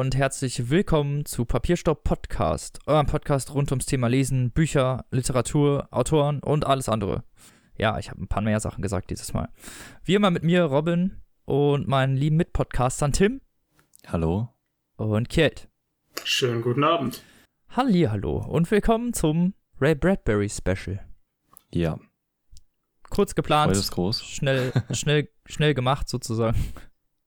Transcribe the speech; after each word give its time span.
Und 0.00 0.16
herzlich 0.16 0.70
willkommen 0.70 1.26
zu 1.26 1.44
Papierstopp 1.44 2.04
Podcast, 2.04 2.78
eurem 2.86 3.04
Podcast 3.04 3.52
rund 3.52 3.70
ums 3.70 3.84
Thema 3.84 4.08
Lesen, 4.08 4.50
Bücher, 4.50 5.04
Literatur, 5.10 5.88
Autoren 5.90 6.40
und 6.40 6.64
alles 6.66 6.88
andere. 6.88 7.22
Ja, 7.76 7.98
ich 7.98 8.08
habe 8.08 8.22
ein 8.22 8.26
paar 8.26 8.40
mehr 8.40 8.60
Sachen 8.60 8.80
gesagt 8.80 9.10
dieses 9.10 9.34
Mal. 9.34 9.50
Wie 10.02 10.14
immer 10.14 10.30
mit 10.30 10.42
mir, 10.42 10.62
Robin 10.64 11.20
und 11.44 11.86
meinen 11.86 12.16
lieben 12.16 12.36
Mitpodcastern 12.36 13.12
Tim 13.12 13.42
Hallo. 14.06 14.48
und 14.96 15.28
Kjeld. 15.28 15.68
Schönen 16.24 16.62
guten 16.62 16.82
Abend. 16.82 17.22
Hallihallo 17.68 18.38
und 18.38 18.70
willkommen 18.70 19.12
zum 19.12 19.52
Ray 19.82 19.94
Bradbury 19.94 20.48
Special. 20.48 21.04
Ja, 21.74 21.98
Kurz 23.10 23.34
geplant, 23.34 23.76
ist 23.76 23.90
groß. 23.90 24.24
schnell, 24.24 24.72
schnell, 24.92 25.28
schnell 25.44 25.74
gemacht 25.74 26.08
sozusagen. 26.08 26.56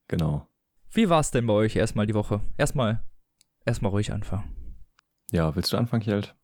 Genau. 0.08 0.48
Wie 0.96 1.10
war's 1.10 1.32
denn 1.32 1.48
bei 1.48 1.54
euch 1.54 1.76
erstmal 1.76 2.06
die 2.06 2.14
Woche? 2.14 2.42
Erstmal, 2.56 3.04
erstmal 3.66 3.90
ruhig 3.90 4.14
anfangen. 4.14 4.44
Ja, 5.32 5.56
willst 5.56 5.74
du 5.74 5.78
anfangen, 5.78 6.04
Kjeld? 6.04 6.36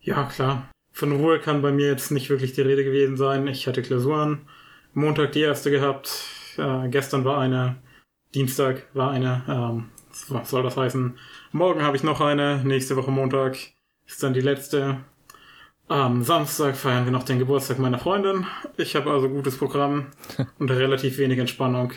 Ja, 0.00 0.24
klar. 0.24 0.68
Von 0.92 1.12
Ruhe 1.12 1.40
kann 1.40 1.62
bei 1.62 1.72
mir 1.72 1.86
jetzt 1.86 2.10
nicht 2.10 2.28
wirklich 2.28 2.52
die 2.52 2.60
Rede 2.60 2.84
gewesen 2.84 3.16
sein. 3.16 3.46
Ich 3.46 3.66
hatte 3.66 3.80
Klausuren. 3.80 4.46
Montag 4.92 5.32
die 5.32 5.40
erste 5.40 5.70
gehabt. 5.70 6.10
Äh, 6.58 6.90
gestern 6.90 7.24
war 7.24 7.38
eine. 7.38 7.76
Dienstag 8.34 8.86
war 8.92 9.10
eine. 9.10 9.42
Ähm, 9.48 9.88
was 10.28 10.50
soll 10.50 10.62
das 10.62 10.76
heißen? 10.76 11.18
Morgen 11.52 11.82
habe 11.82 11.96
ich 11.96 12.02
noch 12.02 12.20
eine. 12.20 12.62
Nächste 12.64 12.96
Woche 12.96 13.10
Montag 13.10 13.56
ist 14.04 14.22
dann 14.22 14.34
die 14.34 14.42
letzte. 14.42 14.98
Am 15.88 16.22
Samstag 16.22 16.76
feiern 16.76 17.06
wir 17.06 17.12
noch 17.12 17.24
den 17.24 17.38
Geburtstag 17.38 17.78
meiner 17.78 17.98
Freundin. 17.98 18.46
Ich 18.76 18.94
habe 18.94 19.10
also 19.10 19.30
gutes 19.30 19.56
Programm 19.56 20.08
und 20.58 20.70
relativ 20.70 21.16
wenig 21.16 21.38
Entspannung. 21.38 21.92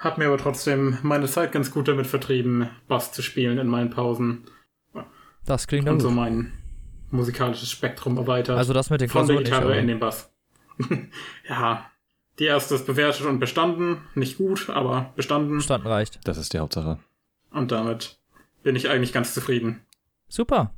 Hab 0.00 0.16
mir 0.16 0.28
aber 0.28 0.38
trotzdem 0.38 0.96
meine 1.02 1.26
Zeit 1.26 1.52
ganz 1.52 1.70
gut 1.70 1.86
damit 1.86 2.06
vertrieben, 2.06 2.68
Bass 2.88 3.12
zu 3.12 3.20
spielen 3.22 3.58
in 3.58 3.66
meinen 3.68 3.90
Pausen 3.90 4.44
Das 5.44 5.66
klingt 5.66 5.88
und 5.88 6.00
so 6.00 6.08
gut. 6.08 6.16
mein 6.16 6.52
musikalisches 7.10 7.70
Spektrum 7.70 8.16
erweitert. 8.16 8.56
Also 8.56 8.72
das 8.72 8.88
mit 8.88 9.02
den 9.02 9.10
von 9.10 9.26
der 9.26 9.36
Klausuren 9.36 9.44
nicht, 9.44 9.60
Gitarre 9.60 9.78
in 9.78 9.86
den 9.88 9.98
Bass. 9.98 10.32
ja, 11.48 11.90
die 12.38 12.44
erste 12.44 12.76
ist 12.76 12.86
bewertet 12.86 13.26
und 13.26 13.40
bestanden. 13.40 13.98
Nicht 14.14 14.38
gut, 14.38 14.70
aber 14.70 15.12
bestanden. 15.16 15.60
Standen 15.60 15.86
reicht. 15.86 16.18
Das 16.24 16.38
ist 16.38 16.54
die 16.54 16.58
Hauptsache. 16.58 16.98
Und 17.50 17.70
damit 17.70 18.18
bin 18.62 18.76
ich 18.76 18.88
eigentlich 18.88 19.12
ganz 19.12 19.34
zufrieden. 19.34 19.80
Super. 20.28 20.72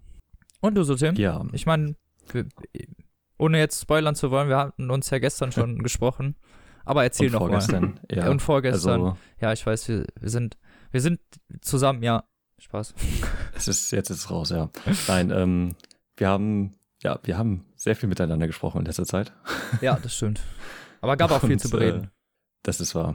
Und 0.60 0.74
du 0.74 0.82
so, 0.82 0.96
Tim? 0.96 1.14
Ja, 1.14 1.44
Ich 1.52 1.66
meine, 1.66 1.94
ohne 3.38 3.58
jetzt 3.58 3.80
spoilern 3.80 4.16
zu 4.16 4.32
wollen, 4.32 4.48
wir 4.48 4.56
hatten 4.56 4.90
uns 4.90 5.10
ja 5.10 5.20
gestern 5.20 5.52
schon 5.52 5.78
gesprochen. 5.84 6.34
Aber 6.84 7.02
erzähl 7.04 7.26
und 7.26 7.32
noch 7.34 7.40
mal. 7.40 7.48
vorgestern. 7.48 8.00
Ja, 8.10 8.28
Und 8.30 8.40
vorgestern. 8.42 9.02
Also, 9.02 9.18
ja, 9.40 9.52
ich 9.52 9.64
weiß, 9.66 9.88
wir, 9.88 10.06
wir 10.20 10.30
sind 10.30 10.56
wir 10.92 11.00
sind 11.00 11.20
zusammen, 11.62 12.02
ja. 12.02 12.24
Spaß. 12.58 12.94
es 13.56 13.66
ist, 13.66 13.90
jetzt 13.90 14.10
ist 14.10 14.18
es 14.18 14.30
raus, 14.30 14.50
ja. 14.50 14.70
Nein, 15.08 15.30
ähm, 15.30 15.74
wir 16.16 16.28
haben, 16.28 16.76
ja, 17.02 17.18
wir 17.24 17.38
haben 17.38 17.64
sehr 17.74 17.96
viel 17.96 18.08
miteinander 18.08 18.46
gesprochen 18.46 18.80
in 18.80 18.84
letzter 18.84 19.06
Zeit. 19.06 19.32
Ja, 19.80 19.98
das 20.00 20.14
stimmt. 20.14 20.40
Aber 21.00 21.16
gab 21.16 21.32
auch 21.32 21.40
viel 21.40 21.52
Und, 21.52 21.58
zu 21.58 21.70
bereden. 21.70 22.04
Äh, 22.04 22.08
das 22.62 22.80
ist 22.80 22.94
wahr. 22.94 23.14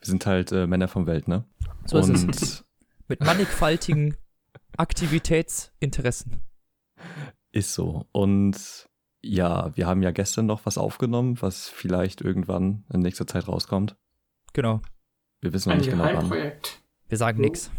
Wir 0.00 0.06
sind 0.06 0.24
halt 0.26 0.52
äh, 0.52 0.66
Männer 0.68 0.86
vom 0.86 1.06
Welt, 1.06 1.26
ne? 1.26 1.44
So 1.86 1.98
ist 1.98 2.08
es. 2.10 2.22
und 2.24 2.64
Mit 3.08 3.20
mannigfaltigen 3.24 4.16
Aktivitätsinteressen. 4.76 6.42
ist 7.50 7.72
so. 7.72 8.06
Und 8.12 8.86
ja, 9.28 9.76
wir 9.76 9.86
haben 9.86 10.02
ja 10.02 10.10
gestern 10.10 10.46
noch 10.46 10.64
was 10.64 10.78
aufgenommen, 10.78 11.40
was 11.40 11.68
vielleicht 11.68 12.22
irgendwann 12.22 12.84
in 12.92 13.00
nächster 13.00 13.26
Zeit 13.26 13.46
rauskommt. 13.46 13.96
Genau. 14.54 14.80
Wir 15.40 15.52
wissen 15.52 15.68
noch 15.68 15.74
Ein 15.74 15.80
nicht 15.80 15.90
genau 15.90 16.04
wann. 16.04 16.30
Wir 16.30 17.18
sagen 17.18 17.40
nix. 17.40 17.70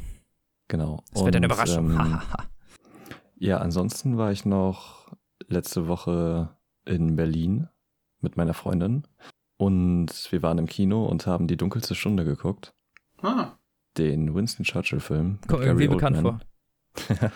Genau. 0.68 1.04
Das 1.12 1.26
wird 1.26 1.36
eine 1.36 1.48
Überraschung. 1.48 1.92
ähm. 1.92 2.22
Ja, 3.36 3.58
ansonsten 3.58 4.18
war 4.18 4.32
ich 4.32 4.46
noch 4.46 5.12
letzte 5.48 5.88
Woche 5.88 6.56
in 6.86 7.16
Berlin 7.16 7.68
mit 8.22 8.38
meiner 8.38 8.54
Freundin 8.54 9.08
und 9.58 10.32
wir 10.32 10.44
waren 10.44 10.58
im 10.60 10.68
Kino 10.68 11.06
und 11.06 11.26
haben 11.26 11.48
die 11.48 11.58
dunkelste 11.58 11.96
Stunde 11.96 12.26
geguckt, 12.26 12.76
Ah, 13.22 13.54
den 13.98 14.36
Winston 14.36 14.66
Churchill 14.66 15.00
Film. 15.00 15.40
Kommt 15.48 15.64
irgendwie 15.64 15.88
bekannt 15.88 16.18
vor. 16.18 16.40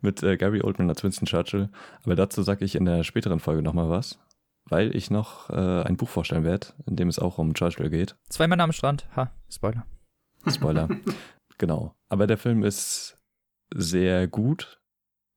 mit 0.00 0.22
äh, 0.22 0.36
Gary 0.36 0.62
Oldman 0.62 0.88
als 0.88 1.02
Winston 1.04 1.26
Churchill. 1.26 1.68
Aber 2.04 2.16
dazu 2.16 2.42
sage 2.42 2.64
ich 2.64 2.74
in 2.74 2.84
der 2.84 3.04
späteren 3.04 3.40
Folge 3.40 3.62
nochmal 3.62 3.88
was, 3.90 4.18
weil 4.68 4.94
ich 4.94 5.10
noch 5.10 5.50
äh, 5.50 5.82
ein 5.82 5.96
Buch 5.96 6.08
vorstellen 6.08 6.44
werde, 6.44 6.68
in 6.86 6.96
dem 6.96 7.08
es 7.08 7.18
auch 7.18 7.38
um 7.38 7.54
Churchill 7.54 7.90
geht. 7.90 8.16
Zwei 8.28 8.46
Männer 8.48 8.64
am 8.64 8.72
Strand. 8.72 9.06
Ha, 9.16 9.30
Spoiler. 9.48 9.86
Spoiler. 10.48 10.88
genau. 11.58 11.94
Aber 12.08 12.26
der 12.26 12.38
Film 12.38 12.62
ist 12.62 13.18
sehr 13.74 14.28
gut. 14.28 14.80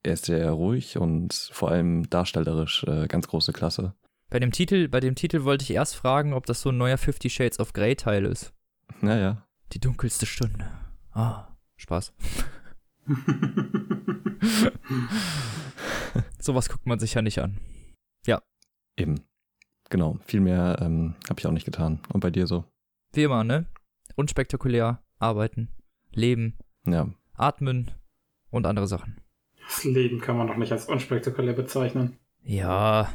Er 0.03 0.13
ist 0.13 0.25
sehr 0.25 0.49
ruhig 0.51 0.97
und 0.97 1.33
vor 1.51 1.71
allem 1.71 2.09
darstellerisch 2.09 2.83
äh, 2.85 3.07
ganz 3.07 3.27
große 3.27 3.51
Klasse. 3.51 3.95
Bei 4.29 4.39
dem 4.39 4.51
Titel, 4.51 4.87
bei 4.87 4.99
dem 4.99 5.15
Titel 5.15 5.43
wollte 5.43 5.63
ich 5.63 5.71
erst 5.71 5.95
fragen, 5.95 6.33
ob 6.33 6.45
das 6.45 6.61
so 6.61 6.69
ein 6.69 6.77
neuer 6.77 6.97
Fifty 6.97 7.29
Shades 7.29 7.59
of 7.59 7.73
Grey 7.73 7.95
Teil 7.95 8.25
ist. 8.25 8.53
Naja, 9.01 9.45
Die 9.73 9.79
dunkelste 9.79 10.25
Stunde. 10.25 10.71
Ah, 11.11 11.47
Spaß. 11.77 12.13
Sowas 16.39 16.69
guckt 16.69 16.85
man 16.85 16.99
sich 16.99 17.13
ja 17.13 17.21
nicht 17.21 17.39
an. 17.39 17.57
eben. 18.97 19.21
Genau. 19.89 20.17
Viel 20.25 20.41
mehr 20.41 20.77
ähm, 20.81 21.15
habe 21.29 21.39
ich 21.39 21.47
auch 21.47 21.51
nicht 21.53 21.63
getan. 21.65 22.01
Und 22.11 22.19
bei 22.19 22.29
dir 22.29 22.45
so? 22.47 22.65
Wie 23.13 23.23
immer, 23.23 23.43
ne? 23.45 23.65
Unspektakulär 24.15 25.01
arbeiten, 25.19 25.69
leben, 26.11 26.57
Ja. 26.85 27.07
atmen 27.33 27.91
und 28.51 28.67
andere 28.67 28.87
Sachen. 28.87 29.21
das 29.67 29.83
Leben 29.85 30.19
kann 30.19 30.35
man 30.37 30.47
doch 30.47 30.57
nicht 30.57 30.71
als 30.73 30.85
unspektakulär 30.85 31.53
bezeichnen. 31.53 32.17
Ja, 32.43 33.09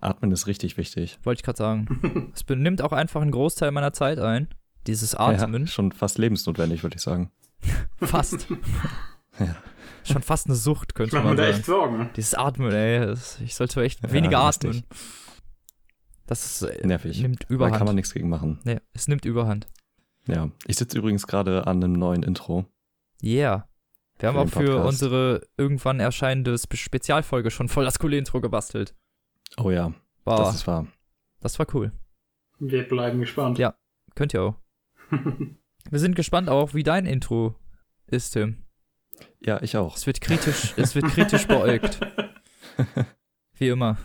Atmen 0.00 0.30
ist 0.32 0.46
richtig 0.46 0.76
wichtig. 0.76 1.18
wollte 1.22 1.40
ich 1.40 1.44
gerade 1.44 1.56
sagen. 1.56 2.30
Es 2.34 2.44
benimmt 2.44 2.82
auch 2.82 2.92
einfach 2.92 3.22
einen 3.22 3.30
Großteil 3.32 3.70
meiner 3.72 3.92
Zeit 3.94 4.18
ein. 4.18 4.48
Dieses 4.86 5.14
Atmen. 5.14 5.62
Ja, 5.62 5.66
schon 5.68 5.92
fast 5.92 6.18
lebensnotwendig, 6.18 6.82
würde 6.82 6.96
ich 6.96 7.02
sagen. 7.02 7.30
Fast. 7.98 8.46
Ja. 9.40 9.54
Schon 10.02 10.22
fast 10.22 10.46
eine 10.46 10.56
Sucht, 10.56 10.88
Ich 10.90 10.94
könnte 10.96 11.14
mache 11.14 11.22
mir 11.26 11.28
man 11.28 11.36
da 11.36 11.44
sagen. 11.44 11.56
echt 11.58 11.66
Sorgen. 11.66 12.10
Dieses 12.16 12.34
Atmen, 12.34 12.72
ey. 12.72 13.06
Das, 13.06 13.38
ich 13.40 13.54
sollte 13.54 13.80
echt 13.84 14.02
Ja, 14.02 14.10
weniger 14.10 14.40
atmen. 14.40 14.82
Das 16.26 16.44
ist, 16.44 16.62
äh, 16.62 16.84
Nervig. 16.84 17.20
nimmt 17.22 17.42
Da 17.44 17.46
kann 17.46 17.54
Überhand. 17.54 17.84
man 17.84 17.94
nichts 17.94 18.12
gegen 18.12 18.28
machen. 18.28 18.58
nee, 18.64 18.80
es 18.94 19.06
nimmt 19.06 19.24
Überhand. 19.24 19.68
Ja. 20.26 20.50
Ich 20.66 20.76
sitze 20.76 20.98
übrigens 20.98 21.26
gerade 21.28 21.68
an 21.68 21.76
einem 21.84 21.92
neuen 21.92 22.24
Intro. 22.24 22.64
Yeah. 23.22 23.68
Wir 24.18 24.28
haben 24.30 24.36
auch 24.38 24.48
für 24.48 24.64
Podcast. 24.64 24.88
unsere 24.88 25.46
irgendwann 25.56 26.00
erscheinende 26.00 26.58
Spe- 26.58 26.76
Spezialfolge 26.76 27.52
schon 27.52 27.68
voll 27.68 27.84
das 27.84 28.00
coole 28.00 28.18
Intro 28.18 28.40
gebastelt. 28.40 28.96
Oh 29.56 29.70
ja, 29.70 29.94
War, 30.24 30.38
das 30.38 30.46
das, 30.48 30.56
ist 30.56 30.66
wahr. 30.66 30.86
war 31.60 31.66
cool. 31.74 31.92
Wir 32.58 32.88
bleiben 32.88 33.20
gespannt. 33.20 33.58
Ja. 33.58 33.76
Könnt 34.16 34.34
ihr 34.34 34.42
auch. 34.42 34.54
Wir 35.90 35.98
sind 35.98 36.16
gespannt 36.16 36.48
auch, 36.48 36.74
wie 36.74 36.82
dein 36.82 37.06
Intro 37.06 37.56
ist, 38.06 38.32
Tim. 38.32 38.64
Ja, 39.40 39.62
ich 39.62 39.76
auch. 39.76 39.96
Es 39.96 40.06
wird 40.06 40.20
kritisch, 40.20 40.74
es 40.76 40.94
wird 40.94 41.06
kritisch 41.06 41.46
beäugt. 41.46 42.00
Wie 43.54 43.68
immer. 43.68 43.98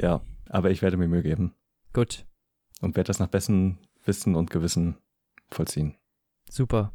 Ja, 0.00 0.20
aber 0.48 0.70
ich 0.70 0.82
werde 0.82 0.96
mir 0.96 1.08
Mühe 1.08 1.22
geben 1.22 1.54
Gut. 1.92 2.24
und 2.80 2.94
werde 2.94 3.08
das 3.08 3.18
nach 3.18 3.28
bestem 3.28 3.78
Wissen 4.04 4.36
und 4.36 4.50
Gewissen 4.50 4.98
vollziehen. 5.50 5.96
Super. 6.48 6.92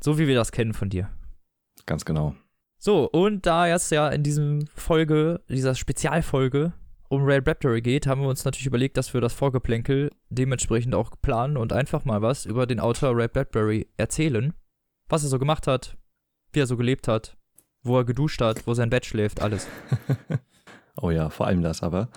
So 0.00 0.18
wie 0.18 0.28
wir 0.28 0.34
das 0.34 0.52
kennen 0.52 0.74
von 0.74 0.90
dir. 0.90 1.10
Ganz 1.86 2.04
genau. 2.04 2.36
So, 2.78 3.10
und 3.10 3.46
da 3.46 3.66
jetzt 3.66 3.90
ja 3.90 4.08
in 4.08 4.22
diesem 4.22 4.66
Folge, 4.74 5.42
dieser 5.48 5.74
Spezialfolge 5.74 6.72
um 7.10 7.24
Ray 7.24 7.40
Bradbury 7.40 7.82
geht, 7.82 8.06
haben 8.06 8.22
wir 8.22 8.28
uns 8.28 8.44
natürlich 8.44 8.68
überlegt, 8.68 8.96
dass 8.96 9.12
wir 9.12 9.20
das 9.20 9.32
Vorgeplänkel 9.32 10.12
dementsprechend 10.28 10.94
auch 10.94 11.10
planen 11.20 11.56
und 11.56 11.72
einfach 11.72 12.04
mal 12.04 12.22
was 12.22 12.46
über 12.46 12.66
den 12.66 12.78
Autor 12.78 13.16
Ray 13.16 13.26
Bradbury 13.26 13.88
erzählen. 13.96 14.54
Was 15.08 15.24
er 15.24 15.28
so 15.28 15.40
gemacht 15.40 15.66
hat, 15.66 15.98
wie 16.52 16.60
er 16.60 16.68
so 16.68 16.76
gelebt 16.76 17.08
hat, 17.08 17.36
wo 17.82 17.98
er 17.98 18.04
geduscht 18.04 18.40
hat, 18.40 18.64
wo 18.68 18.74
sein 18.74 18.90
Bett 18.90 19.04
schläft, 19.04 19.42
alles. 19.42 19.66
oh 21.02 21.10
ja, 21.10 21.30
vor 21.30 21.48
allem 21.48 21.62
das 21.62 21.82
aber. 21.82 22.10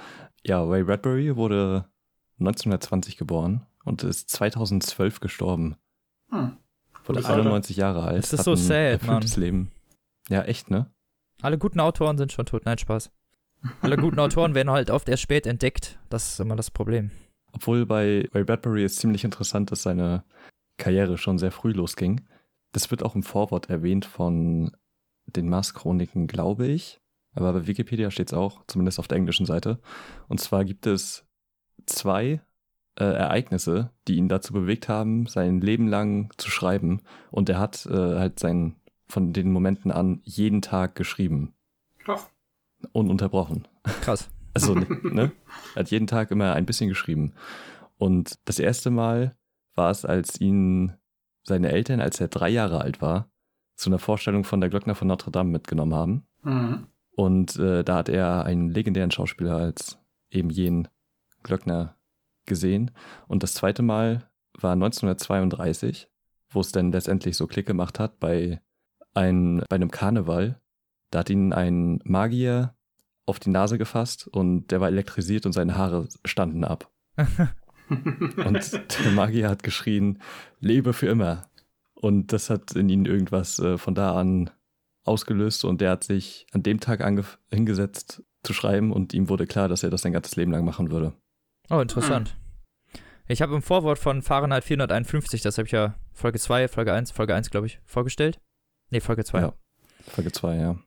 Ja, 0.45 0.63
Ray 0.63 0.83
Bradbury 0.83 1.35
wurde 1.35 1.85
1920 2.39 3.17
geboren 3.17 3.65
und 3.85 4.03
ist 4.03 4.29
2012 4.29 5.21
gestorben. 5.21 5.75
Hm. 6.29 6.57
Wurde 7.05 7.19
Gutes 7.19 7.25
Alter. 7.25 7.41
91 7.41 7.77
Jahre 7.77 8.03
alt. 8.03 8.19
Das 8.19 8.31
ist 8.31 8.39
hat 8.39 8.45
so 8.45 8.51
ein 8.51 8.57
sad, 8.57 9.01
erfülltes 9.01 9.37
Leben. 9.37 9.71
Ja, 10.29 10.43
echt, 10.43 10.69
ne? 10.69 10.93
Alle 11.41 11.57
guten 11.57 11.79
Autoren 11.79 12.19
sind 12.19 12.31
schon 12.31 12.45
tot. 12.45 12.65
Nein, 12.65 12.77
Spaß. 12.77 13.11
Alle 13.81 13.98
guten 13.98 14.19
Autoren 14.19 14.56
werden 14.56 14.69
halt 14.69 14.89
oft 14.89 15.07
erst 15.10 15.24
spät 15.24 15.48
entdeckt. 15.48 16.00
Das 16.10 16.33
ist 16.33 16.39
immer 16.39 16.56
das 16.56 16.71
Problem. 16.71 17.12
Obwohl 17.51 17.86
bei 17.86 18.27
Ray 18.33 18.44
Bradbury 18.44 18.83
ist 18.83 18.98
ziemlich 18.98 19.24
interessant, 19.24 19.71
dass 19.71 19.83
seine 19.83 20.24
Karriere 20.77 21.18
schon 21.18 21.38
sehr 21.38 21.51
früh 21.51 21.71
losging. 21.71 22.21
Das 22.71 22.89
wird 22.92 23.04
auch 23.04 23.15
im 23.15 23.24
Vorwort 23.24 23.69
erwähnt 23.69 24.06
von 24.06 24.75
den 25.27 25.48
Mars-Chroniken, 25.50 26.27
glaube 26.27 26.68
ich. 26.68 27.00
Aber 27.36 27.54
bei 27.54 27.68
Wikipedia 27.68 28.12
steht 28.12 28.27
es 28.27 28.33
auch, 28.33 28.63
zumindest 28.68 29.00
auf 29.00 29.07
der 29.07 29.18
englischen 29.18 29.45
Seite. 29.45 29.80
Und 30.27 30.39
zwar 30.39 30.65
gibt 30.65 30.86
es 30.86 31.25
zwei 31.86 32.42
äh, 32.95 33.04
Ereignisse, 33.04 33.92
die 34.07 34.15
ihn 34.15 34.30
dazu 34.30 34.54
bewegt 34.54 34.88
haben, 34.89 35.25
sein 35.27 35.62
Leben 35.62 35.88
lang 35.88 36.31
zu 36.38 36.50
schreiben. 36.50 37.01
Und 37.31 37.50
er 37.50 37.60
hat 37.60 37.86
äh, 37.86 37.92
halt 37.92 38.39
sein, 38.39 38.75
von 39.07 39.33
den 39.33 39.51
Momenten 39.51 39.92
an 39.92 40.21
jeden 40.24 40.62
Tag 40.62 40.95
geschrieben. 40.95 41.54
Krass. 42.00 42.30
Ununterbrochen. 42.91 43.68
Krass. 44.01 44.30
Also, 44.56 44.75
ne? 44.75 45.31
Er 45.74 45.80
hat 45.80 45.89
jeden 45.89 46.06
Tag 46.06 46.30
immer 46.30 46.53
ein 46.53 46.68
bisschen 46.68 46.88
geschrieben. 46.88 47.33
Und 47.97 48.38
das 48.45 48.59
erste 48.59 48.91
Mal 48.91 49.35
war 49.74 49.89
es, 49.89 50.06
als 50.06 50.39
ihn 50.39 50.94
seine 51.44 51.71
Eltern, 51.71 52.00
als 52.00 52.21
er 52.21 52.27
drei 52.27 52.50
Jahre 52.50 52.80
alt 52.80 53.01
war, 53.01 53.31
zu 53.75 53.89
einer 53.89 53.97
Vorstellung 53.97 54.44
von 54.44 54.62
der 54.62 54.69
Glöckner 54.69 54.94
von 54.94 55.07
Notre 55.07 55.31
Dame 55.31 55.50
mitgenommen 55.50 55.95
haben. 55.95 56.27
Mhm. 56.44 56.88
Und 57.15 57.56
äh, 57.57 57.83
da 57.83 57.95
hat 57.95 58.09
er 58.09 58.45
einen 58.45 58.69
legendären 58.69 59.12
Schauspieler 59.12 59.57
als 59.57 60.00
eben 60.29 60.50
jenen 60.50 60.88
Glöckner 61.44 61.97
gesehen. 62.45 62.91
Und 63.27 63.44
das 63.44 63.53
zweite 63.53 63.83
Mal 63.83 64.29
war 64.59 64.74
1932, 64.74 66.09
wo 66.50 66.59
es 66.62 66.71
dann 66.71 66.91
letztendlich 66.91 67.38
so 67.38 67.47
Klick 67.47 67.65
gemacht 67.65 68.00
hat 68.00 68.19
bei, 68.19 68.62
ein, 69.13 69.63
bei 69.69 69.75
einem 69.75 69.91
Karneval. 69.91 70.59
Da 71.13 71.19
hat 71.19 71.30
ihn 71.30 71.54
ein 71.54 72.00
Magier 72.06 72.75
auf 73.27 73.39
die 73.39 73.51
Nase 73.51 73.77
gefasst 73.77 74.27
und 74.27 74.68
der 74.68 74.81
war 74.81 74.88
elektrisiert 74.88 75.45
und 75.45 75.54
seine 75.54 75.77
Haare 75.77 76.10
standen 76.25 76.63
ab. 76.63 76.92
Und 77.89 78.71
der 79.04 79.12
Magier 79.12 79.50
hat 79.50 79.62
geschrien, 79.62 80.19
lebe 80.60 80.94
für 80.94 81.07
immer. 81.07 81.50
Und 81.94 82.31
das 82.33 82.50
hat 82.50 82.71
in 82.71 82.89
ihn 82.89 83.06
irgendwas 83.06 83.60
äh, 83.60 83.77
von 83.77 83.94
da 83.94 84.15
an 84.15 84.50
ausgelöst 85.04 85.65
und 85.65 85.81
der 85.81 85.92
hat 85.92 86.04
sich 86.06 86.48
an 86.54 86.63
dem 86.63 86.80
Tag 86.80 87.04
hingesetzt 87.51 88.24
zu 88.42 88.54
schreiben 88.54 88.92
und 88.92 89.13
ihm 89.13 89.30
wurde 89.30 89.45
klar, 89.45 89.68
dass 89.68 89.83
er 89.83 89.89
das 89.89 90.01
sein 90.01 90.13
ganzes 90.13 90.38
Leben 90.38 90.51
lang 90.51 90.65
machen 90.65 90.92
würde. 90.92 91.13
Oh, 91.69 91.80
interessant. 91.80 92.36
Ich 93.27 93.42
habe 93.42 93.54
im 93.54 93.62
Vorwort 93.62 94.00
von 94.00 94.21
Fahrenheit 94.21 94.63
451, 94.63 95.42
das 95.42 95.57
habe 95.57 95.65
ich 95.65 95.74
ja 95.74 95.95
Folge 96.13 96.39
2, 96.39 96.69
Folge 96.69 96.94
1, 96.94 97.12
Folge 97.12 97.36
1, 97.36 97.50
glaube 97.50 97.68
ich, 97.68 97.80
vorgestellt. 97.86 98.39
Nee, 98.89 99.01
Folge 99.01 99.24
2. 99.24 99.42
Ja, 99.42 99.54
Folge 100.07 100.31
2, 100.31 100.56
ja. 100.56 100.80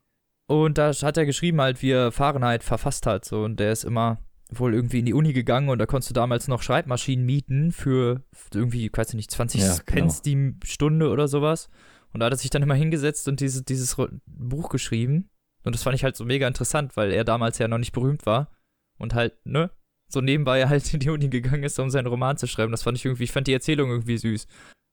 Und 0.48 0.78
da 0.78 0.92
hat 0.92 1.16
er 1.16 1.26
geschrieben 1.26 1.60
halt, 1.60 1.82
wie 1.82 1.90
er 1.90 2.12
Fahrenheit 2.12 2.62
verfasst 2.62 3.06
hat. 3.06 3.24
So, 3.24 3.44
und 3.44 3.58
der 3.58 3.72
ist 3.72 3.84
immer 3.84 4.18
wohl 4.50 4.74
irgendwie 4.74 5.00
in 5.00 5.06
die 5.06 5.14
Uni 5.14 5.32
gegangen 5.32 5.68
und 5.68 5.78
da 5.78 5.86
konntest 5.86 6.10
du 6.10 6.14
damals 6.14 6.46
noch 6.46 6.62
Schreibmaschinen 6.62 7.26
mieten 7.26 7.72
für 7.72 8.22
irgendwie, 8.54 8.86
ich 8.86 8.92
weiß 8.96 9.14
nicht, 9.14 9.30
20 9.30 9.60
Ja, 9.60 9.76
Pence 9.84 10.22
die 10.22 10.54
Stunde 10.64 11.10
oder 11.10 11.26
sowas. 11.26 11.68
Und 12.12 12.20
da 12.20 12.26
hat 12.26 12.32
er 12.32 12.36
sich 12.38 12.50
dann 12.50 12.62
immer 12.62 12.76
hingesetzt 12.76 13.26
und 13.26 13.40
diese, 13.40 13.64
dieses 13.64 13.96
Buch 14.26 14.68
geschrieben. 14.68 15.28
Und 15.64 15.74
das 15.74 15.82
fand 15.82 15.96
ich 15.96 16.04
halt 16.04 16.14
so 16.14 16.24
mega 16.24 16.46
interessant, 16.46 16.96
weil 16.96 17.10
er 17.10 17.24
damals 17.24 17.58
ja 17.58 17.66
noch 17.66 17.78
nicht 17.78 17.90
berühmt 17.92 18.24
war. 18.24 18.52
Und 18.98 19.14
halt, 19.14 19.34
ne? 19.44 19.70
So 20.08 20.20
nebenbei 20.20 20.64
halt 20.68 20.94
in 20.94 21.00
die 21.00 21.10
Uni 21.10 21.28
gegangen 21.28 21.64
ist, 21.64 21.78
um 21.80 21.90
seinen 21.90 22.06
Roman 22.06 22.36
zu 22.36 22.46
schreiben. 22.46 22.70
Das 22.70 22.84
fand 22.84 22.96
ich 22.96 23.04
irgendwie, 23.04 23.24
ich 23.24 23.32
fand 23.32 23.48
die 23.48 23.52
Erzählung 23.52 23.90
irgendwie 23.90 24.16
süß. 24.16 24.46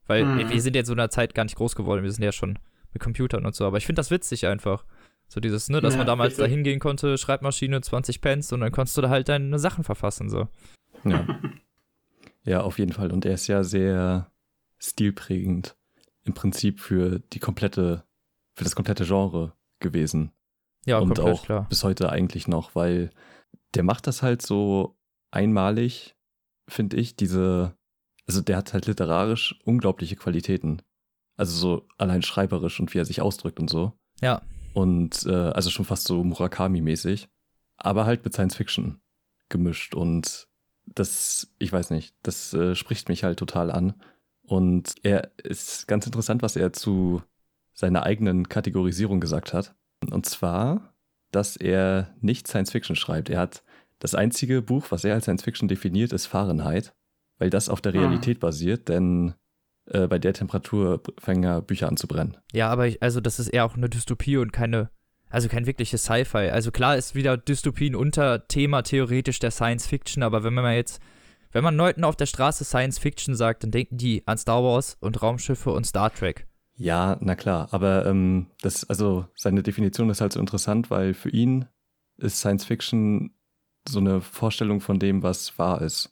Weil 0.08 0.26
Mhm. 0.26 0.50
wir 0.50 0.62
sind 0.64 0.76
ja 0.76 0.80
in 0.80 0.86
so 0.88 0.94
einer 0.94 1.12
Zeit 1.12 1.36
gar 1.36 1.44
nicht 1.44 1.56
groß 1.58 1.76
geworden. 1.76 2.02
Wir 2.04 2.12
sind 2.12 2.24
ja 2.24 2.32
schon 2.32 2.58
mit 2.92 3.04
Computern 3.04 3.46
und 3.46 3.54
so. 3.56 3.66
Aber 3.68 3.78
ich 3.78 3.86
finde 3.86 4.00
das 4.00 4.10
witzig 4.10 4.48
einfach. 4.48 4.84
So 5.34 5.40
dieses, 5.40 5.68
ne, 5.68 5.82
dass 5.82 5.96
Ja, 5.96 5.98
man 5.98 6.06
damals 6.06 6.36
da 6.36 6.46
hingehen 6.46 6.80
konnte, 6.80 7.18
Schreibmaschine, 7.18 7.82
20 7.82 8.22
Pence 8.22 8.54
und 8.54 8.60
dann 8.60 8.72
konntest 8.72 8.96
du 8.96 9.02
da 9.02 9.10
halt 9.10 9.30
deine 9.30 9.58
Sachen 9.58 9.84
verfassen, 9.84 10.30
so. 10.30 10.48
Ja. 11.04 11.26
ja, 12.44 12.62
auf 12.62 12.78
jeden 12.78 12.94
Fall. 12.94 13.12
Und 13.12 13.26
er 13.26 13.34
ist 13.34 13.48
ja 13.48 13.64
sehr 13.64 14.32
stilprägend 14.78 15.76
im 16.24 16.36
Prinzip 16.36 16.80
für 16.80 17.18
die 17.18 17.40
komplette, 17.40 18.04
für 18.56 18.64
das 18.64 18.76
komplette 18.76 19.06
Genre 19.06 19.54
gewesen. 19.80 20.32
Ja, 20.86 21.00
und 21.00 21.16
komplett 21.16 21.26
auch 21.26 21.46
klar. 21.46 21.66
bis 21.68 21.84
heute 21.84 22.12
eigentlich 22.12 22.48
noch, 22.48 22.76
weil 22.76 23.10
der 23.74 23.82
macht 23.82 24.06
das 24.06 24.22
halt 24.22 24.44
so 24.44 25.00
einmalig, 25.32 26.16
finde 26.68 26.98
ich, 26.98 27.16
diese, 27.16 27.76
also 28.28 28.42
der 28.42 28.58
hat 28.58 28.74
halt 28.74 28.86
literarisch 28.86 29.60
unglaubliche 29.66 30.16
Qualitäten. 30.16 30.84
Also 31.38 31.58
so 31.58 31.88
allein 31.98 32.22
schreiberisch 32.22 32.80
und 32.80 32.94
wie 32.94 33.00
er 33.00 33.06
sich 33.06 33.20
ausdrückt 33.20 33.60
und 33.60 33.72
so. 33.72 33.94
Ja. 34.22 34.44
Und 34.74 35.26
äh, 35.26 35.32
also 35.32 35.70
schon 35.70 35.86
fast 35.86 36.08
so 36.08 36.24
Murakami-mäßig. 36.24 37.28
Aber 37.78 38.06
halt 38.06 38.24
mit 38.24 38.34
Science 38.34 38.56
Fiction 38.56 39.02
gemischt. 39.50 39.94
Und 39.96 40.48
das, 40.86 41.54
ich 41.60 41.72
weiß 41.72 41.92
nicht, 41.92 42.16
das 42.24 42.54
äh, 42.54 42.76
spricht 42.76 43.10
mich 43.10 43.24
halt 43.24 43.40
total 43.40 43.72
an. 43.72 43.94
Und 44.42 44.96
er 45.04 45.32
ist 45.38 45.88
ganz 45.88 46.06
interessant, 46.06 46.42
was 46.42 46.56
er 46.56 46.74
zu 46.74 47.22
seiner 47.74 48.04
eigenen 48.04 48.50
Kategorisierung 48.50 49.20
gesagt 49.20 49.54
hat. 49.54 49.76
Und 50.12 50.26
zwar, 50.26 50.94
dass 51.32 51.56
er 51.56 52.14
nicht 52.20 52.48
Science 52.48 52.72
Fiction 52.72 52.96
schreibt. 52.96 53.30
Er 53.30 53.40
hat 53.40 53.64
das 54.00 54.16
einzige 54.16 54.62
Buch, 54.62 54.88
was 54.90 55.04
er 55.04 55.14
als 55.14 55.24
Science 55.26 55.44
Fiction 55.44 55.68
definiert, 55.68 56.12
ist 56.12 56.26
Fahrenheit, 56.26 56.94
weil 57.38 57.50
das 57.50 57.70
auf 57.70 57.80
der 57.82 57.96
Ah. 57.96 58.00
Realität 58.00 58.40
basiert, 58.40 58.90
denn 58.90 59.34
äh, 59.86 60.08
bei 60.08 60.20
der 60.20 60.34
Temperatur 60.34 61.02
fangen 61.20 61.44
ja 61.44 61.60
Bücher 61.60 61.88
an 61.88 61.98
zu 61.98 62.08
brennen. 62.08 62.38
Ja, 62.54 62.70
aber 62.70 62.88
ich, 62.88 63.02
also 63.02 63.20
das 63.22 63.40
ist 63.40 63.50
eher 63.50 63.66
auch 63.66 63.76
eine 63.76 63.90
Dystopie 63.90 64.38
und 64.38 64.54
keine, 64.54 64.90
also 65.30 65.48
kein 65.48 65.66
wirkliches 65.66 66.04
Sci-Fi. 66.04 66.50
Also 66.50 66.72
klar 66.72 66.96
ist 66.98 67.16
wieder 67.16 67.38
Dystopien 67.38 67.96
unter 67.96 68.48
Thema 68.48 68.82
theoretisch 68.84 69.40
der 69.40 69.52
Science 69.52 69.88
Fiction, 69.88 70.24
aber 70.24 70.44
wenn 70.44 70.54
man 70.54 70.74
jetzt, 70.76 71.02
wenn 71.52 71.64
man 71.64 71.76
Leuten 71.76 72.04
auf 72.04 72.16
der 72.16 72.26
Straße 72.26 72.64
Science 72.64 72.98
Fiction 73.00 73.36
sagt, 73.36 73.64
dann 73.64 73.72
denken 73.72 73.98
die 73.98 74.24
an 74.28 74.38
Star 74.38 74.64
Wars 74.64 74.98
und 75.00 75.22
Raumschiffe 75.22 75.72
und 75.72 75.86
Star 75.86 76.14
Trek. 76.14 76.48
Ja, 76.76 77.18
na 77.20 77.36
klar, 77.36 77.68
aber 77.72 78.06
ähm, 78.08 78.48
das, 78.62 78.90
also 78.90 79.28
seine 79.36 79.62
Definition 79.62 80.10
ist 80.10 80.22
halt 80.22 80.34
so 80.34 80.40
interessant, 80.40 80.90
weil 80.90 81.14
für 81.14 81.30
ihn 81.30 81.66
ist 82.18 82.40
Science 82.40 82.66
Fiction 82.66 83.36
so 83.88 84.00
eine 84.00 84.22
Vorstellung 84.22 84.80
von 84.82 84.98
dem, 84.98 85.22
was 85.24 85.60
wahr 85.60 85.82
ist. 85.82 86.10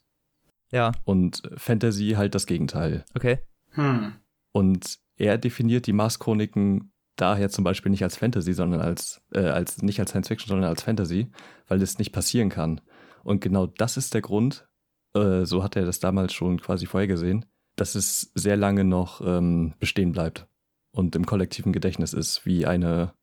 Ja, 0.70 0.92
Und 1.04 1.42
Fantasy 1.56 2.10
halt 2.16 2.34
das 2.34 2.46
Gegenteil. 2.46 3.04
okay. 3.14 3.38
Hm. 3.72 4.14
Und 4.52 4.98
er 5.16 5.38
definiert 5.38 5.86
die 5.86 5.92
Mars-Chroniken 5.92 6.92
daher 7.16 7.50
zum 7.50 7.64
Beispiel 7.64 7.90
nicht 7.90 8.02
als 8.02 8.16
Fantasy, 8.16 8.54
sondern 8.54 8.80
als, 8.80 9.22
äh, 9.32 9.40
als 9.40 9.82
nicht 9.82 10.00
als 10.00 10.10
Science 10.10 10.28
Fiction, 10.28 10.48
sondern 10.48 10.70
als 10.70 10.82
Fantasy, 10.82 11.30
weil 11.68 11.82
es 11.82 11.98
nicht 11.98 12.12
passieren 12.12 12.48
kann. 12.48 12.80
Und 13.22 13.40
genau 13.40 13.66
das 13.66 13.96
ist 13.96 14.14
der 14.14 14.22
Grund, 14.22 14.66
äh, 15.14 15.44
so 15.44 15.62
hat 15.62 15.76
er 15.76 15.84
das 15.84 16.00
damals 16.00 16.32
schon 16.32 16.60
quasi 16.60 16.86
vorhergesehen, 16.86 17.44
dass 17.76 17.94
es 17.94 18.32
sehr 18.34 18.56
lange 18.56 18.84
noch 18.84 19.20
ähm, 19.24 19.74
bestehen 19.78 20.12
bleibt 20.12 20.46
und 20.92 21.16
im 21.16 21.26
kollektiven 21.26 21.72
Gedächtnis 21.72 22.12
ist, 22.12 22.46
wie 22.46 22.66
eine, 22.66 23.14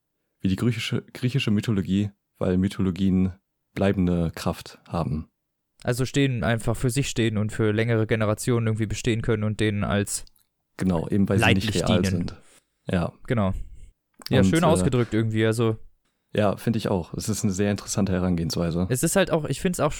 wie 0.41 0.48
die 0.48 0.56
griechische, 0.56 1.03
griechische 1.13 1.51
Mythologie, 1.51 2.12
weil 2.38 2.58
Mythologien 2.58 3.34
bleibende 3.74 4.32
Kraft 4.34 4.79
haben. 4.88 5.29
Also 5.84 6.06
stehen 6.06 6.44
einfach 6.44 6.75
für 6.75 6.89
sich 6.89 7.10
stehen 7.10 7.38
und 7.38 7.51
für 7.51 7.72
längere 7.72 8.06
Generationen 8.06 8.68
irgendwie 8.68 8.88
bestehen 8.88 9.22
können 9.22 9.44
und 9.44 9.60
denen 9.60 9.84
als, 9.84 10.25
Genau, 10.79 11.07
eben 11.09 11.27
weil 11.29 11.39
sie 11.39 11.53
nicht 11.53 11.75
real 11.75 12.01
dienen. 12.01 12.27
sind. 12.29 12.36
Ja, 12.89 13.12
genau. 13.27 13.53
Ja, 14.29 14.39
Und, 14.39 14.45
schön 14.45 14.63
äh, 14.63 14.65
ausgedrückt 14.65 15.13
irgendwie. 15.13 15.45
Also 15.45 15.77
ja, 16.33 16.55
finde 16.57 16.77
ich 16.77 16.89
auch. 16.89 17.13
Es 17.15 17.27
ist 17.27 17.43
eine 17.43 17.51
sehr 17.51 17.71
interessante 17.71 18.12
Herangehensweise. 18.13 18.88
Es 18.89 19.01
ist 19.03 19.15
halt 19.15 19.31
auch, 19.31 19.45
ich 19.45 19.62
finde 19.62 19.77
es 19.77 19.79
auch, 19.79 19.93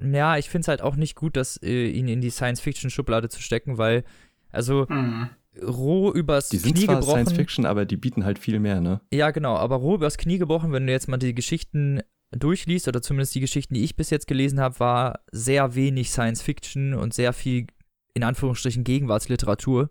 ja, 0.00 0.36
ich 0.38 0.48
finde 0.48 0.62
es 0.62 0.68
halt 0.68 0.82
auch 0.82 0.94
nicht 0.96 1.16
gut, 1.16 1.36
dass 1.36 1.60
äh, 1.62 1.88
ihn 1.88 2.06
in 2.08 2.20
die 2.20 2.30
Science-Fiction-Schublade 2.30 3.28
zu 3.28 3.42
stecken, 3.42 3.76
weil, 3.76 4.04
also 4.52 4.88
Hm. 4.88 5.30
roh 5.66 6.12
übers 6.12 6.48
Die 6.48 6.58
sind 6.58 6.74
Knie 6.76 6.84
zwar 6.86 7.00
gebrochen. 7.00 7.24
Science 7.26 7.32
Fiction, 7.32 7.66
aber 7.66 7.86
die 7.86 7.96
bieten 7.96 8.24
halt 8.24 8.38
viel 8.38 8.60
mehr, 8.60 8.80
ne? 8.80 9.00
Ja, 9.12 9.32
genau, 9.32 9.56
aber 9.56 9.76
roh 9.76 9.96
übers 9.96 10.16
Knie 10.16 10.38
gebrochen, 10.38 10.70
wenn 10.72 10.86
du 10.86 10.92
jetzt 10.92 11.08
mal 11.08 11.16
die 11.16 11.34
Geschichten 11.34 12.00
durchliest, 12.30 12.86
oder 12.88 13.02
zumindest 13.02 13.34
die 13.34 13.40
Geschichten, 13.40 13.74
die 13.74 13.82
ich 13.84 13.96
bis 13.96 14.10
jetzt 14.10 14.26
gelesen 14.28 14.60
habe, 14.60 14.78
war 14.78 15.20
sehr 15.32 15.74
wenig 15.74 16.10
Science-Fiction 16.10 16.94
und 16.94 17.14
sehr 17.14 17.32
viel, 17.32 17.66
in 18.14 18.22
Anführungsstrichen, 18.22 18.84
Gegenwartsliteratur. 18.84 19.90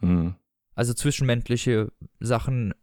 Hm. 0.00 0.34
Also 0.74 0.94
zwischenmenschliche 0.94 1.92
Sachen. 2.20 2.74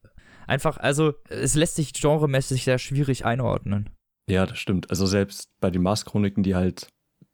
Einfach, 0.45 0.77
also 0.77 1.13
es 1.29 1.55
lässt 1.55 1.75
sich 1.75 1.93
genremäßig 1.93 2.63
sehr 2.63 2.79
schwierig 2.79 3.25
einordnen. 3.25 3.89
Ja, 4.29 4.45
das 4.45 4.59
stimmt. 4.59 4.89
Also 4.89 5.05
selbst 5.05 5.49
bei 5.59 5.69
den 5.71 5.81
Mars-Chroniken, 5.81 6.43
die 6.43 6.55
halt 6.55 6.87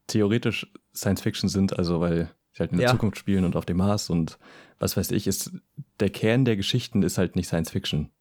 theoretisch 0.08 0.72
Science 0.96 1.22
Fiction 1.22 1.50
sind, 1.50 1.78
also 1.78 2.00
weil 2.00 2.30
sie 2.52 2.60
halt 2.60 2.72
in 2.72 2.78
der 2.78 2.88
Ja. 2.88 2.92
Zukunft 2.92 3.18
spielen 3.18 3.46
und 3.46 3.56
auf 3.56 3.66
dem 3.66 3.78
Mars 3.78 4.10
und 4.10 4.38
was 4.80 4.98
weiß 4.98 5.12
ich, 5.12 5.28
ist 5.28 5.52
der 6.00 6.10
Kern 6.10 6.46
der 6.46 6.56
Geschichten 6.56 7.04
ist 7.04 7.18
halt 7.18 7.36
nicht 7.36 7.48
Science 7.48 7.72
Fiction. 7.72 8.12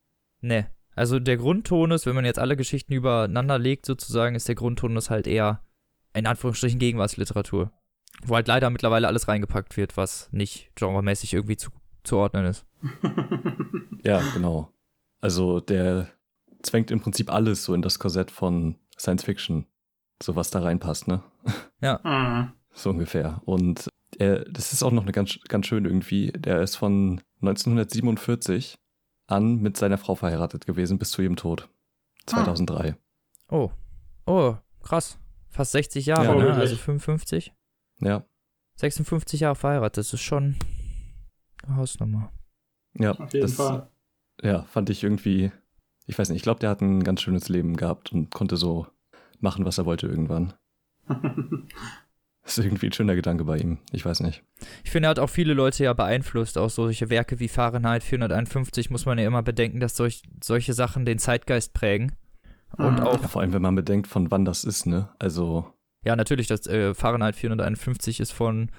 Ne. 0.40 0.66
Also 0.94 1.18
der 1.18 1.36
Grundtonus, 1.38 2.04
wenn 2.06 2.14
man 2.14 2.24
jetzt 2.24 2.38
alle 2.38 2.56
Geschichten 2.56 2.92
übereinander 2.92 3.58
legt, 3.58 3.86
sozusagen, 3.86 4.34
ist 4.34 4.48
der 4.48 4.54
Grundtonus 4.54 5.08
halt 5.10 5.26
eher 5.26 5.62
in 6.14 6.26
Anführungsstrichen 6.26 6.78
Gegenwartsliteratur. 6.78 7.72
Wo 8.24 8.34
halt 8.34 8.48
leider 8.48 8.70
mittlerweile 8.70 9.08
alles 9.08 9.26
reingepackt 9.28 9.76
wird, 9.76 9.96
was 9.96 10.28
nicht 10.32 10.70
genremäßig 10.76 11.32
irgendwie 11.34 11.56
zu, 11.56 11.70
zuordnen 12.04 12.46
ist. 12.46 12.66
Ja, 14.04 14.20
genau. 14.34 14.72
Also 15.20 15.60
der 15.60 16.08
zwängt 16.62 16.90
im 16.90 17.00
Prinzip 17.00 17.32
alles 17.32 17.62
so 17.64 17.72
in 17.72 17.82
das 17.82 18.00
Korsett 18.00 18.32
von 18.32 18.74
Science 18.98 19.22
Fiction, 19.22 19.66
so 20.20 20.34
was 20.34 20.50
da 20.50 20.60
reinpasst, 20.60 21.06
ne? 21.06 21.22
Hm. 21.80 22.52
So 22.74 22.90
ungefähr. 22.90 23.42
Und 23.44 23.88
er, 24.18 24.44
das 24.46 24.72
ist 24.72 24.82
auch 24.82 24.90
noch 24.90 25.02
eine 25.02 25.12
ganz, 25.12 25.38
ganz 25.46 25.66
schön 25.66 25.84
irgendwie. 25.84 26.32
Der 26.32 26.62
ist 26.62 26.74
von 26.76 27.20
1947 27.42 28.76
an 29.28 29.56
mit 29.60 29.76
seiner 29.76 29.98
Frau 29.98 30.14
verheiratet 30.14 30.66
gewesen 30.66 30.98
bis 30.98 31.10
zu 31.10 31.22
ihrem 31.22 31.36
Tod. 31.36 31.68
2003. 32.26 32.96
Oh. 33.50 33.70
Oh, 34.26 34.56
krass. 34.82 35.18
Fast 35.50 35.72
60 35.72 36.06
Jahre, 36.06 36.24
Ja, 36.24 36.34
ne? 36.34 36.40
wirklich. 36.40 36.58
Also 36.58 36.76
55. 36.76 37.52
Ja. 38.02 38.24
56 38.76 39.40
Jahre 39.40 39.54
verheiratet, 39.56 39.98
das 39.98 40.12
ist 40.12 40.22
schon 40.22 40.56
eine 41.64 41.76
Hausnummer. 41.76 42.32
Ja, 42.98 43.12
Auf 43.12 43.32
jeden 43.32 43.42
das 43.46 43.54
Fall. 43.54 43.88
ja, 44.42 44.62
fand 44.64 44.90
ich 44.90 45.02
irgendwie, 45.04 45.52
ich 46.06 46.18
weiß 46.18 46.28
nicht, 46.30 46.36
ich 46.38 46.42
glaube, 46.42 46.60
der 46.60 46.70
hat 46.70 46.80
ein 46.80 47.04
ganz 47.04 47.22
schönes 47.22 47.48
Leben 47.48 47.76
gehabt 47.76 48.12
und 48.12 48.30
konnte 48.30 48.56
so 48.56 48.86
machen, 49.40 49.64
was 49.64 49.78
er 49.78 49.86
wollte 49.86 50.06
irgendwann. 50.08 50.52
Das 52.42 52.58
ist 52.58 52.64
irgendwie 52.64 52.86
ein 52.86 52.92
schöner 52.92 53.14
Gedanke 53.14 53.44
bei 53.44 53.58
ihm. 53.58 53.78
Ich 53.92 54.04
weiß 54.04 54.20
nicht. 54.20 54.42
Ich 54.84 54.90
finde, 54.90 55.06
er 55.08 55.10
hat 55.10 55.18
auch 55.18 55.30
viele 55.30 55.54
Leute 55.54 55.84
ja 55.84 55.92
beeinflusst, 55.92 56.58
auch 56.58 56.70
solche 56.70 57.10
Werke 57.10 57.38
wie 57.40 57.48
Fahrenheit 57.48 58.02
451 58.02 58.90
muss 58.90 59.06
man 59.06 59.18
ja 59.18 59.26
immer 59.26 59.42
bedenken, 59.42 59.80
dass 59.80 59.96
solch, 59.96 60.22
solche 60.42 60.72
Sachen 60.74 61.04
den 61.04 61.18
Zeitgeist 61.18 61.72
prägen. 61.72 62.12
Und 62.78 62.94
Mhm. 62.96 63.00
auch, 63.00 63.20
Ja, 63.22 63.28
vor 63.28 63.42
allem, 63.42 63.52
wenn 63.52 63.62
man 63.62 63.74
bedenkt, 63.74 64.06
von 64.06 64.30
wann 64.30 64.44
das 64.44 64.64
ist, 64.64 64.86
ne? 64.86 65.10
Also, 65.18 65.72
ja, 66.04 66.16
natürlich, 66.16 66.46
das 66.46 66.66
äh, 66.66 66.94
Fahrenheit 66.94 67.36
451 67.36 68.20
ist 68.20 68.32
von 68.32 68.70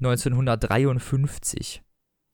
1953. 0.00 1.82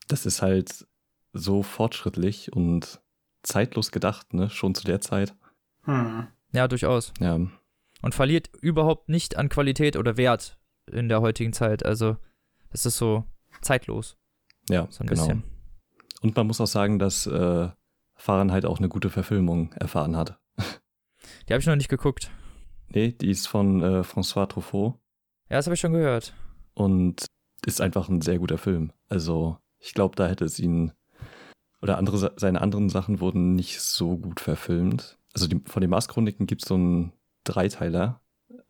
das 0.09 0.27
ist 0.27 0.43
halt 0.43 0.87
so 1.33 1.63
fortschrittlich 1.63 2.53
und 2.53 3.01
zeitlos 3.43 3.91
gedacht, 3.93 4.33
ne? 4.35 4.49
Schon 4.51 4.75
zu 4.75 4.85
der 4.85 5.01
Zeit. 5.01 5.35
Hm. 5.85 6.27
Ja, 6.53 6.67
durchaus. 6.69 7.13
Ja, 7.21 7.35
Und 7.35 8.15
verliert 8.15 8.51
überhaupt 8.61 9.09
nicht 9.09 9.37
an 9.37 9.49
Qualität 9.49 9.97
oder 9.97 10.17
Wert 10.17 10.59
in 10.91 11.09
der 11.09 11.21
heutigen 11.21 11.53
Zeit. 11.53 11.85
Also, 11.85 12.17
das 12.71 12.87
ist 12.87 12.97
so 12.97 13.25
zeitlos, 13.61 14.17
ja, 14.69 14.87
so 14.91 15.05
ein 15.05 15.07
genau. 15.07 15.23
bisschen. 15.27 15.43
Und 16.23 16.37
man 16.37 16.47
muss 16.47 16.61
auch 16.61 16.67
sagen, 16.67 16.99
dass 16.99 17.27
äh, 17.27 17.69
Fahrenheit 18.17 18.65
auch 18.65 18.79
eine 18.79 18.89
gute 18.89 19.11
Verfilmung 19.11 19.73
erfahren 19.75 20.17
hat. 20.17 20.39
Die 21.49 21.53
habe 21.53 21.61
ich 21.61 21.67
noch 21.67 21.77
nicht 21.77 21.89
geguckt. 21.89 22.31
Nee, 22.95 23.13
die 23.13 23.31
ist 23.31 23.47
von 23.47 23.83
äh, 23.83 24.01
François 24.03 24.47
Truffaut 24.49 24.95
Ja, 25.51 25.57
das 25.57 25.67
habe 25.67 25.75
ich 25.75 25.81
schon 25.81 25.93
gehört. 25.93 26.35
und 26.75 27.27
ist 27.67 27.81
einfach 27.81 28.09
ein 28.09 28.21
sehr 28.21 28.39
guter 28.39 28.59
Film. 28.59 28.93
Also, 29.09 29.59
ich 29.79 29.93
glaube, 29.95 30.17
da 30.17 30.27
hätte 30.29 30.45
es 30.45 30.59
ihn 30.59 30.93
oder 31.83 31.99
andere 31.99 32.19
Sa- 32.19 32.33
seine 32.37 32.61
anderen 32.61 32.89
Sachen 32.89 33.21
wurden 33.21 33.55
nicht 33.55 33.81
so 33.81 34.17
gut 34.17 34.41
verfilmt. 34.41 35.19
Also 35.35 35.47
die, 35.47 35.61
von 35.67 35.81
den 35.81 35.91
Mars-Chroniken 35.91 36.47
gibt 36.47 36.63
es 36.63 36.69
so 36.69 36.75
einen 36.75 37.13
Dreiteiler, 37.45 38.21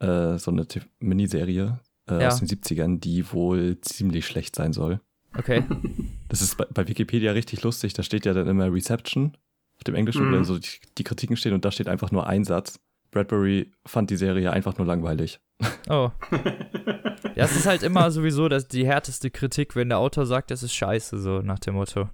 äh, 0.01 0.37
so 0.39 0.51
eine 0.51 0.67
T- 0.67 0.83
Miniserie 1.01 1.81
äh, 2.11 2.23
Ja. 2.23 2.29
aus 2.29 2.39
den 2.41 2.49
70ern, 2.49 2.99
die 3.01 3.33
wohl 3.33 3.79
ziemlich 3.81 4.27
schlecht 4.27 4.55
sein 4.57 4.73
soll. 4.73 5.01
Okay. 5.37 5.65
Das 6.31 6.43
ist 6.43 6.59
bei, 6.59 6.67
bei 6.67 6.87
Wikipedia 6.87 7.33
richtig 7.33 7.63
lustig. 7.63 7.95
Da 7.95 8.03
steht 8.03 8.27
ja 8.27 8.35
dann 8.35 8.47
immer 8.49 8.71
Reception 8.71 9.35
auf 9.79 9.85
dem 9.85 9.95
Englischen, 9.95 10.27
Mhm. 10.27 10.31
wo 10.31 10.35
dann 10.35 10.45
so 10.45 10.59
die, 10.59 10.69
die 10.99 11.05
Kritiken 11.05 11.37
stehen 11.39 11.55
und 11.55 11.65
da 11.65 11.71
steht 11.73 11.89
einfach 11.89 12.11
nur 12.11 12.27
ein 12.27 12.45
Satz. 12.45 12.79
Bradbury 13.11 13.73
fand 13.87 14.11
die 14.11 14.17
Serie 14.17 14.53
einfach 14.53 14.77
nur 14.79 14.87
langweilig. 14.87 15.41
Oh. 15.89 16.11
Ja, 17.35 17.45
es 17.45 17.57
ist 17.57 17.67
halt 17.67 17.83
immer 17.83 18.11
sowieso 18.11 18.49
das, 18.49 18.69
die 18.69 18.87
härteste 18.87 19.31
Kritik, 19.31 19.75
wenn 19.77 19.89
der 19.89 19.99
Autor 19.99 20.27
sagt, 20.27 20.51
es 20.51 20.63
ist 20.63 20.75
scheiße, 20.75 21.19
so 21.19 21.41
nach 21.41 21.59
dem 21.59 21.75
Motto. 21.75 22.11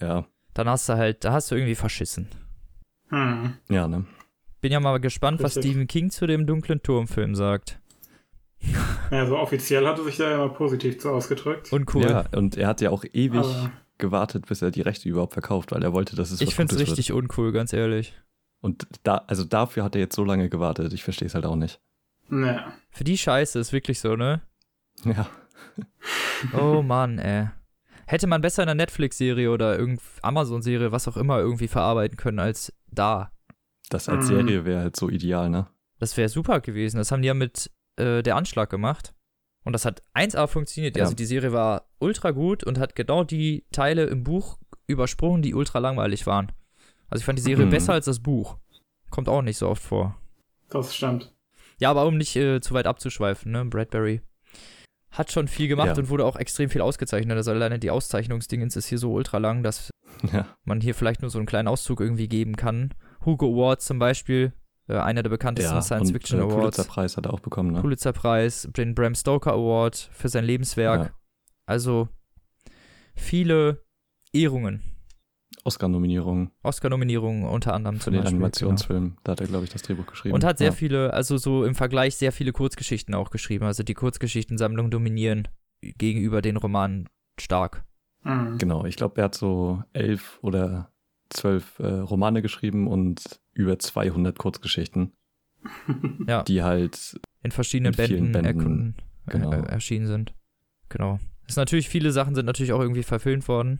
Ja, 0.00 0.26
Dann 0.54 0.68
hast 0.68 0.88
du 0.88 0.94
halt, 0.94 1.24
da 1.24 1.32
hast 1.32 1.50
du 1.50 1.54
irgendwie 1.54 1.74
verschissen. 1.74 2.28
Hm. 3.10 3.54
ja, 3.70 3.88
ne? 3.88 4.04
Bin 4.60 4.72
ja 4.72 4.80
mal 4.80 4.98
gespannt, 5.00 5.42
was 5.42 5.56
Richtig. 5.56 5.72
Stephen 5.72 5.86
King 5.86 6.10
zu 6.10 6.26
dem 6.26 6.46
dunklen 6.46 6.82
Turmfilm 6.82 7.34
sagt. 7.34 7.80
Ja, 9.10 9.26
so 9.26 9.38
offiziell 9.38 9.86
hat 9.86 9.98
er 9.98 10.04
sich 10.04 10.16
da 10.16 10.34
immer 10.34 10.48
positiv 10.48 10.98
zu 10.98 11.10
ausgedrückt. 11.10 11.72
Uncool. 11.72 12.10
Ja, 12.10 12.24
und 12.34 12.56
er 12.56 12.66
hat 12.66 12.80
ja 12.80 12.90
auch 12.90 13.04
ewig 13.12 13.40
Aber 13.40 13.70
gewartet, 13.98 14.46
bis 14.46 14.62
er 14.62 14.70
die 14.70 14.80
Rechte 14.82 15.08
überhaupt 15.08 15.34
verkauft, 15.34 15.72
weil 15.72 15.82
er 15.82 15.92
wollte, 15.92 16.16
dass 16.16 16.30
es 16.30 16.40
ich 16.40 16.48
was 16.48 16.54
find's 16.54 16.74
Gutes 16.74 16.88
richtig 16.88 17.12
uncool, 17.12 17.52
ganz 17.52 17.72
ehrlich. 17.72 18.14
Und 18.60 18.86
da, 19.04 19.24
also 19.26 19.44
dafür 19.44 19.84
hat 19.84 19.94
er 19.94 20.00
jetzt 20.00 20.16
so 20.16 20.24
lange 20.24 20.48
gewartet. 20.48 20.92
Ich 20.92 21.04
verstehe 21.04 21.26
es 21.26 21.34
halt 21.34 21.46
auch 21.46 21.56
nicht. 21.56 21.80
naja. 22.28 22.72
Für 22.90 23.04
die 23.04 23.16
Scheiße 23.18 23.58
ist 23.58 23.72
wirklich 23.72 24.00
so, 24.00 24.16
ne? 24.16 24.40
Ja, 25.04 25.28
Oh 26.58 26.82
Mann, 26.86 27.18
ey. 27.18 27.48
Hätte 28.06 28.26
man 28.26 28.40
besser 28.40 28.62
in 28.62 28.68
einer 28.68 28.74
Netflix-Serie 28.82 29.50
oder 29.50 29.78
irgend 29.78 30.00
Amazon-Serie, 30.22 30.92
was 30.92 31.06
auch 31.08 31.16
immer, 31.16 31.38
irgendwie 31.38 31.68
verarbeiten 31.68 32.16
können 32.16 32.38
als 32.38 32.72
da. 32.90 33.30
das 33.90 34.08
als 34.08 34.24
Mhm. 34.24 34.28
Serie 34.36 34.64
wäre 34.64 34.80
halt 34.80 34.96
so 34.96 35.08
ideal, 35.08 35.50
ne? 35.50 35.66
Das 35.98 36.16
wäre 36.16 36.28
super 36.28 36.60
gewesen. 36.60 36.96
Das 36.98 37.12
haben 37.12 37.22
die 37.22 37.28
ja 37.28 37.34
mit 37.34 37.70
äh, 37.96 38.22
der 38.22 38.36
Anschlag 38.36 38.70
gemacht. 38.70 39.14
Und 39.64 39.72
das 39.74 39.84
hat 39.84 40.02
1A 40.14 40.46
funktioniert. 40.46 40.96
Ja. 40.96 41.04
Also 41.04 41.14
die 41.14 41.26
Serie 41.26 41.52
war 41.52 41.88
ultra 41.98 42.30
gut 42.30 42.64
und 42.64 42.78
hat 42.78 42.94
genau 42.96 43.24
die 43.24 43.66
Teile 43.72 44.04
im 44.04 44.24
Buch 44.24 44.58
übersprungen, 44.86 45.42
die 45.42 45.54
ultra 45.54 45.78
langweilig 45.78 46.26
waren. 46.26 46.50
Also 47.08 47.20
ich 47.22 47.24
fand 47.24 47.38
die 47.38 47.42
Serie 47.42 47.66
Mhm. 47.66 47.70
besser 47.70 47.92
als 47.94 48.04
das 48.06 48.20
Buch. 48.20 48.56
Kommt 49.10 49.28
auch 49.28 49.42
nicht 49.42 49.56
so 49.58 49.68
oft 49.68 49.82
vor. 49.82 50.16
Das 50.68 50.94
stimmt. 50.94 51.34
Ja, 51.78 51.90
aber 51.90 52.06
um 52.06 52.16
nicht 52.18 52.34
äh, 52.36 52.60
zu 52.60 52.74
weit 52.74 52.86
abzuschweifen, 52.86 53.52
ne? 53.52 53.64
Bradbury 53.64 54.20
hat 55.10 55.32
schon 55.32 55.48
viel 55.48 55.68
gemacht 55.68 55.88
Ja. 55.88 55.94
und 55.96 56.10
wurde 56.10 56.26
auch 56.26 56.36
extrem 56.36 56.68
viel 56.68 56.82
ausgezeichnet. 56.82 57.34
Also 57.36 57.50
alleine 57.52 57.78
die 57.78 57.90
Auszeichnungsdingens 57.90 58.76
ist 58.76 58.86
hier 58.88 58.98
so 58.98 59.12
ultra 59.12 59.38
lang, 59.38 59.62
dass 59.62 59.90
Ja, 60.32 60.46
man 60.64 60.80
hier 60.80 60.94
vielleicht 60.94 61.22
nur 61.22 61.30
so 61.30 61.38
einen 61.38 61.46
kleinen 61.46 61.68
Auszug 61.68 62.00
irgendwie 62.00 62.28
geben 62.28 62.56
kann. 62.56 62.92
Hugo 63.24 63.46
Awards 63.46 63.86
zum 63.86 63.98
Beispiel, 63.98 64.52
äh, 64.88 64.96
einer 64.98 65.22
der 65.22 65.30
bekanntesten 65.30 65.74
ja. 65.76 65.82
Science 65.82 66.08
und, 66.08 66.14
Fiction 66.14 66.40
äh, 66.40 66.42
Awards. 66.42 66.56
Pulitzer-Preis 66.76 67.16
hat 67.16 67.24
er 67.26 67.32
auch 67.32 67.40
bekommen, 67.40 67.72
ne? 67.72 67.80
Pulitzerpreis, 67.80 68.68
den 68.76 68.94
Bram 68.94 69.14
Stoker 69.14 69.52
Award 69.52 70.10
für 70.12 70.28
sein 70.28 70.44
Lebenswerk. 70.44 71.04
Ja. 71.06 71.10
Also 71.64 72.08
viele 73.14 73.82
Ehrungen. 74.32 74.82
Oscar-Nominierung 75.64 76.50
Oscar-Nominierungen 76.62 77.44
unter 77.44 77.74
anderem 77.74 77.96
für 77.96 78.04
zum 78.04 78.12
den 78.14 78.22
Beispiel. 78.22 78.36
Animationsfilm. 78.36 79.16
Da 79.24 79.32
hat 79.32 79.40
er, 79.40 79.46
glaube 79.46 79.64
ich, 79.64 79.70
das 79.70 79.82
Drehbuch 79.82 80.04
Genau. 80.04 80.10
geschrieben. 80.12 80.34
Und 80.34 80.44
hat 80.44 80.58
sehr 80.58 80.68
ja. 80.68 80.72
viele, 80.72 81.12
also 81.12 81.36
so 81.36 81.64
im 81.64 81.74
Vergleich 81.74 82.16
sehr 82.16 82.32
viele 82.32 82.52
Kurzgeschichten 82.52 83.14
auch 83.14 83.30
geschrieben. 83.30 83.64
Also 83.64 83.82
die 83.82 83.94
Kurzgeschichtensammlung 83.94 84.90
dominieren 84.90 85.48
gegenüber 85.80 86.42
den 86.42 86.56
Romanen 86.56 87.08
stark. 87.40 87.84
Hm. 88.22 88.58
Genau, 88.58 88.84
ich 88.84 88.96
glaube, 88.96 89.20
er 89.20 89.24
hat 89.26 89.34
so 89.34 89.82
elf 89.92 90.38
oder 90.42 90.92
zwölf 91.30 91.78
äh, 91.78 91.86
Romane 91.86 92.42
geschrieben 92.42 92.88
und 92.88 93.40
über 93.52 93.78
200 93.78 94.38
Kurzgeschichten, 94.38 95.12
Ja. 96.26 96.42
die 96.42 96.62
halt, 96.62 97.20
in 97.42 97.50
verschiedenen 97.52 97.94
Bänden, 97.94 98.32
Bänden, 98.32 98.44
erkunden, 98.44 98.94
genau. 99.26 99.52
äh, 99.52 99.66
erschienen 99.68 100.06
sind. 100.06 100.34
Genau. 100.88 101.20
Ist 101.46 101.56
natürlich, 101.56 101.88
viele 101.88 102.12
Sachen 102.12 102.34
sind 102.34 102.46
natürlich 102.46 102.72
auch 102.72 102.80
irgendwie 102.80 103.02
verfilmt 103.02 103.46
worden. 103.48 103.78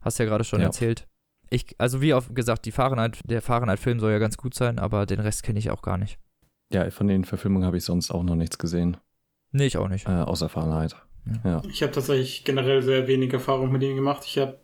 Hast 0.00 0.18
ja 0.18 0.24
gerade 0.24 0.44
schon 0.44 0.60
Ja. 0.60 0.66
erzählt. 0.66 1.06
Ich, 1.50 1.74
also 1.78 2.00
wie 2.00 2.14
auf 2.14 2.32
gesagt, 2.34 2.64
die 2.64 2.70
Fahrenheit, 2.72 3.18
der 3.24 3.42
Fahrenheit-Film 3.42 3.98
soll 4.00 4.12
ja 4.12 4.18
ganz 4.18 4.36
gut 4.36 4.54
sein, 4.54 4.78
aber 4.78 5.04
den 5.06 5.20
Rest 5.20 5.42
kenne 5.42 5.58
ich 5.58 5.70
auch 5.70 5.82
gar 5.82 5.98
nicht. 5.98 6.18
ja, 6.72 6.88
von 6.90 7.08
den 7.08 7.24
Verfilmungen 7.24 7.66
habe 7.66 7.76
ich 7.76 7.84
sonst 7.84 8.10
auch 8.12 8.22
noch 8.22 8.36
nichts 8.36 8.58
gesehen, 8.58 8.96
Nee, 9.52 9.66
ich 9.66 9.76
auch 9.76 9.88
nicht. 9.88 10.06
äh, 10.06 10.12
außer 10.12 10.48
Fahrenheit. 10.48 10.94
Ja, 11.44 11.60
Ich 11.68 11.82
habe 11.82 11.92
tatsächlich 11.92 12.44
generell 12.44 12.82
sehr 12.82 13.06
wenig 13.08 13.32
Erfahrung 13.32 13.72
mit 13.72 13.82
ihm 13.82 13.96
gemacht. 13.96 14.22
Ich 14.24 14.38
habe 14.38 14.58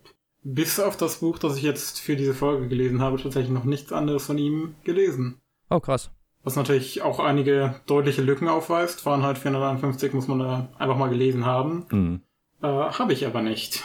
bis 0.44 0.78
auf 0.78 0.96
das 0.96 1.16
Buch, 1.18 1.38
das 1.38 1.56
ich 1.56 1.62
jetzt 1.64 1.98
für 2.00 2.14
diese 2.16 2.34
Folge 2.34 2.68
gelesen 2.68 3.02
habe, 3.02 3.20
tatsächlich 3.20 3.50
noch 3.52 3.64
nichts 3.64 3.92
anderes 3.92 4.24
von 4.26 4.38
ihm 4.38 4.76
gelesen. 4.84 5.40
Oh, 5.68 5.80
krass. 5.80 6.10
Was 6.44 6.54
natürlich 6.54 7.02
auch 7.02 7.18
einige 7.18 7.80
deutliche 7.86 8.22
Lücken 8.22 8.46
aufweist. 8.46 9.00
Fahrenheit 9.00 9.36
451 9.38 10.12
muss 10.12 10.28
man 10.28 10.38
da 10.38 10.68
einfach 10.78 10.96
mal 10.96 11.10
gelesen 11.10 11.44
haben. 11.44 11.86
Mhm. 11.90 12.20
Äh, 12.62 12.68
habe 12.68 13.12
ich 13.12 13.26
aber 13.26 13.42
nicht. 13.42 13.82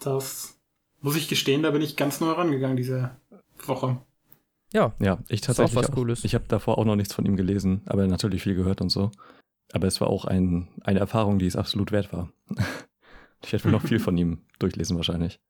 Das 0.00 0.51
muss 1.02 1.16
ich 1.16 1.28
gestehen, 1.28 1.62
da 1.62 1.70
bin 1.70 1.82
ich 1.82 1.96
ganz 1.96 2.20
neu 2.20 2.30
rangegangen 2.30 2.76
diese 2.76 3.10
Woche. 3.66 4.00
Ja, 4.72 4.94
ja 5.00 5.18
ich 5.28 5.40
Ist 5.40 5.44
auch 5.44 5.46
tatsächlich 5.48 5.76
was 5.76 5.90
auch. 5.90 5.94
Cooles. 5.94 6.24
Ich 6.24 6.34
habe 6.34 6.44
davor 6.48 6.78
auch 6.78 6.84
noch 6.84 6.96
nichts 6.96 7.12
von 7.12 7.26
ihm 7.26 7.36
gelesen, 7.36 7.82
aber 7.86 8.06
natürlich 8.06 8.42
viel 8.42 8.54
gehört 8.54 8.80
und 8.80 8.88
so. 8.88 9.10
Aber 9.72 9.86
es 9.86 10.00
war 10.00 10.08
auch 10.08 10.24
ein, 10.24 10.68
eine 10.82 11.00
Erfahrung, 11.00 11.38
die 11.38 11.46
es 11.46 11.56
absolut 11.56 11.92
wert 11.92 12.12
war. 12.12 12.32
ich 13.44 13.52
werde 13.52 13.66
mir 13.68 13.72
noch 13.72 13.82
viel 13.86 13.98
von 13.98 14.16
ihm 14.16 14.42
durchlesen 14.58 14.96
wahrscheinlich. 14.96 15.40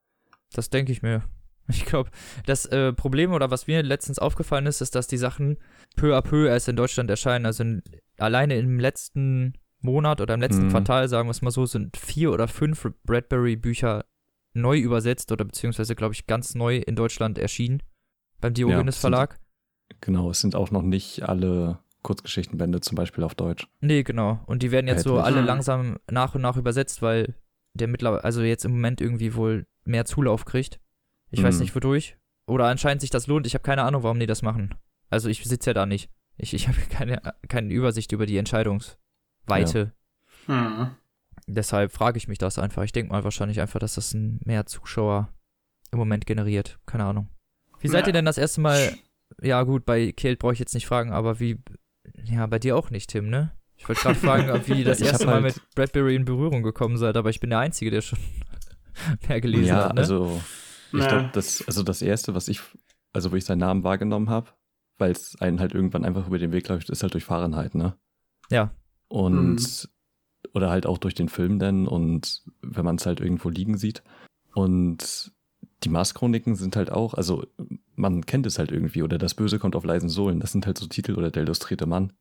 das 0.52 0.70
denke 0.70 0.92
ich 0.92 1.02
mir. 1.02 1.22
Ich 1.68 1.84
glaube, 1.84 2.10
das 2.44 2.66
äh, 2.66 2.92
Problem 2.92 3.32
oder 3.32 3.52
was 3.52 3.68
mir 3.68 3.84
letztens 3.84 4.18
aufgefallen 4.18 4.66
ist, 4.66 4.80
ist, 4.80 4.96
dass 4.96 5.06
die 5.06 5.16
Sachen 5.16 5.58
peu 5.94 6.16
à 6.16 6.20
peu 6.20 6.48
erst 6.48 6.68
in 6.68 6.74
Deutschland 6.74 7.08
erscheinen. 7.08 7.46
Also 7.46 7.62
in, 7.62 7.82
alleine 8.18 8.58
im 8.58 8.80
letzten 8.80 9.54
Monat 9.80 10.20
oder 10.20 10.34
im 10.34 10.40
letzten 10.40 10.66
Mhm. 10.66 10.70
Quartal, 10.70 11.08
sagen 11.08 11.28
wir 11.28 11.32
es 11.32 11.42
mal 11.42 11.52
so, 11.52 11.64
sind 11.64 11.96
vier 11.96 12.32
oder 12.32 12.48
fünf 12.48 12.88
Bradbury-Bücher 13.04 14.04
neu 14.54 14.78
übersetzt 14.78 15.32
oder 15.32 15.44
beziehungsweise, 15.44 15.94
glaube 15.94 16.14
ich, 16.14 16.26
ganz 16.26 16.54
neu 16.54 16.76
in 16.78 16.96
Deutschland 16.96 17.38
erschienen. 17.38 17.82
Beim 18.40 18.54
Diogenes 18.54 18.96
sind- 18.96 19.10
Verlag. 19.12 19.38
Genau, 20.00 20.30
es 20.30 20.40
sind 20.40 20.54
auch 20.54 20.70
noch 20.70 20.82
nicht 20.82 21.22
alle 21.28 21.78
Kurzgeschichtenbände 22.02 22.80
zum 22.80 22.96
Beispiel 22.96 23.22
auf 23.24 23.34
Deutsch. 23.34 23.66
Nee, 23.80 24.02
genau. 24.02 24.40
Und 24.46 24.62
die 24.62 24.70
werden 24.72 24.88
jetzt 24.88 25.04
so 25.04 25.20
alle 25.20 25.40
ich. 25.40 25.46
langsam 25.46 25.98
nach 26.10 26.34
und 26.34 26.40
nach 26.42 26.56
übersetzt, 26.56 27.02
weil 27.02 27.34
der 27.74 27.88
mittlerweile, 27.88 28.24
also 28.24 28.42
jetzt 28.42 28.64
im 28.64 28.72
Moment 28.72 29.00
irgendwie 29.00 29.34
wohl 29.34 29.66
mehr 29.84 30.04
Zulauf 30.04 30.44
kriegt. 30.44 30.80
Ich 31.30 31.42
weiß 31.42 31.56
Mhm. 31.56 31.60
nicht 31.62 31.74
wodurch. 31.74 32.16
Oder 32.46 32.66
anscheinend 32.66 33.00
sich 33.00 33.10
das 33.10 33.26
lohnt. 33.28 33.46
Ich 33.46 33.54
habe 33.54 33.62
keine 33.62 33.84
Ahnung, 33.84 34.02
warum 34.02 34.18
die 34.18 34.26
das 34.26 34.42
machen. 34.42 34.74
Also 35.10 35.28
ich 35.28 35.44
sitze 35.44 35.70
ja 35.70 35.74
da 35.74 35.86
nicht. 35.86 36.10
Ich, 36.36 36.52
ich 36.54 36.66
habe 36.68 36.76
keine, 36.90 37.20
keine 37.48 37.72
Übersicht 37.72 38.10
über 38.12 38.26
die 38.26 38.36
Entscheidungsweite. 38.36 39.92
Hm. 40.46 40.90
Deshalb 41.46 41.92
frage 41.92 42.18
ich 42.18 42.28
mich 42.28 42.38
das 42.38 42.58
einfach. 42.58 42.82
Ich 42.84 42.92
denke 42.92 43.12
mal 43.12 43.24
wahrscheinlich 43.24 43.60
einfach, 43.60 43.80
dass 43.80 43.94
das 43.94 44.14
ein 44.14 44.40
mehr 44.44 44.66
Zuschauer 44.66 45.28
im 45.90 45.98
Moment 45.98 46.26
generiert. 46.26 46.78
Keine 46.86 47.04
Ahnung. 47.04 47.28
Wie 47.80 47.88
seid 47.88 48.02
Ja. 48.02 48.06
ihr 48.08 48.12
denn 48.12 48.24
das 48.24 48.38
erste 48.38 48.60
Mal? 48.60 48.96
Ja, 49.40 49.62
gut, 49.64 49.84
bei 49.84 50.12
Kate 50.12 50.36
brauche 50.36 50.52
ich 50.52 50.58
jetzt 50.58 50.74
nicht 50.74 50.86
fragen, 50.86 51.10
aber 51.12 51.40
wie. 51.40 51.58
Ja, 52.24 52.46
bei 52.46 52.58
dir 52.58 52.76
auch 52.76 52.90
nicht, 52.90 53.10
Tim, 53.10 53.28
ne? 53.28 53.52
Ich 53.76 53.88
wollte 53.88 54.02
gerade 54.02 54.14
fragen, 54.18 54.50
ob 54.50 54.68
ihr 54.68 54.84
das 54.84 55.00
erste 55.00 55.26
Mal 55.26 55.42
halt- 55.42 55.56
mit 55.56 55.74
Bradbury 55.74 56.14
in 56.14 56.24
Berührung 56.24 56.62
gekommen 56.62 56.96
seid, 56.96 57.16
aber 57.16 57.30
ich 57.30 57.40
bin 57.40 57.50
der 57.50 57.58
Einzige, 57.58 57.90
der 57.90 58.02
schon 58.02 58.18
mehr 59.28 59.40
gelesen 59.40 59.66
ja, 59.68 59.84
hat. 59.86 59.94
Ne? 59.94 60.00
also 60.00 60.40
ich 60.92 60.98
Naja. 60.98 61.08
glaube, 61.08 61.30
das, 61.32 61.66
also 61.66 61.82
das 61.82 62.02
erste, 62.02 62.34
was 62.34 62.48
ich, 62.48 62.60
also 63.12 63.32
wo 63.32 63.36
ich 63.36 63.44
seinen 63.44 63.58
Namen 63.58 63.82
wahrgenommen 63.82 64.28
habe, 64.30 64.50
weil 64.98 65.10
es 65.12 65.40
einen 65.40 65.58
halt 65.58 65.72
irgendwann 65.74 66.04
einfach 66.04 66.26
über 66.26 66.38
den 66.38 66.52
Weg 66.52 66.68
läuft, 66.68 66.90
ist 66.90 67.02
halt 67.02 67.14
durch 67.14 67.24
Fahrenheit, 67.24 67.74
ne? 67.74 67.96
Ja. 68.50 68.70
Und 69.08 69.54
Mhm. 69.54 69.88
Oder 70.52 70.70
halt 70.70 70.86
auch 70.86 70.98
durch 70.98 71.14
den 71.14 71.28
Film 71.28 71.58
dann 71.58 71.86
und 71.86 72.42
wenn 72.62 72.84
man 72.84 72.96
es 72.96 73.06
halt 73.06 73.20
irgendwo 73.20 73.48
liegen 73.48 73.76
sieht. 73.76 74.02
Und 74.54 75.32
die 75.82 75.88
Mars-Chroniken 75.88 76.54
sind 76.54 76.76
halt 76.76 76.90
auch, 76.90 77.14
also 77.14 77.44
man 77.94 78.24
kennt 78.26 78.46
es 78.46 78.58
halt 78.58 78.70
irgendwie, 78.70 79.02
oder 79.02 79.18
Das 79.18 79.34
Böse 79.34 79.58
kommt 79.58 79.76
auf 79.76 79.84
leisen 79.84 80.08
Sohlen. 80.08 80.40
Das 80.40 80.52
sind 80.52 80.66
halt 80.66 80.78
so 80.78 80.86
Titel 80.86 81.14
oder 81.14 81.30
Der 81.30 81.42
illustrierte 81.42 81.86
Mann. 81.86 82.12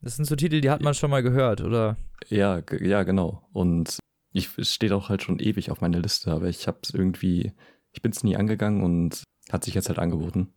Das 0.00 0.16
sind 0.16 0.26
so 0.26 0.36
Titel, 0.36 0.60
die 0.60 0.70
hat 0.70 0.82
man 0.82 0.94
schon 0.94 1.10
mal 1.10 1.22
gehört, 1.22 1.60
oder? 1.60 1.96
Ja, 2.28 2.62
ja, 2.80 3.02
genau. 3.02 3.48
Und 3.52 3.98
ich, 4.32 4.56
es 4.58 4.72
steht 4.72 4.92
auch 4.92 5.08
halt 5.08 5.22
schon 5.22 5.40
ewig 5.40 5.70
auf 5.70 5.80
meiner 5.80 5.98
Liste, 5.98 6.30
aber 6.30 6.48
ich 6.48 6.68
habe 6.68 6.78
es 6.82 6.90
irgendwie, 6.90 7.52
ich 7.92 8.02
bin 8.02 8.12
es 8.12 8.22
nie 8.22 8.36
angegangen 8.36 8.82
und 8.82 9.24
hat 9.50 9.64
sich 9.64 9.74
jetzt 9.74 9.88
halt 9.88 9.98
angeboten. 9.98 10.54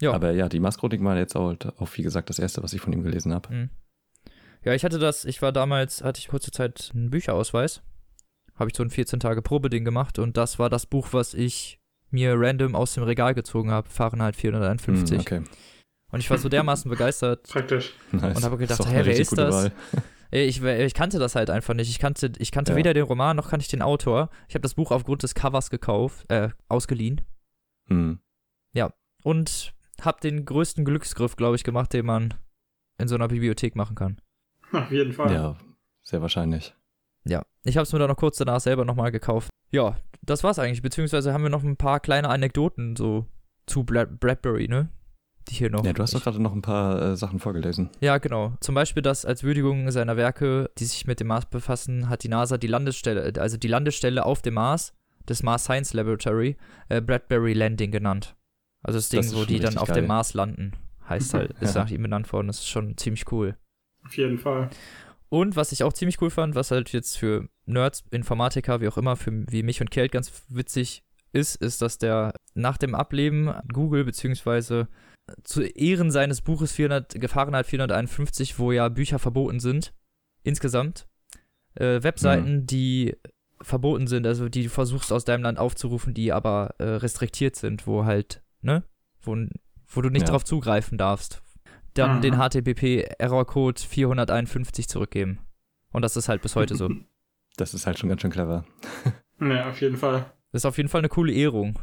Ja. 0.00 0.12
Aber 0.12 0.32
ja, 0.32 0.48
die 0.48 0.60
Mars-Chroniken 0.60 1.04
waren 1.04 1.16
jetzt 1.16 1.34
auch, 1.34 1.48
halt 1.48 1.66
auch, 1.78 1.88
wie 1.94 2.02
gesagt, 2.02 2.30
das 2.30 2.38
erste, 2.38 2.62
was 2.62 2.72
ich 2.72 2.80
von 2.80 2.92
ihm 2.92 3.02
gelesen 3.02 3.32
habe. 3.32 3.52
Mhm. 3.52 3.70
Ja, 4.64 4.72
ich 4.74 4.84
hatte 4.84 4.98
das, 4.98 5.24
ich 5.24 5.42
war 5.42 5.52
damals, 5.52 6.02
hatte 6.02 6.18
ich 6.18 6.28
kurze 6.28 6.50
Zeit 6.50 6.90
einen 6.94 7.10
Bücherausweis. 7.10 7.82
Habe 8.56 8.70
ich 8.70 8.76
so 8.76 8.82
ein 8.82 8.90
14-Tage-Probeding 8.90 9.84
gemacht 9.84 10.18
und 10.18 10.36
das 10.36 10.58
war 10.58 10.70
das 10.70 10.86
Buch, 10.86 11.08
was 11.12 11.34
ich 11.34 11.80
mir 12.10 12.34
random 12.36 12.74
aus 12.76 12.94
dem 12.94 13.02
Regal 13.02 13.34
gezogen 13.34 13.70
habe, 13.72 13.88
Fahrenheit 13.90 14.36
451. 14.36 15.10
Hm, 15.16 15.20
okay. 15.20 15.42
Und 16.12 16.20
ich 16.20 16.30
war 16.30 16.38
so 16.38 16.48
dermaßen 16.48 16.88
begeistert. 16.88 17.42
Praktisch. 17.48 17.92
Nice. 18.12 18.36
Und 18.36 18.44
habe 18.44 18.56
gedacht, 18.56 18.86
hä, 18.86 19.00
wer 19.04 19.16
ist 19.18 19.36
das? 19.36 19.70
Ich, 20.30 20.62
ich 20.62 20.94
kannte 20.94 21.18
das 21.18 21.34
halt 21.34 21.50
einfach 21.50 21.74
nicht. 21.74 21.90
Ich 21.90 21.98
kannte, 21.98 22.32
ich 22.38 22.52
kannte 22.52 22.72
Ja. 22.72 22.76
weder 22.78 22.94
den 22.94 23.04
Roman 23.04 23.36
noch 23.36 23.50
kannte 23.50 23.64
ich 23.64 23.68
den 23.68 23.82
Autor. 23.82 24.30
Ich 24.48 24.54
habe 24.54 24.62
das 24.62 24.74
Buch 24.74 24.92
aufgrund 24.92 25.24
des 25.24 25.34
Covers 25.34 25.70
gekauft, 25.70 26.24
äh, 26.30 26.50
ausgeliehen 26.68 27.20
Hm. 27.88 28.20
und 29.24 29.74
habe 30.00 30.20
den 30.20 30.44
größten 30.44 30.84
Glücksgriff, 30.84 31.36
glaube 31.36 31.56
ich, 31.56 31.64
gemacht, 31.64 31.92
den 31.92 32.06
man 32.06 32.34
in 32.98 33.08
so 33.08 33.14
einer 33.16 33.28
Bibliothek 33.28 33.74
machen 33.76 33.94
kann. 33.96 34.18
Auf 34.82 34.90
jeden 34.90 35.12
Fall. 35.12 35.32
Ja, 35.32 35.56
sehr 36.02 36.20
wahrscheinlich. 36.22 36.74
Ja, 37.26 37.42
ich 37.64 37.76
habe 37.76 37.84
es 37.84 37.92
mir 37.92 37.98
dann 37.98 38.08
noch 38.08 38.16
kurz 38.16 38.36
danach 38.36 38.60
selber 38.60 38.84
nochmal 38.84 39.10
gekauft. 39.10 39.48
Ja, 39.70 39.96
das 40.22 40.44
war's 40.44 40.58
eigentlich. 40.58 40.82
Beziehungsweise 40.82 41.32
haben 41.32 41.42
wir 41.42 41.50
noch 41.50 41.62
ein 41.64 41.76
paar 41.76 42.00
kleine 42.00 42.28
Anekdoten 42.28 42.96
so 42.96 43.26
zu 43.66 43.84
Bra 43.84 44.04
Bradbury, 44.04 44.68
ne? 44.68 44.88
Die 45.48 45.54
hier 45.54 45.70
noch. 45.70 45.84
Ja, 45.84 45.92
du 45.92 46.02
hast 46.02 46.14
doch 46.14 46.22
gerade 46.22 46.40
noch 46.40 46.52
ein 46.54 46.62
paar 46.62 47.00
äh, 47.02 47.16
Sachen 47.16 47.38
vorgelesen. 47.38 47.90
Ja, 48.00 48.16
genau. 48.18 48.54
Zum 48.60 48.74
Beispiel, 48.74 49.02
dass 49.02 49.24
als 49.26 49.42
Würdigung 49.42 49.90
seiner 49.90 50.16
Werke, 50.16 50.70
die 50.78 50.84
sich 50.86 51.06
mit 51.06 51.20
dem 51.20 51.26
Mars 51.26 51.46
befassen, 51.46 52.08
hat 52.08 52.22
die 52.22 52.28
NASA 52.28 52.56
die 52.56 52.66
Landestelle, 52.66 53.32
also 53.40 53.56
die 53.58 53.68
Landestelle 53.68 54.24
auf 54.24 54.40
dem 54.42 54.54
Mars, 54.54 54.94
des 55.28 55.42
Mars 55.42 55.64
Science 55.64 55.92
Laboratory, 55.94 56.56
äh, 56.88 57.00
Bradbury 57.02 57.52
Landing 57.54 57.90
genannt. 57.90 58.36
Also 58.82 58.98
das 58.98 59.08
Ding, 59.10 59.20
Das 59.22 59.34
wo 59.36 59.44
die 59.44 59.60
dann 59.60 59.76
auf 59.78 59.88
geil. 59.88 59.96
dem 60.02 60.06
Mars 60.08 60.34
landen. 60.34 60.72
Heißt 61.08 61.34
halt, 61.34 61.52
ist 61.60 61.74
Ja. 61.74 61.84
nach 61.84 61.90
ihm 61.90 62.02
benannt 62.02 62.30
worden. 62.32 62.46
Das 62.46 62.58
ist 62.58 62.68
schon 62.68 62.96
ziemlich 62.96 63.30
cool. 63.32 63.56
Auf 64.04 64.16
jeden 64.16 64.38
Fall. 64.38 64.70
Und 65.28 65.56
was 65.56 65.72
ich 65.72 65.82
auch 65.82 65.92
ziemlich 65.92 66.20
cool 66.20 66.30
fand, 66.30 66.54
was 66.54 66.70
halt 66.70 66.92
jetzt 66.92 67.18
für 67.18 67.48
Nerds, 67.66 68.04
Informatiker, 68.10 68.80
wie 68.80 68.88
auch 68.88 68.98
immer, 68.98 69.16
für 69.16 69.32
wie 69.50 69.62
mich 69.62 69.80
und 69.80 69.90
Kelt 69.90 70.12
ganz 70.12 70.44
witzig 70.48 71.02
ist, 71.32 71.56
ist, 71.56 71.82
dass 71.82 71.98
der 71.98 72.32
nach 72.54 72.78
dem 72.78 72.94
Ableben 72.94 73.52
Google 73.72 74.04
beziehungsweise 74.04 74.88
zu 75.42 75.62
Ehren 75.62 76.10
seines 76.10 76.42
Buches 76.42 76.72
400, 76.72 77.20
Gefahrenheit 77.20 77.66
451, 77.66 78.58
wo 78.58 78.70
ja 78.72 78.88
Bücher 78.90 79.18
verboten 79.18 79.58
sind, 79.58 79.94
insgesamt, 80.42 81.08
äh, 81.74 82.02
Webseiten, 82.02 82.66
die 82.66 83.16
verboten 83.60 84.06
sind, 84.06 84.26
also 84.26 84.48
die 84.50 84.64
du 84.64 84.68
versuchst 84.68 85.10
aus 85.12 85.24
deinem 85.24 85.42
Land 85.42 85.58
aufzurufen, 85.58 86.12
die 86.12 86.30
aber 86.32 86.74
äh, 86.78 86.84
restriktiert 86.84 87.56
sind, 87.56 87.86
wo 87.86 88.04
halt, 88.04 88.42
ne, 88.60 88.84
wo, 89.22 89.34
wo 89.88 90.02
du 90.02 90.10
nicht 90.10 90.26
Ja. 90.26 90.32
drauf 90.32 90.44
zugreifen 90.44 90.98
darfst, 90.98 91.42
dann 91.94 92.16
Mhm. 92.16 92.22
den 92.22 92.34
HTTP-Error-Code 92.36 93.80
451 93.80 94.88
zurückgeben. 94.88 95.38
Und 95.92 96.02
das 96.02 96.16
ist 96.16 96.28
halt 96.28 96.42
bis 96.42 96.56
heute 96.56 96.76
so. 96.76 96.88
Das 97.56 97.72
ist 97.72 97.86
halt 97.86 98.00
schon 98.00 98.08
ganz 98.08 98.20
schön 98.20 98.32
clever. 98.32 98.64
Ja, 99.40 99.68
auf 99.70 99.80
jeden 99.80 99.96
Fall. 99.96 100.26
Das 100.52 100.62
ist 100.62 100.66
auf 100.66 100.76
jeden 100.76 100.88
Fall 100.88 101.00
eine 101.00 101.08
coole 101.08 101.32
Ehrung. 101.32 101.78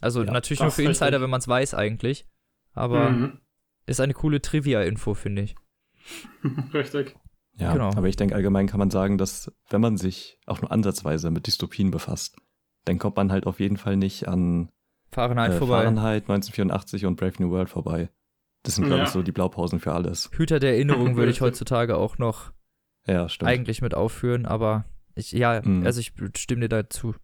Also 0.00 0.22
Ja, 0.24 0.32
natürlich 0.32 0.60
nur 0.60 0.70
für 0.72 0.82
Insider, 0.82 1.06
richtig. 1.06 1.22
wenn 1.22 1.30
man 1.30 1.40
es 1.40 1.48
weiß 1.48 1.74
eigentlich. 1.74 2.26
Aber 2.74 3.10
Mhm. 3.10 3.40
ist 3.86 4.00
eine 4.00 4.12
coole 4.14 4.40
Trivia-Info, 4.42 5.14
finde 5.14 5.42
ich. 5.42 5.54
Richtig. 6.74 7.16
Ja, 7.58 7.72
Genau. 7.72 7.90
aber 7.90 8.08
ich 8.08 8.16
denke, 8.16 8.34
allgemein 8.34 8.66
kann 8.66 8.78
man 8.78 8.90
sagen, 8.90 9.18
dass 9.18 9.52
wenn 9.68 9.80
man 9.80 9.96
sich 9.96 10.38
auch 10.46 10.60
nur 10.62 10.70
ansatzweise 10.72 11.30
mit 11.30 11.46
Dystopien 11.46 11.90
befasst, 11.90 12.36
dann 12.84 12.98
kommt 12.98 13.16
man 13.16 13.30
halt 13.32 13.46
auf 13.46 13.60
jeden 13.60 13.76
Fall 13.76 13.96
nicht 13.96 14.26
an 14.28 14.70
Fahrenheit 15.12 15.52
äh, 15.52 15.56
vorbei. 15.58 15.82
Fahrenheit 15.82 16.22
1984 16.28 17.04
und 17.06 17.16
Brave 17.16 17.34
New 17.38 17.50
World 17.50 17.68
vorbei. 17.68 18.10
Das 18.62 18.74
sind, 18.74 18.84
glaube 18.84 18.98
Ja. 19.00 19.04
ich, 19.04 19.10
so 19.10 19.22
die 19.22 19.32
Blaupausen 19.32 19.80
für 19.80 19.92
alles. 19.92 20.30
Hüter 20.32 20.60
der 20.60 20.72
Erinnerung 20.74 21.16
würde 21.16 21.30
ich 21.30 21.40
heutzutage 21.40 21.96
auch 21.96 22.18
noch 22.18 22.52
Ja, 23.06 23.26
eigentlich 23.42 23.80
mit 23.82 23.94
aufführen, 23.94 24.44
aber 24.46 24.84
ich, 25.14 25.32
ja, 25.32 25.60
Mhm. 25.64 25.86
also 25.86 26.00
ich 26.00 26.12
stimme 26.36 26.62
dir 26.62 26.68
dazu. 26.68 27.14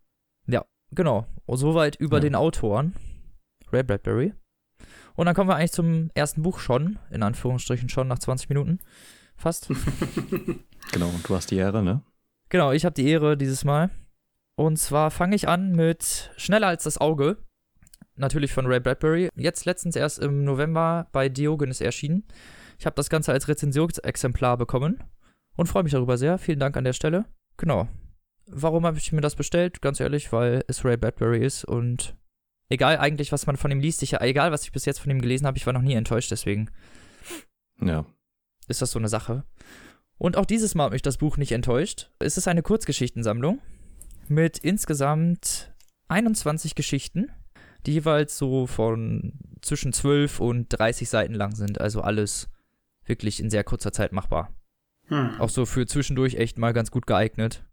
Ja, 0.47 0.65
genau. 0.91 1.27
Soweit 1.49 1.97
über 1.97 2.17
Ja. 2.17 2.21
den 2.21 2.35
Autoren. 2.35 2.95
Ray 3.73 3.83
Bradbury. 3.83 4.33
Und 5.15 5.27
dann 5.27 5.35
kommen 5.35 5.49
wir 5.51 5.57
eigentlich 5.57 5.73
zum 5.73 6.11
ersten 6.15 6.43
Buch 6.43 6.59
schon, 6.59 6.99
in 7.11 7.23
Anführungsstrichen 7.23 7.89
schon, 7.89 8.09
nach 8.09 8.19
20 8.19 8.49
Minuten. 8.49 8.79
Fast. 9.37 9.69
Genau, 10.93 11.09
und 11.09 11.29
du 11.29 11.35
hast 11.35 11.51
die 11.51 11.57
Ehre, 11.57 11.83
ne? 11.83 12.03
Genau, 12.49 12.71
ich 12.71 12.85
habe 12.85 12.95
die 12.95 13.09
Ehre 13.09 13.37
dieses 13.37 13.65
Mal. 13.65 13.91
Und 14.55 14.79
zwar 14.79 15.11
fange 15.11 15.35
ich 15.35 15.49
an 15.49 15.73
mit 15.73 16.31
Schneller 16.37 16.69
als 16.69 16.85
das 16.85 16.99
Auge. 16.99 17.39
Natürlich 18.17 18.53
von 18.53 18.67
Ray 18.67 18.81
Bradbury. 18.81 19.29
Jetzt 19.37 19.65
letztens 19.67 19.95
erst 19.97 20.19
im 20.19 20.45
November 20.45 21.09
bei 21.13 21.29
Diogenes 21.29 21.81
erschienen. 21.81 22.25
Ich 22.79 22.87
habe 22.87 22.97
das 22.97 23.11
Ganze 23.11 23.33
als 23.33 23.49
Rezensionsexemplar 23.49 24.57
bekommen 24.57 25.03
und 25.57 25.67
freue 25.67 25.83
mich 25.83 25.93
darüber 25.93 26.17
sehr. 26.19 26.39
Vielen 26.39 26.59
Dank 26.59 26.77
an 26.77 26.85
der 26.85 26.93
Stelle. 26.93 27.27
Genau. 27.57 27.89
Warum 28.47 28.87
habe 28.87 28.99
ich 28.99 29.13
mir 29.13 29.21
das 29.21 29.35
bestellt? 29.35 29.83
Ganz 29.83 30.01
ehrlich, 30.01 30.33
weil 30.33 30.65
es 30.69 30.85
Ray 30.85 30.97
Bradbury 30.97 31.45
ist 31.45 31.65
und 31.65 32.17
egal 32.69 32.99
eigentlich, 32.99 33.33
was 33.33 33.47
man 33.47 33.57
von 33.57 33.71
ihm 33.71 33.81
liest, 33.81 34.03
ich, 34.03 34.15
egal 34.21 34.53
was 34.53 34.63
ich 34.65 34.73
bis 34.73 34.85
jetzt 34.85 35.01
von 35.01 35.11
ihm 35.11 35.21
gelesen 35.21 35.47
habe, 35.47 35.59
ich 35.59 35.67
war 35.67 35.73
noch 35.73 35.83
nie 35.83 35.95
enttäuscht, 35.95 36.31
deswegen 36.31 36.71
Ja. 37.81 38.07
ist 38.69 38.83
das 38.83 38.93
so 38.93 38.99
eine 38.99 39.09
Sache. 39.09 39.45
Und 40.19 40.37
auch 40.37 40.47
dieses 40.47 40.75
Mal 40.75 40.85
hat 40.85 40.93
mich 40.93 41.03
das 41.03 41.19
Buch 41.19 41.37
nicht 41.37 41.53
enttäuscht. 41.53 42.11
Es 42.19 42.39
ist 42.39 42.49
eine 42.49 42.63
Kurzgeschichtensammlung 42.63 43.61
mit 44.29 44.59
insgesamt 44.59 45.75
21 46.09 46.75
Geschichten, 46.75 47.31
die 47.87 47.93
jeweils 47.95 48.37
so 48.37 48.67
von 48.67 49.33
zwischen 49.63 49.93
12 49.93 50.41
und 50.41 50.69
30 50.69 51.09
Seiten 51.09 51.35
lang 51.35 51.55
sind. 51.55 51.81
Also 51.81 52.01
alles 52.01 52.49
wirklich 53.05 53.41
in 53.41 53.51
sehr 53.51 53.65
kurzer 53.65 53.93
Zeit 53.93 54.13
machbar. 54.13 54.53
Hm. 55.09 55.41
Auch 55.41 55.49
so 55.49 55.67
für 55.67 55.87
zwischendurch 55.87 56.35
echt 56.35 56.59
mal 56.59 56.73
ganz 56.73 56.91
gut 56.91 57.07
geeignet. 57.07 57.65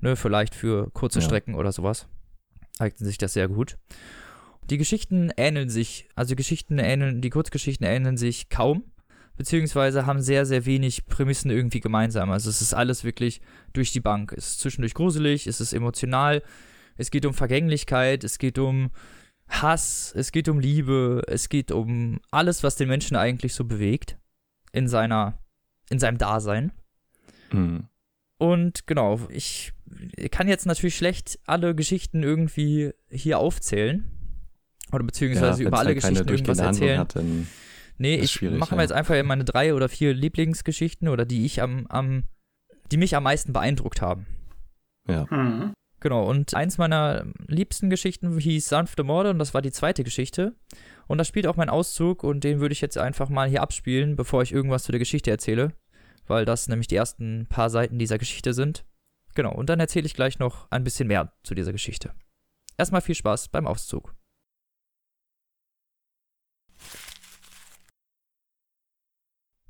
Ne, 0.00 0.16
vielleicht 0.16 0.54
für 0.54 0.90
kurze 0.90 1.20
Ja. 1.20 1.24
Strecken 1.24 1.54
oder 1.54 1.72
sowas. 1.72 2.06
Eignet 2.78 2.98
sich 2.98 3.18
das 3.18 3.34
sehr 3.34 3.48
gut. 3.48 3.76
Die 4.68 4.78
Geschichten 4.78 5.30
ähneln 5.36 5.68
sich, 5.68 6.08
also 6.14 6.30
die 6.30 6.36
Geschichten 6.36 6.78
ähneln, 6.78 7.20
die 7.20 7.30
Kurzgeschichten 7.30 7.86
ähneln 7.86 8.16
sich 8.16 8.48
kaum, 8.48 8.84
beziehungsweise 9.36 10.06
haben 10.06 10.20
sehr, 10.20 10.46
sehr 10.46 10.64
wenig 10.64 11.06
Prämissen 11.06 11.50
irgendwie 11.50 11.80
gemeinsam. 11.80 12.30
Also 12.30 12.48
es 12.48 12.62
ist 12.62 12.72
alles 12.72 13.04
wirklich 13.04 13.40
durch 13.72 13.90
die 13.92 14.00
Bank. 14.00 14.32
Es 14.36 14.52
ist 14.52 14.60
zwischendurch 14.60 14.94
gruselig, 14.94 15.46
es 15.46 15.60
ist 15.60 15.72
emotional, 15.72 16.42
es 16.96 17.10
geht 17.10 17.26
um 17.26 17.34
Vergänglichkeit, 17.34 18.24
es 18.24 18.38
geht 18.38 18.58
um 18.58 18.90
Hass, 19.50 20.12
es 20.16 20.32
geht 20.32 20.48
um 20.48 20.60
Liebe, 20.60 21.22
es 21.26 21.48
geht 21.48 21.72
um 21.72 22.20
alles, 22.30 22.62
was 22.62 22.76
den 22.76 22.88
Menschen 22.88 23.16
eigentlich 23.16 23.54
so 23.54 23.64
bewegt 23.64 24.16
in 24.72 24.88
seiner, 24.88 25.38
in 25.90 25.98
seinem 25.98 26.18
Dasein. 26.18 26.72
Hm. 27.50 27.88
Und 28.38 28.86
genau, 28.86 29.20
ich 29.28 29.72
kann 30.30 30.48
jetzt 30.48 30.66
natürlich 30.66 30.96
schlecht 30.96 31.38
alle 31.46 31.74
Geschichten 31.74 32.22
irgendwie 32.22 32.92
hier 33.10 33.38
aufzählen. 33.38 34.10
Oder 34.92 35.04
beziehungsweise 35.04 35.62
ja, 35.62 35.68
über 35.68 35.78
alle 35.78 35.90
halt 35.90 36.00
Geschichten 36.00 36.28
irgendwas 36.28 36.58
erzählen. 36.58 36.98
hat, 36.98 37.16
Nee, 37.98 38.16
ich 38.16 38.40
mache 38.40 38.70
ja. 38.70 38.76
mir 38.76 38.82
jetzt 38.82 38.92
einfach 38.92 39.22
meine 39.24 39.44
drei 39.44 39.74
oder 39.74 39.90
vier 39.90 40.14
Lieblingsgeschichten 40.14 41.08
oder 41.08 41.26
die 41.26 41.44
ich 41.44 41.60
am, 41.60 41.86
am, 41.88 42.24
die 42.90 42.96
mich 42.96 43.14
am 43.14 43.24
meisten 43.24 43.52
beeindruckt 43.52 44.00
haben. 44.00 44.24
Hm. 45.28 45.74
Genau, 46.00 46.24
und 46.24 46.54
eins 46.54 46.78
meiner 46.78 47.26
liebsten 47.46 47.90
Geschichten 47.90 48.38
hieß 48.38 48.68
Sanfte 48.68 49.04
Morde 49.04 49.30
und 49.30 49.38
das 49.38 49.52
war 49.52 49.60
die 49.60 49.70
zweite 49.70 50.02
Geschichte. 50.02 50.54
Und 51.06 51.18
da 51.18 51.24
spielt 51.24 51.46
auch 51.46 51.56
mein 51.56 51.68
Auszug 51.68 52.24
und 52.24 52.42
den 52.42 52.60
würde 52.60 52.72
ich 52.72 52.80
jetzt 52.80 52.96
einfach 52.96 53.28
mal 53.28 53.48
hier 53.48 53.60
abspielen, 53.60 54.16
bevor 54.16 54.42
ich 54.42 54.52
irgendwas 54.52 54.84
zu 54.84 54.92
der 54.92 54.98
Geschichte 54.98 55.30
erzähle, 55.30 55.74
weil 56.26 56.46
das 56.46 56.68
nämlich 56.68 56.88
die 56.88 56.96
ersten 56.96 57.46
paar 57.48 57.68
Seiten 57.68 57.98
dieser 57.98 58.16
Geschichte 58.16 58.54
sind. 58.54 58.86
Genau, 59.34 59.52
und 59.54 59.68
dann 59.68 59.78
erzähle 59.78 60.06
ich 60.06 60.14
gleich 60.14 60.38
noch 60.38 60.70
ein 60.70 60.84
bisschen 60.84 61.08
mehr 61.08 61.34
zu 61.42 61.54
dieser 61.54 61.72
Geschichte. 61.72 62.14
Erstmal 62.78 63.02
viel 63.02 63.14
Spaß 63.14 63.48
beim 63.48 63.66
Auszug. 63.66 64.14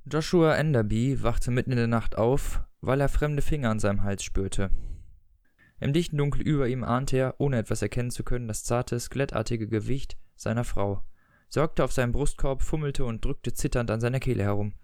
Joshua 0.04 0.54
Enderby 0.54 1.22
wachte 1.22 1.50
mitten 1.50 1.72
in 1.72 1.76
der 1.76 1.86
Nacht 1.86 2.16
auf, 2.16 2.62
weil 2.80 3.00
er 3.00 3.08
fremde 3.08 3.42
Finger 3.42 3.70
an 3.70 3.80
seinem 3.80 4.02
Hals 4.02 4.22
spürte. 4.22 4.70
Im 5.80 5.94
dichten 5.94 6.18
Dunkel 6.18 6.42
über 6.42 6.68
ihm 6.68 6.84
ahnte 6.84 7.16
er, 7.16 7.34
ohne 7.38 7.56
etwas 7.56 7.80
erkennen 7.80 8.10
zu 8.10 8.22
können, 8.22 8.48
das 8.48 8.64
zarte, 8.64 9.00
skelettartige 9.00 9.66
Gewicht 9.66 10.18
seiner 10.36 10.64
Frau. 10.64 11.02
Sie 11.48 11.60
hockte 11.60 11.82
auf 11.82 11.92
seinem 11.92 12.12
Brustkorb, 12.12 12.62
fummelte 12.62 13.04
und 13.04 13.24
drückte 13.24 13.54
zitternd 13.54 13.90
an 13.90 14.00
seiner 14.00 14.20
Kehle 14.20 14.42
herum. 14.42 14.74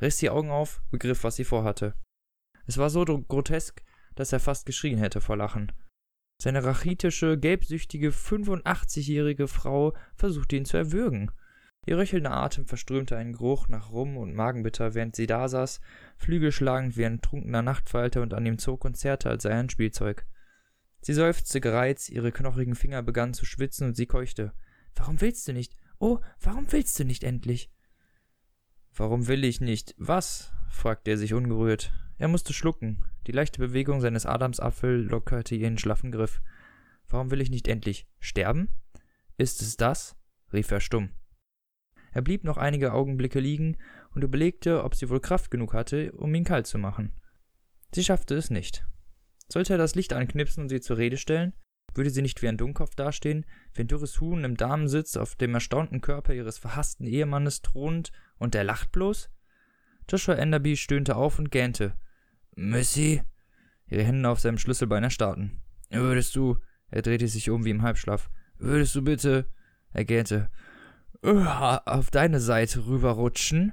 Riss 0.00 0.16
die 0.16 0.28
Augen 0.28 0.50
auf, 0.50 0.82
begriff, 0.90 1.22
was 1.22 1.36
sie 1.36 1.44
vorhatte. 1.44 1.94
Es 2.66 2.78
war 2.78 2.90
so 2.90 3.04
grotesk, 3.04 3.82
dass 4.16 4.32
er 4.32 4.40
fast 4.40 4.66
geschrien 4.66 4.98
hätte 4.98 5.20
vor 5.20 5.36
Lachen. 5.36 5.72
Seine 6.42 6.64
rachitische, 6.64 7.38
gelbsüchtige, 7.38 8.10
85-jährige 8.10 9.46
Frau 9.46 9.94
versuchte 10.16 10.56
ihn 10.56 10.64
zu 10.64 10.76
erwürgen. 10.76 11.30
Ihr 11.86 11.96
röchelnder 11.96 12.32
Atem 12.32 12.66
verströmte 12.66 13.16
einen 13.16 13.32
Geruch 13.32 13.68
nach 13.68 13.90
Rum 13.90 14.16
und 14.16 14.34
Magenbitter, 14.34 14.94
während 14.94 15.16
sie 15.16 15.26
da 15.26 15.48
saß, 15.48 15.80
flügelschlagend 16.16 16.96
wie 16.96 17.06
ein 17.06 17.20
trunkener 17.20 17.62
Nachtfalter 17.62 18.20
und 18.20 18.34
an 18.34 18.46
ihm 18.46 18.58
zog 18.58 18.84
und 18.84 18.96
zerrte, 18.96 19.30
als 19.30 19.44
sei 19.44 19.50
er 19.50 19.60
ein 19.60 19.70
Spielzeug. 19.70 20.26
Sie 21.00 21.14
seufzte 21.14 21.60
gereizt, 21.60 22.10
ihre 22.10 22.32
knochigen 22.32 22.74
Finger 22.74 23.02
begannen 23.02 23.34
zu 23.34 23.44
schwitzen 23.44 23.88
und 23.88 23.96
sie 23.96 24.06
keuchte. 24.06 24.52
Warum 24.94 25.20
willst 25.20 25.48
du 25.48 25.52
nicht? 25.52 25.76
Oh, 25.98 26.18
warum 26.40 26.70
willst 26.72 26.98
du 26.98 27.04
nicht 27.04 27.24
endlich? 27.24 27.70
Warum 28.94 29.28
will 29.28 29.44
ich 29.44 29.60
nicht? 29.60 29.94
Was? 29.98 30.52
fragte 30.68 31.12
er 31.12 31.18
sich 31.18 31.34
ungerührt. 31.34 31.92
Er 32.18 32.28
musste 32.28 32.52
schlucken. 32.52 33.04
Die 33.26 33.32
leichte 33.32 33.60
Bewegung 33.60 34.00
seines 34.00 34.26
Adamsapfel 34.26 35.02
lockerte 35.02 35.54
ihren 35.54 35.78
schlaffen 35.78 36.12
Griff. 36.12 36.42
Warum 37.08 37.30
will 37.30 37.40
ich 37.40 37.50
nicht 37.50 37.68
endlich 37.68 38.06
sterben? 38.18 38.68
Ist 39.36 39.62
es 39.62 39.76
das? 39.76 40.16
rief 40.52 40.70
er 40.70 40.80
stumm. 40.80 41.10
Er 42.12 42.22
blieb 42.22 42.44
noch 42.44 42.56
einige 42.56 42.92
Augenblicke 42.92 43.40
liegen 43.40 43.76
und 44.14 44.24
überlegte, 44.24 44.84
ob 44.84 44.94
sie 44.94 45.08
wohl 45.08 45.20
Kraft 45.20 45.50
genug 45.50 45.74
hatte, 45.74 46.12
um 46.12 46.34
ihn 46.34 46.44
kalt 46.44 46.66
zu 46.66 46.78
machen. 46.78 47.12
Sie 47.94 48.04
schaffte 48.04 48.34
es 48.34 48.50
nicht. 48.50 48.86
Sollte 49.52 49.74
er 49.74 49.78
das 49.78 49.94
Licht 49.94 50.12
anknipsen 50.12 50.62
und 50.62 50.68
sie 50.68 50.80
zur 50.80 50.96
Rede 50.96 51.16
stellen? 51.16 51.52
Würde 51.94 52.10
sie 52.10 52.22
nicht 52.22 52.40
wie 52.40 52.48
ein 52.48 52.56
Dummkopf 52.56 52.94
dastehen, 52.94 53.44
wie 53.74 53.82
ein 53.82 53.88
dürres 53.88 54.20
Huhn 54.20 54.44
im 54.44 54.56
Damensitz 54.56 55.16
auf 55.16 55.34
dem 55.34 55.54
erstaunten 55.54 56.00
Körper 56.00 56.32
ihres 56.34 56.58
verhassten 56.58 57.06
Ehemannes 57.06 57.62
thront 57.62 58.12
und 58.38 58.54
er 58.54 58.62
lacht 58.62 58.92
bloß? 58.92 59.28
Joshua 60.08 60.34
Enderby 60.34 60.76
stöhnte 60.76 61.16
auf 61.16 61.38
und 61.38 61.50
gähnte. 61.50 61.96
Missy? 62.54 63.22
Ihre 63.86 64.04
Hände 64.04 64.28
auf 64.28 64.38
seinem 64.38 64.58
Schlüsselbein 64.58 65.02
erstarrten. 65.02 65.60
Würdest 65.90 66.36
du, 66.36 66.56
er 66.88 67.02
drehte 67.02 67.26
sich 67.26 67.50
um 67.50 67.64
wie 67.64 67.70
im 67.70 67.82
Halbschlaf, 67.82 68.30
würdest 68.58 68.94
du 68.94 69.02
bitte, 69.02 69.48
er 69.92 70.04
gähnte, 70.04 70.48
auf 71.22 72.10
deine 72.10 72.38
Seite 72.38 72.86
rüberrutschen? 72.86 73.72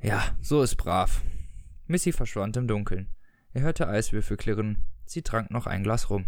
Ja, 0.00 0.36
so 0.40 0.62
ist 0.62 0.76
brav. 0.76 1.22
Missy 1.86 2.12
verschwand 2.12 2.56
im 2.56 2.68
Dunkeln. 2.68 3.08
Er 3.52 3.62
hörte 3.62 3.88
Eiswürfel 3.88 4.36
klirren. 4.36 4.84
Sie 5.08 5.22
trank 5.22 5.50
noch 5.50 5.66
ein 5.66 5.82
Glas 5.82 6.10
rum. 6.10 6.26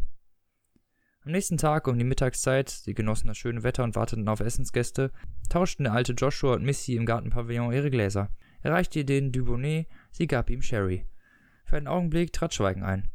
Am 1.22 1.32
nächsten 1.32 1.58
Tag 1.58 1.86
um 1.86 1.98
die 1.98 2.04
Mittagszeit, 2.04 2.70
sie 2.70 2.94
genossen 2.94 3.28
das 3.28 3.36
schöne 3.36 3.62
Wetter 3.62 3.84
und 3.84 3.94
warteten 3.94 4.26
auf 4.26 4.40
Essensgäste, 4.40 5.12
tauschten 5.50 5.84
der 5.84 5.92
alte 5.92 6.14
Joshua 6.14 6.54
und 6.54 6.64
Missy 6.64 6.96
im 6.96 7.04
Gartenpavillon 7.04 7.74
ihre 7.74 7.90
Gläser. 7.90 8.30
Er 8.62 8.72
reichte 8.72 9.00
ihr 9.00 9.04
den 9.04 9.32
Dubonnet, 9.32 9.86
sie 10.12 10.26
gab 10.26 10.48
ihm 10.48 10.62
Sherry. 10.62 11.04
Für 11.66 11.76
einen 11.76 11.88
Augenblick 11.88 12.32
trat 12.32 12.54
Schweigen 12.54 12.82
ein. 12.82 13.10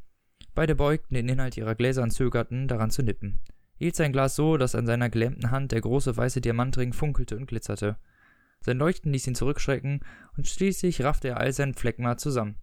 Beide 0.54 0.76
beugten 0.76 1.16
den 1.16 1.28
Inhalt 1.28 1.58
ihrer 1.58 1.74
Gläser 1.74 2.04
und 2.04 2.12
zögerten, 2.12 2.68
daran 2.68 2.92
zu 2.92 3.02
nippen. 3.02 3.42
Er 3.80 3.86
hielt 3.86 3.96
sein 3.96 4.14
Glas 4.14 4.36
so, 4.36 4.58
dass 4.58 4.76
an 4.76 4.86
seiner 4.86 5.10
gelähmten 5.10 5.50
Hand 5.50 5.72
der 5.72 5.82
große 5.82 6.16
weiße 6.16 6.42
Diamantring 6.42 6.94
funkelte 6.94 7.36
und 7.36 7.48
glitzerte. 7.48 7.98
Sein 8.62 8.78
Leuchten 8.78 9.12
ließ 9.12 9.26
ihn 9.26 9.36
zurückschrecken, 9.36 10.02
und 10.38 10.48
schließlich 10.48 11.04
raffte 11.04 11.30
er 11.30 11.38
all 11.38 11.52
seinen 11.52 11.74
Fleckmar 11.74 12.18
zusammen. 12.18 12.58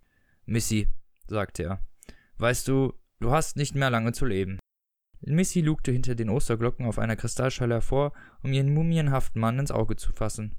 Missy, 0.46 0.88
sagte 1.26 1.64
er, 1.64 1.84
weißt 2.38 2.68
du, 2.68 2.92
du 3.20 3.30
hast 3.30 3.56
nicht 3.56 3.74
mehr 3.74 3.90
lange 3.90 4.12
zu 4.12 4.24
leben. 4.26 4.58
Missy 5.20 5.60
lugte 5.60 5.92
hinter 5.92 6.14
den 6.14 6.30
Osterglocken 6.30 6.86
auf 6.86 6.98
einer 6.98 7.16
Kristallschale 7.16 7.74
hervor, 7.74 8.12
um 8.42 8.52
ihren 8.52 8.74
mumienhaften 8.74 9.40
Mann 9.40 9.58
ins 9.58 9.70
Auge 9.70 9.96
zu 9.96 10.12
fassen. 10.12 10.56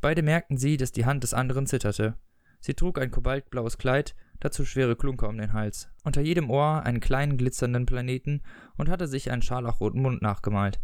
Beide 0.00 0.22
merkten 0.22 0.56
sie, 0.56 0.76
dass 0.76 0.92
die 0.92 1.06
Hand 1.06 1.22
des 1.22 1.34
anderen 1.34 1.66
zitterte. 1.66 2.16
Sie 2.60 2.74
trug 2.74 2.98
ein 2.98 3.10
kobaltblaues 3.10 3.78
Kleid, 3.78 4.16
dazu 4.40 4.64
schwere 4.64 4.96
Klunker 4.96 5.28
um 5.28 5.38
den 5.38 5.52
Hals, 5.52 5.88
unter 6.04 6.20
jedem 6.20 6.50
Ohr 6.50 6.82
einen 6.82 7.00
kleinen 7.00 7.36
glitzernden 7.36 7.86
Planeten 7.86 8.42
und 8.76 8.88
hatte 8.88 9.06
sich 9.06 9.30
einen 9.30 9.42
scharlachroten 9.42 10.02
Mund 10.02 10.22
nachgemalt. 10.22 10.80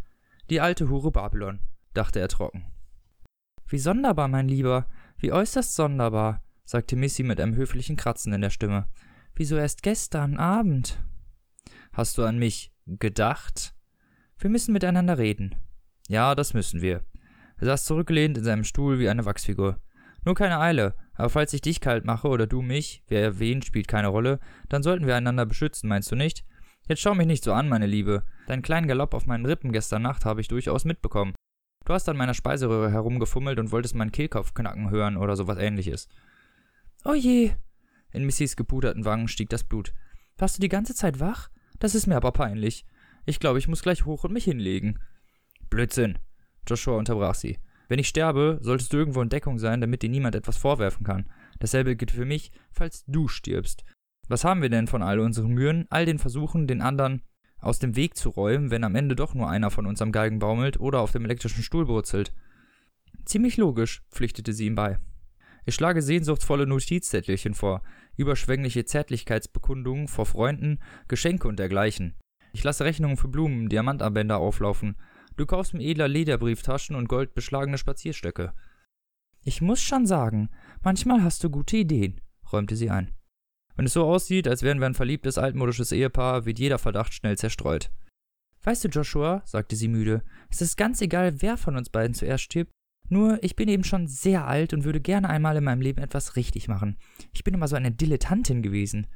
Die 0.48 0.60
alte 0.60 0.88
Hure 0.88 1.10
Babylon, 1.10 1.60
dachte 1.94 2.20
er 2.20 2.28
trocken. 2.28 2.66
Wie 3.66 3.78
sonderbar, 3.78 4.28
mein 4.28 4.48
Lieber, 4.48 4.86
wie 5.18 5.32
äußerst 5.32 5.74
sonderbar, 5.74 6.42
sagte 6.64 6.96
Missy 6.96 7.22
mit 7.22 7.40
einem 7.40 7.56
höflichen 7.56 7.96
Kratzen 7.96 8.32
in 8.32 8.40
der 8.40 8.50
Stimme. 8.50 8.86
Wieso 9.34 9.56
erst 9.56 9.82
gestern 9.82 10.36
Abend? 10.36 11.02
Hast 11.92 12.18
du 12.18 12.24
an 12.24 12.38
mich 12.38 12.72
gedacht? 12.86 13.74
Wir 14.38 14.50
müssen 14.50 14.72
miteinander 14.72 15.18
reden. 15.18 15.54
Ja, 16.08 16.34
das 16.34 16.54
müssen 16.54 16.82
wir. 16.82 17.02
Er 17.56 17.66
saß 17.66 17.84
zurückgelehnt 17.84 18.38
in 18.38 18.44
seinem 18.44 18.64
Stuhl 18.64 18.98
wie 18.98 19.08
eine 19.08 19.24
Wachsfigur. 19.24 19.78
Nur 20.24 20.34
keine 20.34 20.58
Eile, 20.58 20.94
aber 21.14 21.30
falls 21.30 21.52
ich 21.52 21.60
dich 21.60 21.80
kalt 21.80 22.04
mache 22.04 22.28
oder 22.28 22.46
du 22.46 22.62
mich, 22.62 23.02
wer 23.08 23.38
wen 23.38 23.62
spielt 23.62 23.88
keine 23.88 24.08
Rolle, 24.08 24.40
dann 24.68 24.82
sollten 24.82 25.06
wir 25.06 25.16
einander 25.16 25.46
beschützen, 25.46 25.88
meinst 25.88 26.10
du 26.10 26.16
nicht? 26.16 26.44
Jetzt 26.88 27.00
schau 27.00 27.14
mich 27.14 27.26
nicht 27.26 27.44
so 27.44 27.52
an, 27.52 27.68
meine 27.68 27.86
Liebe. 27.86 28.24
Deinen 28.46 28.62
kleinen 28.62 28.88
Galopp 28.88 29.14
auf 29.14 29.26
meinen 29.26 29.46
Rippen 29.46 29.72
gestern 29.72 30.02
Nacht 30.02 30.24
habe 30.24 30.40
ich 30.40 30.48
durchaus 30.48 30.84
mitbekommen. 30.84 31.34
Du 31.84 31.92
hast 31.92 32.08
an 32.08 32.16
meiner 32.16 32.34
Speiseröhre 32.34 32.90
herumgefummelt 32.90 33.58
und 33.58 33.72
wolltest 33.72 33.94
meinen 33.94 34.12
Kehlkopf 34.12 34.54
knacken 34.54 34.90
hören 34.90 35.16
oder 35.16 35.36
sowas 35.36 35.58
ähnliches. 35.58 36.08
Oh 37.04 37.14
je! 37.14 37.52
In 38.12 38.24
Missys 38.24 38.56
gepuderten 38.56 39.04
Wangen 39.04 39.28
stieg 39.28 39.48
das 39.48 39.64
Blut. 39.64 39.92
Warst 40.38 40.56
du 40.56 40.60
die 40.60 40.68
ganze 40.68 40.94
Zeit 40.94 41.20
wach? 41.20 41.48
Das 41.78 41.94
ist 41.94 42.06
mir 42.06 42.16
aber 42.16 42.32
peinlich. 42.32 42.86
Ich 43.26 43.40
glaube, 43.40 43.58
ich 43.58 43.68
muss 43.68 43.82
gleich 43.82 44.04
hoch 44.04 44.24
und 44.24 44.32
mich 44.32 44.44
hinlegen. 44.44 44.98
Blödsinn. 45.70 46.18
Joshua 46.66 46.96
unterbrach 46.96 47.34
sie. 47.34 47.58
Wenn 47.88 47.98
ich 47.98 48.08
sterbe, 48.08 48.58
solltest 48.62 48.92
du 48.92 48.96
irgendwo 48.96 49.20
in 49.22 49.28
Deckung 49.28 49.58
sein, 49.58 49.80
damit 49.80 50.02
dir 50.02 50.08
niemand 50.08 50.34
etwas 50.34 50.56
vorwerfen 50.56 51.04
kann. 51.04 51.30
Dasselbe 51.58 51.96
gilt 51.96 52.10
für 52.10 52.24
mich, 52.24 52.50
falls 52.70 53.04
du 53.06 53.28
stirbst. 53.28 53.84
Was 54.28 54.44
haben 54.44 54.62
wir 54.62 54.70
denn 54.70 54.86
von 54.86 55.02
all 55.02 55.20
unseren 55.20 55.52
Mühen, 55.52 55.86
all 55.90 56.06
den 56.06 56.18
Versuchen, 56.18 56.66
den 56.66 56.80
anderen 56.80 57.22
aus 57.58 57.78
dem 57.78 57.94
Weg 57.94 58.16
zu 58.16 58.30
räumen, 58.30 58.70
wenn 58.70 58.84
am 58.84 58.94
Ende 58.94 59.14
doch 59.14 59.34
nur 59.34 59.48
einer 59.48 59.70
von 59.70 59.86
uns 59.86 60.02
am 60.02 60.10
Galgen 60.10 60.38
baumelt 60.38 60.80
oder 60.80 61.00
auf 61.00 61.12
dem 61.12 61.24
elektrischen 61.24 61.62
Stuhl 61.62 61.86
brutzelt? 61.86 62.32
Ziemlich 63.24 63.56
logisch, 63.56 64.02
pflichtete 64.10 64.52
sie 64.52 64.66
ihm 64.66 64.74
bei. 64.74 64.98
Ich 65.64 65.74
schlage 65.74 66.02
sehnsuchtsvolle 66.02 66.66
Notizzettelchen 66.66 67.54
vor, 67.54 67.82
überschwängliche 68.16 68.84
Zärtlichkeitsbekundungen 68.84 70.08
vor 70.08 70.26
Freunden, 70.26 70.80
Geschenke 71.08 71.48
und 71.48 71.58
dergleichen. 71.58 72.14
Ich 72.52 72.64
lasse 72.64 72.84
Rechnungen 72.84 73.16
für 73.16 73.28
Blumen, 73.28 73.68
Diamantarmbänder 73.68 74.38
auflaufen. 74.38 74.96
Du 75.36 75.46
kaufst 75.46 75.72
mir 75.72 75.84
edler 75.84 76.08
Lederbrieftaschen 76.08 76.96
und 76.96 77.08
goldbeschlagene 77.08 77.78
Spazierstöcke. 77.78 78.52
Ich 79.44 79.62
muss 79.62 79.80
schon 79.80 80.06
sagen, 80.06 80.50
manchmal 80.82 81.22
hast 81.22 81.42
du 81.42 81.50
gute 81.50 81.76
Ideen, 81.76 82.20
räumte 82.52 82.76
sie 82.76 82.90
ein. 82.90 83.12
Wenn 83.74 83.86
es 83.86 83.94
so 83.94 84.04
aussieht, 84.04 84.46
als 84.46 84.62
wären 84.62 84.80
wir 84.80 84.86
ein 84.86 84.94
verliebtes 84.94 85.38
altmodisches 85.38 85.92
Ehepaar, 85.92 86.44
wird 86.44 86.58
jeder 86.58 86.78
Verdacht 86.78 87.14
schnell 87.14 87.38
zerstreut. 87.38 87.90
Weißt 88.62 88.84
du, 88.84 88.88
Joshua, 88.88 89.42
sagte 89.44 89.74
sie 89.74 89.88
müde, 89.88 90.22
es 90.50 90.60
ist 90.60 90.76
ganz 90.76 91.00
egal, 91.00 91.40
wer 91.40 91.56
von 91.56 91.76
uns 91.76 91.88
beiden 91.88 92.14
zuerst 92.14 92.44
stirbt, 92.44 92.70
nur, 93.12 93.42
ich 93.44 93.54
bin 93.54 93.68
eben 93.68 93.84
schon 93.84 94.08
sehr 94.08 94.46
alt 94.46 94.72
und 94.72 94.84
würde 94.84 95.00
gerne 95.00 95.28
einmal 95.28 95.56
in 95.56 95.64
meinem 95.64 95.80
Leben 95.80 96.02
etwas 96.02 96.36
richtig 96.36 96.68
machen. 96.68 96.96
Ich 97.32 97.44
bin 97.44 97.54
immer 97.54 97.68
so 97.68 97.76
eine 97.76 97.92
Dilettantin 97.92 98.62
gewesen. 98.62 99.06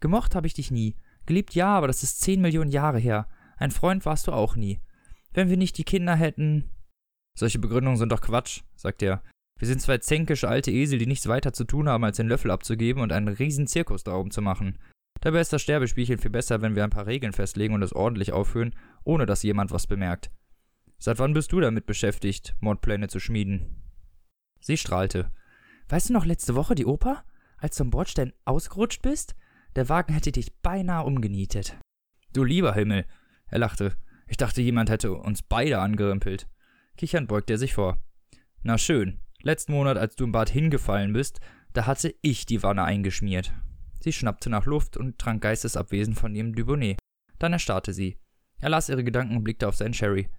Gemocht 0.00 0.34
habe 0.34 0.46
ich 0.46 0.54
dich 0.54 0.70
nie. 0.70 0.94
Geliebt 1.26 1.54
ja, 1.54 1.68
aber 1.68 1.88
das 1.88 2.02
ist 2.02 2.20
zehn 2.20 2.40
Millionen 2.40 2.70
Jahre 2.70 2.98
her. 2.98 3.26
Ein 3.56 3.70
Freund 3.70 4.04
warst 4.04 4.26
du 4.26 4.32
auch 4.32 4.54
nie. 4.54 4.80
Wenn 5.32 5.50
wir 5.50 5.56
nicht 5.56 5.78
die 5.78 5.84
Kinder 5.84 6.14
hätten. 6.14 6.70
Solche 7.36 7.58
Begründungen 7.58 7.98
sind 7.98 8.12
doch 8.12 8.20
Quatsch, 8.20 8.60
sagt 8.76 9.02
er. 9.02 9.22
Wir 9.58 9.66
sind 9.66 9.80
zwei 9.80 9.98
zänkische 9.98 10.48
alte 10.48 10.70
Esel, 10.70 10.98
die 10.98 11.06
nichts 11.06 11.26
weiter 11.26 11.52
zu 11.52 11.64
tun 11.64 11.88
haben, 11.88 12.04
als 12.04 12.18
den 12.18 12.28
Löffel 12.28 12.50
abzugeben 12.50 13.02
und 13.02 13.10
einen 13.10 13.28
riesen 13.28 13.66
Zirkus 13.66 14.04
da 14.04 14.14
oben 14.14 14.30
zu 14.30 14.42
machen. 14.42 14.78
Dabei 15.20 15.40
ist 15.40 15.52
das 15.52 15.62
Sterbespielchen 15.62 16.18
viel 16.18 16.30
besser, 16.30 16.60
wenn 16.60 16.76
wir 16.76 16.84
ein 16.84 16.90
paar 16.90 17.06
Regeln 17.06 17.32
festlegen 17.32 17.74
und 17.74 17.82
es 17.82 17.94
ordentlich 17.94 18.32
aufführen, 18.32 18.74
ohne 19.04 19.24
dass 19.24 19.42
jemand 19.42 19.70
was 19.70 19.86
bemerkt. 19.86 20.30
Seit 20.98 21.18
wann 21.18 21.34
bist 21.34 21.52
du 21.52 21.60
damit 21.60 21.86
beschäftigt, 21.86 22.56
Mordpläne 22.60 23.08
zu 23.08 23.20
schmieden? 23.20 23.82
Sie 24.60 24.76
strahlte. 24.76 25.30
Weißt 25.88 26.08
du 26.08 26.12
noch 26.12 26.24
letzte 26.24 26.54
Woche 26.54 26.74
die 26.74 26.86
Oper? 26.86 27.24
Als 27.58 27.76
du 27.76 27.84
am 27.84 27.90
Bordstein 27.90 28.32
ausgerutscht 28.44 29.02
bist? 29.02 29.36
Der 29.76 29.88
Wagen 29.88 30.14
hätte 30.14 30.32
dich 30.32 30.56
beinahe 30.60 31.04
umgenietet. 31.04 31.76
Du 32.32 32.44
lieber 32.44 32.74
Himmel, 32.74 33.06
er 33.46 33.58
lachte. 33.58 33.96
Ich 34.26 34.36
dachte, 34.36 34.62
jemand 34.62 34.90
hätte 34.90 35.12
uns 35.12 35.42
beide 35.42 35.78
angerempelt. 35.78 36.48
Kichernd 36.96 37.28
beugte 37.28 37.54
er 37.54 37.58
sich 37.58 37.74
vor. 37.74 38.02
Na 38.62 38.78
schön. 38.78 39.20
Letzten 39.42 39.72
Monat, 39.72 39.96
als 39.96 40.16
du 40.16 40.24
im 40.24 40.32
Bad 40.32 40.50
hingefallen 40.50 41.12
bist, 41.12 41.40
da 41.72 41.86
hatte 41.86 42.14
ich 42.22 42.46
die 42.46 42.62
Wanne 42.62 42.84
eingeschmiert. 42.84 43.52
Sie 44.00 44.12
schnappte 44.12 44.50
nach 44.50 44.66
Luft 44.66 44.96
und 44.96 45.18
trank 45.18 45.42
geistesabwesend 45.42 46.18
von 46.18 46.34
ihrem 46.34 46.54
Dubonnet. 46.54 46.98
Dann 47.38 47.52
erstarrte 47.52 47.92
sie. 47.92 48.18
Er 48.58 48.70
las 48.70 48.88
ihre 48.88 49.04
Gedanken 49.04 49.36
und 49.36 49.44
blickte 49.44 49.68
auf 49.68 49.76
seinen 49.76 49.94
Sherry. 49.94 50.30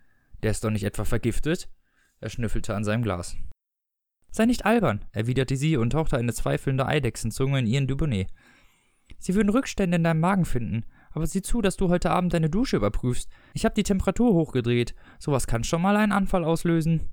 Der 0.43 0.52
ist 0.52 0.63
doch 0.63 0.69
nicht 0.69 0.84
etwa 0.84 1.06
vergiftet? 1.06 1.69
Er 2.19 2.30
schnüffelte 2.30 2.76
an 2.76 2.84
seinem 2.84 3.04
Glas. 3.04 3.38
Sei 4.32 4.45
nicht 4.45 4.65
albern, 4.65 5.06
erwiderte 5.12 5.56
sie 5.56 5.78
und 5.78 5.91
tauchte 5.91 6.17
eine 6.17 6.34
zweifelnde 6.34 6.86
Eidechsenzunge 6.86 7.60
in 7.60 7.67
ihren 7.67 7.88
Dubonnet. 7.88 8.30
Sie 9.19 9.36
würden 9.36 9.50
Rückstände 9.50 9.97
in 9.97 10.04
deinem 10.04 10.19
Magen 10.19 10.45
finden, 10.45 10.86
aber 11.12 11.26
sieh 11.26 11.41
zu, 11.41 11.62
dass 11.62 11.78
du 11.78 11.89
heute 11.89 12.12
Abend 12.12 12.34
deine 12.34 12.50
Dusche 12.50 12.78
überprüfst. 12.78 13.30
Ich 13.54 13.65
habe 13.65 13.73
die 13.73 13.84
Temperatur 13.84 14.34
hochgedreht. 14.34 14.93
Sowas 15.17 15.47
kann 15.47 15.63
schon 15.63 15.82
mal 15.82 15.95
einen 15.95 16.12
Anfall 16.12 16.43
auslösen. 16.43 17.10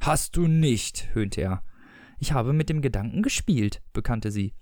Hast 0.00 0.36
du 0.36 0.46
nicht, 0.46 1.14
höhnte 1.14 1.40
er. 1.40 1.64
Ich 2.20 2.32
habe 2.32 2.52
mit 2.52 2.68
dem 2.68 2.82
Gedanken 2.82 3.22
gespielt, 3.22 3.82
bekannte 3.92 4.30
sie. 4.30 4.54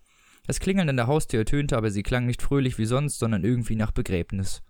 Das 0.47 0.61
Klingeln 0.61 0.89
an 0.89 0.97
der 0.97 1.07
Haustür 1.07 1.41
ertönte, 1.41 1.77
aber 1.77 1.91
sie 1.91 2.03
klang 2.03 2.27
nicht 2.27 2.43
fröhlich 2.43 2.79
wie 2.79 2.87
sonst, 2.87 3.19
sondern 3.19 3.45
irgendwie 3.45 3.77
nach 3.77 3.93
Begräbnis. 3.93 4.63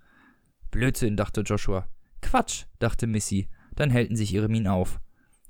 Blödsinn, 0.71 1.17
dachte 1.17 1.43
Joshua. 1.43 1.87
Quatsch, 2.23 2.65
dachte 2.79 3.07
Missy. 3.07 3.49
Dann 3.75 3.91
hellten 3.91 4.17
sich 4.17 4.33
ihre 4.33 4.49
Mienen 4.49 4.69
auf. 4.69 5.01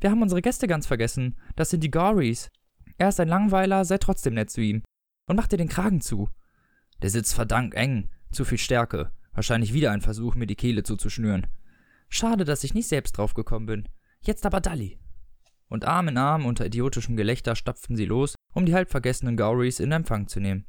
Wir 0.01 0.11
haben 0.11 0.23
unsere 0.23 0.43
Gäste 0.43 0.67
ganz 0.67 0.87
vergessen. 0.87 1.37
Das 1.55 1.71
sind 1.71 1.85
die 1.85 1.91
Gories. 1.91 2.51
Er 2.99 3.11
ist 3.11 3.21
ein 3.21 3.29
Langweiler, 3.29 3.85
sei 3.85 3.99
trotzdem 3.99 4.35
nett 4.35 4.51
zu 4.51 4.61
ihm. 4.61 4.83
Und 5.29 5.37
mach 5.37 5.47
dir 5.47 5.59
den 5.59 5.69
Kragen 5.69 6.01
zu. 6.01 6.29
Der 7.03 7.11
sitzt 7.11 7.35
verdammt 7.35 7.75
eng. 7.75 8.11
Zu 8.33 8.45
viel 8.45 8.59
Stärke. 8.59 9.13
Wahrscheinlich 9.33 9.73
wieder 9.73 9.93
ein 9.93 10.01
Versuch, 10.01 10.35
mir 10.35 10.47
die 10.47 10.57
Kehle 10.57 10.83
zuzuschnüren. 10.83 11.47
Schade, 12.09 12.45
dass 12.45 12.65
ich 12.65 12.75
nicht 12.75 12.89
selbst 12.89 13.13
draufgekommen 13.13 13.67
bin. 13.67 13.89
Jetzt 14.21 14.45
aber 14.45 14.61
Dalli. 14.61 14.99
Und 15.69 15.85
Arm 15.87 16.09
in 16.09 16.19
Arm 16.19 16.45
unter 16.45 16.67
idiotischem 16.67 17.17
Gelächter 17.17 17.57
stapften 17.57 17.97
sie 17.97 18.05
los, 18.05 18.35
um 18.53 18.67
die 18.67 18.75
halb 18.75 18.91
vergessenen 18.91 19.37
Gauries 19.37 19.81
in 19.81 19.93
Empfang 19.93 20.29
zu 20.29 20.39
nehmen. 20.39 20.67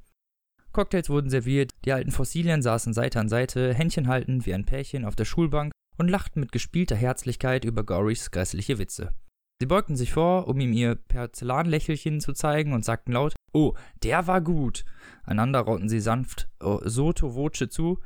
Cocktails 0.71 1.09
wurden 1.09 1.29
serviert, 1.29 1.71
die 1.85 1.91
alten 1.91 2.11
Fossilien 2.11 2.61
saßen 2.61 2.93
Seite 2.93 3.19
an 3.19 3.29
Seite, 3.29 3.73
Händchen 3.73 4.07
haltend 4.07 4.45
wie 4.45 4.53
ein 4.53 4.65
Pärchen 4.65 5.05
auf 5.05 5.15
der 5.15 5.25
Schulbank 5.25 5.71
und 5.97 6.09
lachten 6.09 6.39
mit 6.39 6.51
gespielter 6.51 6.95
Herzlichkeit 6.95 7.65
über 7.65 7.83
Gorys 7.83 8.31
grässliche 8.31 8.79
Witze. 8.79 9.13
Sie 9.59 9.67
beugten 9.67 9.95
sich 9.95 10.11
vor, 10.11 10.47
um 10.47 10.59
ihm 10.59 10.73
ihr 10.73 10.95
Porzellanlächelchen 10.95 12.19
zu 12.19 12.33
zeigen 12.33 12.73
und 12.73 12.83
sagten 12.83 13.13
laut, 13.13 13.33
Oh, 13.53 13.75
der 14.01 14.27
war 14.27 14.41
gut. 14.41 14.83
Einander 15.23 15.59
rotten 15.59 15.87
sie 15.87 15.99
sanft 15.99 16.49
oh, 16.59 16.79
Soto 16.83 17.35
Voce 17.35 17.69
zu. 17.69 17.99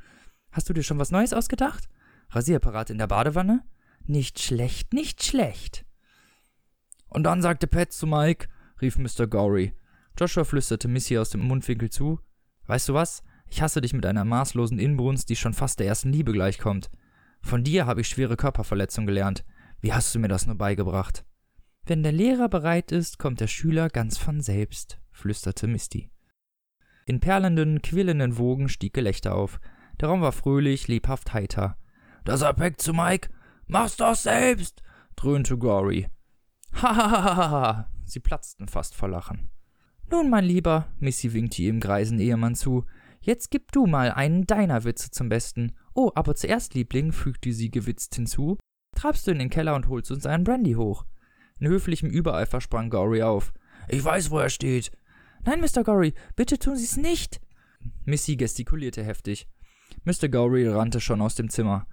Hast 0.51 0.69
du 0.69 0.73
dir 0.73 0.83
schon 0.83 0.99
was 0.99 1.11
Neues 1.11 1.33
ausgedacht? 1.33 1.87
Rasierapparat 2.29 2.89
in 2.89 2.97
der 2.97 3.07
Badewanne? 3.07 3.63
Nicht 4.05 4.39
schlecht, 4.39 4.93
nicht 4.93 5.23
schlecht. 5.23 5.85
Und 7.07 7.23
dann 7.23 7.41
sagte 7.41 7.67
Pat 7.67 7.93
zu 7.93 8.05
Mike, 8.05 8.47
rief 8.81 8.97
Mr. 8.97 9.27
Gory. 9.27 9.73
Joshua 10.17 10.43
flüsterte 10.43 10.87
Missy 10.87 11.17
aus 11.17 11.29
dem 11.29 11.41
Mundwinkel 11.41 11.89
zu. 11.89 12.19
Weißt 12.65 12.89
du 12.89 12.93
was? 12.93 13.23
Ich 13.49 13.61
hasse 13.61 13.81
dich 13.81 13.93
mit 13.93 14.05
einer 14.05 14.25
maßlosen 14.25 14.79
Inbrunst, 14.79 15.29
die 15.29 15.35
schon 15.35 15.53
fast 15.53 15.79
der 15.79 15.87
ersten 15.87 16.11
Liebe 16.11 16.33
gleichkommt. 16.33 16.89
Von 17.47 17.63
dir 17.63 17.85
habe 17.85 18.01
ich 18.01 18.09
schwere 18.09 18.35
Körperverletzung 18.35 19.05
gelernt. 19.05 19.45
Wie 19.79 19.93
hast 19.93 20.13
du 20.13 20.19
mir 20.19 20.27
das 20.27 20.47
nur 20.47 20.57
beigebracht? 20.57 21.23
Wenn 21.85 22.03
der 22.03 22.11
Lehrer 22.11 22.49
bereit 22.49 22.91
ist, 22.91 23.19
kommt 23.19 23.39
der 23.39 23.47
Schüler 23.47 23.87
ganz 23.87 24.17
von 24.17 24.41
selbst, 24.41 24.99
flüsterte 25.11 25.65
Misty. 25.65 26.11
In 27.05 27.21
perlenden, 27.21 27.81
quillenden 27.81 28.37
Wogen 28.37 28.67
stieg 28.67 28.93
Gelächter 28.93 29.33
auf. 29.33 29.61
Der 30.01 30.09
Raum 30.09 30.19
war 30.19 30.33
fröhlich, 30.33 30.89
lebhaft 30.89 31.33
heiter. 31.33 31.77
Das 32.25 32.43
Apeck 32.43 32.81
zu 32.81 32.91
Mike. 32.91 33.29
Mach's 33.65 33.95
doch 33.95 34.15
selbst, 34.15 34.83
dröhnte 35.15 35.57
Gory. 35.57 36.07
Hahaha. 36.73 37.89
Sie 38.03 38.19
platzten 38.19 38.67
fast 38.67 38.93
vor 38.93 39.07
Lachen. 39.07 39.49
Nun, 40.11 40.29
mein 40.29 40.43
Lieber, 40.43 40.91
Missy 40.99 41.31
winkte 41.31 41.61
ihrem 41.61 41.79
greisen 41.79 42.19
Ehemann 42.19 42.55
zu, 42.55 42.83
jetzt 43.21 43.51
gib 43.51 43.71
du 43.71 43.87
mal 43.87 44.11
einen 44.11 44.45
deiner 44.45 44.83
Witze 44.83 45.11
zum 45.11 45.29
Besten. 45.29 45.77
Oh, 45.97 46.11
aber 46.13 46.35
zuerst, 46.35 46.75
Liebling, 46.75 47.11
fügte 47.11 47.51
sie 47.51 47.71
gewitzt 47.71 48.13
hinzu, 48.13 48.59
trabst 48.95 49.25
du 49.25 49.31
in 49.31 49.39
den 49.39 49.49
Keller 49.49 49.73
und 49.73 49.87
holst 49.87 50.11
uns 50.11 50.27
einen 50.27 50.43
Brandy 50.43 50.73
hoch. 50.73 51.07
In 51.59 51.67
höflichem 51.67 52.07
Übereifer 52.07 52.61
sprang 52.61 52.91
Gory 52.91 53.23
auf. 53.23 53.51
Ich 53.89 54.03
weiß, 54.03 54.29
wo 54.29 54.37
er 54.37 54.51
steht. 54.51 54.91
Nein, 55.43 55.59
Mr. 55.59 55.83
Gory, 55.83 56.13
bitte 56.35 56.59
tun 56.59 56.75
Sie's 56.75 56.97
nicht. 56.97 57.41
Missy 58.05 58.35
gestikulierte 58.35 59.03
heftig. 59.03 59.47
Mr. 60.03 60.29
Gory 60.29 60.67
rannte 60.67 61.01
schon 61.01 61.19
aus 61.19 61.33
dem 61.33 61.49
Zimmer. 61.49 61.87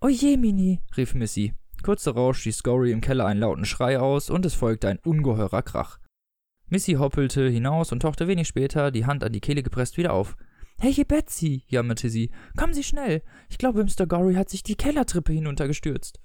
Oh 0.00 0.08
je, 0.08 0.36
Mini, 0.36 0.80
rief 0.96 1.14
Missy. 1.14 1.52
Kurz 1.82 2.04
darauf 2.04 2.36
stieß 2.36 2.62
Gory 2.62 2.92
im 2.92 3.00
Keller 3.00 3.26
einen 3.26 3.40
lauten 3.40 3.64
Schrei 3.64 3.98
aus 3.98 4.30
und 4.30 4.46
es 4.46 4.54
folgte 4.54 4.86
ein 4.86 5.00
ungeheurer 5.00 5.62
Krach. 5.62 5.98
Missy 6.68 6.92
hoppelte 6.92 7.48
hinaus 7.48 7.90
und 7.90 8.02
tauchte 8.02 8.28
wenig 8.28 8.46
später, 8.46 8.92
die 8.92 9.06
Hand 9.06 9.24
an 9.24 9.32
die 9.32 9.40
Kehle 9.40 9.64
gepresst, 9.64 9.96
wieder 9.96 10.12
auf. 10.12 10.36
Hey, 10.82 11.04
Betsy, 11.04 11.62
jammerte 11.66 12.08
sie. 12.08 12.30
Kommen 12.56 12.72
Sie 12.72 12.82
schnell. 12.82 13.22
Ich 13.50 13.58
glaube, 13.58 13.84
Mr. 13.84 14.06
Gory 14.06 14.32
hat 14.32 14.48
sich 14.48 14.62
die 14.62 14.76
Kellertreppe 14.76 15.30
hinuntergestürzt. 15.30 16.22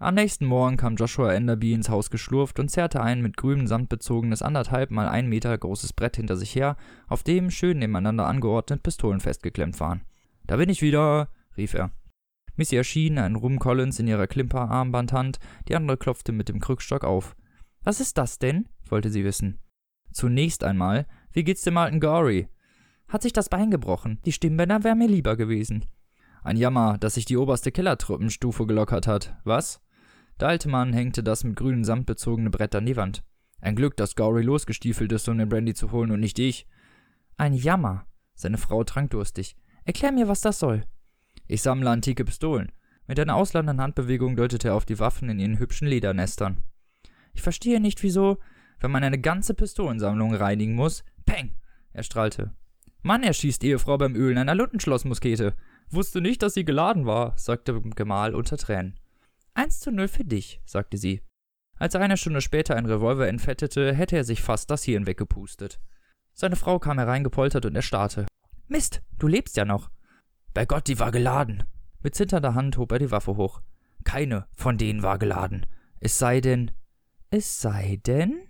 Am 0.00 0.16
nächsten 0.16 0.46
Morgen 0.46 0.76
kam 0.76 0.96
Joshua 0.96 1.32
Enderby 1.32 1.72
ins 1.72 1.88
Haus 1.88 2.10
geschlurft 2.10 2.58
und 2.58 2.70
zerrte 2.70 3.00
ein 3.00 3.22
mit 3.22 3.36
grünem 3.36 3.68
Sand 3.68 3.88
bezogenes 3.88 4.42
anderthalb 4.42 4.90
mal 4.90 5.06
ein 5.06 5.28
Meter 5.28 5.56
großes 5.56 5.92
Brett 5.92 6.16
hinter 6.16 6.36
sich 6.36 6.56
her, 6.56 6.76
auf 7.06 7.22
dem 7.22 7.52
schön 7.52 7.78
nebeneinander 7.78 8.26
angeordnet 8.26 8.82
Pistolen 8.82 9.20
festgeklemmt 9.20 9.78
waren. 9.78 10.02
Da 10.44 10.56
bin 10.56 10.68
ich 10.68 10.82
wieder, 10.82 11.28
rief 11.56 11.74
er. 11.74 11.92
Missy 12.56 12.74
erschien, 12.74 13.16
ein 13.16 13.36
Rum 13.36 13.60
Collins 13.60 14.00
in 14.00 14.08
ihrer 14.08 14.26
Klimper-Armbandhand, 14.26 15.38
die 15.68 15.76
andere 15.76 15.98
klopfte 15.98 16.32
mit 16.32 16.48
dem 16.48 16.58
Krückstock 16.58 17.04
auf. 17.04 17.36
Was 17.84 18.00
ist 18.00 18.18
das 18.18 18.40
denn? 18.40 18.68
wollte 18.88 19.08
sie 19.08 19.22
wissen. 19.22 19.60
Zunächst 20.10 20.64
einmal, 20.64 21.06
wie 21.30 21.44
geht's 21.44 21.62
dem 21.62 21.76
alten 21.76 22.00
Gory? 22.00 22.48
Hat 23.12 23.20
sich 23.20 23.34
das 23.34 23.50
Bein 23.50 23.70
gebrochen. 23.70 24.18
Die 24.24 24.32
Stimmbänder 24.32 24.84
wären 24.84 24.96
mir 24.96 25.06
lieber 25.06 25.36
gewesen. 25.36 25.84
Ein 26.42 26.56
Jammer, 26.56 26.96
dass 26.96 27.14
sich 27.14 27.26
die 27.26 27.36
oberste 27.36 27.70
Kellertruppenstufe 27.70 28.66
gelockert 28.66 29.06
hat. 29.06 29.36
Was? 29.44 29.82
Der 30.40 30.48
alte 30.48 30.70
Mann 30.70 30.94
hängte 30.94 31.22
das 31.22 31.44
mit 31.44 31.54
grünem 31.54 31.84
Samt 31.84 32.06
bezogene 32.06 32.48
Brett 32.48 32.74
an 32.74 32.86
die 32.86 32.96
Wand. 32.96 33.22
Ein 33.60 33.76
Glück, 33.76 33.98
dass 33.98 34.16
Gory 34.16 34.40
losgestiefelt 34.40 35.12
ist, 35.12 35.28
um 35.28 35.36
den 35.36 35.50
Brandy 35.50 35.74
zu 35.74 35.92
holen 35.92 36.10
und 36.10 36.20
nicht 36.20 36.38
ich. 36.38 36.66
Ein 37.36 37.52
Jammer. 37.52 38.06
Seine 38.34 38.56
Frau 38.56 38.82
trank 38.82 39.10
durstig. 39.10 39.56
Erklär 39.84 40.12
mir, 40.12 40.26
was 40.26 40.40
das 40.40 40.58
soll. 40.58 40.84
Ich 41.46 41.60
sammle 41.60 41.90
antike 41.90 42.24
Pistolen. 42.24 42.72
Mit 43.06 43.20
einer 43.20 43.36
ausladenden 43.36 43.82
Handbewegung 43.82 44.36
deutete 44.36 44.68
er 44.68 44.74
auf 44.74 44.86
die 44.86 44.98
Waffen 44.98 45.28
in 45.28 45.38
ihren 45.38 45.58
hübschen 45.58 45.86
Ledernestern. 45.86 46.62
Ich 47.34 47.42
verstehe 47.42 47.78
nicht, 47.78 48.02
wieso, 48.02 48.38
wenn 48.80 48.90
man 48.90 49.04
eine 49.04 49.20
ganze 49.20 49.52
Pistolensammlung 49.52 50.34
reinigen 50.34 50.74
muss. 50.74 51.04
Peng! 51.26 51.58
Er 51.92 52.04
strahlte. 52.04 52.54
Mann, 53.02 53.22
er 53.22 53.32
schießt 53.32 53.64
Ehefrau 53.64 53.98
beim 53.98 54.14
Ölen 54.14 54.38
einer 54.38 54.54
Lundenschlossmuskete. 54.54 55.54
Wusste 55.90 56.20
nicht, 56.20 56.42
dass 56.42 56.54
sie 56.54 56.64
geladen 56.64 57.04
war, 57.04 57.36
sagte 57.36 57.80
Gemahl 57.80 58.34
unter 58.34 58.56
Tränen. 58.56 58.98
Eins 59.54 59.80
zu 59.80 59.90
null 59.90 60.08
für 60.08 60.24
dich, 60.24 60.60
sagte 60.64 60.96
sie. 60.96 61.20
Als 61.76 61.94
er 61.94 62.00
eine 62.00 62.16
Stunde 62.16 62.40
später 62.40 62.76
ein 62.76 62.86
Revolver 62.86 63.26
entfettete, 63.26 63.92
hätte 63.92 64.16
er 64.16 64.24
sich 64.24 64.40
fast 64.40 64.70
das 64.70 64.84
Hirn 64.84 65.06
weggepustet. 65.06 65.80
Seine 66.32 66.56
Frau 66.56 66.78
kam 66.78 66.98
hereingepoltert 66.98 67.66
und 67.66 67.74
erstarrte. 67.74 68.26
Mist, 68.68 69.02
du 69.18 69.26
lebst 69.26 69.56
ja 69.56 69.64
noch. 69.64 69.90
Bei 70.54 70.64
Gott, 70.64 70.86
die 70.86 70.98
war 70.98 71.10
geladen. 71.10 71.64
Mit 72.02 72.14
zitternder 72.14 72.54
Hand 72.54 72.78
hob 72.78 72.92
er 72.92 72.98
die 72.98 73.10
Waffe 73.10 73.36
hoch. 73.36 73.62
Keine 74.04 74.46
von 74.54 74.78
denen 74.78 75.02
war 75.02 75.18
geladen. 75.18 75.66
Es 76.00 76.18
sei 76.18 76.40
denn. 76.40 76.70
Es 77.30 77.60
sei 77.60 78.00
denn? 78.06 78.48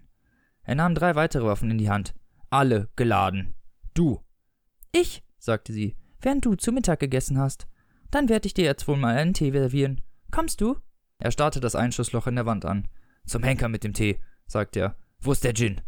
Er 0.62 0.74
nahm 0.74 0.94
drei 0.94 1.14
weitere 1.14 1.46
Waffen 1.46 1.70
in 1.70 1.78
die 1.78 1.90
Hand. 1.90 2.14
Alle 2.50 2.90
geladen. 2.96 3.54
Du. 3.94 4.22
Ich, 4.94 5.22
sagte 5.38 5.72
sie, 5.72 5.96
während 6.20 6.44
du 6.44 6.55
zu 6.55 6.70
Mittag 6.70 7.00
gegessen 7.00 7.38
hast. 7.38 7.66
Dann 8.11 8.28
werde 8.28 8.46
ich 8.46 8.52
dir 8.52 8.66
jetzt 8.66 8.87
wohl 8.87 8.98
mal 8.98 9.16
einen 9.16 9.33
Tee 9.33 9.50
servieren. 9.50 10.02
Kommst 10.31 10.61
du? 10.61 10.76
Er 11.18 11.31
starrte 11.31 11.61
das 11.61 11.74
Einschussloch 11.74 12.26
in 12.26 12.37
der 12.37 12.44
Wand 12.44 12.66
an. 12.66 12.88
Zum 13.26 13.42
Henker 13.42 13.70
mit 13.70 13.85
dem 13.85 13.94
Tee, 13.94 14.20
sagte 14.46 14.81
er. 14.81 14.96
Wo 15.18 15.33
ist 15.33 15.44
der 15.44 15.55
Gin? 15.55 15.81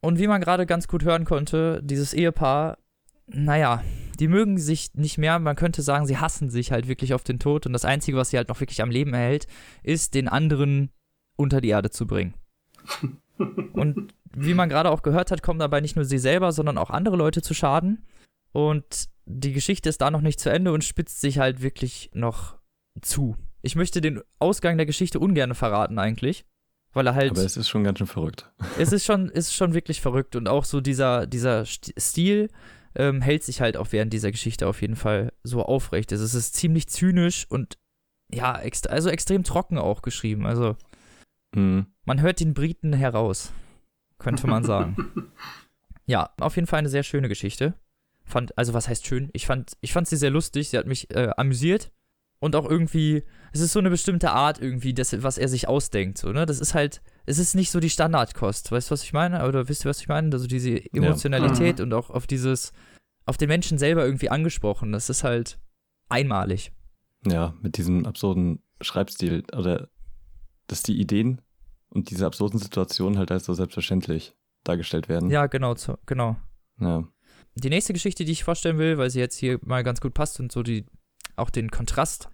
Und 0.00 0.18
wie 0.18 0.26
man 0.26 0.40
gerade 0.40 0.64
ganz 0.64 0.88
gut 0.88 1.04
hören 1.04 1.26
konnte, 1.26 1.82
dieses 1.82 2.14
Ehepaar, 2.14 2.78
naja, 3.26 3.84
die 4.18 4.28
mögen 4.28 4.56
sich 4.56 4.94
nicht 4.94 5.18
mehr. 5.18 5.38
Man 5.38 5.56
könnte 5.56 5.82
sagen, 5.82 6.06
sie 6.06 6.16
hassen 6.16 6.48
sich 6.48 6.72
halt 6.72 6.88
wirklich 6.88 7.12
auf 7.12 7.24
den 7.24 7.38
Tod. 7.38 7.66
Und 7.66 7.74
das 7.74 7.84
Einzige, 7.84 8.16
was 8.16 8.30
sie 8.30 8.38
halt 8.38 8.48
noch 8.48 8.60
wirklich 8.60 8.80
am 8.80 8.90
Leben 8.90 9.12
erhält, 9.12 9.46
ist, 9.82 10.14
den 10.14 10.28
anderen 10.28 10.90
unter 11.36 11.60
die 11.60 11.68
Erde 11.68 11.90
zu 11.90 12.06
bringen. 12.06 12.32
Und 13.72 14.14
wie 14.34 14.54
man 14.54 14.68
gerade 14.68 14.90
auch 14.90 15.02
gehört 15.02 15.30
hat, 15.30 15.42
kommen 15.42 15.58
dabei 15.58 15.80
nicht 15.80 15.96
nur 15.96 16.04
sie 16.04 16.18
selber, 16.18 16.52
sondern 16.52 16.78
auch 16.78 16.90
andere 16.90 17.16
Leute 17.16 17.42
zu 17.42 17.54
Schaden. 17.54 18.04
Und 18.52 19.08
die 19.26 19.52
Geschichte 19.52 19.88
ist 19.88 20.00
da 20.00 20.10
noch 20.10 20.20
nicht 20.20 20.40
zu 20.40 20.50
Ende 20.50 20.72
und 20.72 20.84
spitzt 20.84 21.20
sich 21.20 21.38
halt 21.38 21.62
wirklich 21.62 22.10
noch 22.14 22.56
zu. 23.00 23.36
Ich 23.62 23.76
möchte 23.76 24.00
den 24.00 24.20
Ausgang 24.38 24.76
der 24.76 24.86
Geschichte 24.86 25.20
ungern 25.20 25.54
verraten 25.54 25.98
eigentlich, 25.98 26.44
weil 26.92 27.06
er 27.06 27.14
halt. 27.14 27.32
Aber 27.32 27.44
es 27.44 27.56
ist 27.56 27.68
schon 27.68 27.84
ganz 27.84 27.98
schön 27.98 28.06
verrückt. 28.06 28.50
Es 28.78 28.92
ist 28.92 29.04
schon, 29.04 29.28
ist 29.28 29.54
schon 29.54 29.74
wirklich 29.74 30.00
verrückt 30.00 30.36
und 30.36 30.48
auch 30.48 30.64
so 30.64 30.80
dieser, 30.80 31.26
dieser 31.26 31.64
Stil 31.66 32.48
ähm, 32.94 33.20
hält 33.20 33.44
sich 33.44 33.60
halt 33.60 33.76
auch 33.76 33.88
während 33.90 34.12
dieser 34.12 34.30
Geschichte 34.30 34.66
auf 34.66 34.80
jeden 34.80 34.96
Fall 34.96 35.32
so 35.42 35.62
aufrecht. 35.62 36.12
Es 36.12 36.34
ist 36.34 36.54
ziemlich 36.54 36.88
zynisch 36.88 37.46
und 37.48 37.78
ja, 38.32 38.58
extra, 38.58 38.90
also 38.90 39.10
extrem 39.10 39.44
trocken 39.44 39.78
auch 39.78 40.02
geschrieben. 40.02 40.46
Also 40.46 40.76
mhm. 41.54 41.86
man 42.04 42.20
hört 42.20 42.40
den 42.40 42.54
Briten 42.54 42.92
heraus, 42.92 43.52
könnte 44.18 44.46
man 44.46 44.64
sagen. 44.64 44.96
ja, 46.06 46.30
auf 46.40 46.56
jeden 46.56 46.66
Fall 46.66 46.80
eine 46.80 46.88
sehr 46.88 47.02
schöne 47.02 47.28
Geschichte. 47.28 47.74
Fand, 48.24 48.56
also 48.56 48.74
was 48.74 48.88
heißt 48.88 49.06
schön? 49.06 49.30
Ich 49.32 49.46
fand, 49.46 49.72
ich 49.80 49.92
fand 49.92 50.06
sie 50.06 50.16
sehr 50.16 50.30
lustig. 50.30 50.68
Sie 50.68 50.78
hat 50.78 50.86
mich 50.86 51.10
äh, 51.14 51.30
amüsiert. 51.36 51.90
und 52.38 52.56
auch 52.56 52.68
irgendwie, 52.68 53.24
es 53.52 53.60
ist 53.60 53.72
so 53.72 53.80
eine 53.80 53.90
bestimmte 53.90 54.30
Art 54.30 54.60
irgendwie, 54.60 54.94
das, 54.94 55.22
was 55.22 55.36
er 55.36 55.48
sich 55.48 55.68
ausdenkt, 55.68 56.18
so, 56.18 56.32
ne? 56.32 56.46
Das 56.46 56.60
ist 56.60 56.74
halt, 56.74 57.02
es 57.26 57.38
ist 57.38 57.54
nicht 57.54 57.70
so 57.70 57.80
die 57.80 57.90
Standardkost, 57.90 58.72
weißt 58.72 58.88
du, 58.88 58.92
was 58.92 59.02
ich 59.02 59.12
meine? 59.12 59.46
Oder 59.46 59.68
wisst 59.68 59.84
ihr, 59.84 59.90
was 59.90 60.00
ich 60.00 60.08
meine? 60.08 60.30
Also 60.32 60.46
diese 60.46 60.82
Emotionalität 60.94 61.78
Ja. 61.78 61.84
und 61.84 61.92
auch 61.92 62.08
auf 62.10 62.26
dieses, 62.26 62.72
auf 63.26 63.36
den 63.36 63.48
Menschen 63.48 63.78
selber 63.78 64.04
irgendwie 64.04 64.30
angesprochen, 64.30 64.92
das 64.92 65.10
ist 65.10 65.22
halt 65.24 65.58
einmalig. 66.08 66.72
Ja, 67.26 67.54
mit 67.60 67.76
diesem 67.76 68.06
absurden 68.06 68.62
Schreibstil 68.80 69.44
oder 69.54 69.88
dass 70.70 70.82
die 70.82 70.98
Ideen 70.98 71.40
und 71.88 72.10
diese 72.10 72.26
absurden 72.26 72.58
Situationen 72.58 73.18
halt 73.18 73.30
als 73.30 73.44
so 73.44 73.54
selbstverständlich 73.54 74.34
dargestellt 74.64 75.08
werden. 75.08 75.30
Ja, 75.30 75.46
genau, 75.46 75.74
so, 75.74 75.96
genau. 76.06 76.36
Ja. 76.78 77.04
Die 77.54 77.70
nächste 77.70 77.92
Geschichte, 77.92 78.24
die 78.24 78.32
ich 78.32 78.44
vorstellen 78.44 78.78
will, 78.78 78.98
weil 78.98 79.10
sie 79.10 79.18
jetzt 79.18 79.36
hier 79.36 79.58
mal 79.62 79.82
ganz 79.82 80.00
gut 80.00 80.14
passt 80.14 80.38
und 80.40 80.52
so 80.52 80.62
die 80.62 80.86
auch 81.36 81.50
den 81.50 81.70
Kontrast 81.70 82.28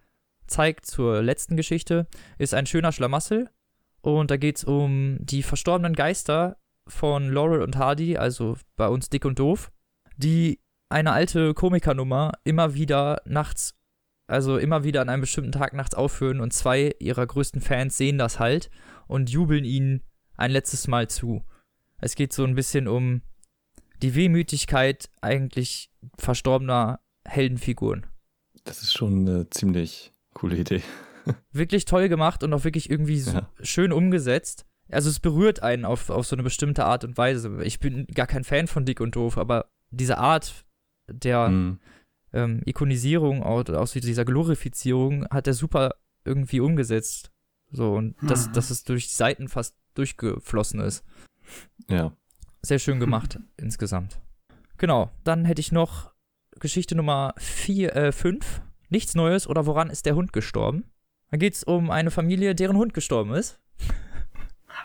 zeigt 0.46 0.86
zur 0.86 1.22
letzten 1.22 1.56
Geschichte, 1.56 2.06
ist 2.38 2.54
ein 2.54 2.66
schöner 2.66 2.92
Schlamassel. 2.92 3.50
Und 4.00 4.30
da 4.30 4.36
geht 4.36 4.58
es 4.58 4.64
um 4.64 5.18
die 5.20 5.42
verstorbenen 5.42 5.94
Geister 5.94 6.58
von 6.86 7.30
Laurel 7.30 7.62
und 7.62 7.76
Hardy, 7.76 8.16
also 8.16 8.56
bei 8.76 8.88
uns 8.88 9.08
dick 9.08 9.24
und 9.24 9.38
doof, 9.38 9.72
die 10.16 10.60
eine 10.88 11.12
alte 11.12 11.54
Komikernummer 11.54 12.32
immer 12.44 12.74
wieder 12.74 13.22
nachts, 13.24 13.74
also 14.26 14.58
immer 14.58 14.84
wieder 14.84 15.00
an 15.02 15.08
einem 15.08 15.20
bestimmten 15.20 15.52
Tag 15.52 15.72
nachts 15.72 15.94
aufführen 15.94 16.40
und 16.40 16.52
zwei 16.52 16.94
ihrer 16.98 17.26
größten 17.26 17.60
Fans 17.60 17.96
sehen 17.96 18.18
das 18.18 18.38
halt 18.38 18.70
und 19.06 19.30
jubeln 19.30 19.64
ihnen 19.64 20.02
ein 20.36 20.50
letztes 20.50 20.88
Mal 20.88 21.08
zu. 21.08 21.44
Es 21.98 22.14
geht 22.14 22.32
so 22.32 22.44
ein 22.44 22.54
bisschen 22.54 22.88
um 22.88 23.22
die 24.02 24.14
Wehmütigkeit 24.14 25.08
eigentlich 25.22 25.90
verstorbener 26.18 27.00
Heldenfiguren. 27.24 28.06
Das 28.64 28.82
ist 28.82 28.92
schon 28.92 29.20
eine 29.20 29.48
ziemlich 29.50 30.12
coole 30.34 30.56
Idee. 30.56 30.82
Wirklich 31.52 31.84
toll 31.86 32.08
gemacht 32.08 32.42
und 32.44 32.52
auch 32.52 32.64
wirklich 32.64 32.90
irgendwie 32.90 33.18
so 33.20 33.32
Ja. 33.38 33.48
schön 33.62 33.92
umgesetzt. 33.92 34.64
Also 34.90 35.08
es 35.10 35.18
berührt 35.18 35.62
einen 35.62 35.84
auf, 35.84 36.10
auf 36.10 36.26
so 36.26 36.36
eine 36.36 36.42
bestimmte 36.44 36.84
Art 36.84 37.02
und 37.04 37.16
Weise. 37.16 37.62
Ich 37.64 37.80
bin 37.80 38.06
gar 38.08 38.26
kein 38.28 38.44
Fan 38.44 38.66
von 38.68 38.84
Dick 38.84 39.00
und 39.00 39.16
Doof, 39.16 39.36
aber 39.38 39.66
diese 39.90 40.18
Art 40.18 40.64
der 41.08 41.48
Mhm. 41.48 41.80
Ähm, 42.36 42.62
Ikonisierung, 42.66 43.42
so 43.86 44.00
dieser 44.00 44.24
Glorifizierung 44.24 45.26
hat 45.30 45.46
er 45.46 45.54
super 45.54 45.94
irgendwie 46.24 46.60
umgesetzt. 46.60 47.30
So, 47.70 47.94
und 47.94 48.14
dass, 48.22 48.48
Mhm. 48.48 48.52
dass 48.52 48.70
es 48.70 48.84
durch 48.84 49.08
die 49.08 49.14
Seiten 49.14 49.48
fast 49.48 49.76
durchgeflossen 49.94 50.80
ist. 50.80 51.04
Ja. 51.88 52.12
Sehr 52.62 52.78
schön 52.78 53.00
gemacht 53.00 53.38
insgesamt. 53.56 54.20
Genau, 54.78 55.10
dann 55.24 55.44
hätte 55.44 55.60
ich 55.60 55.72
noch 55.72 56.12
Geschichte 56.60 56.94
Nummer 56.94 57.34
4, 57.38 57.96
äh, 57.96 58.12
5. 58.12 58.62
Nichts 58.88 59.14
Neues 59.14 59.48
oder 59.48 59.66
woran 59.66 59.90
ist 59.90 60.06
der 60.06 60.14
Hund 60.14 60.32
gestorben? 60.32 60.84
Da 61.30 61.38
geht 61.38 61.54
es 61.54 61.64
um 61.64 61.90
eine 61.90 62.10
Familie, 62.10 62.54
deren 62.54 62.76
Hund 62.76 62.94
gestorben 62.94 63.32
ist. 63.34 63.58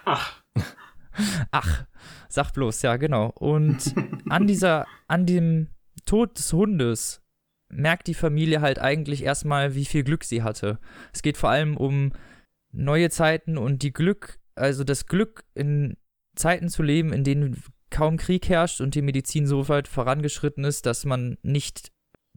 Ach, 0.05 0.41
Ach, 1.51 1.85
sag 2.29 2.51
bloß, 2.53 2.81
ja, 2.83 2.97
genau. 2.97 3.27
Und 3.35 3.93
an 4.29 4.47
dieser, 4.47 4.87
an 5.07 5.25
dem 5.25 5.67
Tod 6.05 6.37
des 6.37 6.51
Hundes 6.53 7.20
merkt 7.71 8.07
die 8.07 8.13
Familie 8.13 8.62
halt 8.62 8.79
eigentlich 8.79 9.23
erstmal, 9.23 9.75
wie 9.75 9.86
viel 9.86 10.03
Glück 10.03 10.23
sie 10.23 10.43
hatte. 10.43 10.79
Es 11.13 11.21
geht 11.21 11.38
vor 11.38 11.49
allem 11.49 11.77
um 11.77 12.13
neue 12.71 13.10
Zeiten 13.10 13.57
und 13.57 13.84
die 13.84 13.93
Glück, 13.93 14.39
also 14.55 14.84
das 14.84 15.05
Glück 15.05 15.43
in 15.53 15.97
Zeiten 16.36 16.69
zu 16.69 16.84
leben, 16.84 17.13
in 17.13 17.23
denen 17.23 17.62
kaum 17.89 18.17
Krieg 18.17 18.47
herrscht 18.47 18.81
und 18.81 18.95
die 18.95 19.01
Medizin 19.01 19.45
so 19.45 19.67
weit 19.67 19.88
vorangeschritten 19.88 20.63
ist, 20.63 20.86
dass 20.86 21.05
man 21.05 21.38
nicht 21.43 21.91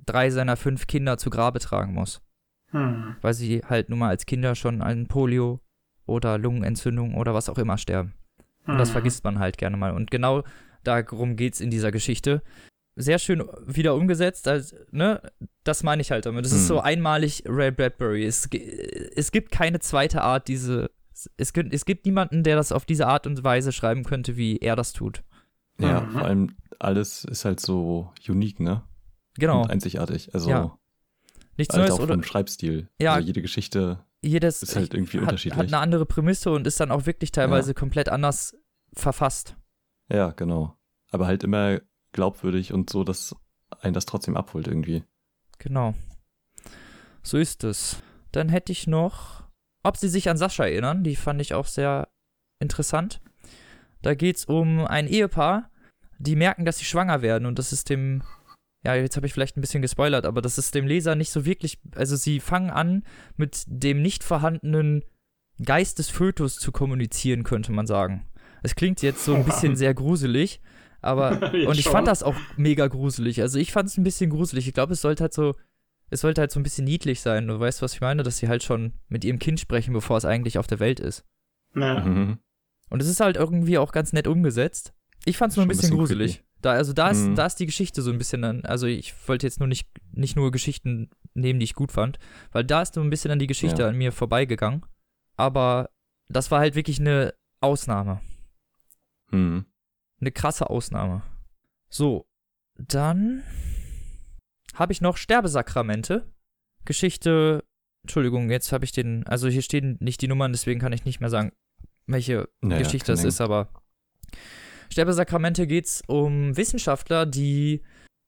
drei 0.04 0.30
seiner 0.30 0.56
fünf 0.56 0.86
Kinder 0.86 1.18
zu 1.18 1.30
Grabe 1.30 1.60
tragen 1.60 1.94
muss 1.94 2.20
hm. 2.74 3.16
weil 3.22 3.32
sie 3.32 3.62
halt 3.66 3.88
nun 3.88 4.00
mal 4.00 4.08
als 4.08 4.26
Kinder 4.26 4.54
schon 4.54 4.82
an 4.82 5.06
Polio 5.06 5.60
oder 6.06 6.36
Lungenentzündung 6.36 7.14
oder 7.14 7.32
was 7.32 7.48
auch 7.48 7.56
immer 7.56 7.78
sterben. 7.78 8.14
Und 8.66 8.78
das 8.78 8.88
Hm. 8.88 8.94
vergisst 8.94 9.24
man 9.24 9.38
halt 9.38 9.56
gerne 9.56 9.76
mal. 9.76 9.92
Und 9.92 10.10
genau 10.10 10.42
darum 10.82 11.36
geht's 11.36 11.60
in 11.60 11.70
dieser 11.70 11.92
Geschichte. 11.92 12.42
Sehr 12.96 13.18
schön 13.18 13.42
wieder 13.66 13.94
umgesetzt, 13.96 14.46
also, 14.46 14.76
ne? 14.92 15.20
Das 15.64 15.82
meine 15.82 16.00
ich 16.02 16.10
halt 16.12 16.26
damit. 16.26 16.44
Das 16.44 16.52
ist 16.52 16.60
Hm. 16.60 16.66
so 16.68 16.80
einmalig 16.80 17.42
Ray 17.46 17.72
Bradbury. 17.72 18.24
Es, 18.24 18.48
es 19.16 19.32
gibt 19.32 19.50
keine 19.50 19.80
zweite 19.80 20.22
Art, 20.22 20.46
diese. 20.48 20.90
Es 21.36 21.52
gibt, 21.52 21.72
es 21.74 21.84
gibt 21.86 22.06
niemanden, 22.06 22.42
der 22.44 22.54
das 22.56 22.70
auf 22.72 22.84
diese 22.84 23.06
Art 23.06 23.26
und 23.26 23.42
Weise 23.42 23.72
schreiben 23.72 24.04
könnte, 24.04 24.36
wie 24.36 24.58
er 24.58 24.76
das 24.76 24.92
tut. 24.92 25.22
Ja, 25.80 26.02
Mhm. 26.02 26.10
vor 26.12 26.22
allem 26.22 26.56
alles 26.78 27.24
ist 27.24 27.44
halt 27.44 27.60
so 27.60 28.12
unique, 28.28 28.60
ne? 28.60 28.82
Genau. 29.38 29.62
Und 29.62 29.70
einzigartig. 29.70 30.32
Also 30.34 30.50
Ja. 30.50 30.78
Nichts 31.56 31.74
halt 31.74 31.88
Neues 31.88 31.98
auch 31.98 32.02
oder 32.04 32.14
vom 32.14 32.22
Schreibstil. 32.24 32.88
Ja. 33.00 33.14
Also 33.14 33.26
jede 33.26 33.42
Geschichte 33.42 34.04
jedes 34.22 34.62
ist 34.62 34.74
halt 34.76 34.92
irgendwie 34.94 35.18
hat, 35.18 35.22
unterschiedlich. 35.24 35.58
hat 35.58 35.66
eine 35.66 35.78
andere 35.78 36.06
Prämisse 36.06 36.50
und 36.50 36.66
ist 36.66 36.78
dann 36.80 36.90
auch 36.90 37.06
wirklich 37.06 37.30
teilweise 37.32 37.74
komplett 37.74 38.08
anders 38.08 38.56
verfasst. 38.92 39.56
ja, 40.08 40.30
genau. 40.30 40.76
Aber 41.10 41.26
halt 41.26 41.42
immer 41.44 41.80
glaubwürdig 42.14 42.72
und 42.72 42.88
so, 42.88 43.04
dass 43.04 43.36
einen 43.80 43.92
das 43.92 44.06
trotzdem 44.06 44.36
abholt 44.36 44.66
irgendwie. 44.66 45.04
Genau. 45.58 45.94
So 47.22 47.36
ist 47.36 47.64
es. 47.64 48.02
Dann 48.32 48.48
hätte 48.48 48.72
ich 48.72 48.86
noch, 48.86 49.44
ob 49.82 49.98
Sie 49.98 50.08
sich 50.08 50.30
an 50.30 50.38
Sascha 50.38 50.64
erinnern, 50.64 51.04
die 51.04 51.16
fand 51.16 51.40
ich 51.40 51.52
auch 51.52 51.66
sehr 51.66 52.08
interessant. 52.60 53.20
Da 54.02 54.14
geht 54.14 54.36
es 54.36 54.44
um 54.44 54.86
ein 54.86 55.06
Ehepaar, 55.06 55.70
die 56.18 56.36
merken, 56.36 56.64
dass 56.64 56.78
sie 56.78 56.84
schwanger 56.84 57.22
werden 57.22 57.46
und 57.46 57.58
das 57.58 57.72
ist 57.72 57.90
dem, 57.90 58.22
ja, 58.84 58.94
jetzt 58.94 59.16
habe 59.16 59.26
ich 59.26 59.32
vielleicht 59.32 59.56
ein 59.56 59.60
bisschen 59.60 59.82
gespoilert, 59.82 60.26
aber 60.26 60.42
das 60.42 60.58
ist 60.58 60.74
dem 60.74 60.86
Leser 60.86 61.14
nicht 61.14 61.30
so 61.30 61.44
wirklich, 61.44 61.80
also 61.94 62.16
sie 62.16 62.40
fangen 62.40 62.70
an, 62.70 63.04
mit 63.36 63.64
dem 63.66 64.02
nicht 64.02 64.22
vorhandenen 64.22 65.04
Geist 65.64 65.98
des 65.98 66.10
Fötus 66.10 66.56
zu 66.56 66.72
kommunizieren, 66.72 67.44
könnte 67.44 67.72
man 67.72 67.86
sagen. 67.86 68.28
Es 68.62 68.74
klingt 68.74 69.02
jetzt 69.02 69.24
so 69.24 69.34
ein 69.34 69.44
bisschen 69.44 69.76
sehr 69.76 69.94
gruselig, 69.94 70.60
aber 71.04 71.52
und 71.52 71.78
ich 71.78 71.82
schon. 71.84 71.92
fand 71.92 72.08
das 72.08 72.22
auch 72.22 72.34
mega 72.56 72.86
gruselig. 72.88 73.40
Also 73.40 73.58
ich 73.58 73.72
fand 73.72 73.88
es 73.88 73.96
ein 73.98 74.04
bisschen 74.04 74.30
gruselig. 74.30 74.66
Ich 74.68 74.74
glaube, 74.74 74.92
es 74.94 75.00
sollte 75.00 75.22
halt 75.24 75.32
so, 75.34 75.54
es 76.10 76.20
sollte 76.20 76.40
halt 76.40 76.50
so 76.52 76.60
ein 76.60 76.62
bisschen 76.62 76.84
niedlich 76.84 77.20
sein. 77.20 77.46
Du 77.46 77.58
weißt, 77.60 77.82
was 77.82 77.94
ich 77.94 78.00
meine, 78.00 78.22
dass 78.22 78.38
sie 78.38 78.48
halt 78.48 78.62
schon 78.62 78.92
mit 79.08 79.24
ihrem 79.24 79.38
Kind 79.38 79.60
sprechen, 79.60 79.92
bevor 79.92 80.16
es 80.16 80.24
eigentlich 80.24 80.58
auf 80.58 80.66
der 80.66 80.80
Welt 80.80 81.00
ist. 81.00 81.24
Ja. 81.74 82.00
Mhm. 82.00 82.38
Und 82.90 83.00
es 83.02 83.08
ist 83.08 83.20
halt 83.20 83.36
irgendwie 83.36 83.78
auch 83.78 83.92
ganz 83.92 84.12
nett 84.12 84.26
umgesetzt. 84.26 84.92
Ich 85.24 85.36
fand 85.36 85.50
es 85.52 85.56
nur 85.56 85.64
ein 85.64 85.66
Schon 85.66 85.70
ein 85.70 85.76
bisschen, 85.76 85.82
bisschen 85.90 85.98
gruselig. 85.98 86.32
creepy. 86.36 86.48
Da, 86.60 86.72
also 86.72 86.92
da 86.92 87.08
ist, 87.10 87.20
Mhm. 87.26 87.34
da 87.34 87.46
ist 87.46 87.56
die 87.56 87.66
Geschichte 87.66 88.00
so 88.02 88.10
ein 88.10 88.18
bisschen 88.18 88.40
dann, 88.42 88.64
also 88.64 88.86
ich 88.86 89.12
wollte 89.28 89.46
jetzt 89.46 89.58
nur 89.60 89.66
nicht, 89.68 89.88
nicht 90.12 90.36
nur 90.36 90.50
Geschichten 90.50 91.10
nehmen, 91.34 91.58
die 91.60 91.64
ich 91.64 91.74
gut 91.74 91.92
fand, 91.92 92.18
weil 92.52 92.64
da 92.64 92.80
ist 92.82 92.94
so 92.94 93.00
ein 93.02 93.10
bisschen 93.10 93.30
an 93.30 93.38
die 93.38 93.46
Geschichte 93.46 93.82
Ja. 93.82 93.88
an 93.88 93.96
mir 93.96 94.12
vorbeigegangen. 94.12 94.84
Aber 95.36 95.90
das 96.28 96.50
war 96.50 96.60
halt 96.60 96.74
wirklich 96.74 97.00
eine 97.00 97.34
Ausnahme. 97.60 98.20
Mhm. 99.30 99.64
Eine 100.20 100.32
krasse 100.32 100.70
Ausnahme. 100.70 101.22
So, 101.88 102.26
dann 102.76 103.42
habe 104.74 104.92
ich 104.92 105.00
noch 105.00 105.16
Sterbesakramente. 105.16 106.32
Geschichte, 106.84 107.64
Entschuldigung, 108.02 108.50
jetzt 108.50 108.72
habe 108.72 108.84
ich 108.84 108.92
den, 108.92 109.26
also 109.26 109.48
hier 109.48 109.62
stehen 109.62 109.96
nicht 110.00 110.20
die 110.20 110.28
Nummern, 110.28 110.52
deswegen 110.52 110.80
kann 110.80 110.92
ich 110.92 111.04
nicht 111.04 111.20
mehr 111.20 111.30
sagen, 111.30 111.52
welche 112.06 112.48
Naja, 112.60 112.82
Geschichte 112.82 113.12
das 113.12 113.24
ist, 113.24 113.40
aber 113.40 113.70
Sterbesakramente 114.90 115.66
geht 115.66 115.86
es 115.86 116.02
um 116.06 116.56
Wissenschaftler, 116.56 117.26
die 117.26 117.82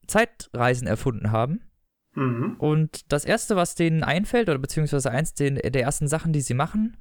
Zeitreisen 0.07 0.87
erfunden 0.87 1.31
haben. 1.31 1.61
Mhm. 2.15 2.57
Und 2.59 3.13
das 3.13 3.25
Erste, 3.25 3.57
was 3.57 3.75
denen 3.75 4.03
einfällt, 4.03 4.49
oder 4.49 4.59
beziehungsweise 4.59 5.11
eins 5.11 5.35
den, 5.35 5.57
der 5.57 5.83
ersten 5.83 6.09
Sachen, 6.09 6.33
die 6.33 6.41
sie 6.41 6.55
machen, 6.55 6.97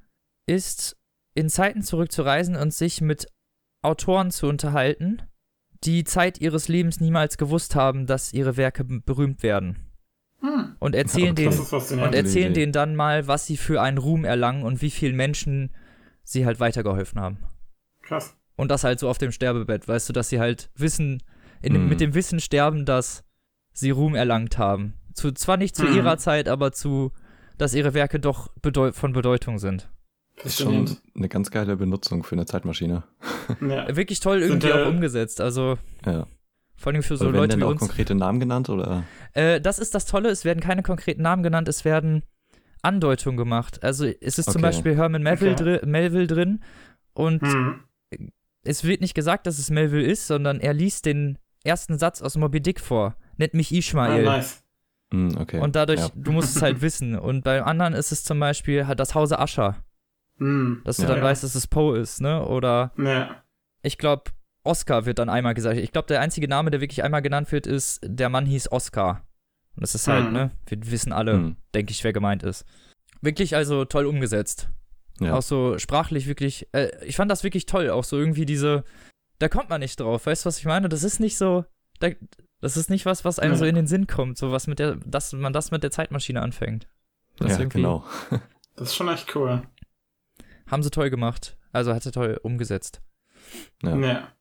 ist, 0.46 0.96
in 1.34 1.48
Zeiten 1.48 1.82
zurückzureisen 1.82 2.56
und 2.56 2.72
sich 2.72 3.00
mit 3.00 3.26
Autoren 3.86 4.30
zu 4.30 4.46
unterhalten, 4.48 5.22
die 5.84 6.04
Zeit 6.04 6.40
ihres 6.40 6.68
Lebens 6.68 7.00
niemals 7.00 7.38
gewusst 7.38 7.74
haben, 7.74 8.06
dass 8.06 8.32
ihre 8.32 8.56
Werke 8.56 8.84
berühmt 8.84 9.42
werden. 9.42 9.78
Hm. 10.40 10.76
Und 10.78 10.94
erzählen, 10.94 11.34
denen, 11.34 11.58
und 11.58 12.14
erzählen 12.14 12.52
denen 12.52 12.72
dann 12.72 12.94
mal, 12.96 13.26
was 13.26 13.46
sie 13.46 13.56
für 13.56 13.80
einen 13.80 13.98
Ruhm 13.98 14.24
erlangen 14.24 14.62
und 14.64 14.82
wie 14.82 14.90
vielen 14.90 15.16
Menschen 15.16 15.72
sie 16.24 16.44
halt 16.44 16.60
weitergeholfen 16.60 17.20
haben. 17.20 17.38
Krass. 18.02 18.36
Und 18.56 18.70
das 18.70 18.84
halt 18.84 18.98
so 18.98 19.08
auf 19.08 19.18
dem 19.18 19.32
Sterbebett, 19.32 19.86
weißt 19.88 20.08
du, 20.08 20.12
dass 20.12 20.28
sie 20.28 20.40
halt 20.40 20.70
wissen, 20.74 21.22
in 21.62 21.72
Mhm. 21.74 21.88
mit 21.88 22.00
dem 22.00 22.14
Wissen 22.14 22.40
sterben, 22.40 22.84
dass 22.84 23.24
sie 23.72 23.90
Ruhm 23.90 24.14
erlangt 24.14 24.58
haben. 24.58 24.94
Zu, 25.14 25.32
zwar 25.32 25.56
nicht 25.56 25.76
zu 25.76 25.84
Mhm. 25.84 25.96
ihrer 25.96 26.18
Zeit, 26.18 26.48
aber 26.48 26.72
zu, 26.72 27.12
dass 27.58 27.74
ihre 27.74 27.94
Werke 27.94 28.20
doch 28.20 28.48
bedeu 28.60 28.92
von 28.92 29.12
Bedeutung 29.12 29.58
sind. 29.58 29.90
Ist 30.44 30.58
schon 30.60 30.96
eine 31.14 31.28
ganz 31.28 31.50
geile 31.50 31.76
Benutzung 31.76 32.22
für 32.22 32.34
eine 32.34 32.46
Zeitmaschine. 32.46 33.04
Ja. 33.60 33.94
Wirklich 33.96 34.18
toll 34.20 34.40
Sind, 34.40 34.64
irgendwie 34.64 34.68
äh, 34.68 34.84
auch 34.84 34.88
umgesetzt. 34.88 35.40
Also 35.40 35.78
Ja. 36.04 36.26
vor 36.76 36.92
allem 36.92 37.02
für 37.04 37.16
so 37.16 37.30
Leute 37.30 37.48
denn 37.48 37.60
wie 37.60 37.64
auch 37.64 37.70
uns. 37.70 37.78
konkrete 37.80 38.14
Namen 38.16 38.40
genannt 38.40 38.68
oder? 38.68 39.04
Äh, 39.34 39.60
das 39.60 39.78
ist 39.78 39.94
das 39.94 40.04
Tolle, 40.04 40.30
es 40.30 40.44
werden 40.44 40.58
keine 40.60 40.82
konkreten 40.82 41.22
Namen 41.22 41.44
genannt, 41.44 41.68
es 41.68 41.84
werden 41.84 42.24
Andeutungen 42.82 43.36
gemacht. 43.36 43.82
Also 43.84 44.04
es 44.06 44.38
ist 44.38 44.46
zum 44.46 44.56
Okay. 44.56 44.62
Beispiel 44.62 44.96
Herman 44.96 45.22
Melville, 45.22 45.52
Okay. 45.52 45.78
dri 45.78 45.86
Melville 45.86 46.26
drin 46.26 46.60
und 47.14 47.40
Hm. 47.42 47.80
es 48.64 48.82
wird 48.84 49.00
nicht 49.00 49.14
gesagt, 49.14 49.46
dass 49.46 49.58
es 49.60 49.70
Melville 49.70 50.04
ist, 50.06 50.26
sondern 50.26 50.58
er 50.60 50.74
liest 50.74 51.06
den 51.06 51.38
ersten 51.64 51.98
Satz 51.98 52.20
aus 52.22 52.36
Moby 52.36 52.60
Dick 52.60 52.80
vor. 52.80 53.14
Nennt 53.36 53.54
mich 53.54 53.70
Ah, 53.72 53.76
Ishmael. 53.76 54.24
nice. 54.24 54.64
Hm, 55.12 55.36
okay. 55.38 55.60
Und 55.60 55.76
dadurch, 55.76 56.00
ja. 56.00 56.08
du 56.16 56.32
musst 56.32 56.56
es 56.56 56.62
halt 56.62 56.80
wissen. 56.80 57.16
Und 57.16 57.44
beim 57.44 57.62
anderen 57.62 57.94
ist 57.94 58.10
es 58.10 58.24
zum 58.24 58.40
Beispiel 58.40 58.84
das 58.96 59.14
Hause 59.14 59.38
Ascher, 59.38 59.76
Hm. 60.38 60.82
dass 60.84 60.96
du 60.96 61.02
Ja. 61.02 61.08
dann 61.08 61.18
Ja. 61.18 61.24
weißt, 61.24 61.42
dass 61.44 61.54
es 61.54 61.66
Poe 61.66 61.98
ist, 61.98 62.20
ne? 62.20 62.44
Oder 62.46 62.92
Ja. 62.98 63.42
ich 63.82 63.96
glaube, 63.98 64.24
Oscar 64.64 65.06
wird 65.06 65.18
dann 65.18 65.28
einmal 65.28 65.54
gesagt. 65.54 65.76
Ich 65.78 65.92
glaube, 65.92 66.08
der 66.08 66.20
einzige 66.20 66.48
Name, 66.48 66.70
der 66.70 66.80
wirklich 66.80 67.02
einmal 67.04 67.22
genannt 67.22 67.52
wird, 67.52 67.66
ist, 67.66 68.00
der 68.04 68.28
Mann 68.28 68.46
hieß 68.46 68.70
Oscar. 68.72 69.24
Und 69.76 69.82
das 69.82 69.94
ist 69.94 70.08
halt, 70.08 70.26
Mhm. 70.26 70.32
ne? 70.32 70.50
Wir 70.66 70.90
wissen 70.90 71.12
alle, 71.12 71.32
Hm, 71.34 71.56
denke 71.74 71.92
ich, 71.92 72.02
wer 72.04 72.12
gemeint 72.12 72.42
ist. 72.42 72.64
Wirklich 73.22 73.54
also 73.56 73.84
toll 73.84 74.06
umgesetzt. 74.06 74.68
ja. 75.20 75.32
Auch 75.34 75.42
so 75.42 75.78
sprachlich 75.78 76.26
wirklich, 76.26 76.68
äh, 76.72 76.90
ich 77.04 77.16
fand 77.16 77.30
das 77.30 77.42
wirklich 77.44 77.64
toll. 77.66 77.88
Auch 77.90 78.04
so 78.04 78.18
irgendwie 78.18 78.44
diese, 78.44 78.84
da 79.38 79.48
kommt 79.48 79.70
man 79.70 79.80
nicht 79.80 79.98
drauf. 80.00 80.26
Weißt 80.26 80.44
du, 80.44 80.48
was 80.48 80.58
ich 80.58 80.66
meine? 80.66 80.88
Das 80.90 81.02
ist 81.04 81.20
nicht 81.20 81.38
so, 81.38 81.64
da, 82.00 82.08
das 82.60 82.76
ist 82.76 82.90
nicht 82.90 83.06
was, 83.06 83.24
was 83.24 83.38
einem 83.38 83.52
Ja. 83.52 83.58
so 83.58 83.64
in 83.64 83.74
den 83.76 83.86
Sinn 83.86 84.06
kommt. 84.06 84.36
So 84.36 84.52
was 84.52 84.66
mit 84.66 84.78
der, 84.78 84.96
dass 85.06 85.32
man 85.32 85.52
das 85.54 85.70
mit 85.70 85.82
der 85.82 85.90
Zeitmaschine 85.90 86.42
anfängt. 86.42 86.86
Das 87.38 87.56
ja, 87.58 87.64
genau. 87.64 88.04
Das 88.76 88.88
ist 88.88 88.94
schon 88.96 89.08
echt 89.08 89.34
cool. 89.34 89.62
Haben 90.70 90.82
sie 90.82 90.90
toll 90.90 91.10
gemacht. 91.10 91.56
Also 91.72 91.94
hat 91.94 92.02
sie 92.02 92.10
toll 92.10 92.38
umgesetzt. 92.42 93.00
Ja. 93.82 93.96
Ja. 93.96 94.32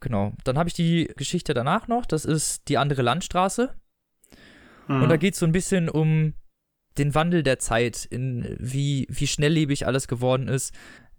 Genau. 0.00 0.32
Dann 0.44 0.58
habe 0.58 0.68
ich 0.68 0.74
die 0.74 1.10
Geschichte 1.16 1.54
danach 1.54 1.88
noch. 1.88 2.06
Das 2.06 2.24
ist 2.24 2.68
die 2.68 2.78
andere 2.78 3.02
Landstraße. 3.02 3.74
Hm. 4.86 5.02
Und 5.02 5.08
da 5.08 5.16
geht 5.16 5.34
es 5.34 5.40
so 5.40 5.46
ein 5.46 5.52
bisschen 5.52 5.88
um 5.88 6.34
den 6.98 7.14
Wandel 7.14 7.42
der 7.42 7.58
Zeit, 7.58 8.04
in 8.04 8.56
wie, 8.60 9.06
wie 9.10 9.26
schnelllebig 9.26 9.86
alles 9.86 10.06
geworden 10.08 10.48
ist. 10.48 10.74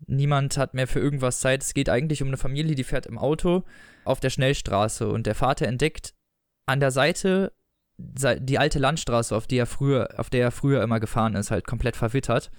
Niemand 0.07 0.57
hat 0.57 0.73
mehr 0.73 0.87
für 0.87 0.99
irgendwas 0.99 1.39
Zeit. 1.39 1.63
Es 1.63 1.73
geht 1.73 1.89
eigentlich 1.89 2.21
um 2.21 2.27
eine 2.29 2.37
Familie, 2.37 2.75
die 2.75 2.83
fährt 2.83 3.05
im 3.05 3.17
Auto 3.17 3.63
auf 4.03 4.19
der 4.19 4.29
Schnellstraße 4.29 5.09
und 5.09 5.25
der 5.25 5.35
Vater 5.35 5.67
entdeckt 5.67 6.13
an 6.67 6.79
der 6.79 6.91
Seite 6.91 7.51
sei- 8.17 8.39
die 8.39 8.59
alte 8.59 8.79
Landstraße, 8.79 9.35
auf 9.35 9.47
die 9.47 9.57
er 9.57 9.65
früher, 9.65 10.09
auf 10.17 10.29
der 10.29 10.41
er 10.43 10.51
früher 10.51 10.83
immer 10.83 10.99
gefahren 10.99 11.35
ist, 11.35 11.51
halt 11.51 11.65
komplett 11.65 11.95
verwittert 11.95 12.51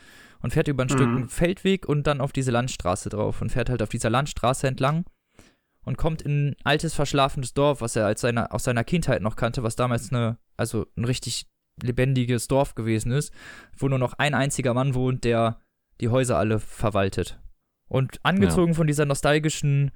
und 0.43 0.53
fährt 0.53 0.68
über 0.68 0.84
ein 0.84 0.89
Mhm. 0.89 0.93
Stück 0.93 1.09
einen 1.09 1.28
Feldweg 1.28 1.89
und 1.89 2.07
dann 2.07 2.20
auf 2.20 2.32
diese 2.32 2.51
Landstraße 2.51 3.09
drauf 3.09 3.41
und 3.43 3.51
fährt 3.51 3.70
halt 3.70 3.82
auf 3.82 3.89
dieser 3.89 4.11
Landstraße 4.11 4.66
entlang 4.66 5.05
und 5.84 5.97
kommt 5.97 6.22
in 6.22 6.49
ein 6.49 6.57
altes 6.64 6.95
verschlafenes 6.95 7.55
Dorf, 7.55 7.80
was 7.80 7.97
er 7.97 8.07
als 8.07 8.20
seiner, 8.20 8.53
aus 8.53 8.64
seiner 8.64 8.84
Kindheit 8.84 9.22
noch 9.22 9.37
kannte, 9.37 9.62
was 9.62 9.76
damals 9.76 10.12
eine, 10.12 10.39
also 10.57 10.87
ein 10.97 11.05
richtig 11.05 11.47
lebendiges 11.82 12.49
Dorf 12.49 12.74
gewesen 12.74 13.12
ist, 13.12 13.32
wo 13.76 13.89
nur 13.89 13.99
noch 13.99 14.14
ein 14.14 14.34
einziger 14.34 14.74
Mann 14.74 14.95
wohnt, 14.95 15.24
der 15.24 15.61
die 16.01 16.09
Häuser 16.09 16.39
alle 16.39 16.59
verwaltet. 16.59 17.39
Und 17.89 18.18
angezogen 18.24 18.74
von 18.74 18.87
dieser 18.87 19.05
nostalgischen, 19.05 19.93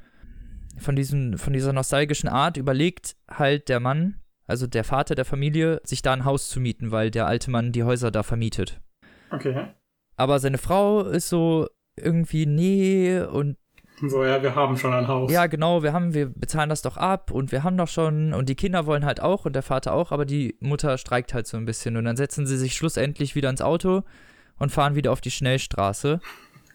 von 0.78 0.94
diesem, 0.94 1.36
von 1.38 1.52
dieser 1.52 1.72
nostalgischen 1.72 2.28
Art 2.28 2.56
überlegt 2.56 3.16
halt 3.28 3.68
der 3.68 3.80
Mann, 3.80 4.20
also 4.46 4.66
der 4.66 4.84
Vater 4.84 5.14
der 5.14 5.24
Familie, 5.24 5.80
sich 5.84 6.02
da 6.02 6.12
ein 6.12 6.24
Haus 6.24 6.48
zu 6.48 6.60
mieten, 6.60 6.90
weil 6.92 7.10
der 7.10 7.26
alte 7.26 7.50
Mann 7.50 7.72
die 7.72 7.82
Häuser 7.82 8.10
da 8.10 8.22
vermietet. 8.22 8.80
Okay. 9.30 9.68
Aber 10.20 10.38
seine 10.38 10.58
Frau 10.58 11.00
ist 11.00 11.30
so 11.30 11.66
irgendwie, 11.96 12.44
nee, 12.44 13.20
und 13.20 13.56
So, 14.06 14.22
ja, 14.22 14.42
wir 14.42 14.54
haben 14.54 14.76
schon 14.76 14.92
ein 14.92 15.08
Haus. 15.08 15.32
ja, 15.32 15.46
genau, 15.46 15.82
wir 15.82 15.94
haben, 15.94 16.12
wir 16.12 16.26
bezahlen 16.28 16.68
das 16.68 16.82
doch 16.82 16.98
ab 16.98 17.30
und 17.30 17.52
wir 17.52 17.64
haben 17.64 17.78
doch 17.78 17.88
schon 17.88 18.34
und 18.34 18.50
die 18.50 18.54
Kinder 18.54 18.84
wollen 18.84 19.06
halt 19.06 19.20
auch 19.20 19.46
und 19.46 19.54
der 19.54 19.62
Vater 19.62 19.94
auch, 19.94 20.12
aber 20.12 20.26
die 20.26 20.56
Mutter 20.60 20.98
streikt 20.98 21.32
halt 21.32 21.46
so 21.46 21.56
ein 21.56 21.64
bisschen 21.64 21.96
und 21.96 22.04
dann 22.04 22.16
setzen 22.16 22.46
sie 22.46 22.58
sich 22.58 22.74
schlussendlich 22.74 23.34
wieder 23.34 23.48
ins 23.48 23.62
Auto 23.62 24.02
und 24.58 24.70
fahren 24.70 24.94
wieder 24.94 25.10
auf 25.10 25.22
die 25.22 25.30
Schnellstraße. 25.30 26.20